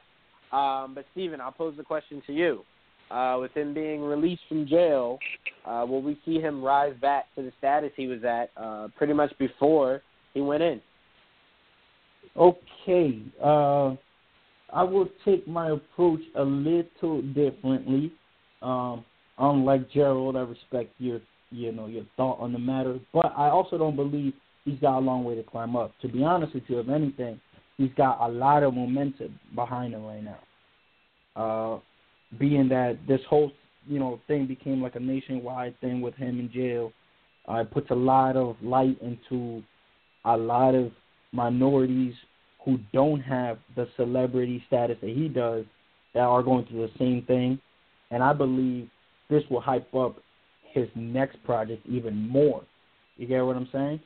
Um, 0.53 0.94
but 0.94 1.07
Steven, 1.12 1.40
I'll 1.40 1.53
pose 1.53 1.77
the 1.77 1.82
question 1.82 2.23
to 2.27 2.32
you 2.32 2.65
uh, 3.11 3.39
with 3.41 3.53
him 3.53 3.74
being 3.74 4.03
released 4.03 4.43
from 4.49 4.66
jail, 4.66 5.19
uh, 5.65 5.85
will 5.89 6.03
we 6.03 6.19
see 6.24 6.41
him 6.41 6.62
rise 6.62 6.95
back 7.01 7.27
to 7.35 7.43
the 7.43 7.53
status 7.59 7.91
he 7.97 8.07
was 8.07 8.24
at 8.24 8.51
uh, 8.57 8.89
pretty 8.97 9.12
much 9.12 9.33
before 9.39 10.03
he 10.35 10.41
went 10.41 10.62
in? 10.62 10.81
Okay. 12.37 13.23
Uh, 13.43 13.95
I 14.73 14.83
will 14.83 15.09
take 15.24 15.47
my 15.47 15.70
approach 15.70 16.20
a 16.37 16.43
little 16.43 17.23
differently. 17.35 18.12
Um, 18.62 19.05
unlike 19.39 19.91
Gerald, 19.91 20.37
I 20.37 20.41
respect 20.41 20.91
your 20.99 21.20
you 21.51 21.73
know 21.73 21.87
your 21.87 22.05
thought 22.16 22.41
on 22.41 22.53
the 22.53 22.59
matter, 22.59 22.99
but 23.12 23.33
I 23.37 23.49
also 23.49 23.78
don't 23.78 23.97
believe 23.97 24.33
he's 24.65 24.78
got 24.81 24.99
a 24.99 25.01
long 25.01 25.24
way 25.24 25.35
to 25.37 25.43
climb 25.43 25.77
up. 25.77 25.93
To 26.03 26.09
be 26.09 26.24
honest 26.24 26.55
with 26.55 26.65
you, 26.69 26.81
if 26.81 26.89
anything, 26.89 27.41
he's 27.78 27.93
got 27.97 28.20
a 28.20 28.28
lot 28.28 28.62
of 28.62 28.74
momentum 28.74 29.39
behind 29.55 29.95
him 29.95 30.05
right 30.05 30.23
now. 30.23 30.39
Uh, 31.37 31.78
being 32.39 32.69
that 32.69 32.98
this 33.07 33.20
whole 33.28 33.53
you 33.86 33.98
know 33.98 34.20
thing 34.27 34.47
became 34.47 34.82
like 34.82 34.97
a 34.97 35.01
nationwide 35.01 35.78
thing 35.81 36.01
with 36.01 36.15
him 36.15 36.40
in 36.40 36.51
jail, 36.53 36.93
uh, 37.48 37.57
it 37.57 37.70
puts 37.70 37.90
a 37.90 37.94
lot 37.94 38.36
of 38.36 38.57
light 38.62 38.97
into 39.01 39.62
a 40.24 40.36
lot 40.36 40.74
of 40.74 40.90
minorities 41.32 42.15
who 42.65 42.78
don't 42.93 43.20
have 43.20 43.59
the 43.77 43.86
celebrity 43.97 44.62
status 44.66 44.97
that 45.01 45.11
he 45.11 45.28
does 45.28 45.65
that 46.15 46.20
are 46.20 46.43
going 46.43 46.66
through 46.66 46.86
the 46.86 46.98
same 46.98 47.23
thing, 47.27 47.59
and 48.11 48.23
I 48.23 48.32
believe 48.32 48.89
this 49.31 49.43
will 49.51 49.61
hype 49.61 49.93
up 49.94 50.16
his 50.73 50.89
next 50.94 51.43
project 51.44 51.86
even 51.86 52.28
more. 52.28 52.62
You 53.16 53.27
get 53.27 53.44
what 53.44 53.57
I'm 53.57 53.69
saying? 53.73 54.01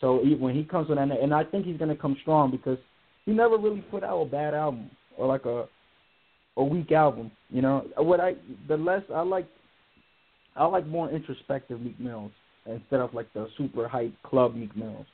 So 0.00 0.22
when 0.38 0.54
he 0.54 0.64
comes 0.64 0.88
with 0.88 0.98
that, 0.98 1.10
and 1.10 1.34
I 1.34 1.44
think 1.44 1.66
he's 1.66 1.76
going 1.76 1.94
to 1.94 2.00
come 2.00 2.16
strong 2.22 2.50
because 2.50 2.78
he 3.24 3.32
never 3.32 3.56
really 3.56 3.80
put 3.90 4.04
out 4.04 4.22
a 4.22 4.26
bad 4.26 4.54
album 4.54 4.90
or 5.16 5.26
like 5.26 5.44
a 5.44 5.66
a 6.56 6.64
weak 6.64 6.92
album. 6.92 7.30
You 7.50 7.62
know 7.62 7.86
what 7.96 8.20
I 8.20 8.34
the 8.68 8.76
less 8.76 9.02
I 9.14 9.22
like 9.22 9.46
I 10.56 10.64
like 10.66 10.86
more 10.86 11.10
introspective 11.10 11.80
Meek 11.80 11.98
Mills 11.98 12.32
instead 12.66 13.00
of 13.00 13.12
like 13.14 13.32
the 13.34 13.48
super 13.56 13.88
hype 13.88 14.14
club 14.22 14.54
Meek 14.54 14.76
Mills. 14.76 15.06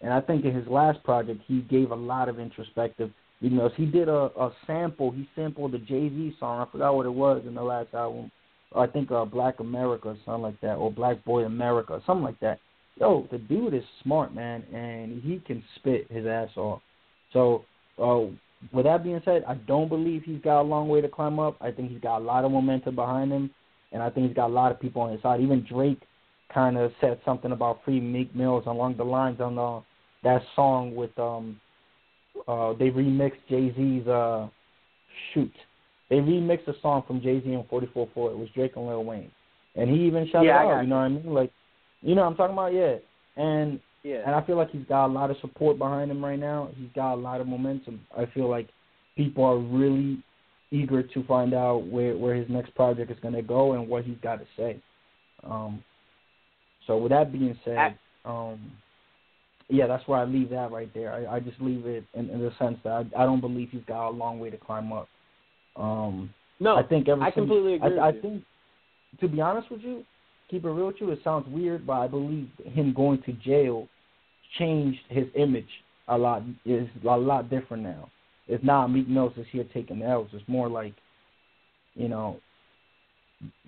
And 0.00 0.12
I 0.12 0.20
think 0.20 0.44
in 0.44 0.54
his 0.54 0.66
last 0.66 1.02
project 1.04 1.40
he 1.46 1.62
gave 1.62 1.90
a 1.90 1.96
lot 1.96 2.28
of 2.28 2.38
introspective 2.38 3.10
Meek 3.40 3.52
Mills. 3.52 3.72
He 3.76 3.86
did 3.86 4.08
a, 4.08 4.30
a 4.38 4.52
sample. 4.66 5.10
He 5.10 5.28
sampled 5.34 5.72
the 5.72 5.78
Jay 5.78 6.08
Z 6.08 6.36
song. 6.38 6.66
I 6.66 6.70
forgot 6.70 6.94
what 6.94 7.06
it 7.06 7.14
was 7.14 7.42
in 7.46 7.54
the 7.54 7.62
last 7.62 7.92
album. 7.94 8.30
I 8.74 8.86
think 8.86 9.10
uh, 9.10 9.24
Black 9.24 9.60
America 9.60 10.08
or 10.08 10.16
something 10.24 10.42
like 10.42 10.60
that, 10.60 10.74
or 10.74 10.90
Black 10.90 11.24
Boy 11.24 11.44
America, 11.44 12.02
something 12.06 12.24
like 12.24 12.40
that. 12.40 12.58
Yo, 12.98 13.26
the 13.30 13.38
dude 13.38 13.74
is 13.74 13.84
smart, 14.02 14.34
man, 14.34 14.62
and 14.72 15.22
he 15.22 15.38
can 15.46 15.62
spit 15.76 16.10
his 16.10 16.26
ass 16.26 16.48
off. 16.56 16.80
So 17.32 17.64
uh, 17.98 18.26
with 18.72 18.84
that 18.86 19.04
being 19.04 19.20
said, 19.24 19.44
I 19.46 19.54
don't 19.54 19.88
believe 19.88 20.22
he's 20.24 20.40
got 20.42 20.60
a 20.60 20.62
long 20.62 20.88
way 20.88 21.00
to 21.00 21.08
climb 21.08 21.38
up. 21.38 21.56
I 21.60 21.70
think 21.70 21.90
he's 21.90 22.00
got 22.00 22.18
a 22.18 22.24
lot 22.24 22.44
of 22.44 22.52
momentum 22.52 22.94
behind 22.94 23.32
him, 23.32 23.50
and 23.92 24.02
I 24.02 24.10
think 24.10 24.28
he's 24.28 24.36
got 24.36 24.48
a 24.48 24.52
lot 24.52 24.72
of 24.72 24.80
people 24.80 25.02
on 25.02 25.12
his 25.12 25.22
side. 25.22 25.40
Even 25.40 25.66
Drake 25.68 26.00
kind 26.52 26.78
of 26.78 26.92
said 27.00 27.20
something 27.24 27.52
about 27.52 27.80
free 27.84 28.00
Meek 28.00 28.34
Mills 28.34 28.64
along 28.66 28.96
the 28.96 29.04
lines 29.04 29.40
on 29.40 29.58
uh, 29.58 29.80
that 30.22 30.42
song 30.56 30.94
with 30.94 31.16
um 31.18 31.60
uh 32.48 32.72
they 32.74 32.90
remixed 32.90 33.46
Jay 33.48 33.72
Z's 33.76 34.06
uh 34.06 34.48
shoot. 35.32 35.52
They 36.10 36.16
remixed 36.16 36.68
a 36.68 36.80
song 36.80 37.02
from 37.06 37.20
Jay 37.20 37.42
Z 37.42 37.52
and 37.52 37.68
Forty 37.68 37.88
Four 37.92 38.08
Four. 38.14 38.30
It 38.30 38.38
was 38.38 38.48
Drake 38.54 38.72
and 38.76 38.86
Lil 38.86 39.04
Wayne, 39.04 39.30
and 39.76 39.90
he 39.90 40.06
even 40.06 40.28
shouted 40.30 40.46
yeah, 40.46 40.58
out. 40.58 40.82
You 40.82 40.88
know 40.88 40.96
what 40.96 41.02
I 41.02 41.08
mean? 41.08 41.34
Like, 41.34 41.52
you 42.02 42.14
know 42.14 42.22
what 42.22 42.28
I'm 42.28 42.36
talking 42.36 42.54
about? 42.54 42.72
Yeah. 42.72 42.96
And 43.36 43.80
yeah. 44.04 44.20
And 44.26 44.34
I 44.34 44.42
feel 44.42 44.56
like 44.56 44.70
he's 44.70 44.86
got 44.86 45.06
a 45.06 45.12
lot 45.12 45.30
of 45.30 45.36
support 45.40 45.78
behind 45.78 46.10
him 46.10 46.24
right 46.24 46.38
now. 46.38 46.68
He's 46.76 46.90
got 46.94 47.14
a 47.14 47.16
lot 47.16 47.40
of 47.40 47.48
momentum. 47.48 48.06
I 48.16 48.26
feel 48.26 48.48
like 48.48 48.68
people 49.16 49.44
are 49.44 49.58
really 49.58 50.22
eager 50.70 51.02
to 51.02 51.24
find 51.24 51.54
out 51.54 51.86
where 51.86 52.16
where 52.16 52.34
his 52.34 52.48
next 52.48 52.74
project 52.74 53.10
is 53.10 53.18
going 53.22 53.34
to 53.34 53.42
go 53.42 53.72
and 53.72 53.88
what 53.88 54.04
he's 54.04 54.18
got 54.22 54.36
to 54.36 54.46
say. 54.56 54.76
Um, 55.42 55.82
so 56.86 56.98
with 56.98 57.10
that 57.10 57.32
being 57.32 57.58
said, 57.64 57.96
um, 58.24 58.72
yeah, 59.68 59.86
that's 59.86 60.06
where 60.06 60.20
I 60.20 60.24
leave 60.24 60.50
that 60.50 60.70
right 60.70 60.92
there. 60.92 61.12
I, 61.12 61.36
I 61.36 61.40
just 61.40 61.58
leave 61.60 61.86
it 61.86 62.04
in, 62.12 62.28
in 62.28 62.40
the 62.40 62.52
sense 62.58 62.76
that 62.84 62.90
I, 62.92 63.22
I 63.22 63.24
don't 63.24 63.40
believe 63.40 63.70
he's 63.70 63.84
got 63.86 64.08
a 64.08 64.10
long 64.10 64.38
way 64.38 64.50
to 64.50 64.58
climb 64.58 64.92
up. 64.92 65.08
Um, 65.76 66.32
no, 66.60 66.76
I 66.76 66.82
think 66.82 67.08
I 67.08 67.30
completely 67.30 67.74
agree. 67.74 67.98
I, 67.98 68.08
I 68.08 68.12
think, 68.12 68.42
to 69.20 69.28
be 69.28 69.40
honest 69.40 69.70
with 69.70 69.80
you, 69.80 70.04
keep 70.50 70.64
it 70.64 70.68
real 70.68 70.88
with 70.88 70.96
you, 71.00 71.10
it 71.10 71.20
sounds 71.24 71.46
weird, 71.48 71.86
but 71.86 71.94
I 71.94 72.06
believe 72.06 72.48
him 72.64 72.92
going 72.92 73.22
to 73.22 73.32
jail 73.32 73.88
changed 74.58 75.00
his 75.08 75.26
image 75.34 75.68
a 76.08 76.16
lot. 76.16 76.42
Is 76.64 76.88
a 77.04 77.16
lot 77.16 77.50
different 77.50 77.82
now. 77.82 78.10
It's 78.46 78.64
not 78.64 78.88
Meek 78.88 79.08
Mills 79.08 79.32
is 79.36 79.46
here 79.50 79.64
taking 79.72 80.02
L's. 80.02 80.28
It's 80.32 80.46
more 80.48 80.68
like, 80.68 80.94
you 81.94 82.08
know, 82.08 82.38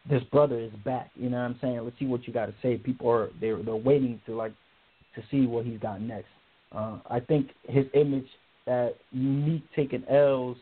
this 0.08 0.22
brother 0.24 0.58
is 0.58 0.72
back. 0.84 1.10
You 1.16 1.30
know 1.30 1.38
what 1.38 1.44
I'm 1.44 1.58
saying? 1.60 1.80
Let's 1.82 1.98
see 1.98 2.06
what 2.06 2.26
you 2.26 2.32
got 2.32 2.46
to 2.46 2.54
say. 2.62 2.76
People 2.76 3.10
are 3.10 3.30
they're 3.40 3.62
they're 3.62 3.76
waiting 3.76 4.20
to 4.26 4.36
like 4.36 4.52
to 5.14 5.22
see 5.30 5.46
what 5.46 5.64
he's 5.64 5.80
got 5.80 6.00
next. 6.00 6.28
Uh, 6.72 6.98
I 7.08 7.20
think 7.20 7.50
his 7.68 7.86
image 7.94 8.26
that 8.66 8.96
Meek 9.12 9.62
taking 9.74 10.04
L's, 10.08 10.56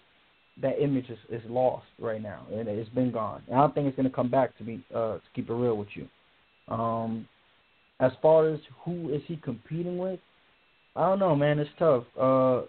that 0.63 0.81
image 0.81 1.09
is, 1.09 1.19
is 1.31 1.43
lost 1.49 1.87
right 1.99 2.23
now, 2.23 2.47
and 2.53 2.69
it's 2.69 2.91
been 2.91 3.11
gone. 3.11 3.43
And 3.49 3.57
I 3.57 3.61
don't 3.61 3.75
think 3.75 3.89
it's 3.89 3.97
to 4.01 4.11
come 4.11 4.31
back 4.31 4.57
to 4.59 4.65
be 4.65 4.85
uh, 4.95 5.15
to 5.15 5.23
keep 5.35 5.51
it 5.51 5.55
real 5.55 5.77
with 5.77 5.89
you. 5.95 6.07
Um, 6.69 7.27
as 8.01 8.12
far 8.21 8.49
as 8.49 8.61
who 8.85 9.11
is 9.11 9.23
he 9.27 9.37
competing 9.37 9.99
with, 9.99 10.21
I 10.97 11.09
don't 11.09 11.19
know, 11.19 11.35
man. 11.35 11.59
It's 11.59 11.71
tough. 11.79 12.05
Uh, 12.19 12.62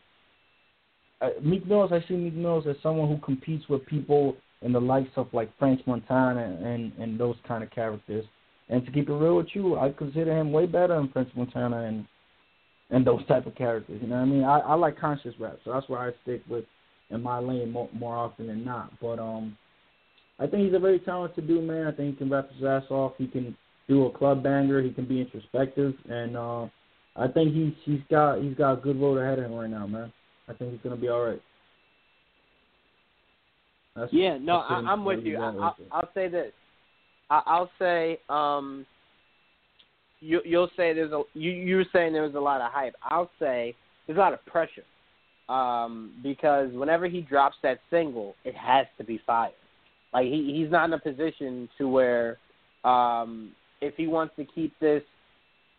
Meek 1.41 1.65
Mills, 1.65 1.91
I 1.91 2.05
see 2.07 2.15
Meek 2.15 2.33
Mills 2.33 2.65
as 2.67 2.75
someone 2.83 3.07
who 3.07 3.17
competes 3.19 3.67
with 3.69 3.85
people 3.85 4.35
in 4.61 4.71
the 4.71 4.81
likes 4.81 5.09
of 5.15 5.27
like 5.33 5.49
French 5.57 5.81
Montana 5.85 6.57
and 6.63 6.91
and 6.99 7.19
those 7.19 7.35
kind 7.47 7.63
of 7.63 7.71
characters. 7.71 8.25
And 8.69 8.83
to 8.85 8.91
keep 8.91 9.09
it 9.09 9.13
real 9.13 9.37
with 9.37 9.47
you, 9.53 9.77
I 9.77 9.91
consider 9.91 10.35
him 10.35 10.51
way 10.51 10.65
better 10.65 10.95
than 10.95 11.09
French 11.09 11.29
Montana 11.35 11.83
and 11.83 12.05
and 12.89 13.05
those 13.05 13.25
type 13.27 13.45
of 13.45 13.55
characters. 13.55 13.99
You 14.01 14.07
know 14.07 14.15
what 14.15 14.21
I 14.21 14.25
mean? 14.25 14.43
I, 14.43 14.59
I 14.59 14.73
like 14.75 14.99
conscious 14.99 15.33
rap, 15.39 15.57
so 15.63 15.71
that's 15.73 15.89
why 15.89 16.07
I 16.07 16.11
stick 16.23 16.41
with 16.49 16.65
in 17.09 17.21
my 17.21 17.39
lane 17.39 17.71
more, 17.71 17.89
more 17.93 18.15
often 18.15 18.47
than 18.47 18.63
not. 18.63 18.91
But 18.99 19.19
um, 19.19 19.57
I 20.39 20.47
think 20.47 20.65
he's 20.65 20.75
a 20.75 20.79
very 20.79 20.99
talented 20.99 21.47
dude, 21.47 21.63
man. 21.63 21.87
I 21.87 21.91
think 21.91 22.11
he 22.11 22.17
can 22.17 22.29
rap 22.29 22.49
his 22.51 22.63
ass 22.63 22.83
off. 22.89 23.13
He 23.17 23.27
can 23.27 23.55
do 23.87 24.05
a 24.05 24.11
club 24.11 24.43
banger. 24.43 24.81
He 24.81 24.91
can 24.91 25.05
be 25.05 25.21
introspective, 25.21 25.93
and 26.09 26.35
uh, 26.35 26.65
I 27.15 27.27
think 27.27 27.53
he's 27.53 27.73
he's 27.83 28.01
got 28.09 28.41
he's 28.41 28.55
got 28.55 28.73
a 28.73 28.81
good 28.81 28.99
road 28.99 29.17
ahead 29.17 29.39
of 29.39 29.45
him 29.45 29.53
right 29.53 29.69
now, 29.69 29.87
man. 29.87 30.11
I 30.47 30.53
think 30.53 30.71
he's 30.71 30.81
gonna 30.83 30.95
be 30.95 31.09
all 31.09 31.23
right. 31.25 31.41
That's, 33.95 34.11
yeah, 34.11 34.37
no, 34.37 34.57
I, 34.57 34.83
I'm 34.87 35.05
with 35.05 35.23
you. 35.23 35.37
I, 35.37 35.51
I'll, 35.51 35.77
I'll 35.91 36.09
say 36.13 36.27
this. 36.27 36.51
I, 37.29 37.41
I'll 37.45 37.71
say 37.79 38.19
um, 38.29 38.85
you, 40.19 40.41
you'll 40.43 40.69
say 40.75 40.93
there's 40.93 41.11
a 41.11 41.23
you 41.33 41.51
you 41.51 41.77
were 41.77 41.85
saying 41.93 42.11
there 42.11 42.23
was 42.23 42.35
a 42.35 42.39
lot 42.39 42.61
of 42.61 42.71
hype. 42.71 42.95
I'll 43.03 43.29
say 43.39 43.75
there's 44.05 44.17
a 44.17 44.19
lot 44.19 44.33
of 44.33 44.45
pressure 44.45 44.83
um, 45.47 46.13
because 46.23 46.71
whenever 46.73 47.07
he 47.07 47.21
drops 47.21 47.55
that 47.63 47.79
single, 47.89 48.35
it 48.43 48.55
has 48.55 48.85
to 48.97 49.03
be 49.03 49.21
fire. 49.25 49.51
Like 50.13 50.25
he 50.25 50.59
he's 50.59 50.71
not 50.71 50.85
in 50.85 50.93
a 50.93 50.99
position 50.99 51.69
to 51.77 51.87
where 51.87 52.37
um, 52.83 53.51
if 53.85 53.95
he 53.95 54.07
wants 54.07 54.35
to 54.37 54.45
keep 54.45 54.77
this 54.79 55.03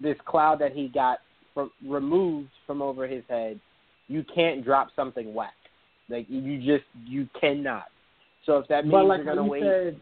this 0.01 0.17
cloud 0.27 0.59
that 0.61 0.73
he 0.73 0.89
got 0.89 1.19
from, 1.55 1.71
removed 1.87 2.51
from 2.67 2.83
over 2.83 3.07
his 3.07 3.25
head, 3.29 3.59
you 4.09 4.25
can't 4.35 4.65
drop 4.65 4.89
something 4.95 5.35
whack. 5.35 5.55
Like 6.09 6.27
you 6.29 6.59
just 6.59 6.85
you 7.05 7.29
cannot. 7.41 7.87
So 8.45 8.59
if 8.59 8.69
that 8.69 8.85
means 8.85 8.93
but 8.93 9.07
like 9.07 9.19
you're 9.19 9.35
gonna 9.35 9.45
you 9.45 9.51
wait, 9.51 9.63
said, 9.63 10.01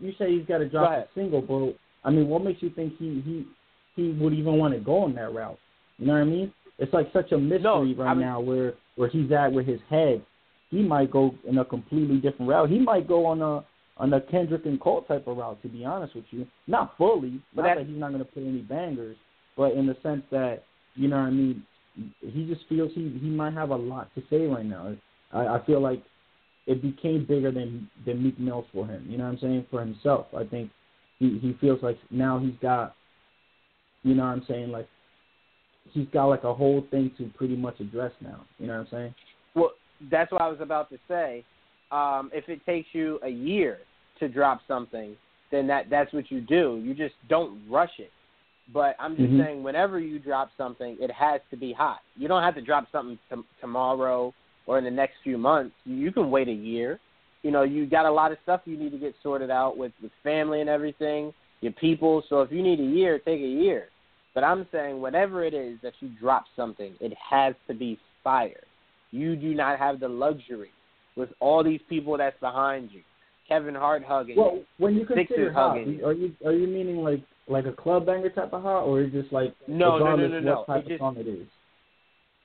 you 0.00 0.12
say 0.18 0.36
he's 0.36 0.46
got 0.46 0.58
to 0.58 0.68
drop 0.68 0.90
a 0.90 1.06
single, 1.14 1.40
but 1.40 1.76
I 2.08 2.10
mean, 2.10 2.28
what 2.28 2.42
makes 2.42 2.62
you 2.62 2.70
think 2.70 2.94
he 2.98 3.22
he 3.24 3.46
he 3.94 4.12
would 4.20 4.32
even 4.32 4.58
want 4.58 4.74
to 4.74 4.80
go 4.80 4.98
on 4.98 5.14
that 5.14 5.32
route? 5.32 5.58
You 5.98 6.06
know 6.06 6.14
what 6.14 6.22
I 6.22 6.24
mean? 6.24 6.52
It's 6.78 6.92
like 6.92 7.12
such 7.12 7.30
a 7.32 7.38
mystery 7.38 7.62
No, 7.62 7.94
right 7.96 8.10
I 8.10 8.14
now 8.14 8.40
where 8.40 8.74
where 8.96 9.08
he's 9.08 9.30
at 9.30 9.52
with 9.52 9.66
his 9.66 9.80
head. 9.88 10.24
He 10.70 10.82
might 10.82 11.10
go 11.10 11.34
in 11.46 11.58
a 11.58 11.64
completely 11.64 12.16
different 12.16 12.48
route. 12.48 12.70
He 12.70 12.78
might 12.78 13.06
go 13.06 13.26
on 13.26 13.42
a 13.42 13.64
on 13.96 14.12
a 14.12 14.20
Kendrick 14.20 14.64
and 14.66 14.80
Cole 14.80 15.02
type 15.02 15.26
of 15.26 15.36
route. 15.36 15.60
To 15.62 15.68
be 15.68 15.84
honest 15.84 16.14
with 16.14 16.24
you, 16.30 16.46
not 16.66 16.96
fully. 16.96 17.40
But 17.54 17.62
not 17.62 17.76
that- 17.76 17.86
he's 17.86 17.98
not 17.98 18.12
going 18.12 18.24
to 18.24 18.30
play 18.30 18.46
any 18.46 18.62
bangers, 18.62 19.16
but 19.56 19.72
in 19.72 19.86
the 19.86 19.96
sense 20.02 20.22
that 20.30 20.64
you 20.94 21.08
know 21.08 21.16
what 21.16 21.26
I 21.26 21.30
mean. 21.30 21.62
He 22.20 22.46
just 22.46 22.66
feels 22.70 22.90
he 22.94 23.18
he 23.20 23.28
might 23.28 23.52
have 23.52 23.68
a 23.68 23.76
lot 23.76 24.08
to 24.14 24.22
say 24.30 24.46
right 24.46 24.64
now. 24.64 24.96
I, 25.30 25.46
I 25.46 25.66
feel 25.66 25.80
like 25.80 26.02
it 26.66 26.80
became 26.80 27.26
bigger 27.26 27.50
than 27.50 27.90
than 28.06 28.22
Meek 28.22 28.38
Mill 28.38 28.66
for 28.72 28.86
him. 28.86 29.06
You 29.08 29.18
know 29.18 29.24
what 29.24 29.32
I'm 29.32 29.38
saying? 29.40 29.66
For 29.70 29.80
himself, 29.80 30.26
I 30.34 30.44
think 30.44 30.70
he 31.18 31.38
he 31.38 31.54
feels 31.60 31.82
like 31.82 31.98
now 32.10 32.38
he's 32.38 32.54
got, 32.62 32.94
you 34.04 34.14
know 34.14 34.22
what 34.22 34.30
I'm 34.30 34.44
saying? 34.48 34.70
Like 34.70 34.88
he's 35.92 36.06
got 36.12 36.26
like 36.26 36.44
a 36.44 36.54
whole 36.54 36.86
thing 36.90 37.10
to 37.18 37.30
pretty 37.36 37.56
much 37.56 37.78
address 37.80 38.12
now. 38.20 38.40
You 38.58 38.68
know 38.68 38.74
what 38.74 38.80
I'm 38.80 38.88
saying? 38.90 39.14
Well, 39.54 39.72
that's 40.10 40.32
what 40.32 40.40
I 40.40 40.48
was 40.48 40.60
about 40.60 40.88
to 40.90 40.98
say. 41.08 41.44
Um, 41.92 42.30
if 42.32 42.48
it 42.48 42.64
takes 42.64 42.88
you 42.92 43.20
a 43.22 43.28
year 43.28 43.78
to 44.18 44.28
drop 44.28 44.60
something, 44.66 45.14
then 45.50 45.66
that 45.66 45.90
that's 45.90 46.12
what 46.12 46.30
you 46.30 46.40
do. 46.40 46.80
You 46.82 46.94
just 46.94 47.14
don't 47.28 47.60
rush 47.68 47.92
it. 47.98 48.10
But 48.72 48.96
I'm 48.98 49.16
just 49.16 49.34
Mhm. 49.34 49.38
saying, 49.38 49.62
whenever 49.62 50.00
you 50.00 50.18
drop 50.18 50.50
something, 50.56 50.96
it 51.00 51.10
has 51.10 51.42
to 51.50 51.56
be 51.56 51.72
hot. 51.72 52.00
You 52.16 52.28
don't 52.28 52.42
have 52.42 52.54
to 52.54 52.62
drop 52.62 52.90
something 52.90 53.18
t- 53.28 53.44
tomorrow 53.60 54.32
or 54.66 54.78
in 54.78 54.84
the 54.84 54.90
next 54.90 55.18
few 55.22 55.36
months. 55.36 55.76
You 55.84 56.10
can 56.12 56.30
wait 56.30 56.48
a 56.48 56.52
year. 56.52 56.98
You 57.42 57.50
know, 57.50 57.62
you 57.62 57.86
got 57.86 58.06
a 58.06 58.10
lot 58.10 58.32
of 58.32 58.38
stuff 58.44 58.62
you 58.64 58.76
need 58.78 58.92
to 58.92 58.98
get 58.98 59.14
sorted 59.22 59.50
out 59.50 59.76
with 59.76 59.92
with 60.00 60.12
family 60.22 60.60
and 60.60 60.70
everything, 60.70 61.34
your 61.60 61.72
people. 61.72 62.22
So 62.28 62.40
if 62.40 62.50
you 62.50 62.62
need 62.62 62.80
a 62.80 62.84
year, 62.84 63.18
take 63.18 63.40
a 63.40 63.46
year. 63.64 63.88
But 64.32 64.44
I'm 64.44 64.66
saying, 64.72 65.00
whatever 65.00 65.44
it 65.44 65.52
is 65.52 65.78
that 65.82 65.92
you 66.00 66.08
drop 66.08 66.44
something, 66.56 66.94
it 67.00 67.12
has 67.18 67.54
to 67.66 67.74
be 67.74 67.98
fire. 68.24 68.64
You 69.10 69.36
do 69.36 69.52
not 69.54 69.78
have 69.78 70.00
the 70.00 70.08
luxury 70.08 70.70
with 71.16 71.30
all 71.40 71.62
these 71.62 71.80
people 71.88 72.16
that's 72.16 72.38
behind 72.40 72.90
you. 72.92 73.00
Kevin 73.48 73.74
Hart 73.74 74.02
hugging. 74.06 74.36
you. 74.36 74.64
When 74.78 74.94
you 74.94 75.00
Sixers 75.02 75.26
consider 75.26 75.52
hot, 75.52 75.76
hugging. 75.78 76.02
are 76.04 76.12
you 76.12 76.32
are 76.44 76.52
you 76.52 76.66
meaning 76.66 76.96
like 76.98 77.20
like 77.48 77.66
a 77.66 77.72
club 77.72 78.06
banger 78.06 78.30
type 78.30 78.52
of 78.52 78.62
hot, 78.62 78.84
or 78.84 79.02
is 79.02 79.12
just 79.12 79.32
like 79.32 79.54
No, 79.66 79.98
no, 79.98 80.16
no, 80.16 80.22
regardless 80.22 80.44
no, 80.44 80.54
what 80.56 80.68
no. 80.68 80.74
type 80.74 80.86
It 80.86 80.92
of 80.94 80.98
song 81.00 81.16
it 81.18 81.26
is? 81.26 81.46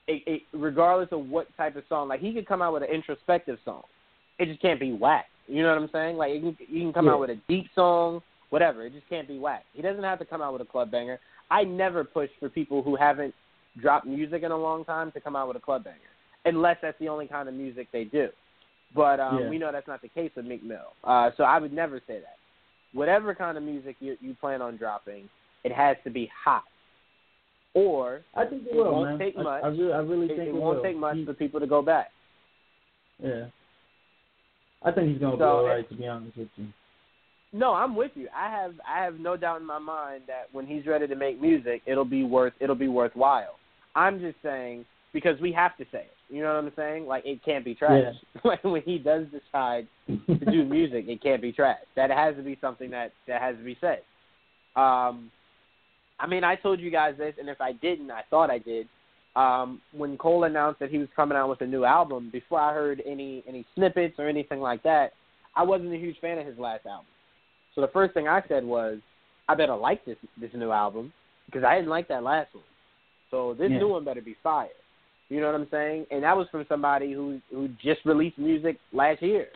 it, 0.08 0.22
it, 0.26 0.42
regardless 0.52 1.08
of 1.12 1.26
what 1.28 1.46
type 1.56 1.76
of 1.76 1.84
song, 1.88 2.08
like 2.08 2.20
he 2.20 2.32
could 2.32 2.46
come 2.46 2.62
out 2.62 2.72
with 2.72 2.82
an 2.82 2.90
introspective 2.90 3.58
song. 3.64 3.82
It 4.38 4.46
just 4.46 4.60
can't 4.60 4.80
be 4.80 4.92
whack. 4.92 5.26
You 5.46 5.62
know 5.62 5.70
what 5.74 5.82
I'm 5.82 5.90
saying? 5.92 6.16
Like 6.16 6.34
you 6.34 6.40
can, 6.40 6.56
you 6.68 6.80
can 6.82 6.92
come 6.92 7.06
Yeah. 7.06 7.12
out 7.12 7.20
with 7.20 7.30
a 7.30 7.38
deep 7.48 7.66
song, 7.74 8.20
whatever. 8.50 8.84
It 8.86 8.92
just 8.92 9.08
can't 9.08 9.28
be 9.28 9.38
whack. 9.38 9.64
He 9.74 9.82
doesn't 9.82 10.02
have 10.04 10.18
to 10.18 10.24
come 10.24 10.42
out 10.42 10.52
with 10.52 10.62
a 10.62 10.66
club 10.70 10.90
banger. 10.90 11.18
I 11.50 11.64
never 11.64 12.04
push 12.04 12.28
for 12.40 12.48
people 12.48 12.82
who 12.82 12.96
haven't 12.96 13.34
dropped 13.80 14.06
music 14.06 14.42
in 14.42 14.50
a 14.50 14.56
long 14.56 14.84
time 14.84 15.12
to 15.12 15.20
come 15.20 15.36
out 15.36 15.48
with 15.48 15.56
a 15.56 15.60
club 15.60 15.84
banger, 15.84 15.96
unless 16.44 16.76
that's 16.82 16.98
the 16.98 17.08
only 17.08 17.26
kind 17.26 17.48
of 17.48 17.54
music 17.54 17.88
they 17.92 18.04
do. 18.04 18.28
But 18.94 19.20
um, 19.20 19.38
Yeah. 19.40 19.48
we 19.50 19.58
know 19.58 19.70
that's 19.72 19.86
not 19.86 20.00
the 20.02 20.08
case 20.08 20.30
with 20.34 20.46
Meek 20.46 20.62
Mill. 20.64 20.92
Uh, 21.04 21.30
so 21.36 21.44
I 21.44 21.58
would 21.58 21.72
never 21.72 22.00
say 22.06 22.20
that. 22.20 22.36
Whatever 22.92 23.34
kind 23.34 23.56
of 23.58 23.62
music 23.62 23.96
you, 24.00 24.16
you 24.20 24.34
plan 24.34 24.62
on 24.62 24.76
dropping, 24.76 25.28
it 25.64 25.72
has 25.72 25.96
to 26.04 26.10
be 26.10 26.30
hot. 26.44 26.64
Or 27.74 28.22
I 28.34 28.46
think 28.46 28.62
it 28.66 28.70
It 28.70 28.76
will, 28.76 28.92
won't 28.92 29.10
man. 29.10 29.18
take 29.18 29.36
much. 29.36 29.62
I 29.62 29.68
really, 29.68 29.92
I 29.92 29.98
really 29.98 30.24
it, 30.26 30.28
think 30.36 30.40
it 30.40 30.48
it, 30.48 30.54
won't 30.54 30.76
will. 30.78 30.82
take 30.82 30.96
much 30.96 31.16
He- 31.16 31.24
for 31.26 31.34
people 31.34 31.60
to 31.60 31.66
go 31.66 31.82
back. 31.82 32.10
yeah. 33.22 33.46
I 34.82 34.92
think 34.92 35.10
he's 35.10 35.18
gonna 35.18 35.36
be 35.36 35.40
So, 35.40 35.44
all 35.44 35.66
it- 35.66 35.68
right. 35.68 35.88
To 35.88 35.94
be 35.94 36.06
honest 36.06 36.36
with 36.36 36.48
you. 36.56 36.66
No, 37.52 37.72
I'm 37.74 37.96
with 37.96 38.12
you. 38.14 38.28
I 38.34 38.50
have 38.50 38.74
I 38.88 39.02
have 39.04 39.18
no 39.20 39.36
doubt 39.36 39.60
in 39.60 39.66
my 39.66 39.78
mind 39.78 40.22
that 40.28 40.48
when 40.52 40.66
he's 40.66 40.86
ready 40.86 41.06
to 41.06 41.14
make 41.16 41.40
music, 41.40 41.82
it'll 41.86 42.04
be 42.04 42.22
worth 42.24 42.52
it'll 42.60 42.74
be 42.76 42.88
worthwhile. 42.88 43.58
I'm 43.94 44.20
just 44.20 44.36
saying 44.42 44.84
because 45.12 45.40
we 45.40 45.50
have 45.52 45.76
to 45.78 45.84
say 45.90 46.02
it. 46.02 46.12
You 46.28 46.42
know 46.42 46.54
what 46.54 46.64
I'm 46.64 46.72
saying? 46.76 47.06
Like 47.06 47.24
it 47.24 47.42
can't 47.44 47.64
be 47.64 47.74
trash. 47.74 48.14
like 48.44 48.62
when 48.64 48.82
he 48.82 48.98
does 48.98 49.26
decide 49.26 49.86
to 50.06 50.44
do 50.44 50.64
music, 50.68 51.06
it 51.08 51.22
can't 51.22 51.40
be 51.40 51.52
trash. 51.52 51.78
That 51.96 52.10
has 52.10 52.36
to 52.36 52.42
be 52.42 52.58
something 52.60 52.90
that 52.90 53.12
that 53.26 53.40
has 53.40 53.56
to 53.56 53.64
be 53.64 53.76
said. 53.80 54.02
Um, 54.76 55.30
I 56.20 56.26
mean, 56.28 56.44
I 56.44 56.56
told 56.56 56.80
you 56.80 56.90
guys 56.90 57.14
this, 57.16 57.34
and 57.38 57.48
if 57.48 57.60
I 57.60 57.72
didn't, 57.72 58.10
I 58.10 58.22
thought 58.28 58.50
I 58.50 58.58
did. 58.58 58.88
Um, 59.36 59.80
when 59.92 60.16
Cole 60.18 60.44
announced 60.44 60.80
that 60.80 60.90
he 60.90 60.98
was 60.98 61.08
coming 61.14 61.38
out 61.38 61.48
with 61.48 61.60
a 61.60 61.66
new 61.66 61.84
album, 61.84 62.28
before 62.32 62.60
I 62.60 62.74
heard 62.74 63.02
any 63.06 63.42
any 63.48 63.64
snippets 63.74 64.14
or 64.18 64.28
anything 64.28 64.60
like 64.60 64.82
that, 64.82 65.12
I 65.56 65.62
wasn't 65.62 65.92
a 65.94 65.98
huge 65.98 66.18
fan 66.20 66.38
of 66.38 66.46
his 66.46 66.58
last 66.58 66.86
album. 66.86 67.06
So 67.74 67.80
the 67.80 67.88
first 67.88 68.14
thing 68.14 68.28
I 68.28 68.42
said 68.48 68.64
was, 68.64 68.98
I 69.48 69.54
better 69.54 69.76
like 69.76 70.04
this 70.04 70.16
this 70.40 70.50
new 70.54 70.72
album 70.72 71.12
because 71.46 71.64
I 71.64 71.76
didn't 71.76 71.90
like 71.90 72.08
that 72.08 72.22
last 72.22 72.54
one. 72.54 72.64
So 73.30 73.54
this 73.54 73.70
Yeah. 73.70 73.78
new 73.78 73.88
one 73.88 74.04
better 74.04 74.20
be 74.20 74.34
fire. 74.42 74.68
You 75.28 75.40
know 75.40 75.46
what 75.46 75.60
I'm 75.60 75.68
saying? 75.70 76.06
And 76.10 76.22
that 76.22 76.36
was 76.36 76.46
from 76.50 76.64
somebody 76.68 77.12
who 77.12 77.40
who 77.50 77.68
just 77.82 78.00
released 78.04 78.38
music 78.38 78.78
last 78.92 79.22
year. 79.22 79.48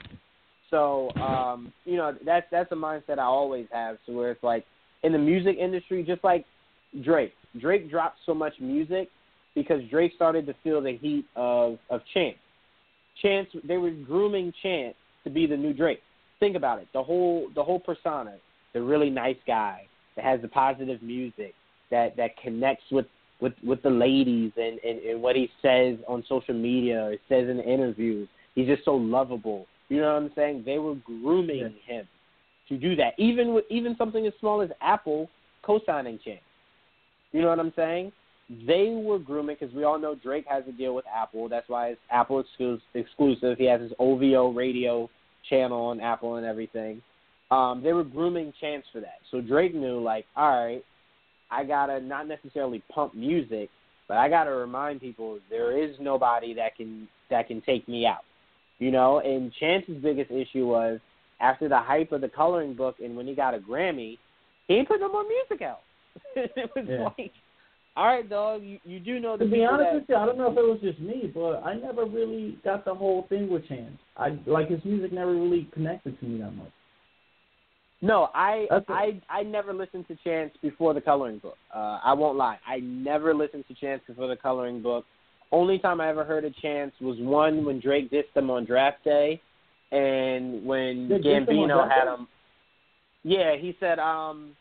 So 0.71 1.11
um, 1.17 1.73
you 1.85 1.97
know 1.97 2.15
that's 2.25 2.47
that's 2.51 2.73
a 2.73 2.77
mindset 2.77 3.19
I 3.19 3.25
always 3.25 3.67
have. 3.73 3.97
So 4.07 4.13
where 4.13 4.33
it's 4.33 4.43
like 4.43 4.65
in 5.03 5.13
the 5.13 5.19
music 5.19 5.57
industry, 5.59 6.03
just 6.03 6.23
like 6.25 6.45
Drake. 7.03 7.35
Drake 7.61 7.91
dropped 7.91 8.19
so 8.25 8.35
much 8.35 8.55
music 8.61 9.09
because 9.55 9.81
Drake 9.91 10.13
started 10.15 10.47
to 10.47 10.55
feel 10.63 10.81
the 10.81 10.97
heat 10.97 11.27
of 11.37 11.79
of 11.91 12.01
Chance. 12.13 12.37
Chance, 13.21 13.49
they 13.65 13.77
were 13.77 13.91
grooming 13.91 14.53
Chance 14.63 14.95
to 15.25 15.31
be 15.31 15.47
the 15.47 15.57
new 15.57 15.73
Drake. 15.73 16.01
Think 16.41 16.57
about 16.57 16.81
it. 16.81 16.89
The 16.93 17.03
whole 17.03 17.49
the 17.55 17.63
whole 17.63 17.81
persona, 17.81 18.37
the 18.73 18.83
really 18.83 19.11
nice 19.11 19.37
guy 19.47 19.87
that 20.17 20.25
has 20.25 20.41
the 20.43 20.49
positive 20.49 21.03
music 21.03 21.55
that 21.91 22.17
that 22.17 22.37
connects 22.43 22.85
with 22.91 23.07
with 23.43 23.53
with 23.63 23.83
the 23.83 23.91
ladies 23.91 24.53
and 24.57 24.79
and, 24.79 25.01
and 25.01 25.21
what 25.21 25.37
he 25.37 25.51
says 25.61 25.99
on 26.09 26.25
social 26.29 26.55
media 26.55 27.03
or 27.03 27.17
says 27.29 27.49
in 27.49 27.61
interviews. 27.61 28.29
He's 28.55 28.69
just 28.69 28.85
so 28.85 28.95
lovable. 28.95 29.67
You 29.89 30.01
know 30.01 30.15
what 30.15 30.23
I'm 30.23 30.33
saying? 30.35 30.63
They 30.65 30.79
were 30.79 30.95
grooming 30.95 31.75
him 31.85 32.09
to 32.69 32.79
do 32.79 32.97
that. 32.97 33.15
Even 33.19 33.53
with 33.53 33.65
even 33.69 33.97
something 33.99 34.27
as 34.27 34.33
small 34.41 34.63
as 34.63 34.71
Apple 34.81 35.29
co-signing 35.63 36.19
Chance. 36.25 36.41
You 37.33 37.43
know 37.43 37.49
what 37.49 37.59
I'm 37.59 37.73
saying? 37.77 38.13
They 38.67 38.91
were 39.03 39.19
grooming 39.19 39.57
because 39.59 39.75
we 39.75 39.85
all 39.85 39.99
know 39.99 40.15
Drake 40.15 40.45
has 40.49 40.65
a 40.69 40.73
deal 40.73 40.95
with 40.95 41.05
Apple. 41.13 41.49
That's 41.49 41.69
why 41.69 41.89
it's 41.89 42.01
Apple 42.11 42.45
exclusive. 42.95 43.59
He 43.59 43.65
has 43.65 43.81
his 43.81 43.93
OVO 43.99 44.53
radio 44.53 45.09
channel 45.49 45.87
on 45.87 46.01
Apple 46.01 46.37
and 46.37 46.47
everything. 46.47 47.01
Um, 47.51 47.83
they 47.83 47.93
were 47.93 48.05
grooming 48.05 48.53
Chance 48.61 48.85
for 48.93 49.01
that. 49.01 49.19
So 49.31 49.41
Drake 49.41 49.75
knew, 49.75 50.03
like, 50.03 50.27
all 50.37 50.65
right, 50.65 50.85
I 51.53 51.65
gotta 51.65 52.01
not 52.01 52.27
necessarily 52.27 52.83
pump 52.93 53.15
music, 53.15 53.69
but 54.09 54.17
I 54.17 54.29
gotta 54.29 54.51
remind 54.51 55.01
people 55.01 55.39
there 55.51 55.77
is 55.77 55.95
nobody 56.01 56.55
that 56.55 56.77
can 56.77 57.07
that 57.31 57.47
can 57.47 57.61
take 57.61 57.87
me 57.89 58.07
out. 58.07 58.25
You 58.79 58.91
know, 58.91 59.21
and 59.21 59.53
Chance's 59.61 60.03
biggest 60.03 60.31
issue 60.31 60.67
was 60.67 60.99
after 61.41 61.69
the 61.69 61.79
hype 61.79 62.13
of 62.13 62.21
the 62.21 62.29
coloring 62.29 62.75
book 62.75 62.97
and 63.05 63.17
when 63.17 63.27
he 63.27 63.35
got 63.35 63.55
a 63.55 63.59
Grammy, 63.59 64.19
he 64.67 64.75
ain't 64.75 64.89
put 64.89 65.01
no 65.01 65.11
more 65.13 65.25
music 65.25 65.63
out. 65.63 65.81
it 66.37 66.71
was 66.75 66.87
Yeah. 66.89 67.11
like, 67.19 67.33
all 67.97 68.07
right, 68.07 68.29
dog, 68.29 68.63
you, 68.63 68.79
you 68.85 69.01
do 69.01 69.21
know 69.21 69.37
the 69.37 69.45
To 69.45 69.51
be 69.51 69.65
honest 69.65 69.91
that 69.91 69.95
with 69.95 70.05
you, 70.09 70.17
I 70.17 70.25
don't 70.25 70.39
know 70.39 70.51
if 70.51 70.57
it 70.57 70.63
was 70.63 70.81
just 70.81 70.99
me, 70.99 71.31
but 71.33 71.63
I 71.63 71.75
never 71.75 72.07
really 72.07 72.59
got 72.65 72.85
the 72.85 72.95
whole 72.95 73.27
thing 73.29 73.51
with 73.51 73.69
Chance. 73.69 73.99
I 74.17 74.39
like 74.47 74.71
his 74.71 74.83
music 74.85 75.13
never 75.13 75.35
really 75.35 75.69
connected 75.75 76.19
to 76.19 76.25
me 76.25 76.41
that 76.41 76.53
much. 76.53 76.73
No, 78.05 78.31
I 78.35 78.67
I 78.89 79.21
I 79.31 79.43
never 79.45 79.73
listened 79.73 80.09
to 80.09 80.17
Chance 80.25 80.53
before 80.61 80.93
the 80.93 81.01
coloring 81.01 81.39
book. 81.39 81.57
Uh, 81.73 82.01
I 82.03 82.13
won't 82.13 82.37
lie. 82.37 82.59
I 82.67 82.81
never 82.81 83.33
listened 83.33 83.65
to 83.69 83.75
Chance 83.75 84.03
before 84.09 84.27
the 84.27 84.37
coloring 84.37 84.83
book. 84.83 85.05
Only 85.53 85.79
time 85.79 86.01
I 86.01 86.09
ever 86.09 86.25
heard 86.25 86.45
of 86.45 86.55
Chance 86.57 86.93
was 87.01 87.17
one 87.21 87.65
when 87.65 87.79
Drake 87.79 88.11
dissed 88.11 88.35
him 88.35 88.51
on 88.51 88.65
draft 88.65 89.05
day, 89.05 89.41
and 89.93 90.65
when 90.67 91.09
They 91.09 91.19
dissed 91.19 91.49
him 91.49 91.59
on 91.61 91.69
Gambino 91.69 91.89
had 91.89 92.13
him. 92.13 92.27
Yeah, 93.23 93.55
he 93.57 93.77
said 93.79 94.01
um, 94.01 94.57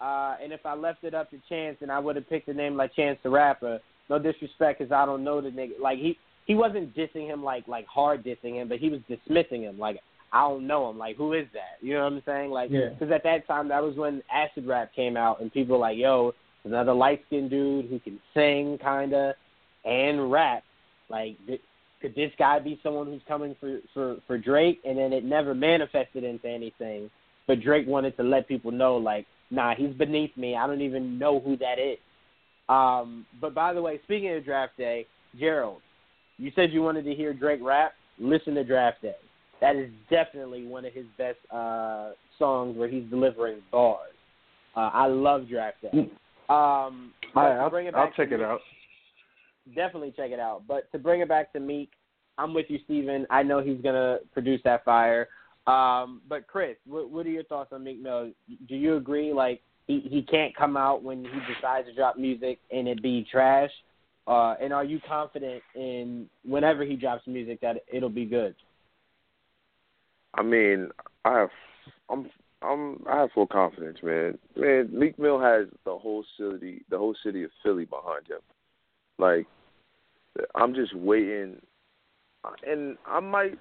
Uh, 0.00 0.36
and 0.42 0.52
if 0.52 0.64
I 0.64 0.74
left 0.74 1.04
it 1.04 1.12
up 1.12 1.30
to 1.30 1.38
Chance, 1.48 1.78
and 1.82 1.90
I 1.90 1.98
would 1.98 2.16
have 2.16 2.28
picked 2.28 2.48
a 2.48 2.54
name 2.54 2.76
like 2.76 2.94
Chance 2.94 3.18
the 3.22 3.30
Rapper. 3.30 3.80
No 4.08 4.18
disrespect, 4.18 4.78
because 4.78 4.92
I 4.92 5.04
don't 5.04 5.24
know 5.24 5.40
the 5.40 5.50
nigga. 5.50 5.78
Like 5.80 5.98
he 5.98 6.16
he 6.46 6.54
wasn't 6.54 6.94
dissing 6.96 7.26
him 7.26 7.42
like 7.44 7.66
like 7.68 7.86
hard 7.86 8.24
dissing 8.24 8.54
him, 8.54 8.68
but 8.68 8.78
he 8.78 8.88
was 8.88 9.00
dismissing 9.08 9.62
him. 9.62 9.78
Like 9.78 10.00
I 10.32 10.42
don't 10.42 10.66
know 10.66 10.88
him. 10.90 10.98
Like 10.98 11.16
who 11.16 11.32
is 11.32 11.46
that? 11.52 11.84
You 11.84 11.94
know 11.94 12.04
what 12.04 12.12
I'm 12.12 12.22
saying? 12.24 12.50
Like 12.50 12.70
because 12.70 13.08
Yeah. 13.08 13.14
at 13.14 13.22
that 13.24 13.46
time 13.46 13.68
that 13.68 13.82
was 13.82 13.96
when 13.96 14.22
acid 14.32 14.66
rap 14.66 14.94
came 14.94 15.16
out, 15.16 15.40
and 15.40 15.52
people 15.52 15.76
were 15.76 15.80
like, 15.80 15.98
yo, 15.98 16.34
another 16.64 16.92
light 16.92 17.22
skinned 17.26 17.50
dude 17.50 17.86
who 17.86 17.98
can 18.00 18.20
sing 18.34 18.78
kinda 18.78 19.34
and 19.84 20.30
rap. 20.30 20.62
Like 21.08 21.36
th- 21.46 21.60
could 22.00 22.14
this 22.14 22.32
guy 22.38 22.58
be 22.58 22.80
someone 22.82 23.06
who's 23.06 23.22
coming 23.26 23.54
for 23.60 23.78
for 23.92 24.16
for 24.26 24.38
Drake? 24.38 24.80
And 24.84 24.96
then 24.98 25.12
it 25.12 25.24
never 25.24 25.54
manifested 25.54 26.24
into 26.24 26.48
anything. 26.48 27.10
But 27.46 27.60
Drake 27.60 27.86
wanted 27.86 28.16
to 28.16 28.22
let 28.22 28.46
people 28.46 28.70
know, 28.70 28.96
like, 28.96 29.26
nah, 29.50 29.74
he's 29.74 29.92
beneath 29.94 30.36
me. 30.36 30.54
I 30.54 30.66
don't 30.68 30.82
even 30.82 31.18
know 31.18 31.40
who 31.40 31.56
that 31.56 31.78
is. 31.80 31.98
Um, 32.68 33.26
but 33.40 33.52
by 33.54 33.74
the 33.74 33.82
way, 33.82 33.98
speaking 34.04 34.32
of 34.36 34.44
draft 34.44 34.76
day, 34.76 35.06
Gerald, 35.38 35.80
you 36.38 36.52
said 36.54 36.70
you 36.72 36.82
wanted 36.82 37.04
to 37.06 37.14
hear 37.14 37.32
Drake 37.34 37.60
rap. 37.62 37.94
Listen 38.20 38.54
to 38.54 38.62
Draft 38.62 39.02
Day. 39.02 39.16
That 39.60 39.76
is 39.76 39.90
definitely 40.08 40.66
one 40.66 40.84
of 40.84 40.92
his 40.92 41.06
best 41.18 41.38
uh, 41.50 42.12
songs 42.38 42.76
where 42.76 42.88
he's 42.88 43.04
delivering 43.10 43.60
bars. 43.70 44.12
Uh, 44.76 44.90
I 44.92 45.06
love 45.06 45.48
Draft 45.48 45.82
Day. 45.82 46.10
Um, 46.48 47.12
right, 47.36 47.58
I'll, 47.58 47.70
bring 47.70 47.86
it 47.86 47.94
I'll 47.94 48.06
back 48.06 48.16
to 48.16 48.24
check 48.24 48.32
it 48.32 48.42
out. 48.42 48.60
Definitely 49.74 50.12
check 50.16 50.32
it 50.32 50.40
out. 50.40 50.62
But 50.66 50.90
to 50.90 50.98
bring 50.98 51.20
it 51.20 51.28
back 51.28 51.52
to 51.52 51.60
Meek, 51.60 51.90
I'm 52.38 52.54
with 52.54 52.66
you, 52.68 52.78
Steven. 52.84 53.24
I 53.30 53.44
know 53.44 53.62
he's 53.62 53.80
gonna 53.80 54.18
produce 54.32 54.60
that 54.64 54.84
fire. 54.84 55.28
Um, 55.66 56.22
but 56.28 56.46
Chris, 56.46 56.76
what, 56.86 57.10
what 57.10 57.26
are 57.26 57.30
your 57.30 57.44
thoughts 57.44 57.72
on 57.72 57.84
Meek 57.84 58.02
Mill? 58.02 58.32
Do 58.68 58.74
you 58.74 58.96
agree? 58.96 59.32
Like 59.32 59.60
he 59.86 60.00
he 60.10 60.22
can't 60.22 60.56
come 60.56 60.76
out 60.76 61.04
when 61.04 61.24
he 61.24 61.54
decides 61.54 61.86
to 61.86 61.94
drop 61.94 62.16
music 62.16 62.58
and 62.72 62.88
it 62.88 63.02
be 63.02 63.26
trash. 63.30 63.70
Uh, 64.26 64.54
and 64.60 64.72
are 64.72 64.84
you 64.84 65.00
confident 65.08 65.62
in 65.74 66.28
whenever 66.44 66.84
he 66.84 66.96
drops 66.96 67.26
music 67.26 67.60
that 67.60 67.76
it'll 67.92 68.08
be 68.08 68.24
good? 68.24 68.54
I 70.34 70.42
mean, 70.42 70.90
I 71.24 71.38
have, 71.38 71.50
I'm, 72.08 72.30
I'm, 72.62 73.02
I 73.10 73.20
have 73.20 73.32
full 73.32 73.46
confidence, 73.46 73.98
man. 74.02 74.38
Man, 74.56 74.90
Meek 74.92 75.18
Mill 75.18 75.40
has 75.40 75.66
the 75.84 75.96
whole 75.96 76.24
city, 76.38 76.82
the 76.90 76.98
whole 76.98 77.14
city 77.24 77.42
of 77.42 77.50
Philly 77.62 77.84
behind 77.84 78.26
him. 78.28 78.40
Like, 79.18 79.46
I'm 80.54 80.74
just 80.74 80.94
waiting, 80.94 81.56
and 82.66 82.96
I 83.06 83.20
might, 83.20 83.58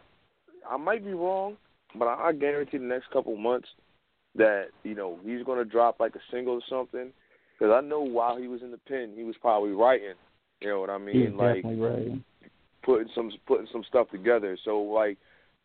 I 0.69 0.77
might 0.77 1.03
be 1.03 1.13
wrong, 1.13 1.57
but 1.95 2.07
I, 2.07 2.31
guarantee 2.33 2.77
the 2.77 2.83
next 2.83 3.09
couple 3.11 3.35
months 3.35 3.67
that 4.35 4.67
you 4.83 4.93
know 4.93 5.17
he's 5.25 5.43
gonna 5.43 5.65
drop 5.65 5.99
like 5.99 6.15
a 6.15 6.19
single 6.31 6.55
or 6.55 6.61
something. 6.69 7.11
Because 7.57 7.73
I 7.75 7.85
know 7.85 8.01
while 8.01 8.37
he 8.37 8.47
was 8.47 8.61
in 8.61 8.71
the 8.71 8.77
pen, 8.77 9.13
he 9.15 9.23
was 9.23 9.35
probably 9.41 9.71
writing. 9.71 10.13
You 10.61 10.69
know 10.69 10.79
what 10.81 10.89
I 10.89 10.97
mean? 10.97 11.15
He's 11.15 11.33
like 11.33 11.63
putting 12.83 13.09
some 13.15 13.31
putting 13.47 13.67
some 13.71 13.83
stuff 13.87 14.09
together. 14.11 14.57
So 14.63 14.79
like 14.81 15.17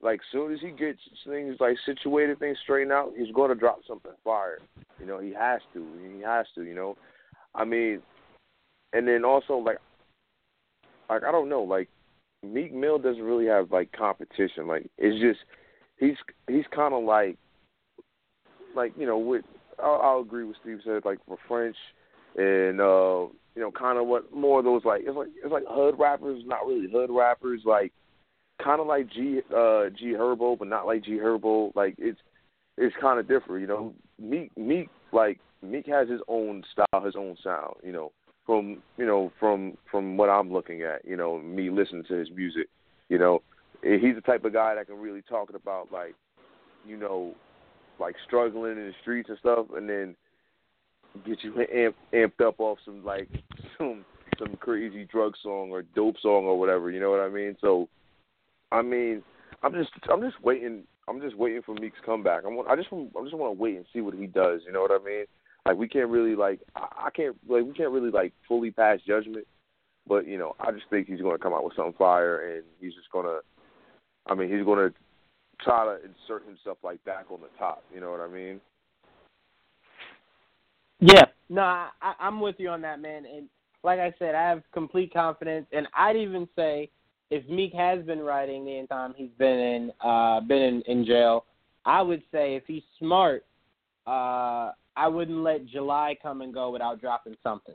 like 0.05 0.20
soon 0.31 0.52
as 0.52 0.60
he 0.60 0.70
gets 0.70 1.01
things 1.26 1.56
like 1.59 1.76
situated, 1.86 2.39
things 2.39 2.59
straightened 2.62 2.93
out, 2.93 3.14
he's 3.16 3.35
going 3.35 3.48
to 3.48 3.55
drop 3.55 3.81
something 3.89 4.12
fire. 4.22 4.59
You 5.01 5.06
know, 5.06 5.18
he 5.18 5.32
has 5.32 5.62
to. 5.72 5.85
He 6.14 6.20
has 6.20 6.47
to. 6.55 6.62
You 6.62 6.74
know, 6.74 6.97
I 7.55 7.64
mean, 7.64 8.02
and 8.93 9.09
then 9.09 9.24
also 9.24 9.55
like 9.55 9.78
like 11.09 11.24
I 11.24 11.32
don't 11.32 11.48
know, 11.48 11.62
like 11.62 11.89
Meek 12.43 12.74
Mill 12.74 12.98
doesn't 12.98 13.22
really 13.22 13.47
have 13.47 13.72
like 13.72 13.93
competition. 13.93 14.66
Like 14.66 14.90
it's 14.98 15.20
just 15.20 15.40
he's 15.98 16.16
he's 16.48 16.66
kind 16.74 16.93
of 16.93 17.02
like 17.05 17.39
like 18.76 18.93
you 18.98 19.06
know 19.06 19.18
with 19.18 19.47
I'll, 19.82 20.01
I'll 20.02 20.20
agree 20.20 20.44
with 20.44 20.56
Steve 20.62 20.81
said 20.85 21.06
like 21.06 21.18
for 21.26 21.39
French 21.48 21.76
and 22.36 22.78
uh 22.81 23.26
you 23.55 23.62
know 23.62 23.70
kind 23.70 23.98
of 23.98 24.06
what 24.06 24.35
more 24.35 24.59
of 24.59 24.66
those 24.66 24.85
like 24.85 25.02
it's 25.06 25.16
like 25.16 25.28
it's 25.43 25.52
like 25.52 25.64
hood 25.66 25.94
rappers, 25.98 26.43
not 26.44 26.66
really 26.66 26.90
hood 26.93 27.10
rappers, 27.10 27.62
like 27.64 27.93
kind 28.62 28.81
of 28.81 28.86
like 28.86 29.10
G 29.10 29.40
uh 29.51 29.90
G 29.90 30.14
Herbo, 30.16 30.59
but 30.59 30.68
not 30.68 30.86
like 30.86 31.05
G 31.05 31.12
Herbo. 31.12 31.74
Like 31.74 31.94
it's 31.98 32.18
it's 32.76 32.94
kind 33.01 33.18
of 33.18 33.28
different, 33.28 33.62
you 33.62 33.66
know. 33.66 33.94
Meek 34.18 34.56
Meek 34.56 34.89
like 35.12 35.39
Meek 35.62 35.86
has 35.86 36.09
his 36.09 36.20
own 36.28 36.62
style, 36.72 37.05
his 37.05 37.16
own 37.16 37.36
sound, 37.43 37.76
you 37.82 37.93
know. 37.93 38.12
From 38.47 38.82
you 38.98 39.06
know 39.06 39.32
from 39.40 39.76
from 39.90 40.16
what 40.16 40.28
I'm 40.28 40.52
looking 40.52 40.82
at, 40.82 41.05
you 41.05 41.16
know, 41.16 41.39
me 41.39 41.70
listening 41.70 42.05
to 42.09 42.14
his 42.14 42.31
music, 42.31 42.68
you 43.09 43.18
know, 43.18 43.43
he's 43.82 44.14
the 44.14 44.20
type 44.20 44.44
of 44.44 44.52
guy 44.52 44.74
that 44.74 44.86
can 44.86 44.97
really 44.97 45.22
talk 45.22 45.51
about 45.55 45.90
like, 45.90 46.14
you 46.86 46.97
know, 46.97 47.35
like 47.98 48.16
struggling 48.26 48.72
in 48.72 48.86
the 48.86 48.93
streets 49.01 49.28
and 49.28 49.39
stuff, 49.39 49.66
and 49.74 49.89
then 49.89 50.14
get 51.24 51.43
you 51.43 51.55
amp, 51.72 51.97
amped 52.12 52.47
up 52.47 52.59
off 52.59 52.78
some 52.85 53.05
like 53.05 53.28
some 53.78 54.05
some 54.39 54.56
crazy 54.56 55.05
drug 55.05 55.35
song 55.43 55.70
or 55.70 55.82
dope 55.82 56.16
song 56.20 56.44
or 56.44 56.59
whatever. 56.59 56.90
You 56.90 57.01
know 57.01 57.10
what 57.10 57.20
I 57.20 57.28
mean? 57.28 57.56
So, 57.60 57.89
I 58.74 58.82
mean, 58.82 59.22
I'm 59.62 59.72
just 59.72 59.90
I'm 60.12 60.20
just 60.20 60.42
waiting. 60.42 60.82
I'm 61.06 61.20
just 61.20 61.36
waiting 61.36 61.62
for 61.64 61.74
Meek's 61.74 61.98
comeback. 62.05 62.42
I'm, 62.44 62.59
I 62.68 62.74
just 62.74 62.88
I 62.92 63.22
just 63.22 63.34
want 63.34 63.56
to 63.56 63.62
wait 63.62 63.76
and 63.76 63.84
see 63.92 64.01
what 64.01 64.14
he 64.14 64.26
does. 64.26 64.62
You 64.66 64.72
know 64.72 64.80
what 64.82 64.90
I 64.90 65.02
mean? 65.05 65.24
Like 65.64 65.76
we 65.76 65.88
can't 65.88 66.09
really 66.09 66.34
like 66.34 66.60
I, 66.74 67.06
I 67.06 67.10
can't 67.10 67.36
like 67.48 67.64
we 67.64 67.72
can't 67.72 67.92
really 67.92 68.10
like 68.10 68.32
fully 68.48 68.72
pass 68.72 68.98
judgment, 69.06 69.46
but 70.09 70.26
you 70.26 70.38
know 70.38 70.56
I 70.60 70.72
just 70.72 70.84
think 70.90 71.06
he's 71.06 71.20
going 71.20 71.36
to 71.36 71.42
come 71.42 71.55
out 71.55 71.64
with 71.64 71.76
something 71.76 71.94
fire 71.96 72.55
and 72.55 72.64
he's 72.80 72.94
just 72.94 73.10
going 73.12 73.26
to. 73.26 73.40
I 74.26 74.34
mean, 74.34 74.51
he's 74.51 74.64
going 74.64 74.90
to 74.90 74.94
try 75.62 75.84
to 75.84 75.96
insert 75.96 76.46
himself 76.46 76.78
like 76.82 77.02
back 77.05 77.26
on 77.30 77.40
the 77.40 77.59
top. 77.59 77.84
You 77.94 78.01
know 78.01 78.10
what 78.10 78.20
I 78.20 78.28
mean? 78.28 78.60
Yeah. 81.01 81.26
No, 81.48 81.62
I, 81.62 81.90
I- 82.01 82.14
I'm 82.18 82.40
with 82.40 82.56
you 82.59 82.70
on 82.70 82.80
that, 82.82 83.01
man. 83.01 83.24
And 83.26 83.48
like 83.82 84.01
I 84.01 84.14
said, 84.18 84.34
I 84.34 84.48
have 84.48 84.62
complete 84.72 85.12
confidence, 85.12 85.66
and 85.72 85.86
I'd 85.96 86.16
even 86.16 86.48
say 86.56 86.90
if 87.30 87.48
Meek 87.48 87.72
has 87.74 88.05
been 88.05 88.20
writing 88.20 88.64
the 88.64 88.76
entire 88.76 89.09
time 89.09 89.14
he's 89.16 89.30
been 89.38 89.59
in 89.59 89.92
uh 90.01 90.40
been 90.40 90.62
in, 90.62 90.82
in 90.82 91.05
jail, 91.05 91.44
I 91.84 92.02
would 92.02 92.22
say 92.32 92.55
if 92.55 92.64
he's 92.66 92.82
smart, 92.98 93.44
uh 94.06 94.72
I 94.96 95.09
wouldn't 95.09 95.38
let 95.38 95.66
July 95.66 96.16
come 96.22 96.40
and 96.42 96.55
go 96.55 96.70
without 96.70 97.01
dropping 97.01 97.36
something. 97.42 97.74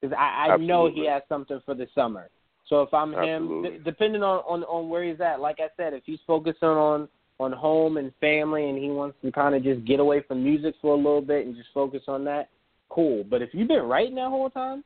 Because 0.00 0.16
I, 0.18 0.48
I 0.50 0.56
know 0.56 0.90
he 0.92 1.06
has 1.06 1.22
something 1.28 1.60
for 1.64 1.74
the 1.74 1.86
summer. 1.94 2.28
So 2.68 2.82
if 2.82 2.92
I'm 2.92 3.12
him, 3.12 3.62
d- 3.62 3.78
depending 3.84 4.22
on, 4.22 4.38
on 4.48 4.64
on 4.64 4.88
where 4.88 5.04
he's 5.04 5.20
at, 5.20 5.40
like 5.40 5.58
I 5.60 5.68
said, 5.76 5.94
if 5.94 6.02
he's 6.04 6.18
focusing 6.26 6.68
on 6.68 7.08
on 7.38 7.52
home 7.52 7.96
and 7.96 8.12
family, 8.20 8.68
and 8.68 8.78
he 8.78 8.88
wants 8.90 9.16
to 9.22 9.32
kind 9.32 9.54
of 9.54 9.62
just 9.62 9.84
get 9.84 10.00
away 10.00 10.22
from 10.22 10.42
music 10.44 10.74
for 10.80 10.94
a 10.94 10.96
little 10.96 11.20
bit 11.22 11.46
and 11.46 11.56
just 11.56 11.68
focus 11.74 12.02
on 12.08 12.24
that, 12.24 12.50
cool. 12.88 13.24
But 13.24 13.42
if 13.42 13.50
you've 13.52 13.68
been 13.68 13.82
writing 13.82 14.14
that 14.16 14.28
whole 14.28 14.50
time, 14.50 14.84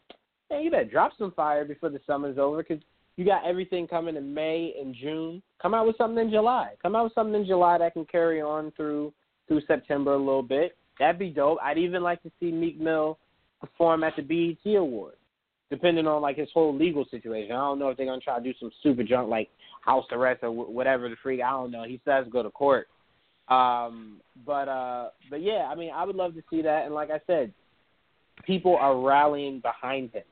man, 0.51 0.63
you 0.63 0.71
better 0.71 0.85
drop 0.85 1.13
some 1.19 1.33
fire 1.33 1.65
before 1.65 1.91
the 1.91 2.01
summer's 2.07 2.39
over 2.39 2.63
because 2.63 2.83
you 3.17 3.25
got 3.25 3.47
everything 3.47 3.87
coming 3.87 4.17
in 4.17 4.33
May 4.35 4.75
and 4.81 4.95
June. 4.95 5.43
Come 5.61 5.75
out 5.75 5.87
with 5.87 5.97
something 5.97 6.27
in 6.27 6.31
July. 6.31 6.75
Come 6.83 6.95
out 6.95 7.05
with 7.05 7.15
something 7.15 7.35
in 7.35 7.47
July 7.47 7.79
that 7.79 7.95
can 7.95 8.05
carry 8.05 8.41
on 8.41 8.73
through 8.77 9.13
through 9.49 9.63
September 9.67 10.15
a 10.15 10.19
little 10.19 10.43
bit. 10.43 10.77
That'd 10.99 11.19
be 11.19 11.31
dope. 11.31 11.59
I'd 11.63 11.79
even 11.79 12.03
like 12.03 12.23
to 12.25 12.31
see 12.41 12.51
Meek 12.51 12.81
Mill 12.81 13.19
perform 13.61 14.05
at 14.05 14.15
the 14.17 14.23
BET 14.23 14.75
Awards, 14.75 15.17
depending 15.71 16.07
on 16.07 16.21
like 16.21 16.37
his 16.37 16.49
whole 16.53 16.77
legal 16.77 17.07
situation. 17.11 17.53
I 17.53 17.61
don't 17.61 17.79
know 17.79 17.89
if 17.89 17.97
they're 17.97 18.07
gonna 18.07 18.21
try 18.21 18.39
to 18.39 18.45
do 18.45 18.53
some 18.61 18.71
super 18.83 19.03
junk 19.03 19.29
like 19.29 19.49
house 19.83 20.05
arrest 20.13 20.43
or 20.43 20.51
wh- 20.51 20.71
whatever 20.71 21.09
the 21.09 21.17
freak. 21.23 21.41
I 21.41 21.51
don't 21.51 21.71
know. 21.71 21.85
He 21.85 22.01
to 22.05 22.25
go 22.31 22.43
to 22.43 22.51
court. 22.51 22.89
Um, 23.49 24.21
but 24.45 24.69
uh, 24.69 25.11
but 25.31 25.43
yeah, 25.43 25.69
I 25.71 25.75
mean, 25.75 25.91
I 25.95 26.05
would 26.05 26.17
love 26.17 26.35
to 26.35 26.43
see 26.51 26.63
that. 26.63 26.85
And 26.85 26.95
like 26.95 27.11
I 27.11 27.21
said, 27.27 27.53
people 28.45 28.77
are 28.77 28.99
rallying 29.01 29.61
behind 29.61 30.11
him. 30.13 30.25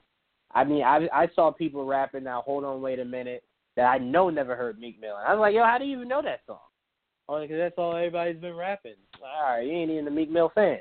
I 0.55 0.65
mean, 0.65 0.83
I 0.83 1.09
I 1.13 1.29
saw 1.35 1.51
people 1.51 1.85
rapping 1.85 2.25
now. 2.25 2.43
Hold 2.43 2.65
on, 2.65 2.81
wait 2.81 3.01
a 3.01 3.05
minute. 3.05 3.43
That 3.77 3.87
I 3.87 3.99
know 3.99 4.31
never 4.31 4.55
heard 4.55 4.79
Meek 4.79 5.01
Mill. 5.01 5.17
And 5.17 5.27
I 5.27 5.35
was 5.35 5.41
like, 5.41 5.55
yo, 5.55 5.65
how 5.65 5.79
do 5.79 5.85
you 5.85 5.97
even 5.97 6.09
know 6.09 6.23
that 6.23 6.41
song? 6.47 6.59
Only 7.29 7.47
because 7.47 7.59
that's 7.59 7.75
all 7.77 7.97
everybody's 7.97 8.41
been 8.41 8.55
rapping. 8.55 8.95
All 9.21 9.57
right, 9.57 9.67
you 9.67 9.73
ain't 9.73 9.91
even 9.91 10.07
a 10.07 10.11
Meek 10.11 10.31
Mill 10.31 10.53
fan. 10.55 10.81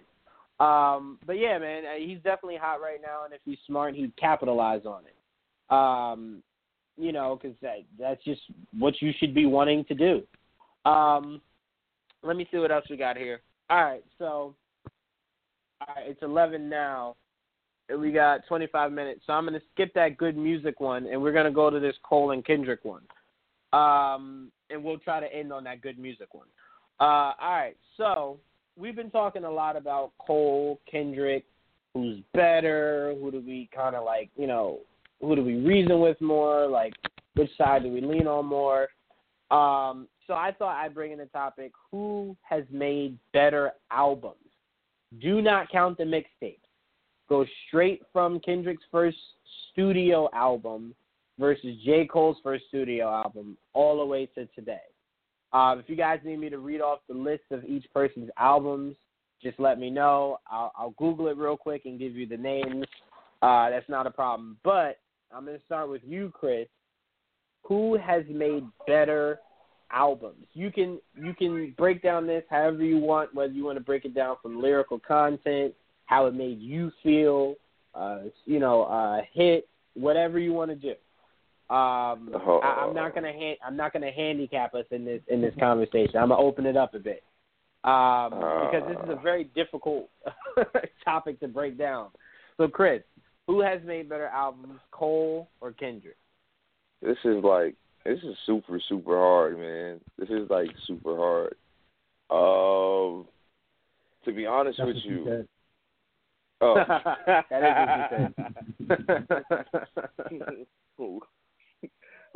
Um, 0.60 1.18
but 1.26 1.40
yeah, 1.40 1.58
man, 1.58 1.84
uh, 1.86 1.98
he's 1.98 2.18
definitely 2.18 2.58
hot 2.58 2.82
right 2.82 3.00
now, 3.02 3.26
and 3.26 3.34
if 3.34 3.42
he's 3.44 3.58
smart, 3.66 3.96
he'd 3.96 4.16
capitalize 4.18 4.86
on 4.86 5.04
it. 5.06 5.74
Um, 5.74 6.44
you 6.98 7.12
know, 7.12 7.40
because 7.42 7.58
that, 7.62 7.78
that's 8.00 8.24
just 8.24 8.42
what 8.78 8.94
you 9.02 9.12
should 9.18 9.34
be 9.34 9.48
wanting 9.48 9.84
to 9.86 9.96
do. 9.96 10.90
Um, 10.90 11.42
let 12.22 12.38
me 12.38 12.48
see 12.52 12.58
what 12.58 12.72
else 12.72 12.86
we 12.90 12.98
got 12.98 13.18
here. 13.18 13.42
All 13.70 13.84
right, 13.84 14.04
so 14.20 14.54
all 15.82 15.96
right, 15.96 16.08
it's 16.08 16.22
eleven 16.22 16.70
now. 16.70 17.16
We 17.98 18.12
got 18.12 18.48
twenty 18.48 18.68
five 18.68 18.92
minutes, 18.92 19.22
so 19.28 19.34
I'm 19.34 19.46
gonna 19.46 19.60
skip 19.74 19.94
that 19.96 20.18
good 20.18 20.38
music 20.38 20.80
one, 20.80 21.08
and 21.08 21.22
we're 21.22 21.34
gonna 21.34 21.52
go 21.52 21.70
to 21.70 21.80
this 21.80 21.96
Cole 22.04 22.32
and 22.32 22.46
Kendrick 22.46 22.84
one. 22.84 23.04
Um, 23.74 24.52
and 24.70 24.84
we'll 24.84 25.00
try 25.00 25.20
to 25.20 25.34
end 25.34 25.52
on 25.52 25.64
that 25.66 25.82
good 25.82 26.00
music 26.00 26.34
one. 26.34 26.48
Uh, 27.00 27.34
all 27.42 27.52
right, 27.52 27.78
so 27.98 28.40
we've 28.78 28.96
been 28.96 29.12
talking 29.12 29.44
a 29.44 29.52
lot 29.52 29.76
about 29.76 30.12
Cole, 30.20 30.80
Kendrick, 30.90 31.46
who's 31.94 32.20
better, 32.34 33.16
who 33.20 33.32
do 33.32 33.44
we 33.46 33.70
kind 33.76 33.96
of 33.96 34.04
like, 34.06 34.30
you 34.38 34.48
know, 34.48 34.80
who 35.22 35.36
do 35.36 35.44
we 35.44 35.56
reason 35.56 36.00
with 36.00 36.20
more, 36.22 36.68
like 36.68 36.94
which 37.36 37.50
side 37.58 37.84
do 37.84 37.92
we 37.92 38.02
lean 38.02 38.28
on 38.28 38.46
more. 38.46 38.88
Um, 39.52 40.08
so 40.26 40.34
I 40.34 40.52
thought 40.58 40.78
I'd 40.78 40.94
bring 40.94 41.12
in 41.12 41.18
the 41.20 41.26
topic: 41.26 41.72
who 41.92 42.36
has 42.42 42.64
made 42.72 43.18
better 43.34 43.74
albums 43.92 44.38
Do 45.20 45.42
not 45.42 45.70
count 45.70 45.98
the 45.98 46.04
mixtapes. 46.04 46.58
Go 47.34 47.48
straight 47.68 48.04
from 48.14 48.40
Kendrick's 48.42 48.84
first 48.92 49.18
studio 49.72 50.30
album 50.36 50.94
versus 51.40 51.76
J. 51.84 52.06
Cole's 52.06 52.38
first 52.44 52.66
studio 52.68 53.10
album 53.10 53.58
all 53.74 53.98
the 53.98 54.06
way 54.06 54.28
to 54.36 54.46
today. 54.54 54.86
Um, 55.52 55.80
if 55.80 55.90
you 55.90 55.96
guys 55.96 56.20
need 56.24 56.38
me 56.38 56.52
to 56.52 56.60
read 56.60 56.80
off 56.80 57.00
the 57.10 57.16
list 57.16 57.46
of 57.50 57.66
each 57.66 57.88
person's 57.92 58.30
albums, 58.38 58.96
just 59.42 59.60
let 59.60 59.80
me 59.80 59.90
know. 59.90 60.38
I'll, 60.46 60.72
I'll 60.78 60.94
Google 61.00 61.28
it 61.30 61.38
real 61.38 61.58
quick 61.58 61.86
and 61.86 61.98
give 61.98 62.16
you 62.16 62.28
the 62.28 62.38
names. 62.38 62.86
Uh, 63.42 63.72
that's 63.72 63.90
not 63.90 64.06
a 64.06 64.12
problem. 64.12 64.58
But 64.64 65.00
I'm 65.36 65.44
going 65.44 65.58
to 65.58 65.66
start 65.66 65.90
with 65.90 66.04
you, 66.06 66.32
Chris. 66.40 66.68
Who 67.64 67.98
has 67.98 68.26
made 68.30 68.64
better 68.86 69.40
albums? 69.92 70.46
You 70.54 70.72
can 70.72 71.00
you 71.20 71.34
can 71.34 71.74
break 71.80 72.04
down 72.04 72.28
this 72.28 72.44
however 72.52 72.84
you 72.84 73.00
want, 73.00 73.34
whether 73.34 73.54
you 73.54 73.66
want 73.66 73.80
to 73.80 73.84
break 73.84 74.06
it 74.06 74.14
down 74.14 74.36
from 74.40 74.62
lyrical 74.62 75.00
content, 75.00 75.74
how 76.06 76.26
it 76.28 76.34
made 76.34 76.60
you 76.60 76.92
feel, 77.02 77.56
uh, 77.96 78.20
you 78.46 78.60
know, 78.60 78.84
uh, 78.84 79.22
hit, 79.34 79.68
whatever 79.94 80.40
you 80.40 80.54
want 80.54 80.72
to 80.72 80.76
do. 80.76 80.96
Um, 81.74 82.30
Oh. 82.34 82.60
I, 82.64 82.86
I'm 82.86 82.94
not 82.94 83.16
gonna 83.16 83.32
ha- 83.34 83.60
I'm 83.66 83.78
not 83.78 83.94
gonna 83.94 84.12
handicap 84.12 84.76
us 84.76 84.86
in 84.92 85.06
this 85.06 85.22
in 85.28 85.42
this 85.42 85.54
conversation. 85.60 86.18
I'm 86.18 86.30
gonna 86.30 86.42
open 86.42 86.66
it 86.66 86.78
up 86.78 86.94
a 86.94 87.00
bit 87.00 87.24
um, 87.84 88.32
because 88.32 88.84
this 88.88 88.98
is 89.04 89.10
a 89.10 89.22
very 89.22 89.46
difficult 89.56 90.10
topic 91.06 91.40
to 91.40 91.48
break 91.48 91.78
down. 91.78 92.10
So, 92.58 92.68
Chris, 92.68 93.02
who 93.48 93.62
has 93.62 93.82
made 93.86 94.10
better 94.10 94.28
albums, 94.28 94.80
Cole 94.92 95.50
or 95.62 95.72
Kendrick? 95.72 96.18
This 97.02 97.18
is 97.26 97.44
like 97.44 97.76
this 98.06 98.20
is 98.20 98.36
super 98.46 98.80
super 98.88 99.18
hard, 99.18 99.58
man. 99.58 100.00
This 100.18 100.30
is 100.30 100.50
like 100.50 100.70
super 100.86 101.16
hard. 101.16 101.56
Um, 102.30 103.26
to 104.26 104.32
be 104.34 104.46
honest 104.46 104.78
That's 104.78 104.88
with 104.88 104.98
you, 105.04 105.26
said. 105.26 105.48
Oh, 106.64 106.76
that 107.50 107.64
is 107.64 107.76
what 107.90 108.10
said. 108.10 108.34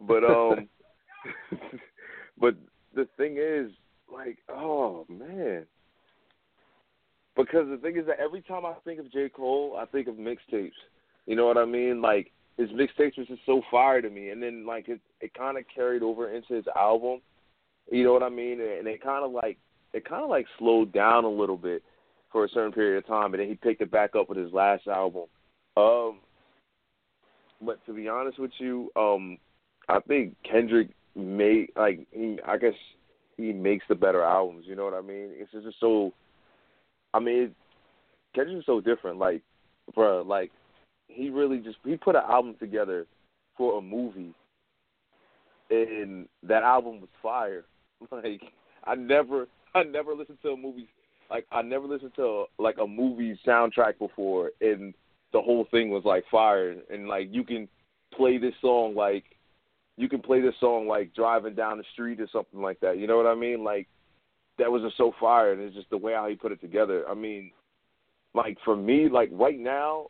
but 0.07 0.23
um, 0.23 0.69
but 2.39 2.55
the 2.95 3.07
thing 3.17 3.37
is, 3.39 3.71
like, 4.11 4.37
oh 4.49 5.05
man, 5.09 5.65
because 7.35 7.67
the 7.69 7.77
thing 7.77 7.97
is 7.97 8.05
that 8.07 8.19
every 8.19 8.41
time 8.41 8.65
I 8.65 8.73
think 8.83 8.99
of 8.99 9.11
J 9.11 9.29
Cole, 9.29 9.77
I 9.79 9.85
think 9.85 10.07
of 10.07 10.15
mixtapes. 10.15 10.71
You 11.25 11.35
know 11.35 11.45
what 11.45 11.57
I 11.57 11.65
mean? 11.65 12.01
Like 12.01 12.31
his 12.57 12.69
mixtapes 12.69 13.17
was 13.17 13.27
just 13.27 13.41
so 13.45 13.61
fire 13.69 14.01
to 14.01 14.09
me, 14.09 14.29
and 14.29 14.41
then 14.41 14.65
like 14.65 14.89
it, 14.89 14.99
it 15.21 15.33
kind 15.33 15.57
of 15.57 15.63
carried 15.73 16.03
over 16.03 16.33
into 16.33 16.53
his 16.53 16.65
album. 16.75 17.21
You 17.91 18.03
know 18.03 18.13
what 18.13 18.23
I 18.23 18.29
mean? 18.29 18.59
And 18.59 18.87
it 18.87 19.01
kind 19.01 19.23
of 19.23 19.31
like 19.31 19.57
it 19.93 20.07
kind 20.07 20.23
of 20.23 20.29
like 20.29 20.45
slowed 20.57 20.91
down 20.91 21.23
a 21.23 21.29
little 21.29 21.57
bit 21.57 21.83
for 22.31 22.45
a 22.45 22.49
certain 22.49 22.71
period 22.71 22.97
of 22.97 23.07
time, 23.07 23.33
and 23.33 23.41
then 23.41 23.47
he 23.47 23.55
picked 23.55 23.81
it 23.81 23.91
back 23.91 24.15
up 24.15 24.29
with 24.29 24.37
his 24.37 24.51
last 24.51 24.87
album. 24.87 25.23
Um, 25.75 26.19
but 27.61 27.83
to 27.85 27.93
be 27.93 28.07
honest 28.07 28.39
with 28.39 28.51
you, 28.59 28.91
um, 28.95 29.37
I 29.89 29.99
think 30.01 30.35
Kendrick 30.49 30.89
made 31.15 31.69
like 31.75 32.05
he, 32.11 32.37
I 32.45 32.57
guess 32.57 32.73
he 33.37 33.53
makes 33.53 33.85
the 33.87 33.95
better 33.95 34.23
albums. 34.23 34.65
You 34.67 34.75
know 34.75 34.85
what 34.85 34.93
I 34.93 35.01
mean? 35.01 35.29
It's 35.31 35.51
just 35.51 35.79
so. 35.79 36.13
I 37.13 37.19
mean, 37.19 37.43
it, 37.43 37.51
Kendrick's 38.35 38.65
so 38.65 38.81
different. 38.81 39.17
Like, 39.17 39.41
bruh, 39.95 40.25
like 40.25 40.51
he 41.07 41.29
really 41.29 41.59
just 41.59 41.77
he 41.85 41.95
put 41.95 42.15
an 42.15 42.23
album 42.27 42.55
together 42.59 43.05
for 43.57 43.79
a 43.79 43.81
movie, 43.81 44.33
and 45.69 46.27
that 46.43 46.63
album 46.63 47.01
was 47.01 47.09
fire. 47.21 47.65
Like, 48.11 48.41
I 48.83 48.93
never, 48.93 49.47
I 49.73 49.81
never 49.81 50.13
listened 50.13 50.37
to 50.43 50.49
a 50.49 50.55
movie. 50.55 50.87
Like, 51.29 51.45
I 51.51 51.61
never 51.61 51.87
listened 51.87 52.15
to 52.15 52.45
like 52.57 52.77
a 52.81 52.87
movie 52.87 53.39
soundtrack 53.45 53.99
before, 53.99 54.51
and 54.61 54.93
the 55.33 55.41
whole 55.41 55.67
thing 55.71 55.89
was 55.89 56.03
like 56.05 56.23
fire. 56.31 56.75
And 56.89 57.07
like, 57.07 57.27
you 57.31 57.43
can 57.43 57.67
play 58.15 58.37
this 58.37 58.53
song 58.61 58.95
like 58.95 59.25
you 59.97 60.07
can 60.07 60.21
play 60.21 60.41
this 60.41 60.53
song 60.59 60.87
like 60.87 61.13
driving 61.13 61.55
down 61.55 61.79
the 61.79 61.83
street 61.93 62.21
or 62.21 62.27
something 62.31 62.61
like 62.61 62.79
that. 62.79 62.99
You 62.99 63.07
know 63.07 63.17
what 63.17 63.25
I 63.25 63.35
mean? 63.35 63.63
Like 63.63 63.87
that 64.59 64.71
was 64.71 64.83
just 64.83 64.97
so 64.97 65.11
fire, 65.19 65.51
and 65.51 65.61
it's 65.61 65.75
just 65.75 65.89
the 65.89 65.97
way 65.97 66.13
how 66.13 66.27
he 66.27 66.35
put 66.35 66.51
it 66.51 66.61
together. 66.61 67.03
I 67.09 67.13
mean, 67.13 67.51
like 68.33 68.57
for 68.63 68.75
me, 68.75 69.09
like 69.09 69.29
right 69.31 69.59
now, 69.59 70.07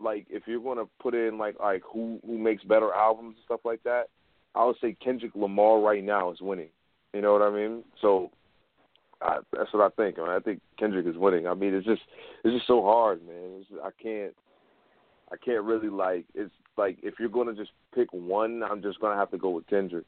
like 0.00 0.26
if 0.28 0.42
you're 0.46 0.62
gonna 0.62 0.88
put 1.00 1.14
in 1.14 1.38
like 1.38 1.58
like 1.60 1.82
who 1.90 2.20
who 2.26 2.36
makes 2.36 2.64
better 2.64 2.92
albums 2.92 3.36
and 3.36 3.44
stuff 3.44 3.60
like 3.64 3.82
that, 3.84 4.08
I 4.54 4.64
would 4.64 4.76
say 4.80 4.96
Kendrick 5.02 5.32
Lamar 5.34 5.80
right 5.80 6.02
now 6.02 6.32
is 6.32 6.40
winning. 6.40 6.70
You 7.14 7.22
know 7.22 7.32
what 7.32 7.42
I 7.42 7.50
mean? 7.50 7.84
So 8.02 8.30
I, 9.20 9.38
that's 9.52 9.72
what 9.72 9.82
I 9.82 9.94
think. 9.96 10.18
I, 10.18 10.22
mean, 10.22 10.30
I 10.30 10.38
think 10.40 10.60
Kendrick 10.78 11.06
is 11.06 11.16
winning. 11.16 11.46
I 11.46 11.54
mean, 11.54 11.74
it's 11.74 11.86
just 11.86 12.02
it's 12.44 12.54
just 12.54 12.66
so 12.66 12.82
hard, 12.82 13.20
man. 13.26 13.60
It's, 13.60 13.70
I 13.82 13.90
can't 14.00 14.34
I 15.32 15.36
can't 15.44 15.64
really 15.64 15.88
like 15.88 16.24
it's 16.34 16.52
like 16.76 16.98
if 17.02 17.14
you're 17.18 17.28
gonna 17.28 17.54
just 17.54 17.70
pick 17.94 18.08
one, 18.12 18.62
I'm 18.62 18.82
just 18.82 19.00
gonna 19.00 19.16
have 19.16 19.30
to 19.32 19.38
go 19.38 19.50
with 19.50 19.66
Kendrick. 19.66 20.06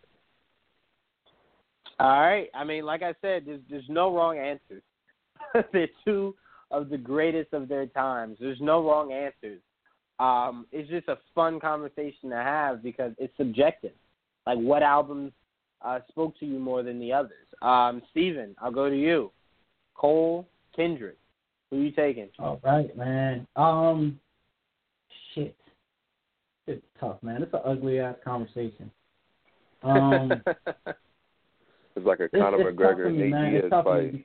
All 1.98 2.20
right. 2.20 2.48
I 2.54 2.64
mean, 2.64 2.84
like 2.84 3.02
I 3.02 3.14
said, 3.20 3.44
there's 3.46 3.60
there's 3.68 3.88
no 3.88 4.14
wrong 4.14 4.38
answers. 4.38 4.82
They're 5.72 5.88
two 6.04 6.34
of 6.70 6.88
the 6.88 6.96
greatest 6.96 7.52
of 7.52 7.68
their 7.68 7.86
times. 7.86 8.38
There's 8.40 8.60
no 8.60 8.82
wrong 8.86 9.12
answers. 9.12 9.60
Um, 10.18 10.66
it's 10.70 10.88
just 10.88 11.08
a 11.08 11.18
fun 11.34 11.58
conversation 11.58 12.30
to 12.30 12.36
have 12.36 12.82
because 12.82 13.12
it's 13.18 13.36
subjective. 13.36 13.92
Like 14.46 14.58
what 14.58 14.82
albums 14.82 15.32
uh, 15.82 16.00
spoke 16.08 16.38
to 16.38 16.46
you 16.46 16.58
more 16.58 16.82
than 16.82 16.98
the 16.98 17.12
others? 17.12 17.46
Um, 17.62 18.02
Steven, 18.10 18.54
I'll 18.58 18.70
go 18.70 18.88
to 18.88 18.96
you. 18.96 19.30
Cole, 19.94 20.48
Kendrick, 20.74 21.18
who 21.70 21.78
you 21.78 21.90
taking? 21.90 22.28
All 22.38 22.60
right, 22.64 22.96
man. 22.96 23.46
Um, 23.56 24.18
shit. 25.34 25.56
It's 26.66 26.84
tough, 26.98 27.22
man. 27.22 27.42
It's 27.42 27.52
an 27.52 27.60
ugly 27.64 28.00
ass 28.00 28.16
conversation. 28.24 28.90
Um, 29.82 30.42
It's 31.96 32.06
like 32.06 32.20
a 32.20 32.28
Conor 32.28 32.58
McGregor 32.58 33.06
and 33.06 33.18
Nate. 33.18 33.32
Diaz 33.32 33.64
It's 33.64 33.70
tough 33.70 33.84
for 33.84 34.02
me 34.02 34.24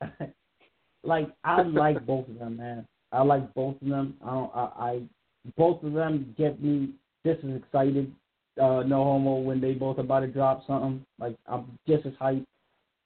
fight. 0.00 0.32
like, 1.02 1.28
I 1.42 1.62
like 1.62 2.04
both 2.06 2.28
of 2.28 2.38
them, 2.38 2.58
man. 2.58 2.86
I 3.12 3.22
like 3.22 3.52
both 3.54 3.80
of 3.80 3.88
them. 3.88 4.14
I 4.24 4.30
don't. 4.30 4.50
I, 4.54 4.60
I 4.78 5.02
both 5.56 5.82
of 5.82 5.92
them 5.92 6.34
get 6.36 6.62
me 6.62 6.90
just 7.24 7.42
as 7.44 7.56
excited. 7.56 8.12
Uh, 8.60 8.82
no 8.82 9.04
homo 9.04 9.36
when 9.36 9.60
they 9.60 9.72
both 9.72 9.98
about 9.98 10.20
to 10.20 10.26
drop 10.26 10.66
something. 10.66 11.04
Like 11.18 11.36
I'm 11.46 11.78
just 11.86 12.06
as 12.06 12.12
hyped. 12.14 12.46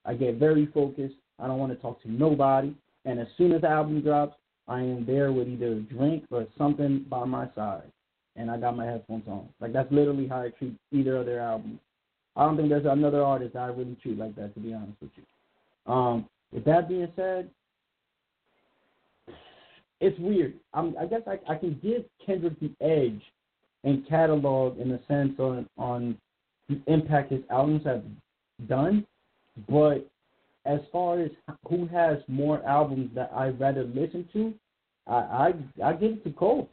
I 0.04 0.14
get 0.14 0.36
very 0.36 0.66
focused. 0.66 1.16
I 1.38 1.46
don't 1.46 1.58
want 1.58 1.72
to 1.72 1.78
talk 1.78 2.00
to 2.02 2.10
nobody. 2.10 2.74
And 3.04 3.18
as 3.18 3.26
soon 3.36 3.52
as 3.52 3.62
the 3.62 3.68
album 3.68 4.00
drops, 4.00 4.36
I 4.68 4.80
am 4.80 5.04
there 5.04 5.32
with 5.32 5.48
either 5.48 5.72
a 5.72 5.80
drink 5.80 6.24
or 6.30 6.46
something 6.56 7.04
by 7.10 7.24
my 7.24 7.48
side, 7.56 7.90
and 8.36 8.50
I 8.50 8.58
got 8.58 8.76
my 8.76 8.86
headphones 8.86 9.24
on. 9.26 9.48
Like 9.60 9.72
that's 9.72 9.90
literally 9.90 10.28
how 10.28 10.42
I 10.42 10.50
treat 10.50 10.76
either 10.92 11.16
of 11.16 11.26
their 11.26 11.40
albums. 11.40 11.80
I 12.36 12.44
don't 12.44 12.56
think 12.56 12.68
there's 12.68 12.86
another 12.86 13.22
artist 13.22 13.56
I 13.56 13.66
really 13.66 13.96
treat 14.00 14.18
like 14.18 14.36
that, 14.36 14.54
to 14.54 14.60
be 14.60 14.72
honest 14.72 15.00
with 15.00 15.10
you. 15.16 15.92
Um, 15.92 16.28
with 16.52 16.64
that 16.64 16.88
being 16.88 17.08
said, 17.16 17.50
it's 20.00 20.18
weird. 20.18 20.54
I'm, 20.72 20.94
I 20.98 21.06
guess 21.06 21.22
I, 21.26 21.38
I 21.52 21.56
can 21.56 21.78
give 21.82 22.04
Kendrick 22.24 22.58
the 22.60 22.72
edge 22.80 23.20
in 23.84 24.04
catalog 24.08 24.78
in 24.78 24.90
a 24.92 25.00
sense 25.06 25.38
on 25.38 25.68
on 25.78 26.16
the 26.68 26.80
impact 26.86 27.32
his 27.32 27.42
albums 27.50 27.84
have 27.84 28.02
done, 28.68 29.06
but 29.68 30.06
as 30.66 30.80
far 30.92 31.20
as 31.20 31.30
who 31.68 31.86
has 31.86 32.18
more 32.28 32.64
albums 32.66 33.10
that 33.14 33.30
I'd 33.34 33.58
rather 33.58 33.84
listen 33.84 34.28
to, 34.32 34.54
I 35.06 35.14
I, 35.14 35.52
I 35.84 35.92
give 35.94 36.12
it 36.12 36.24
to 36.24 36.30
Cole. 36.30 36.68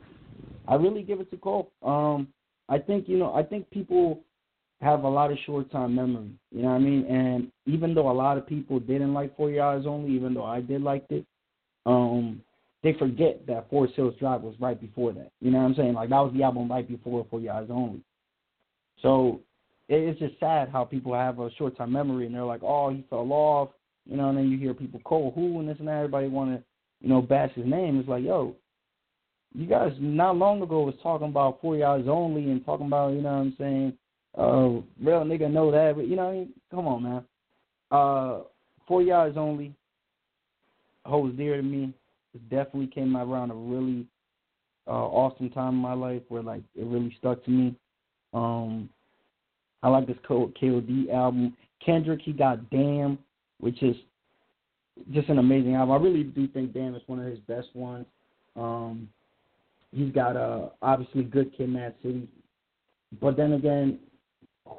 I 0.67 0.75
really 0.75 1.01
give 1.01 1.19
it 1.19 1.31
to 1.31 1.37
Cole. 1.37 1.71
Um, 1.81 2.27
I 2.69 2.77
think 2.77 3.07
you 3.07 3.17
know 3.17 3.33
I 3.33 3.43
think 3.43 3.69
people 3.71 4.19
have 4.81 5.03
a 5.03 5.09
lot 5.09 5.31
of 5.31 5.37
short 5.45 5.71
time 5.71 5.95
memory. 5.95 6.29
You 6.51 6.63
know 6.63 6.69
what 6.69 6.75
I 6.75 6.79
mean? 6.79 7.05
And 7.05 7.51
even 7.65 7.93
though 7.93 8.11
a 8.11 8.13
lot 8.13 8.37
of 8.37 8.45
people 8.45 8.79
didn't 8.79 9.13
like 9.13 9.35
4 9.35 9.49
Your 9.49 9.63
Eyez 9.63 9.87
Only, 9.87 10.13
even 10.13 10.33
though 10.33 10.45
I 10.45 10.61
did 10.61 10.83
like 10.83 11.05
it, 11.09 11.25
um, 11.85 12.41
they 12.87 12.97
forget 12.97 13.45
that 13.47 13.69
Forest 13.69 13.95
Hills 13.95 14.15
Drive 14.17 14.41
was 14.41 14.55
right 14.61 14.79
before 14.79 15.11
that. 15.11 15.31
You 15.41 15.51
know 15.51 15.57
what 15.57 15.65
I'm 15.65 15.75
saying? 15.75 15.93
Like 15.93 16.09
that 16.09 16.19
was 16.19 16.31
the 16.33 16.43
album 16.43 16.71
right 16.71 16.87
before 16.87 17.25
Four 17.29 17.41
Hours 17.51 17.67
Only. 17.69 17.99
So 19.01 19.41
it's 19.89 20.17
just 20.19 20.39
sad 20.39 20.69
how 20.69 20.85
people 20.85 21.13
have 21.13 21.39
a 21.39 21.51
short 21.57 21.77
time 21.77 21.91
memory 21.91 22.25
and 22.25 22.33
they're 22.33 22.45
like, 22.45 22.63
oh, 22.63 22.91
he 22.91 23.03
fell 23.09 23.27
off. 23.31 23.69
You 24.05 24.15
know, 24.15 24.29
and 24.29 24.37
then 24.37 24.49
you 24.49 24.57
hear 24.57 24.73
people 24.73 25.01
Cole 25.03 25.33
who 25.35 25.59
and 25.59 25.67
this 25.67 25.75
and 25.79 25.87
that. 25.89 25.97
Everybody 25.97 26.29
want 26.29 26.55
to, 26.55 26.63
you 27.01 27.09
know, 27.09 27.21
bash 27.21 27.51
his 27.55 27.65
name. 27.65 27.99
It's 27.99 28.07
like, 28.07 28.23
yo, 28.23 28.55
you 29.53 29.67
guys 29.67 29.91
not 29.99 30.37
long 30.37 30.61
ago 30.61 30.83
was 30.83 30.95
talking 31.03 31.27
about 31.27 31.59
4 31.61 31.75
Your 31.75 31.87
Eyez 31.87 32.07
Only 32.07 32.49
and 32.49 32.65
talking 32.65 32.87
about, 32.87 33.09
you 33.09 33.21
know 33.21 33.33
what 33.33 33.41
I'm 33.41 33.55
saying, 33.57 33.93
uh, 34.37 34.81
real 35.05 35.25
nigga 35.25 35.51
know 35.51 35.71
that, 35.71 35.93
but 35.97 36.07
you 36.07 36.15
know, 36.15 36.29
I 36.29 36.33
mean? 36.33 36.53
come 36.71 36.87
on, 36.87 37.03
man. 37.03 37.23
Uh, 37.91 38.43
4 38.87 39.01
Your 39.01 39.17
Eyez 39.17 39.35
Only 39.35 39.75
holds 41.05 41.35
dear 41.35 41.57
to 41.57 41.63
me. 41.63 41.93
It 42.37 42.49
definitely 42.49 42.87
came 42.87 43.17
around 43.17 43.49
a 43.49 43.55
really 43.55 44.05
uh, 44.87 44.91
awesome 44.91 45.49
time 45.49 45.73
in 45.73 45.79
my 45.79 45.93
life 45.93 46.21
where 46.29 46.43
like 46.43 46.61
it 46.75 46.85
really 46.85 47.15
stuck 47.17 47.43
to 47.45 47.49
me. 47.49 47.75
Um, 48.31 48.89
I 49.81 49.89
like 49.89 50.05
this 50.05 50.17
KOD 50.29 51.09
album. 51.11 51.57
Kendrick, 51.83 52.21
he 52.23 52.33
got 52.33 52.69
Damn, 52.69 53.17
which 53.59 53.81
is 53.81 53.95
just 55.11 55.29
an 55.29 55.39
amazing 55.39 55.73
album. 55.73 55.95
I 55.95 55.97
really 55.97 56.23
do 56.23 56.47
think 56.47 56.73
Damn 56.73 56.93
is 56.93 57.01
one 57.07 57.19
of 57.19 57.25
his 57.25 57.39
best 57.39 57.69
ones. 57.73 58.05
Um, 58.55 59.09
he's 59.91 60.13
got 60.13 60.37
uh 60.37 60.69
obviously 60.83 61.23
Good 61.23 61.57
Kid, 61.57 61.69
Mad 61.69 61.95
City, 62.03 62.27
but 63.19 63.35
then 63.35 63.53
again, 63.53 63.97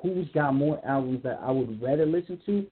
who's 0.01 0.28
got 0.32 0.55
more 0.55 0.80
albums 0.86 1.24
that 1.24 1.40
I 1.43 1.51
would 1.51 1.82
rather 1.82 2.06
listen 2.06 2.40
to? 2.47 2.66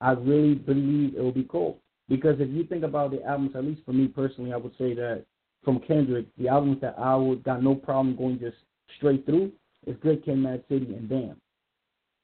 I 0.00 0.12
really 0.12 0.54
believe 0.54 1.14
it 1.14 1.20
will 1.20 1.30
be 1.30 1.44
Cole. 1.44 1.78
Because 2.10 2.40
if 2.40 2.50
you 2.50 2.64
think 2.64 2.82
about 2.82 3.12
the 3.12 3.24
albums, 3.24 3.52
at 3.54 3.64
least 3.64 3.82
for 3.86 3.92
me 3.92 4.08
personally, 4.08 4.52
I 4.52 4.56
would 4.56 4.76
say 4.76 4.94
that 4.94 5.24
from 5.64 5.78
Kendrick, 5.78 6.26
the 6.36 6.48
albums 6.48 6.80
that 6.80 6.96
I 6.98 7.14
would 7.14 7.44
got 7.44 7.62
no 7.62 7.74
problem 7.74 8.16
going 8.16 8.40
just 8.40 8.56
straight 8.96 9.24
through 9.24 9.52
is 9.86 9.96
Good 10.02 10.24
Kid, 10.24 10.36
Mad 10.36 10.64
City, 10.68 10.92
and 10.92 11.08
Damn. 11.08 11.36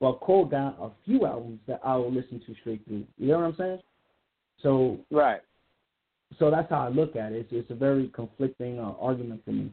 But 0.01 0.21
Cole 0.21 0.45
got 0.45 0.77
a 0.81 0.91
few 1.05 1.25
albums 1.25 1.61
that 1.69 1.81
I 1.85 1.97
will 1.97 2.13
listen 2.13 2.43
to 2.47 2.55
straight 2.61 2.85
through. 2.87 3.05
You 3.17 3.29
know 3.29 3.39
what 3.39 3.45
I'm 3.47 3.57
saying? 3.57 3.79
So 4.63 4.99
right. 5.11 5.41
So 6.41 6.51
that's 6.51 6.69
how 6.69 6.81
I 6.81 6.89
look 6.89 7.15
at 7.15 7.31
it. 7.31 7.39
It's, 7.39 7.49
it's 7.53 7.71
a 7.71 7.75
very 7.75 8.09
conflicting 8.09 8.81
uh, 8.81 8.95
argument 9.01 9.43
for 9.45 9.53
me. 9.53 9.73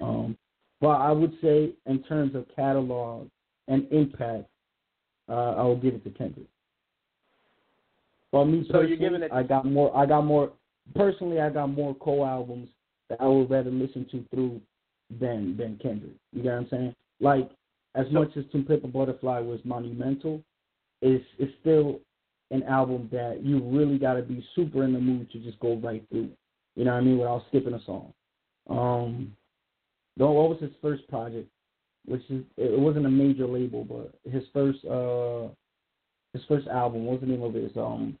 Um, 0.00 0.36
but 0.80 1.00
I 1.00 1.10
would 1.10 1.32
say, 1.40 1.72
in 1.86 2.02
terms 2.02 2.34
of 2.34 2.44
catalog 2.54 3.28
and 3.68 3.90
impact, 3.90 4.44
uh, 5.28 5.54
I 5.56 5.62
will 5.62 5.78
give 5.78 5.94
it 5.94 6.04
to 6.04 6.10
Kendrick. 6.10 6.46
But 8.34 8.46
me 8.46 8.66
so 8.68 8.80
you're 8.80 8.96
giving 8.96 9.22
it 9.22 9.30
I 9.30 9.44
got 9.44 9.64
more. 9.64 9.96
I 9.96 10.06
got 10.06 10.22
more. 10.22 10.50
Personally, 10.96 11.40
I 11.40 11.50
got 11.50 11.68
more 11.68 11.94
Cole 11.94 12.26
albums 12.26 12.68
that 13.08 13.20
I 13.20 13.28
would 13.28 13.48
rather 13.48 13.70
listen 13.70 14.08
to 14.10 14.24
through 14.34 14.60
than 15.20 15.56
than 15.56 15.78
Kendrick. 15.80 16.16
You 16.32 16.42
know 16.42 16.50
what 16.50 16.58
I'm 16.62 16.68
saying? 16.68 16.94
Like 17.20 17.48
as 17.94 18.06
so, 18.06 18.12
much 18.12 18.30
as 18.36 18.42
Pimp 18.50 18.82
a 18.82 18.88
Butterfly 18.88 19.38
was 19.38 19.60
monumental, 19.62 20.42
it's 21.00 21.24
it's 21.38 21.52
still 21.60 22.00
an 22.50 22.64
album 22.64 23.08
that 23.12 23.38
you 23.44 23.60
really 23.60 23.98
got 23.98 24.14
to 24.14 24.22
be 24.22 24.44
super 24.56 24.82
in 24.82 24.94
the 24.94 24.98
mood 24.98 25.30
to 25.30 25.38
just 25.38 25.60
go 25.60 25.76
right 25.76 26.02
through. 26.10 26.30
You 26.74 26.86
know 26.86 26.90
what 26.90 27.02
I 27.02 27.02
mean? 27.02 27.18
Without 27.18 27.44
skipping 27.50 27.74
a 27.74 27.84
song. 27.84 28.12
Um, 28.68 29.36
though 30.16 30.32
what 30.32 30.50
was 30.50 30.58
his 30.60 30.72
first 30.82 31.06
project? 31.06 31.48
Which 32.04 32.28
is 32.30 32.42
it 32.56 32.80
wasn't 32.80 33.06
a 33.06 33.10
major 33.10 33.46
label, 33.46 33.84
but 33.84 34.12
his 34.28 34.42
first 34.52 34.84
uh 34.86 35.54
his 36.32 36.42
first 36.48 36.66
album. 36.66 37.04
What 37.04 37.20
was 37.20 37.28
the 37.28 37.28
name 37.28 37.44
of 37.44 37.54
it? 37.54 37.62
It's, 37.62 37.76
um 37.76 38.18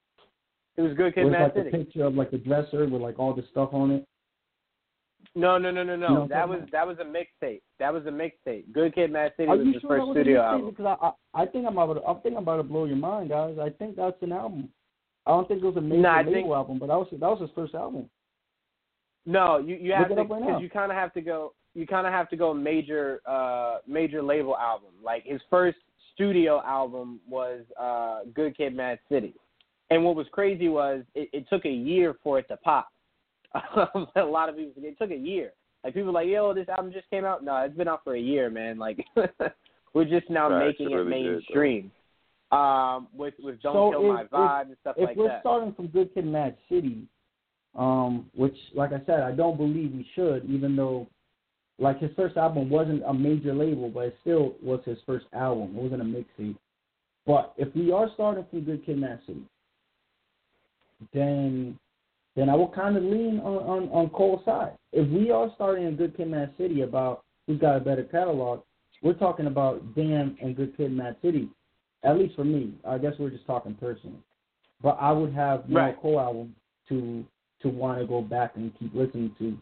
it 0.76 0.82
was 0.82 0.94
Good 0.94 1.14
Kid, 1.14 1.26
Mad 1.26 1.42
like 1.42 1.54
City. 1.54 1.68
a 1.68 1.72
picture 1.72 2.04
of 2.04 2.14
like 2.14 2.30
the 2.30 2.38
dresser 2.38 2.86
with 2.86 3.00
like 3.00 3.18
all 3.18 3.34
the 3.34 3.44
stuff 3.50 3.70
on 3.72 3.90
it. 3.90 4.06
No, 5.36 5.58
no, 5.58 5.70
no, 5.70 5.82
no, 5.82 5.96
no. 5.96 6.08
You 6.08 6.14
know 6.14 6.26
that 6.28 6.48
was 6.48 6.60
that 6.70 6.86
was 6.86 6.96
a 7.00 7.04
mixtape. 7.04 7.62
That 7.78 7.92
was 7.92 8.04
a 8.06 8.10
mixtape. 8.10 8.72
Good 8.72 8.94
Kid, 8.94 9.12
Mad 9.12 9.32
City 9.36 9.48
Are 9.48 9.56
was 9.56 9.66
his 9.66 9.80
sure 9.80 9.90
first 9.90 10.06
was 10.06 10.14
studio 10.14 10.40
a 10.40 10.44
album. 10.44 10.70
Because 10.70 10.98
I, 11.00 11.06
I, 11.06 11.42
I 11.42 11.46
think 11.46 11.66
I'm 11.66 11.76
about 11.76 11.94
to, 11.94 12.06
I 12.06 12.14
think 12.14 12.36
I'm 12.36 12.42
about 12.42 12.58
to 12.58 12.62
blow 12.62 12.84
your 12.84 12.96
mind, 12.96 13.30
guys. 13.30 13.56
I 13.60 13.70
think 13.70 13.96
that's 13.96 14.16
an 14.22 14.32
album. 14.32 14.68
I 15.26 15.30
don't 15.30 15.48
think 15.48 15.62
it 15.62 15.66
was 15.66 15.76
a 15.76 15.80
major 15.80 16.02
nah, 16.02 16.18
label 16.18 16.32
think, 16.32 16.48
album, 16.48 16.78
but 16.78 16.86
that 16.86 16.98
was 16.98 17.08
that 17.10 17.20
was 17.20 17.40
his 17.40 17.50
first 17.54 17.74
album. 17.74 18.08
No, 19.26 19.58
you 19.58 19.76
you 19.76 19.92
have 19.92 20.10
Look 20.10 20.18
to 20.18 20.24
because 20.24 20.42
right 20.42 20.62
you 20.62 20.68
kind 20.68 20.92
of 20.92 20.98
have 20.98 21.12
to 21.14 21.20
go 21.20 21.54
you 21.74 21.86
kind 21.86 22.06
of 22.06 22.12
have 22.12 22.28
to 22.30 22.36
go 22.36 22.52
major 22.54 23.20
uh 23.26 23.78
major 23.88 24.22
label 24.22 24.56
album. 24.56 24.90
Like 25.02 25.24
his 25.24 25.40
first 25.50 25.78
studio 26.14 26.62
album 26.64 27.20
was 27.28 27.62
uh 27.80 28.20
Good 28.34 28.56
Kid, 28.56 28.76
Mad 28.76 28.98
City. 29.10 29.34
And 29.94 30.04
what 30.04 30.16
was 30.16 30.26
crazy 30.32 30.68
was 30.68 31.04
it, 31.14 31.28
it 31.32 31.48
took 31.48 31.64
a 31.66 31.70
year 31.70 32.16
for 32.20 32.40
it 32.40 32.48
to 32.48 32.56
pop. 32.56 32.88
a 34.16 34.24
lot 34.24 34.48
of 34.48 34.56
people 34.56 34.72
it 34.78 34.98
took 34.98 35.12
a 35.12 35.16
year. 35.16 35.52
Like 35.84 35.94
people 35.94 36.08
were 36.08 36.14
like, 36.14 36.26
yo, 36.26 36.52
this 36.52 36.68
album 36.68 36.92
just 36.92 37.08
came 37.10 37.24
out. 37.24 37.44
No, 37.44 37.54
it's 37.58 37.76
been 37.76 37.86
out 37.86 38.02
for 38.02 38.16
a 38.16 38.20
year, 38.20 38.50
man. 38.50 38.76
Like 38.76 38.98
we're 39.94 40.04
just 40.04 40.28
now 40.28 40.50
right, 40.50 40.66
making 40.66 40.90
it 40.90 40.94
really 40.96 41.10
mainstream. 41.10 41.92
um, 42.50 43.06
with 43.14 43.34
with 43.38 43.62
Don't 43.62 43.72
so 43.72 43.90
Kill 43.92 44.18
if, 44.18 44.32
My 44.32 44.36
Vibe 44.36 44.62
and 44.62 44.76
stuff 44.80 44.96
if 44.98 45.10
like 45.10 45.16
we're 45.16 45.28
that. 45.28 45.42
starting 45.42 45.72
from 45.74 45.86
Good 45.86 46.12
Kid, 46.12 46.26
Mad 46.26 46.56
City, 46.68 47.06
um, 47.76 48.26
which, 48.34 48.56
like 48.74 48.92
I 48.92 49.00
said, 49.06 49.20
I 49.20 49.30
don't 49.30 49.56
believe 49.56 49.92
we 49.92 50.04
should, 50.16 50.44
even 50.50 50.74
though, 50.74 51.06
like 51.78 52.00
his 52.00 52.10
first 52.16 52.36
album 52.36 52.68
wasn't 52.68 53.04
a 53.06 53.14
major 53.14 53.54
label, 53.54 53.90
but 53.90 54.06
it 54.06 54.16
still 54.22 54.56
was 54.60 54.80
his 54.84 54.98
first 55.06 55.26
album. 55.32 55.76
It 55.76 55.82
wasn't 55.82 56.02
a 56.02 56.04
mixtape. 56.04 56.56
But 57.26 57.54
if 57.56 57.72
we 57.76 57.92
are 57.92 58.10
starting 58.14 58.44
from 58.50 58.64
Good 58.64 58.84
Kid, 58.84 58.98
Mad 58.98 59.20
City, 59.24 59.44
then 61.12 61.78
then 62.36 62.50
I 62.50 62.54
will 62.54 62.68
kind 62.68 62.96
of 62.96 63.02
lean 63.04 63.40
on, 63.44 63.56
on, 63.58 63.88
on 63.90 64.10
Cole's 64.10 64.44
side. 64.44 64.72
If 64.92 65.08
we 65.08 65.30
are 65.30 65.50
starting 65.54 65.86
a 65.86 65.92
Good 65.92 66.16
Kid, 66.16 66.28
Mad 66.28 66.52
City 66.58 66.80
about 66.80 67.22
who's 67.46 67.60
got 67.60 67.76
a 67.76 67.80
better 67.80 68.02
catalog, 68.02 68.62
we're 69.02 69.14
talking 69.14 69.46
about 69.46 69.94
Damn 69.94 70.36
and 70.42 70.56
Good 70.56 70.76
Kid, 70.76 70.92
Mad 70.92 71.16
City. 71.22 71.48
At 72.02 72.18
least 72.18 72.34
for 72.34 72.44
me, 72.44 72.74
I 72.86 72.98
guess 72.98 73.12
we're 73.18 73.30
just 73.30 73.46
talking 73.46 73.74
personally. 73.74 74.18
But 74.82 74.98
I 75.00 75.12
would 75.12 75.32
have 75.32 75.68
more 75.68 75.82
right. 75.82 76.00
Cole 76.00 76.20
album 76.20 76.54
to 76.88 77.24
to 77.62 77.68
want 77.68 77.98
to 77.98 78.06
go 78.06 78.20
back 78.20 78.52
and 78.56 78.72
keep 78.78 78.94
listening 78.94 79.34
to, 79.38 79.56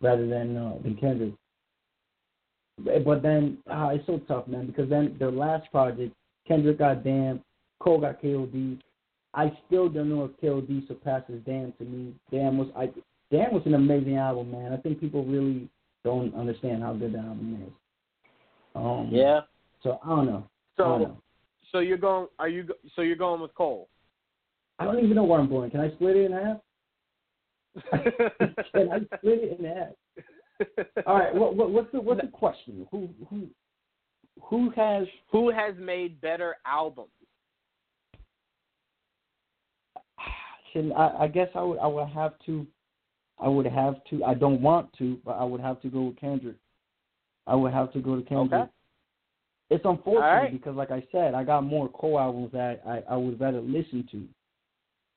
rather 0.00 0.26
than 0.28 0.56
uh, 0.56 0.74
than 0.82 0.96
Kendrick. 0.96 1.32
But 3.04 3.22
then 3.22 3.58
uh, 3.70 3.90
it's 3.92 4.06
so 4.06 4.20
tough, 4.28 4.46
man, 4.46 4.66
because 4.66 4.88
then 4.88 5.16
the 5.18 5.30
last 5.30 5.70
project, 5.70 6.14
Kendrick 6.46 6.78
got 6.78 7.02
Damn, 7.02 7.42
Cole 7.80 8.00
got 8.00 8.22
KOD. 8.22 8.80
I 9.34 9.56
still 9.66 9.88
don't 9.88 10.10
know 10.10 10.24
if 10.24 10.40
KOD 10.40 10.86
surpasses 10.88 11.40
Damn 11.46 11.72
to 11.78 11.84
me. 11.84 12.14
Damn 12.30 12.58
was 12.58 12.68
I 12.76 12.90
Damn 13.30 13.54
was 13.54 13.62
an 13.64 13.74
amazing 13.74 14.16
album, 14.16 14.50
man. 14.50 14.72
I 14.72 14.76
think 14.76 15.00
people 15.00 15.24
really 15.24 15.68
don't 16.04 16.34
understand 16.34 16.82
how 16.82 16.92
good 16.92 17.14
that 17.14 17.24
album 17.24 17.62
is. 17.66 17.72
Um, 18.74 19.08
yeah. 19.10 19.40
So 19.82 19.98
I 20.04 20.08
don't 20.08 20.26
know. 20.26 20.44
So 20.76 20.84
don't 20.84 21.02
know. 21.02 21.16
so 21.70 21.78
you're 21.78 21.98
going? 21.98 22.28
Are 22.38 22.48
you? 22.48 22.66
So 22.94 23.02
you're 23.02 23.16
going 23.16 23.40
with 23.40 23.54
Cole? 23.54 23.88
I 24.78 24.84
don't 24.84 24.98
even 24.98 25.14
know 25.14 25.24
where 25.24 25.40
I'm 25.40 25.48
going. 25.48 25.70
Can 25.70 25.80
I 25.80 25.90
split 25.92 26.16
it 26.16 26.30
in 26.30 26.32
half? 26.32 26.56
Can 28.74 28.92
I 28.92 29.16
split 29.16 29.38
it 29.42 29.58
in 29.58 29.64
half? 29.64 31.04
All 31.06 31.18
right. 31.18 31.34
What, 31.34 31.56
what, 31.56 31.70
what's 31.70 31.92
the 31.92 32.00
what's 32.00 32.20
the 32.20 32.28
question? 32.28 32.86
Who 32.90 33.08
who 33.30 33.46
who 34.42 34.70
has 34.70 35.06
who 35.30 35.50
has 35.50 35.74
made 35.78 36.20
better 36.20 36.56
albums? 36.66 37.10
Can 40.72 40.92
I, 40.92 41.24
I 41.24 41.28
guess 41.28 41.48
I 41.54 41.62
would 41.62 41.78
I 41.78 41.86
would 41.86 42.08
have 42.08 42.32
to 42.46 42.66
I 43.38 43.48
would 43.48 43.66
have 43.66 43.96
to 44.10 44.24
I 44.24 44.34
don't 44.34 44.60
want 44.60 44.92
to, 44.98 45.18
but 45.24 45.32
I 45.32 45.44
would 45.44 45.60
have 45.60 45.80
to 45.82 45.88
go 45.88 46.02
with 46.04 46.20
Kendrick. 46.20 46.56
I 47.46 47.54
would 47.54 47.72
have 47.72 47.92
to 47.92 48.00
go 48.00 48.16
to 48.16 48.22
Kendrick. 48.22 48.60
Okay. 48.60 48.70
It's 49.70 49.84
unfortunate 49.86 50.26
right. 50.26 50.52
because, 50.52 50.76
like 50.76 50.90
I 50.90 51.02
said, 51.10 51.32
I 51.32 51.44
got 51.44 51.62
more 51.62 51.88
Cole 51.88 52.20
albums 52.20 52.52
that 52.52 52.82
I, 52.86 53.02
I 53.10 53.16
would 53.16 53.40
rather 53.40 53.60
listen 53.60 54.06
to. 54.12 54.28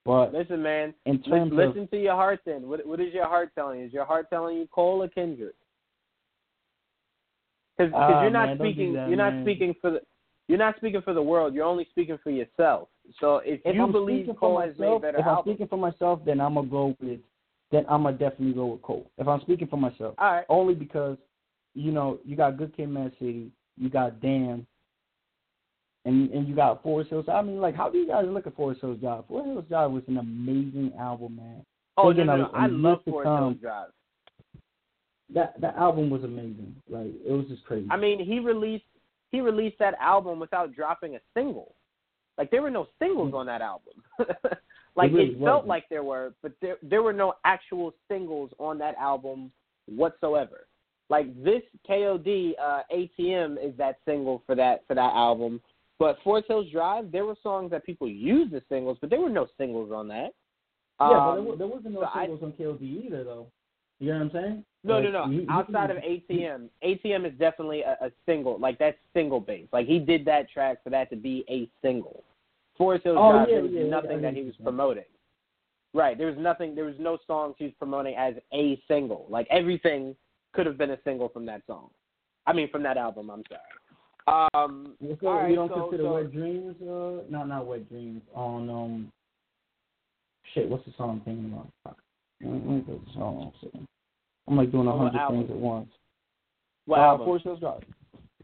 But 0.05 0.33
listen, 0.33 0.61
man, 0.61 0.93
in 1.05 1.21
terms 1.21 1.51
listen 1.53 1.83
of, 1.83 1.91
to 1.91 1.97
your 1.97 2.13
heart. 2.13 2.39
Then, 2.45 2.69
what 2.69 2.85
what 2.85 2.99
is 3.01 3.13
your 3.13 3.27
heart 3.27 3.51
telling 3.53 3.79
you? 3.79 3.87
Is 3.87 3.93
your 3.93 4.05
heart 4.05 4.27
telling 4.29 4.57
you 4.57 4.67
Cole 4.71 5.03
or 5.03 5.09
Kendrick? 5.09 5.55
Because 7.77 7.91
Ah, 7.93 8.21
you're 8.21 8.31
not 8.31 8.47
man, 8.47 8.57
speaking. 8.59 8.93
that, 8.93 9.09
you're 9.09 9.17
not 9.17 9.33
man. 9.33 9.43
speaking 9.43 9.75
for 9.81 9.91
the. 9.91 10.01
You're 10.47 10.59
not 10.59 10.77
speaking 10.77 11.01
for 11.01 11.13
the 11.13 11.23
world. 11.23 11.53
You're 11.53 11.65
only 11.65 11.87
speaking 11.89 12.19
for 12.23 12.29
yourself. 12.29 12.87
So 13.19 13.37
if, 13.37 13.61
if 13.63 13.75
you 13.75 13.83
I'm 13.83 13.91
believe 13.91 14.25
speaking 14.25 14.35
Cole 14.35 14.55
for 14.55 14.61
has 14.65 14.77
myself, 14.77 15.01
made 15.01 15.07
better 15.07 15.17
if 15.19 15.25
I'm 15.25 15.29
albums, 15.29 15.53
speaking 15.53 15.67
for 15.67 15.77
myself, 15.77 16.19
then 16.25 16.41
I'm 16.41 16.55
gonna 16.55 16.67
go 16.67 16.95
with 16.99 17.19
then 17.71 17.85
I'm 17.89 18.03
gonna 18.03 18.17
definitely 18.17 18.53
go 18.53 18.67
with 18.67 18.81
Cole. 18.81 19.09
If 19.17 19.27
I'm 19.27 19.41
speaking 19.41 19.67
for 19.67 19.77
myself, 19.77 20.15
all 20.17 20.31
right. 20.31 20.45
only 20.49 20.75
because 20.75 21.17
you 21.73 21.91
know 21.91 22.19
you 22.25 22.35
got 22.35 22.57
Good 22.57 22.75
Kid, 22.75 22.89
Mad 22.89 23.11
City, 23.19 23.51
you 23.77 23.89
got 23.89 24.21
Damn, 24.21 24.65
and 26.05 26.29
and 26.31 26.47
you 26.47 26.55
got 26.55 26.83
Forest 26.83 27.09
Hills. 27.09 27.25
I 27.31 27.41
mean, 27.41 27.59
like, 27.59 27.75
how 27.75 27.89
do 27.89 27.97
you 27.97 28.07
guys 28.07 28.25
look 28.27 28.47
at 28.47 28.55
Forest 28.55 28.81
Hills 28.81 28.99
Drive? 28.99 29.25
Forest 29.27 29.49
Hills 29.49 29.65
Drive 29.67 29.91
was 29.91 30.03
an 30.07 30.17
amazing 30.17 30.93
album, 30.99 31.37
man. 31.37 31.65
Oh 31.97 32.03
no, 32.03 32.09
Thinking 32.09 32.27
no, 32.27 32.51
I 32.53 32.67
love 32.67 32.99
Forest 33.05 33.27
Hills 33.27 33.57
Drive. 33.61 33.89
That 35.33 35.59
that 35.61 35.75
album 35.75 36.09
was 36.09 36.23
amazing. 36.23 36.75
Like, 36.89 37.07
it 37.25 37.31
was 37.31 37.47
just 37.47 37.65
crazy. 37.65 37.87
I 37.89 37.97
mean, 37.97 38.23
he 38.23 38.39
released 38.39 38.85
he 39.31 39.41
released 39.41 39.79
that 39.79 39.95
album 39.99 40.39
without 40.39 40.73
dropping 40.73 41.15
a 41.15 41.19
single. 41.33 41.75
Like 42.37 42.51
there 42.51 42.61
were 42.61 42.71
no 42.71 42.87
singles 42.99 43.33
on 43.33 43.45
that 43.45 43.61
album. 43.61 43.93
like 44.95 45.11
There 45.11 45.21
really 45.21 45.33
it 45.35 45.39
felt 45.43 45.65
like 45.67 45.85
there 45.89 46.03
were, 46.03 46.33
but 46.41 46.51
there 46.61 46.77
there 46.81 47.01
were 47.03 47.13
no 47.13 47.33
actual 47.45 47.93
singles 48.09 48.51
on 48.59 48.77
that 48.79 48.95
album 48.99 49.51
whatsoever. 49.87 50.67
Like 51.09 51.27
this 51.43 51.61
KOD 51.87 52.53
uh, 52.61 52.81
ATM 52.93 53.57
is 53.63 53.75
that 53.77 53.97
single 54.05 54.41
for 54.45 54.55
that 54.55 54.81
for 54.87 54.95
that 54.95 55.13
album. 55.13 55.61
But 55.97 56.17
Forest 56.23 56.47
Hills 56.49 56.67
Drive, 56.73 57.11
there 57.11 57.25
were 57.25 57.37
songs 57.41 57.71
that 57.71 57.85
people 57.85 58.09
used 58.09 58.53
as 58.53 58.63
singles, 58.67 58.97
but 58.99 59.09
there 59.09 59.21
were 59.21 59.29
no 59.29 59.47
singles 59.57 59.91
on 59.93 60.09
that. 60.09 60.31
yeah, 60.99 61.07
but 61.07 61.13
Um, 61.13 61.35
there, 61.35 61.43
wa- 61.43 61.55
there 61.55 61.67
wasn't 61.67 61.93
no 61.93 62.01
so 62.01 62.07
I- 62.13 62.25
singles 62.25 62.43
on 62.43 62.51
KOD 62.51 62.81
either, 63.05 63.23
though. 63.23 63.47
You 63.99 64.09
know 64.11 64.19
what 64.19 64.21
I'm 64.23 64.31
saying? 64.31 64.65
No, 64.83 64.95
Like, 64.95 65.03
no, 65.05 65.11
no. 65.11 65.27
he- 65.31 65.39
he- 65.41 65.47
Outside 65.49 65.89
of 65.91 65.97
ATM, 65.97 66.69
ATM 66.83 67.25
is 67.25 67.33
definitely 67.39 67.81
a, 67.81 67.97
a 68.01 68.11
single. 68.25 68.57
Like 68.59 68.77
that's 68.77 68.97
single 69.13 69.39
based. 69.39 69.71
Like 69.73 69.87
he 69.87 69.99
did 69.99 70.25
that 70.25 70.49
track 70.49 70.83
for 70.83 70.89
that 70.91 71.09
to 71.11 71.15
be 71.15 71.43
a 71.49 71.69
single. 71.81 72.23
Forest 72.77 73.05
Hills 73.05 73.17
Oh, 73.19 73.31
Drive, 73.31 73.47
yeah, 73.49 73.55
there 73.55 73.63
was 73.63 73.71
yeah, 73.71 73.81
yeah, 73.83 73.89
nothing 73.89 74.09
get 74.11 74.21
that 74.21 74.33
he 74.35 74.43
was 74.43 74.53
promoting. 74.61 75.05
Right. 75.93 76.17
There 76.17 76.27
was 76.27 76.35
nothing. 76.37 76.75
There 76.75 76.83
was 76.83 76.95
no 76.99 77.17
songs 77.25 77.55
he 77.57 77.63
was 77.65 77.73
promoting 77.79 78.15
as 78.15 78.35
a 78.53 78.79
single. 78.87 79.25
Like 79.29 79.47
everything 79.49 80.13
could 80.53 80.65
have 80.65 80.77
been 80.77 80.91
a 80.91 80.99
single 81.05 81.29
from 81.29 81.45
that 81.45 81.61
song. 81.67 81.89
I 82.45 82.53
mean, 82.53 82.69
from 82.69 82.83
that 82.83 82.97
album. 82.97 83.29
I'm 83.29 83.43
sorry. 83.49 84.49
Um, 84.53 84.95
So 85.21 85.27
all 85.27 85.35
right, 85.35 85.49
you 85.49 85.55
don't 85.55 85.69
so- 85.69 85.81
consider 85.89 86.03
so- 86.03 86.13
Wet 86.15 86.31
Dreams? 86.31 86.75
Uh, 86.81 87.23
not 87.29 87.47
not 87.47 87.65
Wet 87.65 87.87
Dreams. 87.89 88.21
On 88.35 88.69
um, 88.69 89.11
shit. 90.53 90.67
What's 90.69 90.85
the 90.85 90.91
song 90.97 91.09
I'm 91.11 91.21
thinking 91.21 91.51
about? 91.53 91.97
Let 92.41 92.65
me 92.65 92.81
go 92.81 92.93
to 92.93 93.05
the 93.05 93.11
song. 93.13 93.51
I'm 94.47 94.57
like 94.57 94.71
doing 94.71 94.87
a 94.87 94.97
hundred 94.97 95.19
things 95.29 95.49
at 95.49 95.55
once. 95.55 95.89
What 96.85 96.99
uh, 96.99 97.03
album? 97.03 97.25
Forest 97.25 97.45
Hills 97.45 97.59
Drive. 97.59 97.81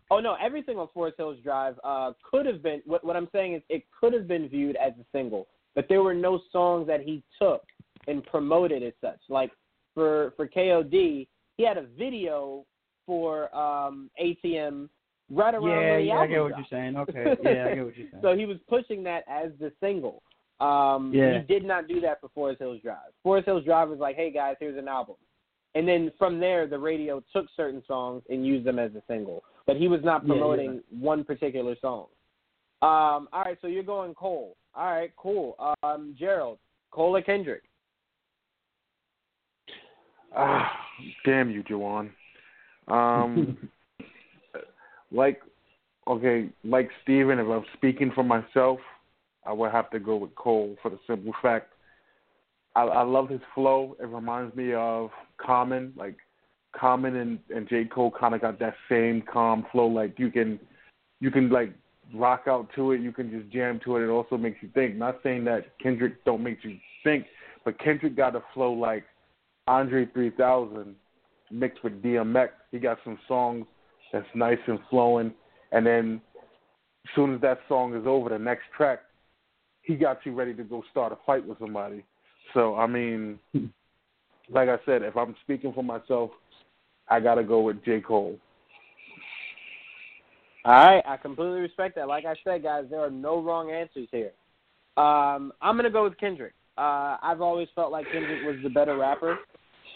Oh 0.09 0.19
no, 0.19 0.35
everything 0.43 0.77
on 0.77 0.87
Forest 0.93 1.17
Hills 1.17 1.37
Drive 1.43 1.75
uh, 1.83 2.11
could 2.29 2.45
have 2.45 2.63
been. 2.63 2.81
What, 2.85 3.03
what 3.03 3.15
I'm 3.15 3.29
saying 3.31 3.55
is, 3.55 3.61
it 3.69 3.83
could 3.97 4.13
have 4.13 4.27
been 4.27 4.49
viewed 4.49 4.75
as 4.75 4.93
a 4.99 5.05
single, 5.11 5.47
but 5.75 5.85
there 5.89 6.01
were 6.03 6.13
no 6.13 6.41
songs 6.51 6.87
that 6.87 7.01
he 7.01 7.23
took 7.39 7.63
and 8.07 8.23
promoted 8.25 8.83
as 8.83 8.93
such. 9.01 9.19
Like 9.29 9.51
for 9.93 10.33
for 10.35 10.47
KOD, 10.47 11.27
he 11.57 11.65
had 11.65 11.77
a 11.77 11.85
video 11.97 12.65
for 13.05 13.53
um, 13.55 14.09
ATM 14.21 14.89
right 15.29 15.53
around 15.53 15.65
Yeah, 15.65 15.97
yeah, 15.97 16.13
I 16.15 16.27
get 16.27 16.41
what 16.41 16.49
dropped. 16.49 16.71
you're 16.71 16.79
saying. 16.79 16.97
Okay, 16.97 17.23
yeah, 17.43 17.67
I 17.67 17.75
get 17.75 17.85
what 17.85 17.97
you're 17.97 18.07
saying. 18.11 18.21
So 18.21 18.35
he 18.35 18.45
was 18.45 18.57
pushing 18.67 19.03
that 19.03 19.23
as 19.29 19.51
the 19.59 19.71
single. 19.79 20.23
Um, 20.61 21.11
Yeah. 21.13 21.39
He 21.39 21.45
did 21.45 21.63
not 21.65 21.87
do 21.87 21.99
that 22.01 22.21
for 22.21 22.29
Forest 22.29 22.59
Hills 22.59 22.79
Drive. 22.81 23.11
Forest 23.23 23.47
Hills 23.47 23.65
Drive 23.65 23.89
was 23.89 23.99
like, 23.99 24.15
hey 24.15 24.31
guys, 24.31 24.55
here's 24.59 24.77
an 24.77 24.87
album. 24.87 25.15
And 25.73 25.87
then 25.87 26.11
from 26.17 26.39
there, 26.39 26.67
the 26.67 26.77
radio 26.77 27.23
took 27.33 27.47
certain 27.55 27.81
songs 27.87 28.23
and 28.29 28.45
used 28.45 28.65
them 28.65 28.77
as 28.77 28.91
a 28.93 29.01
single. 29.07 29.43
But 29.65 29.77
he 29.77 29.87
was 29.87 30.01
not 30.03 30.23
Yeah, 30.23 30.35
you're 30.35 30.43
promoting 30.43 30.81
one 30.89 31.23
particular 31.23 31.75
song. 31.81 32.07
Um, 32.81 33.27
all 33.31 33.43
right, 33.45 33.57
so 33.61 33.67
you're 33.67 33.83
going 33.83 34.13
Cole. 34.13 34.55
All 34.75 34.91
right, 34.91 35.11
cool. 35.17 35.55
Um, 35.83 36.15
Gerald, 36.17 36.57
Cole 36.91 37.15
or 37.15 37.21
Kendrick? 37.21 37.63
Ah, 40.35 40.71
damn 41.25 41.49
you, 41.49 41.63
Jawan. 41.63 42.11
Um, 42.87 43.69
like, 45.11 45.41
okay, 46.07 46.49
like 46.63 46.89
Steven, 47.03 47.39
if 47.39 47.47
I'm 47.47 47.65
speaking 47.73 48.11
for 48.13 48.23
myself, 48.23 48.79
I 49.45 49.53
would 49.53 49.71
have 49.71 49.89
to 49.91 49.99
go 49.99 50.15
with 50.17 50.35
Cole 50.35 50.75
for 50.81 50.89
the 50.89 50.99
simple 51.07 51.33
fact 51.41 51.73
I, 52.75 52.83
I 52.83 53.03
love 53.03 53.29
his 53.29 53.41
flow. 53.53 53.95
It 53.99 54.07
reminds 54.07 54.55
me 54.55 54.73
of 54.73 55.09
Common. 55.37 55.93
Like 55.95 56.17
Common 56.77 57.17
and, 57.17 57.39
and 57.53 57.67
J. 57.67 57.85
Cole 57.85 58.11
kind 58.17 58.33
of 58.33 58.41
got 58.41 58.59
that 58.59 58.75
same 58.89 59.23
calm 59.31 59.65
flow. 59.71 59.87
Like 59.87 60.17
you 60.17 60.31
can, 60.31 60.59
you 61.19 61.31
can 61.31 61.49
like 61.49 61.73
rock 62.13 62.43
out 62.47 62.69
to 62.75 62.91
it. 62.91 63.01
You 63.01 63.11
can 63.11 63.29
just 63.29 63.51
jam 63.51 63.79
to 63.83 63.97
it. 63.97 64.03
It 64.05 64.09
also 64.09 64.37
makes 64.37 64.57
you 64.61 64.69
think. 64.73 64.95
Not 64.95 65.19
saying 65.23 65.43
that 65.45 65.77
Kendrick 65.79 66.23
don't 66.23 66.43
make 66.43 66.63
you 66.63 66.77
think, 67.03 67.25
but 67.65 67.79
Kendrick 67.79 68.15
got 68.15 68.35
a 68.35 68.43
flow 68.53 68.71
like 68.71 69.03
Andre 69.67 70.05
3000 70.13 70.95
mixed 71.51 71.83
with 71.83 72.01
DMX. 72.01 72.49
He 72.71 72.79
got 72.79 72.99
some 73.03 73.19
songs 73.27 73.65
that's 74.13 74.25
nice 74.33 74.59
and 74.67 74.79
flowing, 74.89 75.33
and 75.71 75.85
then 75.85 76.21
as 77.05 77.15
soon 77.15 77.35
as 77.35 77.41
that 77.41 77.59
song 77.67 77.95
is 77.95 78.05
over, 78.05 78.29
the 78.29 78.39
next 78.39 78.63
track, 78.75 78.99
he 79.81 79.95
got 79.95 80.19
you 80.25 80.33
ready 80.33 80.53
to 80.53 80.63
go 80.63 80.83
start 80.91 81.11
a 81.11 81.17
fight 81.25 81.45
with 81.45 81.59
somebody. 81.59 82.03
So 82.53 82.75
I 82.75 82.87
mean, 82.87 83.39
like 84.49 84.69
I 84.69 84.77
said, 84.85 85.01
if 85.03 85.15
I'm 85.15 85.35
speaking 85.43 85.73
for 85.73 85.83
myself, 85.83 86.31
I 87.09 87.19
gotta 87.19 87.43
go 87.43 87.61
with 87.61 87.83
J 87.83 88.01
Cole. 88.01 88.37
All 90.63 90.73
right, 90.73 91.03
I 91.07 91.17
completely 91.17 91.59
respect 91.59 91.95
that. 91.95 92.07
Like 92.07 92.25
I 92.25 92.35
said, 92.43 92.61
guys, 92.61 92.85
there 92.89 92.99
are 92.99 93.09
no 93.09 93.41
wrong 93.41 93.71
answers 93.71 94.07
here. 94.11 94.31
Um, 94.95 95.53
I'm 95.61 95.75
gonna 95.75 95.89
go 95.89 96.03
with 96.03 96.17
Kendrick. 96.17 96.53
Uh, 96.77 97.17
I've 97.21 97.41
always 97.41 97.67
felt 97.75 97.91
like 97.91 98.05
Kendrick 98.11 98.43
was 98.45 98.57
the 98.63 98.69
better 98.69 98.97
rapper. 98.97 99.39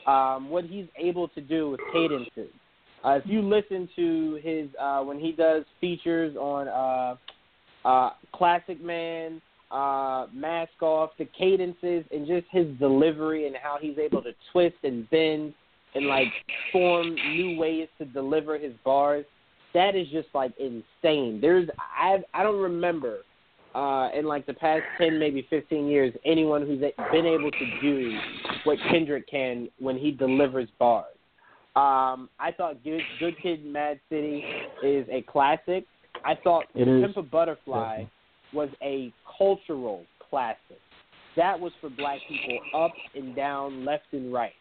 Um, 0.08 0.50
what 0.50 0.66
he's 0.66 0.86
able 0.98 1.28
to 1.30 1.42
do 1.42 1.70
with 1.70 1.80
cadences. 1.92 2.52
Uh, 3.04 3.12
if 3.12 3.24
you 3.26 3.42
listen 3.42 3.88
to 3.96 4.40
his 4.44 4.70
uh, 4.80 5.02
when 5.02 5.20
he 5.20 5.32
does 5.32 5.64
features 5.80 6.36
on 6.36 6.68
uh, 6.68 7.88
uh, 7.88 8.12
Classic 8.34 8.82
Man, 8.84 9.42
uh, 9.72 10.28
Mask 10.34 10.82
Off, 10.82 11.12
the 11.18 11.26
cadences 11.38 12.06
and 12.12 12.28
just 12.28 12.46
his 12.52 12.68
delivery 12.80 13.48
and 13.48 13.56
how 13.62 13.78
he's 13.80 13.98
able 13.98 14.22
to 14.22 14.32
twist 14.52 14.76
and 14.84 15.10
bend 15.10 15.54
and 15.96 16.08
like 16.08 16.28
form 16.72 17.16
new 17.16 17.58
ways 17.58 17.88
to 17.98 18.06
deliver 18.06 18.58
his 18.58 18.74
bars 18.84 19.26
that 19.76 19.94
is 19.94 20.08
just 20.08 20.30
like 20.34 20.54
insane. 20.58 21.40
There's 21.40 21.70
I 21.78 22.18
I 22.34 22.42
don't 22.42 22.60
remember 22.60 23.20
uh 23.76 24.10
in 24.18 24.26
like 24.26 24.48
the 24.48 24.54
past 24.54 24.84
10 24.98 25.20
maybe 25.20 25.46
15 25.50 25.88
years 25.88 26.14
anyone 26.26 26.66
who's 26.66 26.80
been 27.12 27.26
able 27.26 27.52
to 27.52 27.82
do 27.82 28.18
what 28.64 28.80
Kendrick 28.90 29.28
can 29.30 29.70
when 29.78 29.98
he 29.98 30.12
delivers 30.12 30.70
bars. 30.80 31.14
Um 31.76 32.30
I 32.40 32.52
thought 32.58 32.84
Good, 32.84 33.02
Good 33.20 33.36
Kid 33.44 33.66
Mad 33.66 34.00
City 34.10 34.44
is 34.82 35.06
a 35.12 35.22
classic. 35.24 35.86
I 36.24 36.36
thought. 36.44 36.66
Pimp 36.74 37.18
a 37.18 37.22
Butterfly 37.22 37.98
Definitely. 37.98 38.12
Was 38.54 38.70
a 38.82 39.12
cultural 39.38 40.04
classic. 40.30 40.80
That 41.36 41.60
was 41.60 41.72
for 41.82 41.90
black 41.90 42.20
people 42.30 42.60
up 42.76 42.94
and 43.14 43.36
down, 43.36 43.84
left 43.86 44.06
and 44.14 44.32
right. 44.34 44.54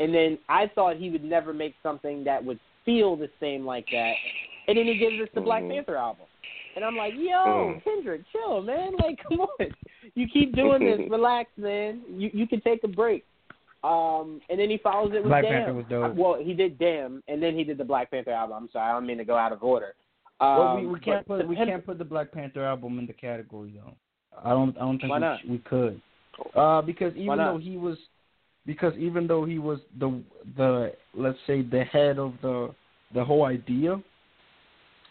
And 0.00 0.14
then 0.14 0.38
I 0.48 0.70
thought 0.74 0.96
he 0.96 1.10
would 1.10 1.24
never 1.24 1.52
make 1.52 1.74
something 1.82 2.24
that 2.24 2.44
would 2.44 2.58
feel 2.84 3.16
the 3.16 3.28
same 3.40 3.64
like 3.64 3.86
that. 3.92 4.12
And 4.66 4.76
then 4.76 4.86
he 4.86 4.96
gives 4.96 5.20
us 5.20 5.28
the 5.34 5.40
Black 5.40 5.62
Mhm. 5.62 5.70
Panther 5.74 5.96
album. 5.96 6.26
And 6.76 6.84
I'm 6.84 6.96
like, 6.96 7.14
yo, 7.14 7.74
Mm. 7.74 7.82
Kendrick, 7.84 8.22
chill, 8.30 8.62
man. 8.62 8.92
Like, 9.04 9.18
come 9.28 9.40
on. 9.40 9.66
You 10.14 10.28
keep 10.28 10.54
doing 10.54 10.84
this. 10.84 11.00
Relax, 11.10 11.50
man. 11.56 12.02
You 12.08 12.30
you 12.32 12.46
can 12.46 12.60
take 12.60 12.84
a 12.84 12.88
break. 12.88 13.24
Um, 13.84 14.40
and 14.50 14.58
then 14.58 14.68
he 14.70 14.78
follows 14.78 15.12
it 15.12 15.18
with 15.22 15.26
Black 15.26 15.44
Damn. 15.44 15.52
Panther 15.52 15.74
was 15.74 15.86
dope. 15.88 16.14
Well, 16.16 16.34
he 16.42 16.52
did 16.52 16.78
Damn, 16.78 17.22
and 17.28 17.40
then 17.42 17.54
he 17.56 17.62
did 17.64 17.78
the 17.78 17.84
Black 17.84 18.10
Panther 18.10 18.32
album. 18.32 18.56
I'm 18.56 18.68
sorry, 18.70 18.90
I 18.90 18.92
don't 18.92 19.06
mean 19.06 19.18
to 19.18 19.24
go 19.24 19.36
out 19.36 19.52
of 19.52 19.62
order. 19.62 19.94
Um, 20.40 20.58
well, 20.58 20.76
we, 20.76 20.86
we 20.86 21.00
can't 21.00 21.26
put 21.26 21.46
we 21.48 21.56
Pimp- 21.56 21.68
can't 21.68 21.86
put 21.86 21.98
the 21.98 22.04
Black 22.04 22.30
Panther 22.32 22.64
album 22.64 22.98
in 22.98 23.06
the 23.06 23.12
category 23.12 23.72
though. 23.74 23.94
I 24.44 24.50
don't 24.50 24.76
I 24.76 24.80
don't 24.80 24.98
think 24.98 25.10
Why 25.10 25.16
we, 25.18 25.20
not? 25.20 25.40
we 25.48 25.58
could. 25.58 26.00
Uh, 26.54 26.80
because 26.82 27.12
Why 27.14 27.20
even 27.20 27.36
not? 27.38 27.52
though 27.52 27.58
he 27.58 27.76
was, 27.76 27.98
because 28.64 28.94
even 28.96 29.26
though 29.26 29.44
he 29.44 29.58
was 29.58 29.80
the 29.98 30.22
the 30.56 30.92
let's 31.14 31.38
say 31.46 31.62
the 31.62 31.82
head 31.84 32.18
of 32.18 32.34
the 32.42 32.72
the 33.14 33.24
whole 33.24 33.44
idea, 33.46 34.00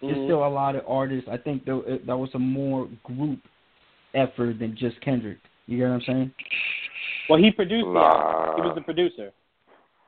there's 0.01 0.15
Mhm. 0.17 0.25
still 0.27 0.45
a 0.45 0.47
lot 0.47 0.75
of 0.75 0.83
artists. 0.87 1.27
I 1.29 1.37
think 1.37 1.65
that 1.65 2.01
that 2.05 2.15
was 2.17 2.29
a 2.35 2.39
more 2.39 2.87
group 3.03 3.39
effort 4.13 4.59
than 4.59 4.77
just 4.77 4.99
Kendrick. 5.01 5.39
You 5.65 5.77
get 5.79 5.89
what 5.89 5.95
I'm 5.95 6.01
saying? 6.01 6.33
Well, 7.29 7.39
he 7.39 7.51
produced 7.51 7.85
the 7.85 7.91
Nah. 7.93 8.45
album. 8.45 8.55
He 8.63 8.67
was 8.69 8.75
the 8.75 8.81
producer. 8.81 9.31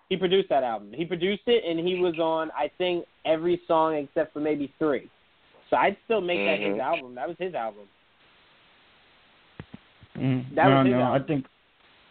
He 0.10 0.18
produced 0.18 0.49
that 0.49 0.64
album. 0.64 0.91
He 0.91 1.06
produced 1.06 1.44
it, 1.48 1.64
and 1.65 1.86
he 1.88 1.99
was 1.99 2.18
on, 2.19 2.49
I 2.57 2.69
think, 2.80 3.06
every 3.26 3.61
song 3.68 3.95
except 3.95 4.34
for 4.34 4.40
maybe 4.40 4.73
three. 4.80 5.07
So 5.69 5.77
I'd 5.77 5.95
still 6.06 6.19
make 6.19 6.40
that 6.40 6.60
his 6.60 6.77
Mhm. 6.77 6.80
album. 6.81 7.14
That 7.15 7.27
was 7.27 7.38
his 7.38 7.53
album. 7.53 7.88
Mm. 10.18 10.56
That 10.56 10.68
no, 10.68 10.77
was 10.77 10.86
his 10.88 10.95
no. 10.95 11.14
I 11.14 11.19
think 11.19 11.45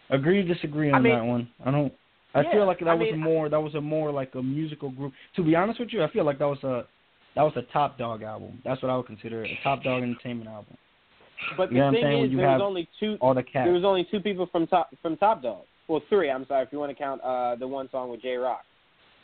agree 0.09 0.41
to 0.41 0.53
disagree 0.53 0.91
I 0.91 0.95
on 0.95 1.03
mean- 1.03 1.13
that 1.13 1.25
one. 1.25 1.49
I 1.65 1.71
don't. 1.71 1.93
I 2.35 2.41
Yeah, 2.41 2.51
feel 2.51 2.65
like 2.67 2.79
that 2.79 2.87
I 2.87 2.93
was 2.93 3.09
mean, 3.11 3.19
more. 3.19 3.49
That 3.49 3.61
was 3.61 3.73
a 3.75 3.81
more 3.81 4.11
like 4.11 4.33
a 4.35 4.41
musical 4.43 4.89
group. 4.91 5.13
To 5.35 5.43
be 5.43 5.55
honest 5.55 5.79
with 5.79 5.91
you, 5.91 6.03
I 6.03 6.07
feel 6.07 6.23
like 6.23 6.37
that 6.39 6.47
was 6.47 6.63
a 6.63 6.85
that 7.35 7.43
was 7.43 7.55
a 7.57 7.61
Top 7.63 7.97
Dawg 7.97 8.23
album. 8.23 8.61
That's 8.63 8.81
what 8.81 8.89
I 8.89 8.97
would 8.97 9.05
consider 9.07 9.43
a 9.43 9.59
Top 9.63 9.83
Dawg 9.83 10.03
Entertainment 10.03 10.49
album. 10.49 10.77
But 11.57 11.69
the 11.69 11.75
You 11.75 11.79
know 11.81 11.85
what 11.85 11.87
I'm 11.89 11.93
thing 11.95 12.03
saying? 12.03 12.13
is, 12.17 12.21
When 12.21 12.31
you 12.31 12.37
there 12.37 12.49
have 12.49 12.59
was 12.59 12.65
only 12.67 12.87
two. 12.99 13.17
All 13.21 13.33
the 13.33 13.43
cats. 13.43 13.65
There 13.65 13.73
was 13.73 13.83
only 13.85 14.03
two 14.05 14.19
people 14.19 14.45
from 14.47 14.67
Top 14.67 14.89
from 15.01 15.17
Top 15.17 15.41
Dawg. 15.41 15.65
Well, 15.89 16.01
three. 16.07 16.29
I'm 16.29 16.45
sorry 16.47 16.63
if 16.63 16.71
you 16.71 16.79
want 16.79 16.91
to 16.91 16.95
count 17.03 17.19
uh, 17.21 17.55
the 17.55 17.67
one 17.67 17.89
song 17.91 18.09
with 18.09 18.21
Jay 18.21 18.35
Rock. 18.35 18.61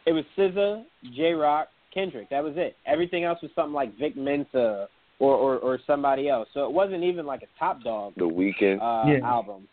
It 0.06 0.12
was 0.12 0.26
SZA, 0.38 0.84
Jay 1.16 1.32
Rock, 1.34 1.68
Kendrick. 1.94 2.30
That 2.30 2.44
was 2.44 2.54
it. 2.58 2.76
Everything 2.86 3.24
else 3.24 3.40
was 3.42 3.52
something 3.56 3.74
like 3.74 3.98
Vic 3.98 4.18
Mensa 4.18 4.88
or, 5.20 5.34
or 5.36 5.58
or 5.60 5.80
somebody 5.88 6.28
else. 6.28 6.48
So 6.54 6.66
it 6.66 6.72
wasn't 6.72 7.04
even 7.04 7.26
like 7.26 7.42
a 7.44 7.60
Top 7.60 7.82
Dawg 7.84 8.14
The 8.18 8.24
Weeknd. 8.28 8.82
uh, 8.82 9.10
Yeah. 9.12 9.26
album. 9.26 9.68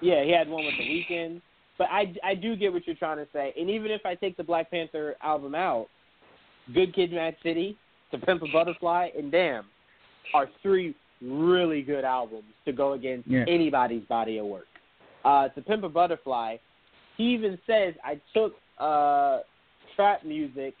Yeah, 0.00 0.24
he 0.24 0.32
had 0.32 0.48
one 0.48 0.64
with 0.64 0.74
the 0.78 0.84
Weeknd. 0.84 1.40
But 1.76 1.88
I, 1.92 2.12
I 2.24 2.34
do 2.34 2.56
get 2.56 2.72
what 2.72 2.86
you're 2.88 2.96
trying 2.96 3.18
to 3.18 3.28
say. 3.32 3.54
And 3.56 3.70
even 3.70 3.92
if 3.92 4.00
I 4.04 4.16
take 4.16 4.36
the 4.36 4.42
Black 4.42 4.68
Panther 4.70 5.14
album 5.22 5.54
out, 5.54 5.86
Good 6.74 6.92
Kid, 6.94 7.12
Mad 7.12 7.36
City, 7.42 7.76
To 8.10 8.18
Pimp 8.18 8.42
a 8.42 8.46
Butterfly, 8.52 9.10
and 9.16 9.30
Damn 9.30 9.64
are 10.34 10.48
three 10.60 10.94
really 11.22 11.82
good 11.82 12.04
albums 12.04 12.44
to 12.64 12.72
go 12.72 12.94
against 12.94 13.28
Yeah. 13.28 13.44
anybody's 13.48 14.02
body 14.04 14.38
of 14.38 14.46
work. 14.46 14.66
Uh, 15.24 15.48
to 15.48 15.60
Pimp 15.62 15.84
a 15.84 15.88
Butterfly, 15.88 16.56
he 17.16 17.24
even 17.24 17.58
says 17.66 17.94
I 18.04 18.20
took 18.32 18.54
uh, 18.78 19.40
trap 19.96 20.24
music 20.24 20.74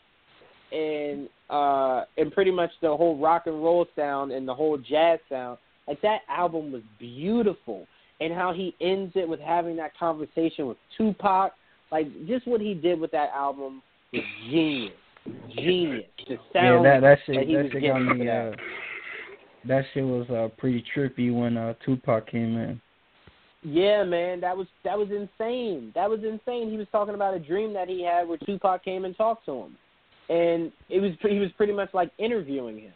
and 0.72 1.28
uh, 1.50 2.04
and 2.16 2.32
pretty 2.32 2.50
much 2.50 2.70
the 2.82 2.88
whole 2.88 3.18
rock 3.18 3.44
and 3.46 3.62
roll 3.62 3.86
sound 3.96 4.32
and 4.32 4.46
the 4.46 4.54
whole 4.54 4.78
jazz 4.78 5.18
sound. 5.28 5.58
Like 5.86 6.00
that 6.02 6.20
album 6.28 6.70
was 6.70 6.82
beautiful, 6.98 7.86
and 8.20 8.32
how 8.32 8.52
he 8.52 8.74
ends 8.80 9.12
it 9.16 9.28
with 9.28 9.40
having 9.40 9.76
that 9.76 9.96
conversation 9.98 10.66
with 10.66 10.76
Tupac. 10.96 11.52
Like 11.90 12.06
just 12.26 12.46
what 12.46 12.60
he 12.60 12.74
did 12.74 13.00
with 13.00 13.10
that 13.12 13.30
album 13.34 13.82
was 14.12 14.22
genius, 14.50 14.92
genius. 15.56 16.04
The 16.28 16.34
yeah, 16.34 16.52
sound 16.52 16.84
that 16.84 17.00
that 17.00 17.18
shit 17.24 17.36
that 17.36 17.46
he 17.46 17.54
that 17.54 17.62
was 17.64 17.72
shit 17.72 17.82
got 17.82 17.94
getting 17.94 18.18
me. 18.18 18.28
Uh, 18.28 18.34
that. 18.34 18.56
that 19.66 19.84
shit 19.94 20.04
was 20.04 20.28
uh 20.28 20.48
pretty 20.58 20.84
trippy 20.94 21.34
when 21.34 21.56
uh 21.56 21.74
Tupac 21.84 22.30
came 22.30 22.56
in. 22.58 22.80
Yeah, 23.62 24.04
man, 24.04 24.40
that 24.40 24.56
was 24.56 24.68
that 24.84 24.96
was 24.96 25.08
insane. 25.08 25.90
That 25.94 26.08
was 26.08 26.20
insane. 26.20 26.70
He 26.70 26.76
was 26.76 26.86
talking 26.92 27.14
about 27.14 27.34
a 27.34 27.40
dream 27.40 27.72
that 27.74 27.88
he 27.88 28.04
had 28.04 28.28
where 28.28 28.38
Tupac 28.38 28.84
came 28.84 29.04
and 29.04 29.16
talked 29.16 29.46
to 29.46 29.52
him, 29.52 29.76
and 30.28 30.70
it 30.88 31.00
was 31.00 31.12
he 31.22 31.40
was 31.40 31.50
pretty 31.56 31.72
much 31.72 31.92
like 31.92 32.12
interviewing 32.18 32.78
him. 32.78 32.92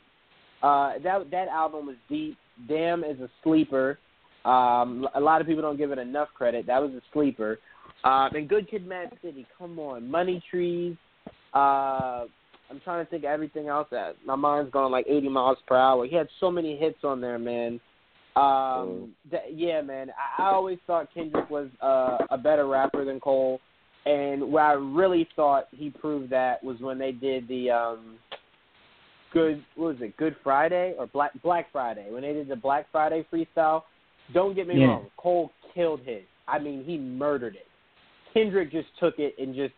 Uh, 0.63 0.93
that 1.03 1.31
that 1.33 1.49
album 1.49 1.87
was 1.87 1.97
deep. 2.09 2.37
Damn 2.69 3.03
is 3.03 3.19
a 3.21 3.29
sleeper. 3.43 3.99
Um, 4.45 5.09
a 5.15 5.21
lot 5.21 5.41
of 5.41 5.47
people 5.47 5.63
don't 5.63 5.77
give 5.77 5.91
it 5.91 5.99
enough 5.99 6.29
credit. 6.35 6.67
That 6.67 6.81
was 6.81 6.93
a 6.93 7.01
sleeper. 7.13 7.59
Uh, 8.05 8.29
and 8.33 8.49
Good 8.49 8.71
Kid, 8.71 8.87
Mad 8.87 9.13
City. 9.23 9.47
Come 9.59 9.79
on, 9.81 10.09
Money 10.09 10.43
Trees. 10.49 10.97
Uh, 11.55 12.25
I'm 12.71 12.81
trying 12.85 13.05
to 13.05 13.11
think 13.11 13.25
of 13.25 13.31
everything 13.31 13.69
else. 13.69 13.89
That 13.91 14.17
my 14.25 14.37
mind's 14.37 14.71
going 14.71 14.93
like 14.93 15.07
80 15.09 15.29
miles 15.29 15.59
per 15.67 15.77
hour. 15.77 16.07
He 16.07 16.15
had 16.15 16.29
so 16.39 16.51
many 16.51 16.77
hits 16.77 16.99
on 17.03 17.21
there, 17.21 17.39
man. 17.39 17.81
Um, 18.35 19.13
th- 19.31 19.43
yeah, 19.55 19.83
man. 19.83 20.11
I, 20.39 20.43
I 20.43 20.53
always 20.53 20.79
thought 20.87 21.13
Kendrick 21.13 21.51
was 21.51 21.69
uh, 21.83 22.19
a 22.31 22.39
better 22.39 22.67
rapper 22.67 23.05
than 23.05 23.21
Cole, 23.21 23.61
and 24.07 24.51
where 24.51 24.65
I 24.65 24.73
really 24.73 25.29
thought 25.37 25.69
he 25.71 25.91
proved 25.91 26.31
that 26.31 26.63
was 26.65 26.79
when 26.81 26.99
they 26.99 27.13
did 27.13 27.47
the 27.49 27.71
um, 27.71 28.17
good. 29.33 29.63
What 29.77 29.95
was 29.95 29.97
it? 30.01 30.17
Good 30.17 30.37
Friday 30.43 30.95
or 30.99 31.07
Black 31.07 31.33
Black 31.43 31.71
Friday? 31.73 32.07
When 32.11 32.23
they 32.23 32.33
did 32.33 32.49
the 32.49 32.57
Black 32.57 32.87
Friday 32.91 33.27
freestyle. 33.33 33.83
Don't 34.33 34.55
get 34.55 34.67
me 34.67 34.81
Yeah. 34.81 34.87
wrong. 34.87 35.07
Cole 35.17 35.51
killed 35.75 36.01
his. 36.05 36.23
I 36.49 36.59
mean, 36.59 36.85
he 36.85 36.97
murdered 36.97 37.55
it. 37.55 37.67
Kendrick 38.33 38.73
just 38.73 38.89
took 38.99 39.19
it 39.19 39.35
and 39.39 39.55
just 39.55 39.75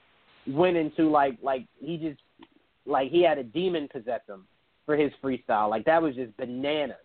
went 0.47 0.77
into 0.77 1.11
like 1.11 1.37
like 1.43 1.65
he 1.81 1.97
just 1.97 2.21
like 2.87 3.11
he 3.11 3.23
had 3.23 3.39
a 3.39 3.43
demon 3.43 3.89
possess 3.91 4.21
him 4.29 4.47
for 4.87 4.97
his 4.97 5.11
freestyle. 5.23 5.69
Like 5.69 5.85
that 5.87 6.01
was 6.01 6.15
just 6.15 6.37
bananas. 6.37 6.97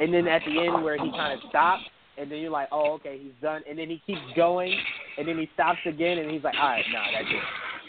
And 0.00 0.12
then 0.12 0.28
at 0.28 0.42
the 0.44 0.60
end 0.60 0.82
where 0.82 1.02
he 1.02 1.10
kind 1.10 1.32
of 1.32 1.48
stops, 1.48 1.82
and 2.18 2.30
then 2.30 2.38
you're 2.38 2.50
like, 2.50 2.68
oh 2.72 2.92
okay, 2.94 3.18
he's 3.22 3.32
done. 3.40 3.62
And 3.68 3.78
then 3.78 3.88
he 3.88 4.02
keeps 4.06 4.20
going, 4.34 4.74
and 5.18 5.26
then 5.26 5.38
he 5.38 5.48
stops 5.54 5.78
again, 5.86 6.18
and 6.18 6.30
he's 6.30 6.44
like, 6.44 6.54
all 6.60 6.68
right, 6.68 6.84
no, 6.92 7.00
that's 7.12 7.28
it. 7.30 7.42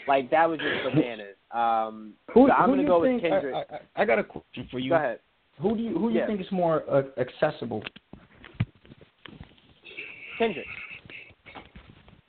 Like 0.08 0.30
that 0.30 0.48
was 0.48 0.58
just 0.58 0.94
bananas. 0.94 1.36
Um, 1.50 2.14
Who, 2.32 2.46
so 2.46 2.52
I'm 2.52 2.70
who 2.70 2.76
gonna 2.76 2.88
go 2.88 3.02
think, 3.02 3.22
with 3.22 3.30
Kendrick. 3.30 3.54
I, 3.54 3.74
I, 3.74 4.02
I 4.02 4.04
got 4.04 4.18
a 4.18 4.24
question 4.24 4.66
for 4.70 4.78
you. 4.78 4.90
go 4.90 4.96
ahead. 4.96 5.20
Who 5.60 5.76
do 5.76 5.82
you 5.82 5.98
who 5.98 6.08
do 6.08 6.14
you 6.14 6.20
Yeah. 6.20 6.26
think 6.26 6.40
is 6.40 6.50
more 6.50 6.82
uh, 6.90 7.02
accessible? 7.18 7.82
Kendrick. 10.38 10.66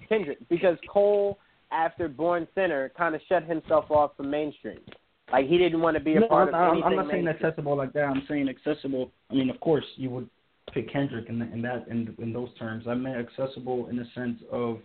Kendrick, 0.09 0.39
because 0.49 0.77
Cole, 0.91 1.37
after 1.71 2.09
Born 2.09 2.47
Sinner, 2.55 2.91
kind 2.97 3.13
of 3.13 3.21
shut 3.29 3.43
himself 3.43 3.91
off 3.91 4.11
from 4.17 4.29
mainstream. 4.31 4.79
Like 5.31 5.47
he 5.47 5.57
didn't 5.57 5.81
want 5.81 5.95
to 5.95 6.03
be 6.03 6.15
a 6.15 6.21
No, 6.21 6.27
part 6.27 6.53
I'm, 6.53 6.55
of 6.55 6.71
anything. 6.71 6.83
I'm 6.85 6.95
not 6.95 7.11
saying 7.11 7.25
mainstream. 7.25 7.49
accessible 7.49 7.77
like 7.77 7.93
that. 7.93 8.05
I'm 8.05 8.23
saying 8.27 8.49
accessible. 8.49 9.11
I 9.29 9.35
mean, 9.35 9.49
of 9.49 9.59
course, 9.59 9.85
you 9.95 10.09
would 10.09 10.29
pick 10.73 10.91
Kendrick 10.91 11.29
in, 11.29 11.41
in 11.41 11.61
that 11.61 11.87
in 11.87 12.15
in 12.19 12.33
those 12.33 12.49
terms. 12.57 12.85
I 12.87 12.93
meant 12.95 13.17
accessible 13.17 13.87
in 13.89 13.97
the 13.97 14.05
sense 14.15 14.39
of 14.51 14.79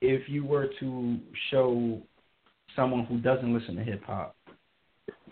if 0.00 0.28
you 0.28 0.44
were 0.44 0.68
to 0.80 1.18
show 1.50 2.00
someone 2.76 3.04
who 3.06 3.18
doesn't 3.18 3.52
listen 3.56 3.76
to 3.76 3.84
hip 3.84 4.02
hop, 4.04 4.36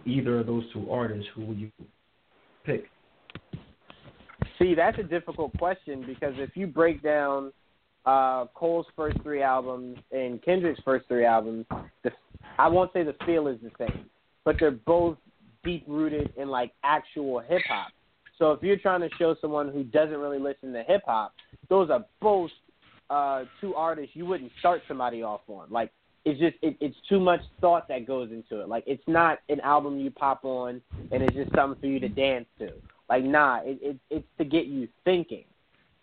either 0.07 0.41
of 0.41 0.47
those 0.47 0.65
two 0.73 0.91
artists, 0.91 1.27
who 1.35 1.45
would 1.47 1.59
you 1.59 1.71
pick? 2.65 2.85
See, 4.59 4.75
that's 4.75 4.99
a 4.99 5.03
difficult 5.03 5.57
question 5.59 6.05
because 6.07 6.35
if 6.37 6.57
you 6.57 6.67
break 6.67 7.03
down 7.03 7.53
uh, 8.07 8.47
Cole's 8.55 8.87
first 8.97 9.21
three 9.23 9.43
albums 9.43 9.99
and 10.13 10.43
Kendrick's 10.43 10.81
first 10.85 11.07
three 11.09 11.25
albums, 11.25 11.67
the, 12.05 12.11
I 12.59 12.69
won't 12.69 12.93
say 12.93 13.03
the 13.03 13.15
feel 13.27 13.49
is 13.49 13.59
the 13.63 13.71
same, 13.79 14.07
but 14.45 14.57
they're 14.59 14.71
both 14.71 15.17
deep 15.65 15.85
rooted 15.87 16.33
in 16.37 16.49
like 16.49 16.73
actual 16.85 17.41
hip 17.41 17.63
hop. 17.69 17.89
So 18.39 18.53
if 18.53 18.63
you're 18.63 18.77
trying 18.77 19.01
to 19.01 19.11
show 19.19 19.37
someone 19.41 19.71
who 19.71 19.85
doesn't 19.85 20.17
really 20.17 20.39
listen 20.39 20.73
to 20.73 20.83
hip 20.83 21.03
hop, 21.07 21.33
those 21.69 21.91
are 21.91 22.05
both 22.21 22.51
uh, 23.11 23.45
two 23.61 23.75
artists 23.75 24.17
you 24.17 24.27
wouldn't 24.27 24.51
start 24.59 24.83
somebody 24.89 25.23
off 25.23 25.43
on. 25.49 25.71
Like 25.71 25.93
it's 26.25 26.41
just 26.41 26.57
it, 26.63 26.77
it's 26.81 26.97
too 27.09 27.21
much 27.21 27.41
thought 27.61 27.89
that 27.89 28.07
goes 28.07 28.31
into 28.31 28.61
it. 28.63 28.69
Like 28.69 28.85
it's 28.87 29.03
not 29.07 29.39
an 29.49 29.61
album 29.61 29.99
you 30.01 30.11
pop 30.11 30.45
on 30.45 30.81
and 31.11 31.23
it's 31.23 31.35
just 31.35 31.55
something 31.55 31.81
for 31.81 31.87
you 31.87 32.01
to 32.01 32.09
dance 32.09 32.47
to. 32.59 32.71
Like 33.09 33.25
nah, 33.25 33.61
it, 33.65 33.79
it 33.83 33.97
it's 34.11 34.27
to 34.39 34.45
get 34.45 34.67
you 34.67 34.89
thinking. 35.05 35.45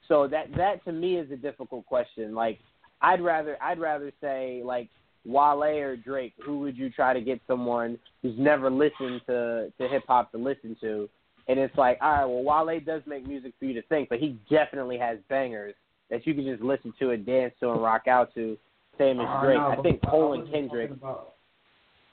So 0.07 0.27
that 0.27 0.55
that 0.57 0.83
to 0.85 0.91
me 0.91 1.17
is 1.17 1.31
a 1.31 1.35
difficult 1.35 1.85
question. 1.85 2.35
Like 2.35 2.59
I'd 3.01 3.21
rather 3.21 3.57
I'd 3.61 3.79
rather 3.79 4.11
say 4.21 4.61
like 4.63 4.89
Wale 5.29 5.63
or 5.63 5.95
Drake. 5.95 6.33
Who 6.43 6.59
would 6.59 6.77
you 6.77 6.89
try 6.89 7.13
to 7.13 7.21
get 7.21 7.39
someone 7.47 7.97
who's 8.21 8.37
never 8.37 8.69
listened 8.69 9.21
to 9.27 9.71
to 9.79 9.87
hip 9.87 10.03
hop 10.07 10.31
to 10.31 10.37
listen 10.37 10.75
to? 10.81 11.09
And 11.47 11.57
it's 11.59 11.75
like, 11.77 11.97
all 12.01 12.11
right, 12.11 12.25
well, 12.25 12.65
Wale 12.67 12.79
does 12.79 13.01
make 13.07 13.25
music 13.27 13.53
for 13.57 13.65
you 13.65 13.73
to 13.73 13.81
think, 13.83 14.09
but 14.09 14.19
he 14.19 14.37
definitely 14.49 14.97
has 14.99 15.17
bangers 15.29 15.73
that 16.09 16.25
you 16.27 16.33
can 16.33 16.45
just 16.45 16.61
listen 16.61 16.93
to 16.99 17.11
and 17.11 17.25
dance 17.25 17.53
to 17.59 17.71
and 17.71 17.81
rock 17.81 18.07
out 18.07 18.33
to. 18.35 18.57
Same 18.97 19.19
as 19.21 19.27
Uh, 19.29 19.41
Drake. 19.41 19.57
no, 19.57 19.69
I 19.69 19.81
think 19.81 20.01
Cole 20.05 20.33
and 20.33 20.51
Kendrick. 20.51 20.91
About, 20.91 21.35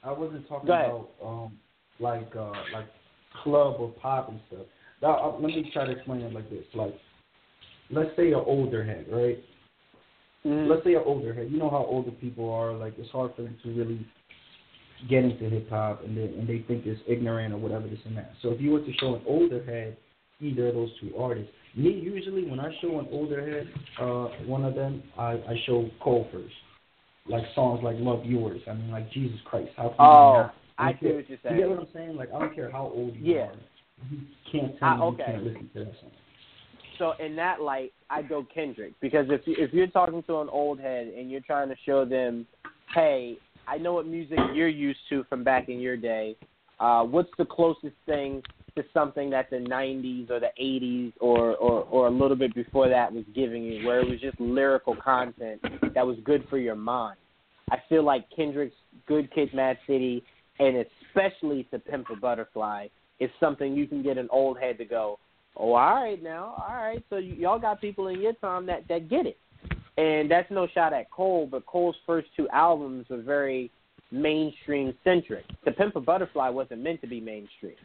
I 0.03 0.11
wasn't 0.11 0.47
talking 0.47 0.69
about 0.69 1.09
um 1.23 1.57
like 1.99 2.33
uh 2.35 2.51
like 2.71 2.87
club 3.43 3.75
or 3.79 3.89
pop 3.89 4.29
and 4.29 4.39
stuff. 4.47 4.65
Now, 5.01 5.17
uh, 5.19 5.31
let 5.39 5.43
me 5.43 5.69
try 5.73 5.85
to 5.85 5.91
explain 5.91 6.21
it 6.21 6.33
like 6.33 6.49
this. 6.49 6.65
Like, 6.73 6.95
let's 7.91 8.15
say 8.15 8.29
an 8.29 8.41
older 8.45 8.83
head, 8.83 9.05
right? 9.11 9.37
Mhm. 10.45 10.67
Let's 10.67 10.83
say 10.83 10.93
an 10.95 11.03
older 11.05 11.33
head. 11.33 11.49
You 11.51 11.57
know 11.57 11.69
how 11.69 11.85
older 11.85 12.11
people 12.11 12.49
are. 12.53 12.73
Like, 12.73 12.97
it's 12.97 13.09
hard 13.09 13.33
for 13.35 13.41
them 13.41 13.57
to 13.63 13.73
really 13.73 13.99
get 15.09 15.23
into 15.23 15.49
hip 15.49 15.69
hop, 15.69 16.03
and 16.03 16.17
they 16.17 16.23
and 16.23 16.47
they 16.47 16.59
think 16.67 16.85
it's 16.85 17.01
ignorant 17.07 17.53
or 17.53 17.57
whatever 17.57 17.87
this 17.87 17.99
and 18.05 18.17
that. 18.17 18.31
So 18.41 18.49
if 18.51 18.61
you 18.61 18.71
were 18.71 18.79
to 18.81 18.93
show 18.93 19.15
an 19.15 19.21
older 19.27 19.63
head 19.63 19.97
either 20.39 20.67
of 20.69 20.75
those 20.75 20.91
two 20.99 21.15
artists, 21.17 21.51
me 21.75 21.91
usually 21.91 22.45
when 22.49 22.59
I 22.59 22.73
show 22.81 22.99
an 22.99 23.07
older 23.11 23.45
head, 23.45 23.67
uh, 23.99 24.27
one 24.45 24.63
of 24.65 24.75
them, 24.75 25.03
I 25.17 25.33
I 25.33 25.55
show 25.65 25.89
Cole 25.99 26.27
first. 26.31 26.53
Like 27.27 27.43
songs 27.55 27.81
like 27.83 27.97
Love 27.99 28.25
Yours. 28.25 28.61
I 28.67 28.73
mean, 28.73 28.89
like 28.89 29.11
Jesus 29.11 29.39
Christ, 29.45 29.71
how 29.75 29.89
can 29.89 29.95
Oh, 29.99 30.31
you 30.31 30.37
not? 30.43 30.55
I 30.77 30.93
see 30.99 31.11
what 31.11 31.29
you're 31.29 31.37
saying. 31.43 31.55
You 31.55 31.61
get 31.61 31.69
what 31.69 31.79
I'm 31.79 31.87
saying? 31.93 32.15
Like 32.15 32.29
I 32.33 32.39
don't 32.39 32.55
care 32.55 32.71
how 32.71 32.91
old 32.95 33.15
you 33.15 33.35
Yeah. 33.35 33.47
are. 33.47 33.55
You 34.11 34.19
can't 34.51 34.77
tell 34.79 34.89
Ah, 34.89 34.95
me 34.95 35.01
okay. 35.03 35.17
you 35.17 35.25
can't 35.25 35.43
listen 35.43 35.69
to 35.73 35.79
that 35.85 35.99
song. 35.99 36.11
So 36.97 37.13
in 37.19 37.35
that 37.35 37.61
light, 37.61 37.93
I 38.09 38.21
go 38.21 38.45
Kendrick 38.53 38.93
because 39.01 39.27
if 39.29 39.41
if 39.45 39.73
you're 39.73 39.87
talking 39.87 40.23
to 40.23 40.41
an 40.41 40.49
old 40.49 40.79
head 40.79 41.07
and 41.07 41.29
you're 41.29 41.41
trying 41.41 41.69
to 41.69 41.75
show 41.85 42.05
them, 42.05 42.47
hey, 42.93 43.37
I 43.67 43.77
know 43.77 43.93
what 43.93 44.07
music 44.07 44.37
you're 44.53 44.67
used 44.67 44.99
to 45.09 45.23
from 45.25 45.43
back 45.43 45.69
in 45.69 45.79
your 45.79 45.97
day. 45.97 46.35
Uh, 46.79 47.03
what's 47.03 47.29
the 47.37 47.45
closest 47.45 47.95
thing 48.05 48.41
to 48.75 48.83
something 48.93 49.29
that 49.31 49.49
the 49.49 49.57
'90s 49.57 50.29
or 50.29 50.39
the 50.39 50.51
'80s 50.61 51.13
or, 51.19 51.55
or 51.55 51.83
or 51.83 52.07
a 52.07 52.11
little 52.11 52.37
bit 52.37 52.55
before 52.55 52.87
that 52.89 53.11
was 53.11 53.25
giving 53.35 53.63
you, 53.63 53.85
where 53.85 53.99
it 53.99 54.09
was 54.09 54.19
just 54.21 54.39
lyrical 54.39 54.95
content 54.95 55.61
that 55.93 56.05
was 56.05 56.17
good 56.23 56.45
for 56.49 56.57
your 56.57 56.75
mind? 56.75 57.17
I 57.69 57.77
feel 57.89 58.03
like 58.03 58.25
Kendrick's 58.35 58.75
"Good 59.07 59.33
Kid, 59.33 59.53
Mad 59.53 59.77
City" 59.85 60.23
and 60.59 60.85
especially 61.09 61.63
"To 61.71 61.79
Pimp 61.79 62.09
a 62.09 62.15
Butterfly" 62.15 62.87
is 63.19 63.29
something 63.39 63.75
you 63.75 63.87
can 63.87 64.03
get 64.03 64.17
an 64.17 64.27
old 64.31 64.59
head 64.59 64.77
to 64.77 64.85
go, 64.85 65.19
Oh, 65.55 65.73
all 65.73 65.95
right 65.95 66.21
now, 66.21 66.63
all 66.67 66.75
right. 66.75 67.03
So 67.09 67.15
y- 67.17 67.35
y'all 67.37 67.59
got 67.59 67.81
people 67.81 68.07
in 68.07 68.21
your 68.21 68.33
time 68.33 68.65
that 68.67 68.87
that 68.89 69.09
get 69.09 69.25
it, 69.25 69.37
and 69.97 70.29
that's 70.29 70.49
no 70.51 70.67
shot 70.67 70.93
at 70.93 71.09
Cole, 71.11 71.47
but 71.49 71.65
Cole's 71.65 71.95
first 72.05 72.27
two 72.35 72.47
albums 72.49 73.07
were 73.09 73.21
very 73.21 73.71
mainstream 74.11 74.93
centric. 75.03 75.45
The 75.65 75.71
Pimp 75.71 75.95
a 75.95 76.01
Butterfly 76.01 76.49
wasn't 76.49 76.81
meant 76.81 77.01
to 77.01 77.07
be 77.07 77.19
mainstream. 77.19 77.75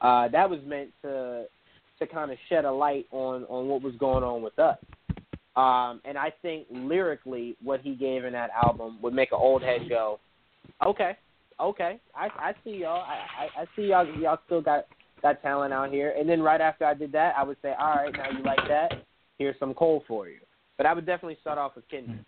Uh, 0.00 0.28
that 0.28 0.48
was 0.48 0.60
meant 0.66 0.90
to 1.02 1.44
to 1.98 2.06
kind 2.06 2.30
of 2.30 2.38
shed 2.48 2.64
a 2.64 2.72
light 2.72 3.06
on 3.10 3.44
on 3.44 3.68
what 3.68 3.82
was 3.82 3.94
going 3.96 4.24
on 4.24 4.42
with 4.42 4.58
us. 4.58 4.78
Um, 5.54 6.00
and 6.04 6.16
I 6.16 6.32
think 6.40 6.66
lyrically, 6.70 7.56
what 7.62 7.80
he 7.82 7.94
gave 7.94 8.24
in 8.24 8.32
that 8.32 8.50
album 8.50 8.98
would 9.02 9.12
make 9.12 9.32
an 9.32 9.38
old 9.40 9.62
head 9.62 9.82
go, 9.88 10.18
okay, 10.84 11.16
okay, 11.60 12.00
I 12.14 12.28
I 12.38 12.54
see 12.64 12.78
y'all, 12.78 13.02
I 13.02 13.44
I, 13.44 13.62
I 13.62 13.64
see 13.76 13.88
y'all 13.88 14.06
y'all 14.18 14.38
still 14.46 14.62
got 14.62 14.86
got 15.22 15.40
talent 15.42 15.72
out 15.72 15.90
here. 15.90 16.14
And 16.18 16.28
then 16.28 16.42
right 16.42 16.60
after 16.60 16.84
I 16.84 16.94
did 16.94 17.12
that, 17.12 17.34
I 17.36 17.42
would 17.42 17.56
say, 17.62 17.74
all 17.78 17.94
right, 17.94 18.12
now 18.12 18.30
you 18.36 18.44
like 18.44 18.66
that? 18.68 19.04
Here's 19.38 19.58
some 19.58 19.74
Cole 19.74 20.04
for 20.06 20.28
you. 20.28 20.40
But 20.76 20.86
I 20.86 20.92
would 20.92 21.06
definitely 21.06 21.38
start 21.40 21.58
off 21.58 21.76
with 21.76 21.88
Kendrick. 21.88 22.20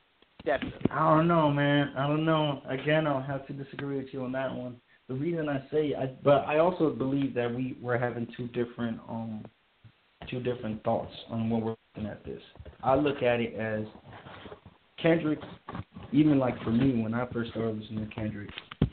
Definitely. 0.45 0.91
I 0.91 1.17
don't 1.17 1.27
know, 1.27 1.51
man. 1.51 1.93
I 1.97 2.07
don't 2.07 2.25
know. 2.25 2.63
Again, 2.69 3.07
I'll 3.07 3.23
have 3.23 3.47
to 3.47 3.53
disagree 3.53 3.97
with 3.97 4.09
you 4.13 4.25
on 4.25 4.33
that 4.33 4.55
one. 4.55 4.77
The 5.09 5.15
reason 5.15 5.49
I 5.49 5.63
say, 5.71 5.95
I, 5.95 6.07
but 6.23 6.45
I 6.47 6.59
also 6.59 6.91
believe 6.91 7.35
that 7.35 7.53
we 7.53 7.77
we're 7.81 7.99
having 7.99 8.27
two 8.37 8.49
different 8.49 9.01
um 9.09 9.45
two 10.31 10.41
different 10.41 10.83
thoughts 10.83 11.13
on 11.31 11.51
when 11.51 11.61
we're 11.61 11.77
looking 11.95 12.11
at 12.11 12.25
this. 12.25 12.41
I 12.83 12.95
look 12.95 13.23
at 13.23 13.41
it 13.41 13.55
as 13.55 13.85
Kendrick, 15.01 15.41
even 16.13 16.39
like 16.39 16.61
for 16.63 16.71
me 16.71 17.03
when 17.03 17.13
I 17.13 17.27
first 17.33 17.51
started 17.51 17.79
listening 17.79 18.09
to 18.09 18.15
Kendrick, 18.15 18.51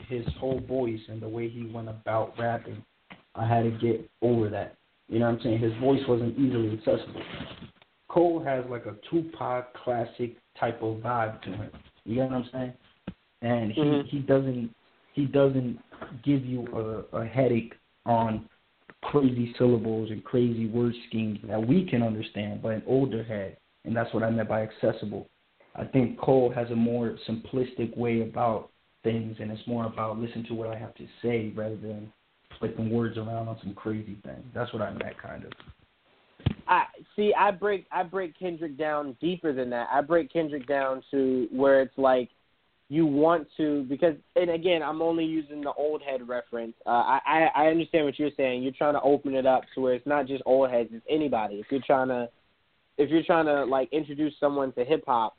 his 0.08 0.26
whole 0.38 0.60
voice 0.60 1.00
and 1.08 1.20
the 1.20 1.28
way 1.28 1.48
he 1.48 1.70
went 1.72 1.88
about 1.88 2.34
rapping, 2.38 2.84
I 3.34 3.46
had 3.46 3.62
to 3.62 3.70
get 3.70 4.08
over 4.20 4.48
that. 4.50 4.76
You 5.08 5.18
know 5.18 5.26
what 5.26 5.36
I'm 5.36 5.42
saying? 5.42 5.58
His 5.58 5.72
voice 5.80 6.00
wasn't 6.08 6.38
easily 6.38 6.72
accessible. 6.72 7.22
Cole 8.08 8.42
has 8.44 8.64
like 8.68 8.86
a 8.86 8.94
Tupac 9.10 9.74
classic 9.74 10.36
type 10.58 10.82
of 10.82 10.98
vibe 10.98 11.40
to 11.42 11.50
him. 11.50 11.70
You 12.04 12.16
know 12.16 12.26
what 12.26 12.32
I'm 12.32 12.48
saying? 12.52 12.72
And 13.42 13.72
he 13.72 13.80
Mhm. 13.80 14.06
he 14.06 14.18
doesn't 14.20 14.74
he 15.12 15.26
doesn't 15.26 15.78
give 16.22 16.44
you 16.44 16.66
a, 17.12 17.18
a 17.18 17.26
headache 17.26 17.74
on 18.06 18.48
crazy 19.02 19.54
syllables 19.58 20.10
and 20.10 20.24
crazy 20.24 20.66
word 20.66 20.94
schemes 21.08 21.38
that 21.44 21.66
we 21.66 21.84
can 21.84 22.02
understand, 22.02 22.62
but 22.62 22.72
an 22.72 22.82
older 22.86 23.22
head, 23.22 23.56
and 23.84 23.94
that's 23.94 24.12
what 24.14 24.22
I 24.22 24.30
meant 24.30 24.48
by 24.48 24.62
accessible. 24.62 25.28
I 25.74 25.84
think 25.84 26.18
Cole 26.18 26.50
has 26.50 26.70
a 26.70 26.76
more 26.76 27.18
simplistic 27.28 27.96
way 27.96 28.22
about 28.22 28.70
things, 29.02 29.36
and 29.40 29.50
it's 29.50 29.66
more 29.66 29.86
about 29.86 30.18
listen 30.18 30.44
to 30.44 30.54
what 30.54 30.68
I 30.68 30.78
have 30.78 30.94
to 30.94 31.06
say 31.20 31.52
rather 31.54 31.76
than 31.76 32.12
flipping 32.62 32.90
words 32.90 33.18
around 33.18 33.48
on 33.48 33.58
some 33.60 33.74
crazy 33.74 34.16
thing. 34.24 34.42
That's 34.54 34.72
what 34.72 34.82
I 34.82 34.90
meant, 34.92 35.20
kind 35.20 35.44
of. 35.44 35.52
I 36.68 36.84
see. 37.16 37.32
I 37.36 37.50
break 37.50 37.86
I 37.90 38.04
break 38.04 38.38
Kendrick 38.38 38.78
down 38.78 39.16
deeper 39.20 39.52
than 39.52 39.68
that. 39.70 39.88
I 39.92 40.00
break 40.00 40.32
Kendrick 40.32 40.66
down 40.68 41.02
to 41.10 41.48
where 41.50 41.82
it's 41.82 41.96
like 41.98 42.30
you 42.88 43.04
want 43.04 43.48
to 43.56 43.84
because 43.88 44.14
and 44.36 44.50
again 44.50 44.82
I'm 44.82 45.02
only 45.02 45.24
using 45.24 45.60
the 45.60 45.72
old 45.72 46.02
head 46.02 46.26
reference. 46.28 46.74
Uh, 46.86 47.18
I 47.26 47.48
I 47.54 47.66
understand 47.66 48.04
what 48.04 48.18
you're 48.18 48.30
saying. 48.36 48.62
You're 48.62 48.72
trying 48.72 48.94
to 48.94 49.02
open 49.02 49.34
it 49.34 49.44
up 49.44 49.62
to 49.74 49.80
where 49.80 49.94
it's 49.94 50.06
not 50.06 50.28
just 50.28 50.42
old 50.46 50.70
heads. 50.70 50.90
It's 50.92 51.04
anybody. 51.10 51.56
If 51.56 51.66
you're 51.70 51.82
trying 51.84 52.08
to 52.08 52.28
if 52.96 53.10
you're 53.10 53.24
trying 53.24 53.46
to 53.46 53.64
like 53.64 53.92
introduce 53.92 54.34
someone 54.38 54.72
to 54.74 54.84
hip 54.84 55.02
hop 55.06 55.36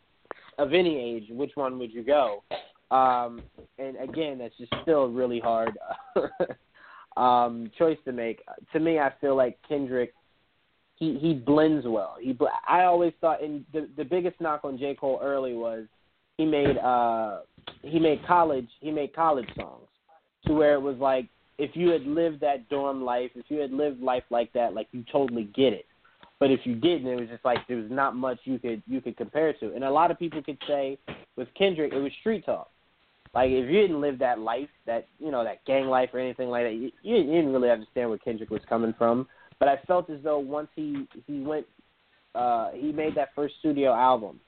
of 0.58 0.74
any 0.74 1.00
age, 1.00 1.28
which 1.30 1.52
one 1.56 1.80
would 1.80 1.94
you 1.94 2.04
go? 2.04 2.44
Um, 2.92 3.42
and 3.80 3.98
again, 3.98 4.40
that's 4.40 4.58
just 4.58 4.74
still 4.84 5.08
really 5.08 5.40
hard 5.40 5.72
um, 7.18 7.72
choice 7.78 7.98
to 8.06 8.12
make. 8.12 8.42
To 8.74 8.80
me, 8.80 9.00
I 9.00 9.12
feel 9.22 9.36
like 9.36 9.58
Kendrick 9.68 10.14
he 10.96 11.18
he 11.20 11.34
blends 11.34 11.86
well. 11.88 12.16
He 12.20 12.38
I 12.68 12.84
always 12.84 13.14
thought, 13.20 13.44
and 13.44 13.66
the 13.74 13.90
the 13.98 14.06
biggest 14.06 14.40
knock 14.40 14.62
on 14.64 14.78
J 14.78 14.96
Cole 14.96 15.20
early 15.22 15.54
was 15.54 15.86
he 16.38 16.46
made 16.46 16.78
uh 16.78 17.40
he 17.82 18.00
made 18.00 18.26
college 18.26 18.68
he 18.80 18.92
made 18.92 19.16
college 19.16 19.50
songs 19.56 19.88
to 20.46 20.54
where 20.54 20.74
it 20.74 20.82
was 20.82 20.98
like 20.98 21.28
if 21.58 21.72
you 21.76 21.90
had 21.90 22.04
lived 22.04 22.42
that 22.42 22.68
dorm 22.70 23.04
life, 23.04 23.32
if 23.36 23.46
you 23.50 23.60
had 23.60 23.72
lived 23.72 24.02
life 24.02 24.24
like 24.30 24.52
that, 24.54 24.74
like 24.74 24.88
you 24.92 25.04
totally 25.12 25.50
get 25.56 25.74
it. 25.74 25.86
But 26.40 26.52
if 26.52 26.62
you 26.66 26.76
didn't, 26.76 27.08
it 27.08 27.20
was 27.20 27.30
just 27.30 27.46
like 27.46 27.60
there 27.68 27.78
was 27.78 27.92
not 27.92 28.16
much 28.16 28.40
you 28.44 28.60
could 28.60 28.82
you 28.88 29.02
could 29.02 29.18
compare 29.18 29.54
to. 29.54 29.74
And 29.74 29.84
a 29.84 29.92
lot 29.92 30.12
of 30.12 30.20
people 30.20 30.42
could 30.44 30.58
say 30.68 30.98
with 31.36 31.48
Kendrick, 31.58 31.94
it 31.94 32.00
was 32.00 32.12
street 32.20 32.46
talk. 32.46 32.70
Like 33.34 33.50
if 33.50 33.70
you 33.70 33.82
didn't 33.82 34.02
live 34.02 34.20
that 34.20 34.40
life, 34.40 34.70
that 34.86 35.08
you 35.20 35.32
know 35.32 35.44
that 35.44 35.66
gang 35.66 35.88
life 35.88 36.10
or 36.14 36.20
anything 36.20 36.50
like 36.50 36.66
that, 36.66 36.74
you, 36.74 36.92
you 37.02 37.24
didn't 37.24 37.52
really 37.52 37.72
understand 37.72 38.10
where 38.10 38.20
Kendrick 38.20 38.50
was 38.50 38.62
coming 38.70 38.94
from. 38.98 39.28
But 39.60 39.70
I 39.70 39.80
felt 39.88 40.10
as 40.10 40.20
though 40.24 40.40
once 40.40 40.68
he 40.76 41.08
he 41.26 41.42
went, 41.42 41.66
uh, 42.36 42.70
he 42.74 42.92
made 42.92 43.16
that 43.16 43.30
first 43.36 43.56
studio 43.60 43.94
album, 43.94 44.40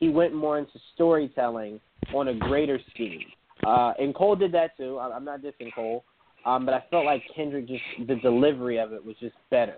he 0.00 0.08
went 0.08 0.34
more 0.34 0.58
into 0.58 0.72
storytelling 0.94 1.78
on 2.14 2.28
a 2.28 2.34
greater 2.34 2.80
scheme. 2.94 3.20
Uh, 3.66 3.92
and 3.98 4.14
Cole 4.14 4.34
did 4.34 4.52
that 4.52 4.76
too. 4.76 4.98
I'm 4.98 5.24
not 5.24 5.42
dissing 5.42 5.72
Cole, 5.74 6.04
um, 6.46 6.64
but 6.64 6.74
I 6.74 6.82
felt 6.90 7.04
like 7.04 7.22
Kendrick 7.36 7.68
just 7.68 7.82
the 8.06 8.16
delivery 8.16 8.78
of 8.78 8.92
it 8.92 9.04
was 9.04 9.14
just 9.20 9.36
better. 9.50 9.76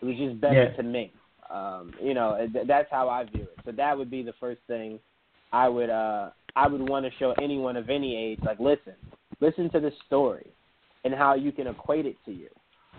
It 0.00 0.04
was 0.06 0.16
just 0.16 0.40
better 0.40 0.70
yeah. 0.70 0.76
to 0.76 0.82
me. 0.82 1.12
Um, 1.50 1.92
you 2.00 2.14
know, 2.14 2.48
that's 2.66 2.88
how 2.90 3.08
I 3.08 3.24
view 3.24 3.42
it. 3.42 3.58
So 3.64 3.72
that 3.72 3.96
would 3.96 4.10
be 4.10 4.22
the 4.22 4.32
first 4.40 4.60
thing 4.66 5.00
I 5.52 5.68
would 5.68 5.90
uh, 5.90 6.30
I 6.56 6.66
would 6.66 6.88
want 6.88 7.06
to 7.06 7.12
show 7.18 7.34
anyone 7.42 7.76
of 7.76 7.90
any 7.90 8.16
age. 8.16 8.38
Like, 8.44 8.60
listen, 8.60 8.94
listen 9.40 9.70
to 9.70 9.80
the 9.80 9.92
story 10.06 10.46
and 11.04 11.14
how 11.14 11.34
you 11.34 11.52
can 11.52 11.66
equate 11.66 12.06
it 12.06 12.16
to 12.26 12.32
you. 12.32 12.48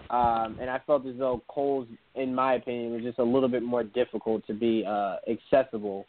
Um, 0.10 0.58
and 0.60 0.70
I 0.70 0.80
felt 0.86 1.06
as 1.06 1.16
though 1.18 1.42
Cole's, 1.48 1.88
in 2.16 2.34
my 2.36 2.56
opinion, 2.56 2.92
was 2.94 3.04
just 3.04 3.20
a 3.20 3.24
little 3.24 3.48
bit 3.48 3.64
more 3.64 3.84
difficult 3.84 4.46
to 4.48 4.54
be 4.54 4.84
uh, 4.86 5.18
accessible 5.30 6.06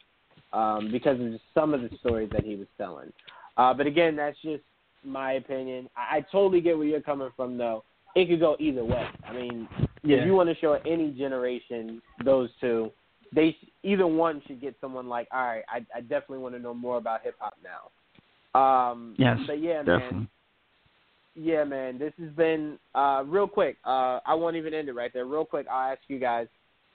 um, 0.51 0.91
because 0.91 1.19
of 1.21 1.39
some 1.53 1.73
of 1.73 1.81
the 1.81 1.89
stories 1.99 2.29
that 2.33 2.43
he 2.43 2.55
was 2.55 2.67
telling. 2.77 3.13
Uh, 3.55 3.73
but 3.73 3.87
again, 3.87 4.15
that's 4.15 4.37
just 4.41 4.63
my 5.03 5.33
opinion. 5.33 5.89
I, 5.95 6.17
I 6.17 6.25
totally 6.31 6.59
get 6.59 6.77
where 6.77 6.87
you're 6.87 7.01
coming 7.01 7.29
from, 7.35 7.57
though. 7.57 7.83
It 8.15 8.27
could 8.27 8.39
go 8.39 8.55
either 8.59 8.83
way. 8.83 9.07
I 9.25 9.33
mean, 9.33 9.67
yeah. 10.03 10.17
if 10.17 10.25
you 10.25 10.33
want 10.33 10.49
to 10.49 10.55
show 10.55 10.73
any 10.85 11.11
generation 11.11 12.01
those 12.23 12.49
two, 12.59 12.91
they 13.33 13.55
either 13.83 14.07
one 14.07 14.41
should 14.47 14.61
get 14.61 14.75
someone 14.81 15.07
like, 15.07 15.27
all 15.31 15.45
right, 15.45 15.63
I, 15.69 15.85
I 15.95 16.01
definitely 16.01 16.39
want 16.39 16.55
to 16.55 16.59
know 16.59 16.73
more 16.73 16.97
about 16.97 17.21
hip 17.23 17.35
hop 17.39 17.55
now. 17.63 17.89
Um, 18.59 19.15
yes, 19.17 19.37
but 19.47 19.61
yeah, 19.61 19.79
definitely. 19.79 20.11
man. 20.11 20.27
Yeah, 21.35 21.63
man. 21.63 21.97
This 21.97 22.13
has 22.19 22.29
been 22.31 22.77
uh, 22.93 23.23
real 23.25 23.47
quick. 23.47 23.77
Uh, 23.83 24.19
I 24.25 24.35
won't 24.35 24.55
even 24.55 24.73
end 24.73 24.89
it 24.89 24.93
right 24.93 25.11
there. 25.13 25.25
Real 25.25 25.45
quick, 25.45 25.65
I'll 25.71 25.91
ask 25.91 26.01
you 26.07 26.19
guys. 26.19 26.47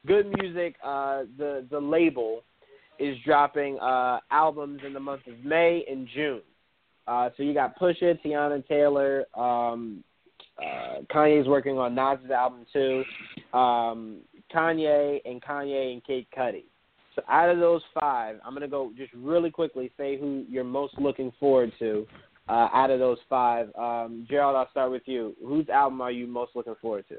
Good 0.06 0.32
music. 0.38 0.76
Uh, 0.84 1.24
the 1.36 1.66
the 1.70 1.80
label 1.80 2.42
is 2.98 3.16
dropping 3.24 3.78
uh, 3.80 4.20
albums 4.30 4.80
in 4.86 4.92
the 4.92 5.00
month 5.00 5.22
of 5.26 5.44
May 5.44 5.84
and 5.90 6.08
June. 6.14 6.42
Uh, 7.06 7.30
so 7.36 7.42
you 7.42 7.54
got 7.54 7.78
Pusha, 7.78 8.18
Teyana 8.24 8.66
Taylor, 8.68 9.24
um, 9.34 10.04
uh, 10.58 11.00
Kanye's 11.12 11.48
working 11.48 11.78
on 11.78 11.94
Nas's 11.94 12.30
album 12.30 12.66
too. 12.72 13.02
Um, 13.56 14.18
Kanye 14.54 15.20
and 15.24 15.42
Kanye 15.42 15.92
and 15.92 16.04
Kid 16.04 16.26
Cudi. 16.36 16.64
So 17.14 17.22
out 17.28 17.48
of 17.48 17.58
those 17.58 17.82
five, 17.98 18.36
I'm 18.44 18.54
gonna 18.54 18.68
go 18.68 18.92
just 18.96 19.12
really 19.12 19.50
quickly 19.50 19.90
say 19.96 20.18
who 20.18 20.44
you're 20.48 20.64
most 20.64 20.98
looking 20.98 21.32
forward 21.40 21.72
to 21.78 22.06
uh, 22.48 22.68
out 22.72 22.90
of 22.90 22.98
those 22.98 23.18
five. 23.28 23.74
Um, 23.76 24.26
Gerald, 24.28 24.56
I'll 24.56 24.70
start 24.70 24.90
with 24.90 25.02
you. 25.06 25.34
Whose 25.44 25.68
album 25.68 26.00
are 26.00 26.12
you 26.12 26.26
most 26.26 26.52
looking 26.54 26.76
forward 26.80 27.04
to? 27.08 27.16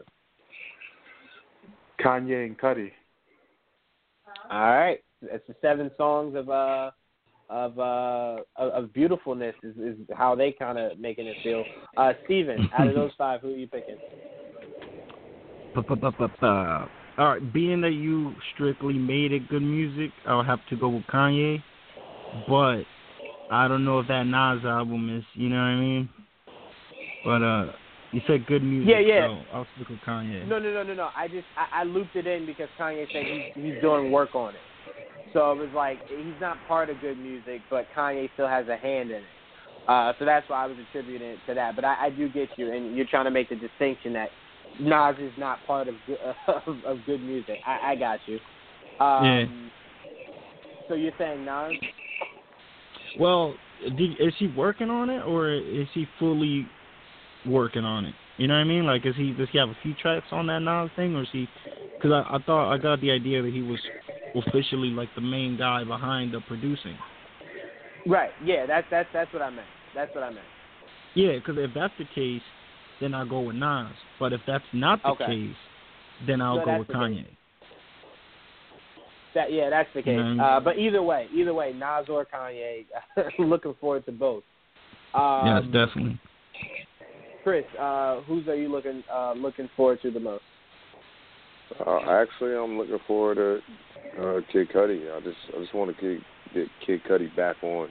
Kanye 2.03 2.45
and 2.45 2.57
Cudi. 2.57 2.91
All 4.49 4.71
right, 4.71 5.03
it's 5.21 5.45
the 5.47 5.55
seven 5.61 5.91
songs 5.97 6.35
of 6.35 6.49
uh 6.49 6.91
of 7.49 7.77
uh 7.77 8.37
of, 8.55 8.83
of 8.85 8.93
beautifulness 8.93 9.55
is, 9.63 9.75
is 9.77 9.97
how 10.15 10.35
they 10.35 10.51
kind 10.51 10.77
of 10.77 10.97
making 10.99 11.27
it 11.27 11.35
feel. 11.43 11.63
Uh, 11.97 12.13
Steven, 12.25 12.69
out 12.77 12.87
of 12.87 12.95
those 12.95 13.11
five, 13.17 13.41
who 13.41 13.53
are 13.53 13.57
you 13.57 13.67
picking? 13.67 13.97
All 17.19 17.27
right, 17.27 17.53
being 17.53 17.81
that 17.81 17.91
you 17.91 18.33
strictly 18.53 18.93
made 18.93 19.33
it 19.33 19.49
good 19.49 19.61
music, 19.61 20.11
I'll 20.25 20.41
have 20.41 20.59
to 20.69 20.77
go 20.77 20.87
with 20.87 21.03
Kanye. 21.13 21.61
But 22.47 22.83
I 23.51 23.67
don't 23.67 23.83
know 23.83 23.99
if 23.99 24.07
that 24.07 24.23
Nas 24.23 24.63
album 24.63 25.17
is, 25.17 25.25
you 25.33 25.49
know 25.49 25.57
what 25.57 25.63
I 25.63 25.75
mean? 25.75 26.09
But 27.25 27.43
uh 27.43 27.71
you 28.13 28.21
said 28.25 28.45
good 28.45 28.63
music, 28.63 28.89
yeah, 28.89 28.99
yeah. 28.99 29.27
so 29.27 29.43
I'll 29.53 29.67
stick 29.75 29.89
with 29.89 29.99
Kanye. 30.07 30.47
No, 30.47 30.59
no, 30.59 30.71
no, 30.71 30.81
no, 30.83 30.93
no. 30.93 31.09
I 31.13 31.27
just 31.27 31.45
I, 31.57 31.81
I 31.81 31.83
looped 31.83 32.15
it 32.15 32.25
in 32.25 32.45
because 32.45 32.69
Kanye 32.79 33.05
said 33.11 33.25
he's 33.25 33.65
he's 33.65 33.81
doing 33.81 34.13
work 34.13 34.33
on 34.33 34.55
it. 34.55 34.61
So 35.33 35.51
it 35.51 35.57
was 35.57 35.69
like 35.75 35.97
he's 36.07 36.39
not 36.39 36.55
part 36.69 36.89
of 36.89 37.01
good 37.01 37.17
music, 37.17 37.59
but 37.69 37.85
Kanye 37.93 38.29
still 38.35 38.47
has 38.47 38.69
a 38.69 38.77
hand 38.77 39.11
in 39.11 39.17
it. 39.17 39.23
Uh, 39.89 40.13
so 40.19 40.23
that's 40.23 40.47
why 40.49 40.63
I 40.63 40.67
was 40.67 40.77
attributing 40.89 41.27
it 41.27 41.39
to 41.47 41.53
that. 41.55 41.75
But 41.75 41.83
I, 41.83 42.05
I 42.05 42.09
do 42.11 42.29
get 42.29 42.47
you, 42.55 42.71
and 42.71 42.95
you're 42.95 43.07
trying 43.07 43.25
to 43.25 43.31
make 43.31 43.49
the 43.49 43.55
distinction 43.55 44.13
that 44.13 44.29
Nas 44.79 45.15
is 45.19 45.33
not 45.37 45.59
part 45.65 45.87
of 45.87 45.95
of, 46.47 46.77
of 46.85 46.97
good 47.05 47.21
music. 47.21 47.59
I, 47.65 47.91
I 47.91 47.95
got 47.95 48.19
you. 48.25 48.35
Um, 48.99 49.23
yeah. 49.23 49.45
So 50.87 50.93
you're 50.95 51.13
saying 51.17 51.45
Nas? 51.45 51.73
Well, 53.19 53.55
did, 53.97 54.11
is 54.19 54.33
he 54.37 54.47
working 54.47 54.89
on 54.89 55.09
it, 55.09 55.21
or 55.21 55.51
is 55.51 55.87
he 55.93 56.05
fully 56.17 56.67
working 57.45 57.83
on 57.83 58.05
it? 58.05 58.15
You 58.37 58.47
know 58.47 58.55
what 58.55 58.61
I 58.61 58.65
mean? 58.65 58.85
Like, 58.85 59.05
is 59.05 59.15
he 59.15 59.33
does 59.33 59.47
he 59.51 59.57
have 59.57 59.69
a 59.69 59.77
few 59.83 59.93
tracks 59.95 60.27
on 60.31 60.47
that 60.47 60.59
Nas 60.59 60.89
thing, 60.95 61.15
or 61.15 61.23
is 61.23 61.29
he? 61.31 61.47
Because 61.97 62.11
I, 62.11 62.35
I 62.35 62.39
thought 62.45 62.73
I 62.73 62.77
got 62.77 63.01
the 63.01 63.11
idea 63.11 63.41
that 63.41 63.53
he 63.53 63.61
was 63.61 63.79
officially 64.35 64.89
like 64.89 65.09
the 65.15 65.21
main 65.21 65.57
guy 65.57 65.83
behind 65.83 66.33
the 66.33 66.41
producing. 66.47 66.97
Right. 68.07 68.31
Yeah. 68.43 68.65
That's 68.65 68.87
that's 68.89 69.09
that's 69.13 69.33
what 69.33 69.41
I 69.41 69.49
meant. 69.49 69.67
That's 69.93 70.13
what 70.15 70.23
I 70.23 70.29
meant. 70.29 70.45
Yeah, 71.15 71.33
because 71.33 71.55
if 71.57 71.71
that's 71.73 71.93
the 71.97 72.05
case, 72.15 72.41
then 73.01 73.13
I'll 73.13 73.27
go 73.27 73.41
with 73.41 73.55
Nas. 73.55 73.91
But 74.19 74.33
if 74.33 74.41
that's 74.47 74.63
not 74.73 75.01
the 75.03 75.09
okay. 75.09 75.25
case, 75.25 75.55
then 76.27 76.41
I'll 76.41 76.59
so 76.59 76.65
go 76.65 76.79
with 76.79 76.87
Kanye. 76.87 77.25
Case. 77.25 77.33
That 79.35 79.53
yeah, 79.53 79.69
that's 79.69 79.89
the 79.93 80.01
case. 80.01 80.17
Mm-hmm. 80.17 80.39
Uh, 80.39 80.59
but 80.59 80.77
either 80.77 81.03
way, 81.03 81.27
either 81.33 81.53
way, 81.53 81.71
Nas 81.73 82.05
or 82.09 82.25
Kanye, 82.25 82.85
looking 83.39 83.75
forward 83.79 84.05
to 84.05 84.11
both. 84.11 84.43
Um, 85.13 85.45
yes, 85.45 85.63
definitely. 85.65 86.19
Chris, 87.43 87.65
uh, 87.79 88.21
whose 88.21 88.47
are 88.47 88.55
you 88.55 88.69
looking 88.69 89.03
uh, 89.11 89.33
looking 89.33 89.69
forward 89.75 90.01
to 90.01 90.11
the 90.11 90.19
most? 90.19 90.43
Uh, 91.85 91.99
actually, 92.09 92.55
I'm 92.55 92.77
looking 92.77 92.99
forward 93.07 93.35
to 93.35 94.21
uh, 94.21 94.41
Kid 94.51 94.69
Cudi. 94.73 95.15
I 95.15 95.19
just 95.21 95.37
I 95.55 95.61
just 95.61 95.73
want 95.73 95.95
to 95.95 96.01
get, 96.01 96.23
get 96.53 96.67
Kid 96.85 97.01
Cudi 97.09 97.35
back 97.35 97.57
on, 97.61 97.87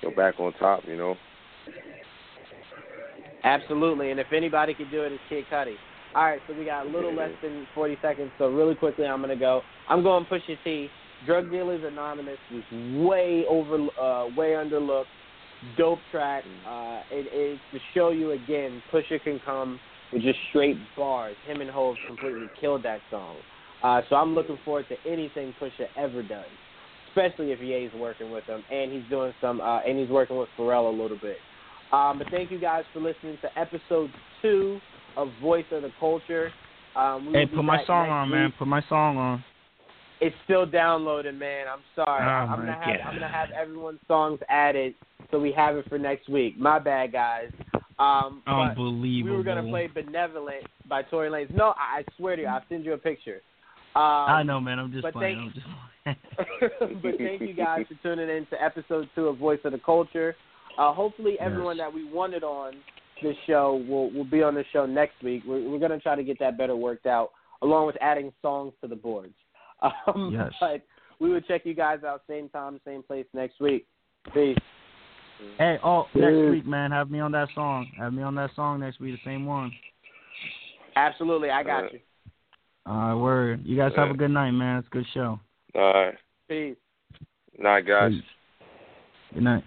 you 0.00 0.08
know, 0.08 0.16
back 0.16 0.38
on 0.38 0.52
top. 0.54 0.82
You 0.86 0.96
know. 0.96 1.16
Absolutely, 3.44 4.10
and 4.10 4.20
if 4.20 4.28
anybody 4.32 4.74
could 4.74 4.90
do 4.90 5.02
it, 5.02 5.12
it's 5.12 5.22
Kid 5.28 5.44
Cudi. 5.50 5.74
All 6.14 6.24
right, 6.24 6.40
so 6.46 6.54
we 6.54 6.64
got 6.64 6.86
a 6.86 6.90
little 6.90 7.14
less 7.14 7.30
than 7.42 7.66
40 7.74 7.98
seconds, 8.02 8.30
so 8.38 8.48
really 8.48 8.74
quickly 8.74 9.06
I'm 9.06 9.22
to 9.22 9.36
go. 9.36 9.62
I'm 9.88 10.02
going 10.02 10.26
Pusha 10.26 10.56
T. 10.62 10.88
Drug 11.26 11.50
Dealers 11.50 11.82
Anonymous 11.84 12.38
was 12.52 12.62
way 13.06 13.44
over, 13.48 13.76
uh, 14.00 14.26
way 14.36 14.50
underlooked. 14.50 15.04
Dope 15.78 16.00
track. 16.10 16.42
Uh, 16.68 17.02
it 17.10 17.32
is 17.32 17.58
to 17.72 17.78
show 17.94 18.10
you 18.10 18.32
again, 18.32 18.82
Pusha 18.92 19.22
can 19.22 19.40
come 19.44 19.78
with 20.12 20.22
just 20.22 20.38
straight 20.50 20.76
bars. 20.96 21.36
Him 21.46 21.60
and 21.60 21.70
Hove 21.70 21.96
completely 22.06 22.48
killed 22.60 22.82
that 22.82 23.00
song. 23.10 23.36
Uh, 23.82 24.00
so 24.08 24.16
I'm 24.16 24.34
looking 24.34 24.58
forward 24.64 24.86
to 24.88 25.10
anything 25.10 25.54
Pusha 25.60 25.86
ever 25.96 26.22
does, 26.22 26.44
especially 27.08 27.52
if 27.52 27.60
Ye's 27.60 27.90
working 27.98 28.30
with 28.30 28.44
him 28.44 28.62
and 28.70 28.92
he's 28.92 29.08
doing 29.08 29.32
some, 29.40 29.60
uh, 29.60 29.80
and 29.80 29.98
he's 29.98 30.08
working 30.08 30.36
with 30.36 30.48
Pharrell 30.58 30.92
a 30.92 31.02
little 31.02 31.18
bit. 31.20 31.36
Um, 31.92 32.18
but 32.18 32.28
thank 32.30 32.50
you 32.50 32.58
guys 32.58 32.84
for 32.92 33.00
listening 33.00 33.38
to 33.42 33.58
episode 33.58 34.10
two 34.40 34.80
of 35.16 35.28
Voice 35.40 35.64
of 35.70 35.82
the 35.82 35.92
Culture. 36.00 36.50
Um, 36.96 37.30
hey, 37.32 37.46
put 37.46 37.64
my 37.64 37.84
song 37.86 38.08
on, 38.08 38.28
week. 38.28 38.34
man. 38.34 38.52
Put 38.58 38.68
my 38.68 38.82
song 38.88 39.16
on. 39.16 39.44
It's 40.20 40.36
still 40.44 40.66
downloading, 40.66 41.38
man. 41.38 41.66
I'm 41.68 41.80
sorry. 41.96 42.22
Oh, 42.22 42.52
I'm 42.52 42.60
gonna 42.60 42.72
have 42.72 42.84
God. 42.84 43.00
I'm 43.06 43.14
gonna 43.14 43.28
have 43.28 43.50
everyone's 43.50 43.98
songs 44.06 44.38
added 44.48 44.94
so 45.30 45.38
we 45.40 45.52
have 45.52 45.76
it 45.76 45.88
for 45.88 45.98
next 45.98 46.28
week. 46.28 46.58
My 46.58 46.78
bad, 46.78 47.12
guys. 47.12 47.50
Um, 47.98 48.42
Unbelievable. 48.46 49.32
We 49.32 49.36
were 49.36 49.42
gonna 49.42 49.68
play 49.68 49.88
"Benevolent" 49.88 50.64
by 50.88 51.02
Tory 51.02 51.28
Lanez. 51.28 51.54
No, 51.54 51.74
I, 51.76 51.98
I 52.00 52.04
swear 52.16 52.36
to 52.36 52.42
you, 52.42 52.48
I'll 52.48 52.62
send 52.68 52.84
you 52.84 52.92
a 52.92 52.98
picture. 52.98 53.40
Um, 53.94 54.02
I 54.02 54.42
know, 54.42 54.60
man. 54.60 54.78
I'm 54.78 54.92
just 54.92 55.06
playing. 55.12 55.52
thank- 55.54 55.66
I'm 56.06 56.16
just 56.16 56.78
playing. 56.78 57.00
but 57.02 57.18
thank 57.18 57.40
you 57.42 57.54
guys 57.54 57.84
for 57.88 57.94
tuning 58.02 58.28
in 58.28 58.46
to 58.46 58.62
episode 58.62 59.08
two 59.14 59.26
of 59.26 59.38
Voice 59.38 59.60
of 59.64 59.72
the 59.72 59.78
Culture. 59.78 60.34
Uh, 60.78 60.92
hopefully, 60.92 61.32
Yes. 61.38 61.46
everyone 61.46 61.76
that 61.78 61.92
we 61.92 62.04
wanted 62.04 62.42
on 62.44 62.74
this 63.22 63.36
show 63.46 63.84
will 63.88 64.10
will 64.10 64.24
be 64.24 64.42
on 64.42 64.54
the 64.54 64.64
show 64.72 64.86
next 64.86 65.22
week. 65.22 65.42
We're, 65.46 65.68
we're 65.68 65.78
going 65.78 65.90
to 65.92 66.00
try 66.00 66.16
to 66.16 66.24
get 66.24 66.38
that 66.40 66.56
better 66.58 66.74
worked 66.76 67.06
out, 67.06 67.30
along 67.62 67.86
with 67.86 67.96
adding 68.00 68.32
songs 68.42 68.72
to 68.82 68.88
the 68.88 68.96
boards. 68.96 69.34
Um, 70.06 70.30
Yes. 70.32 70.52
But 70.60 70.82
we 71.18 71.28
will 71.30 71.40
check 71.40 71.62
you 71.64 71.74
guys 71.74 72.04
out 72.04 72.22
same 72.28 72.48
time, 72.48 72.80
same 72.84 73.02
place 73.02 73.26
next 73.34 73.60
week. 73.60 73.86
Peace. 74.32 74.56
Hey, 75.58 75.76
oh, 75.82 76.06
Yeah. 76.14 76.30
next 76.30 76.50
week, 76.50 76.66
man, 76.66 76.92
have 76.92 77.10
me 77.10 77.18
on 77.18 77.32
that 77.32 77.48
song. 77.54 77.90
Have 77.98 78.12
me 78.12 78.22
on 78.22 78.34
that 78.36 78.50
song 78.54 78.78
next 78.80 79.00
week, 79.00 79.16
the 79.16 79.28
same 79.28 79.44
one. 79.44 79.72
Absolutely, 80.94 81.50
I 81.50 81.62
got 81.64 81.84
Uh, 81.84 81.88
you. 81.94 82.00
All 82.86 82.96
right, 82.96 83.14
word. 83.14 83.60
You 83.64 83.76
guys 83.76 83.92
have 83.96 84.10
a 84.10 84.14
good 84.14 84.30
night, 84.30 84.52
man. 84.52 84.78
It's 84.78 84.86
a 84.88 84.90
good 84.90 85.06
show. 85.14 85.40
All 85.74 85.92
right. 85.94 86.14
Peace. 86.48 86.76
Night, 87.58 87.86
guys. 87.86 88.12
Peace. 88.12 88.22
Good 89.34 89.42
night. 89.42 89.64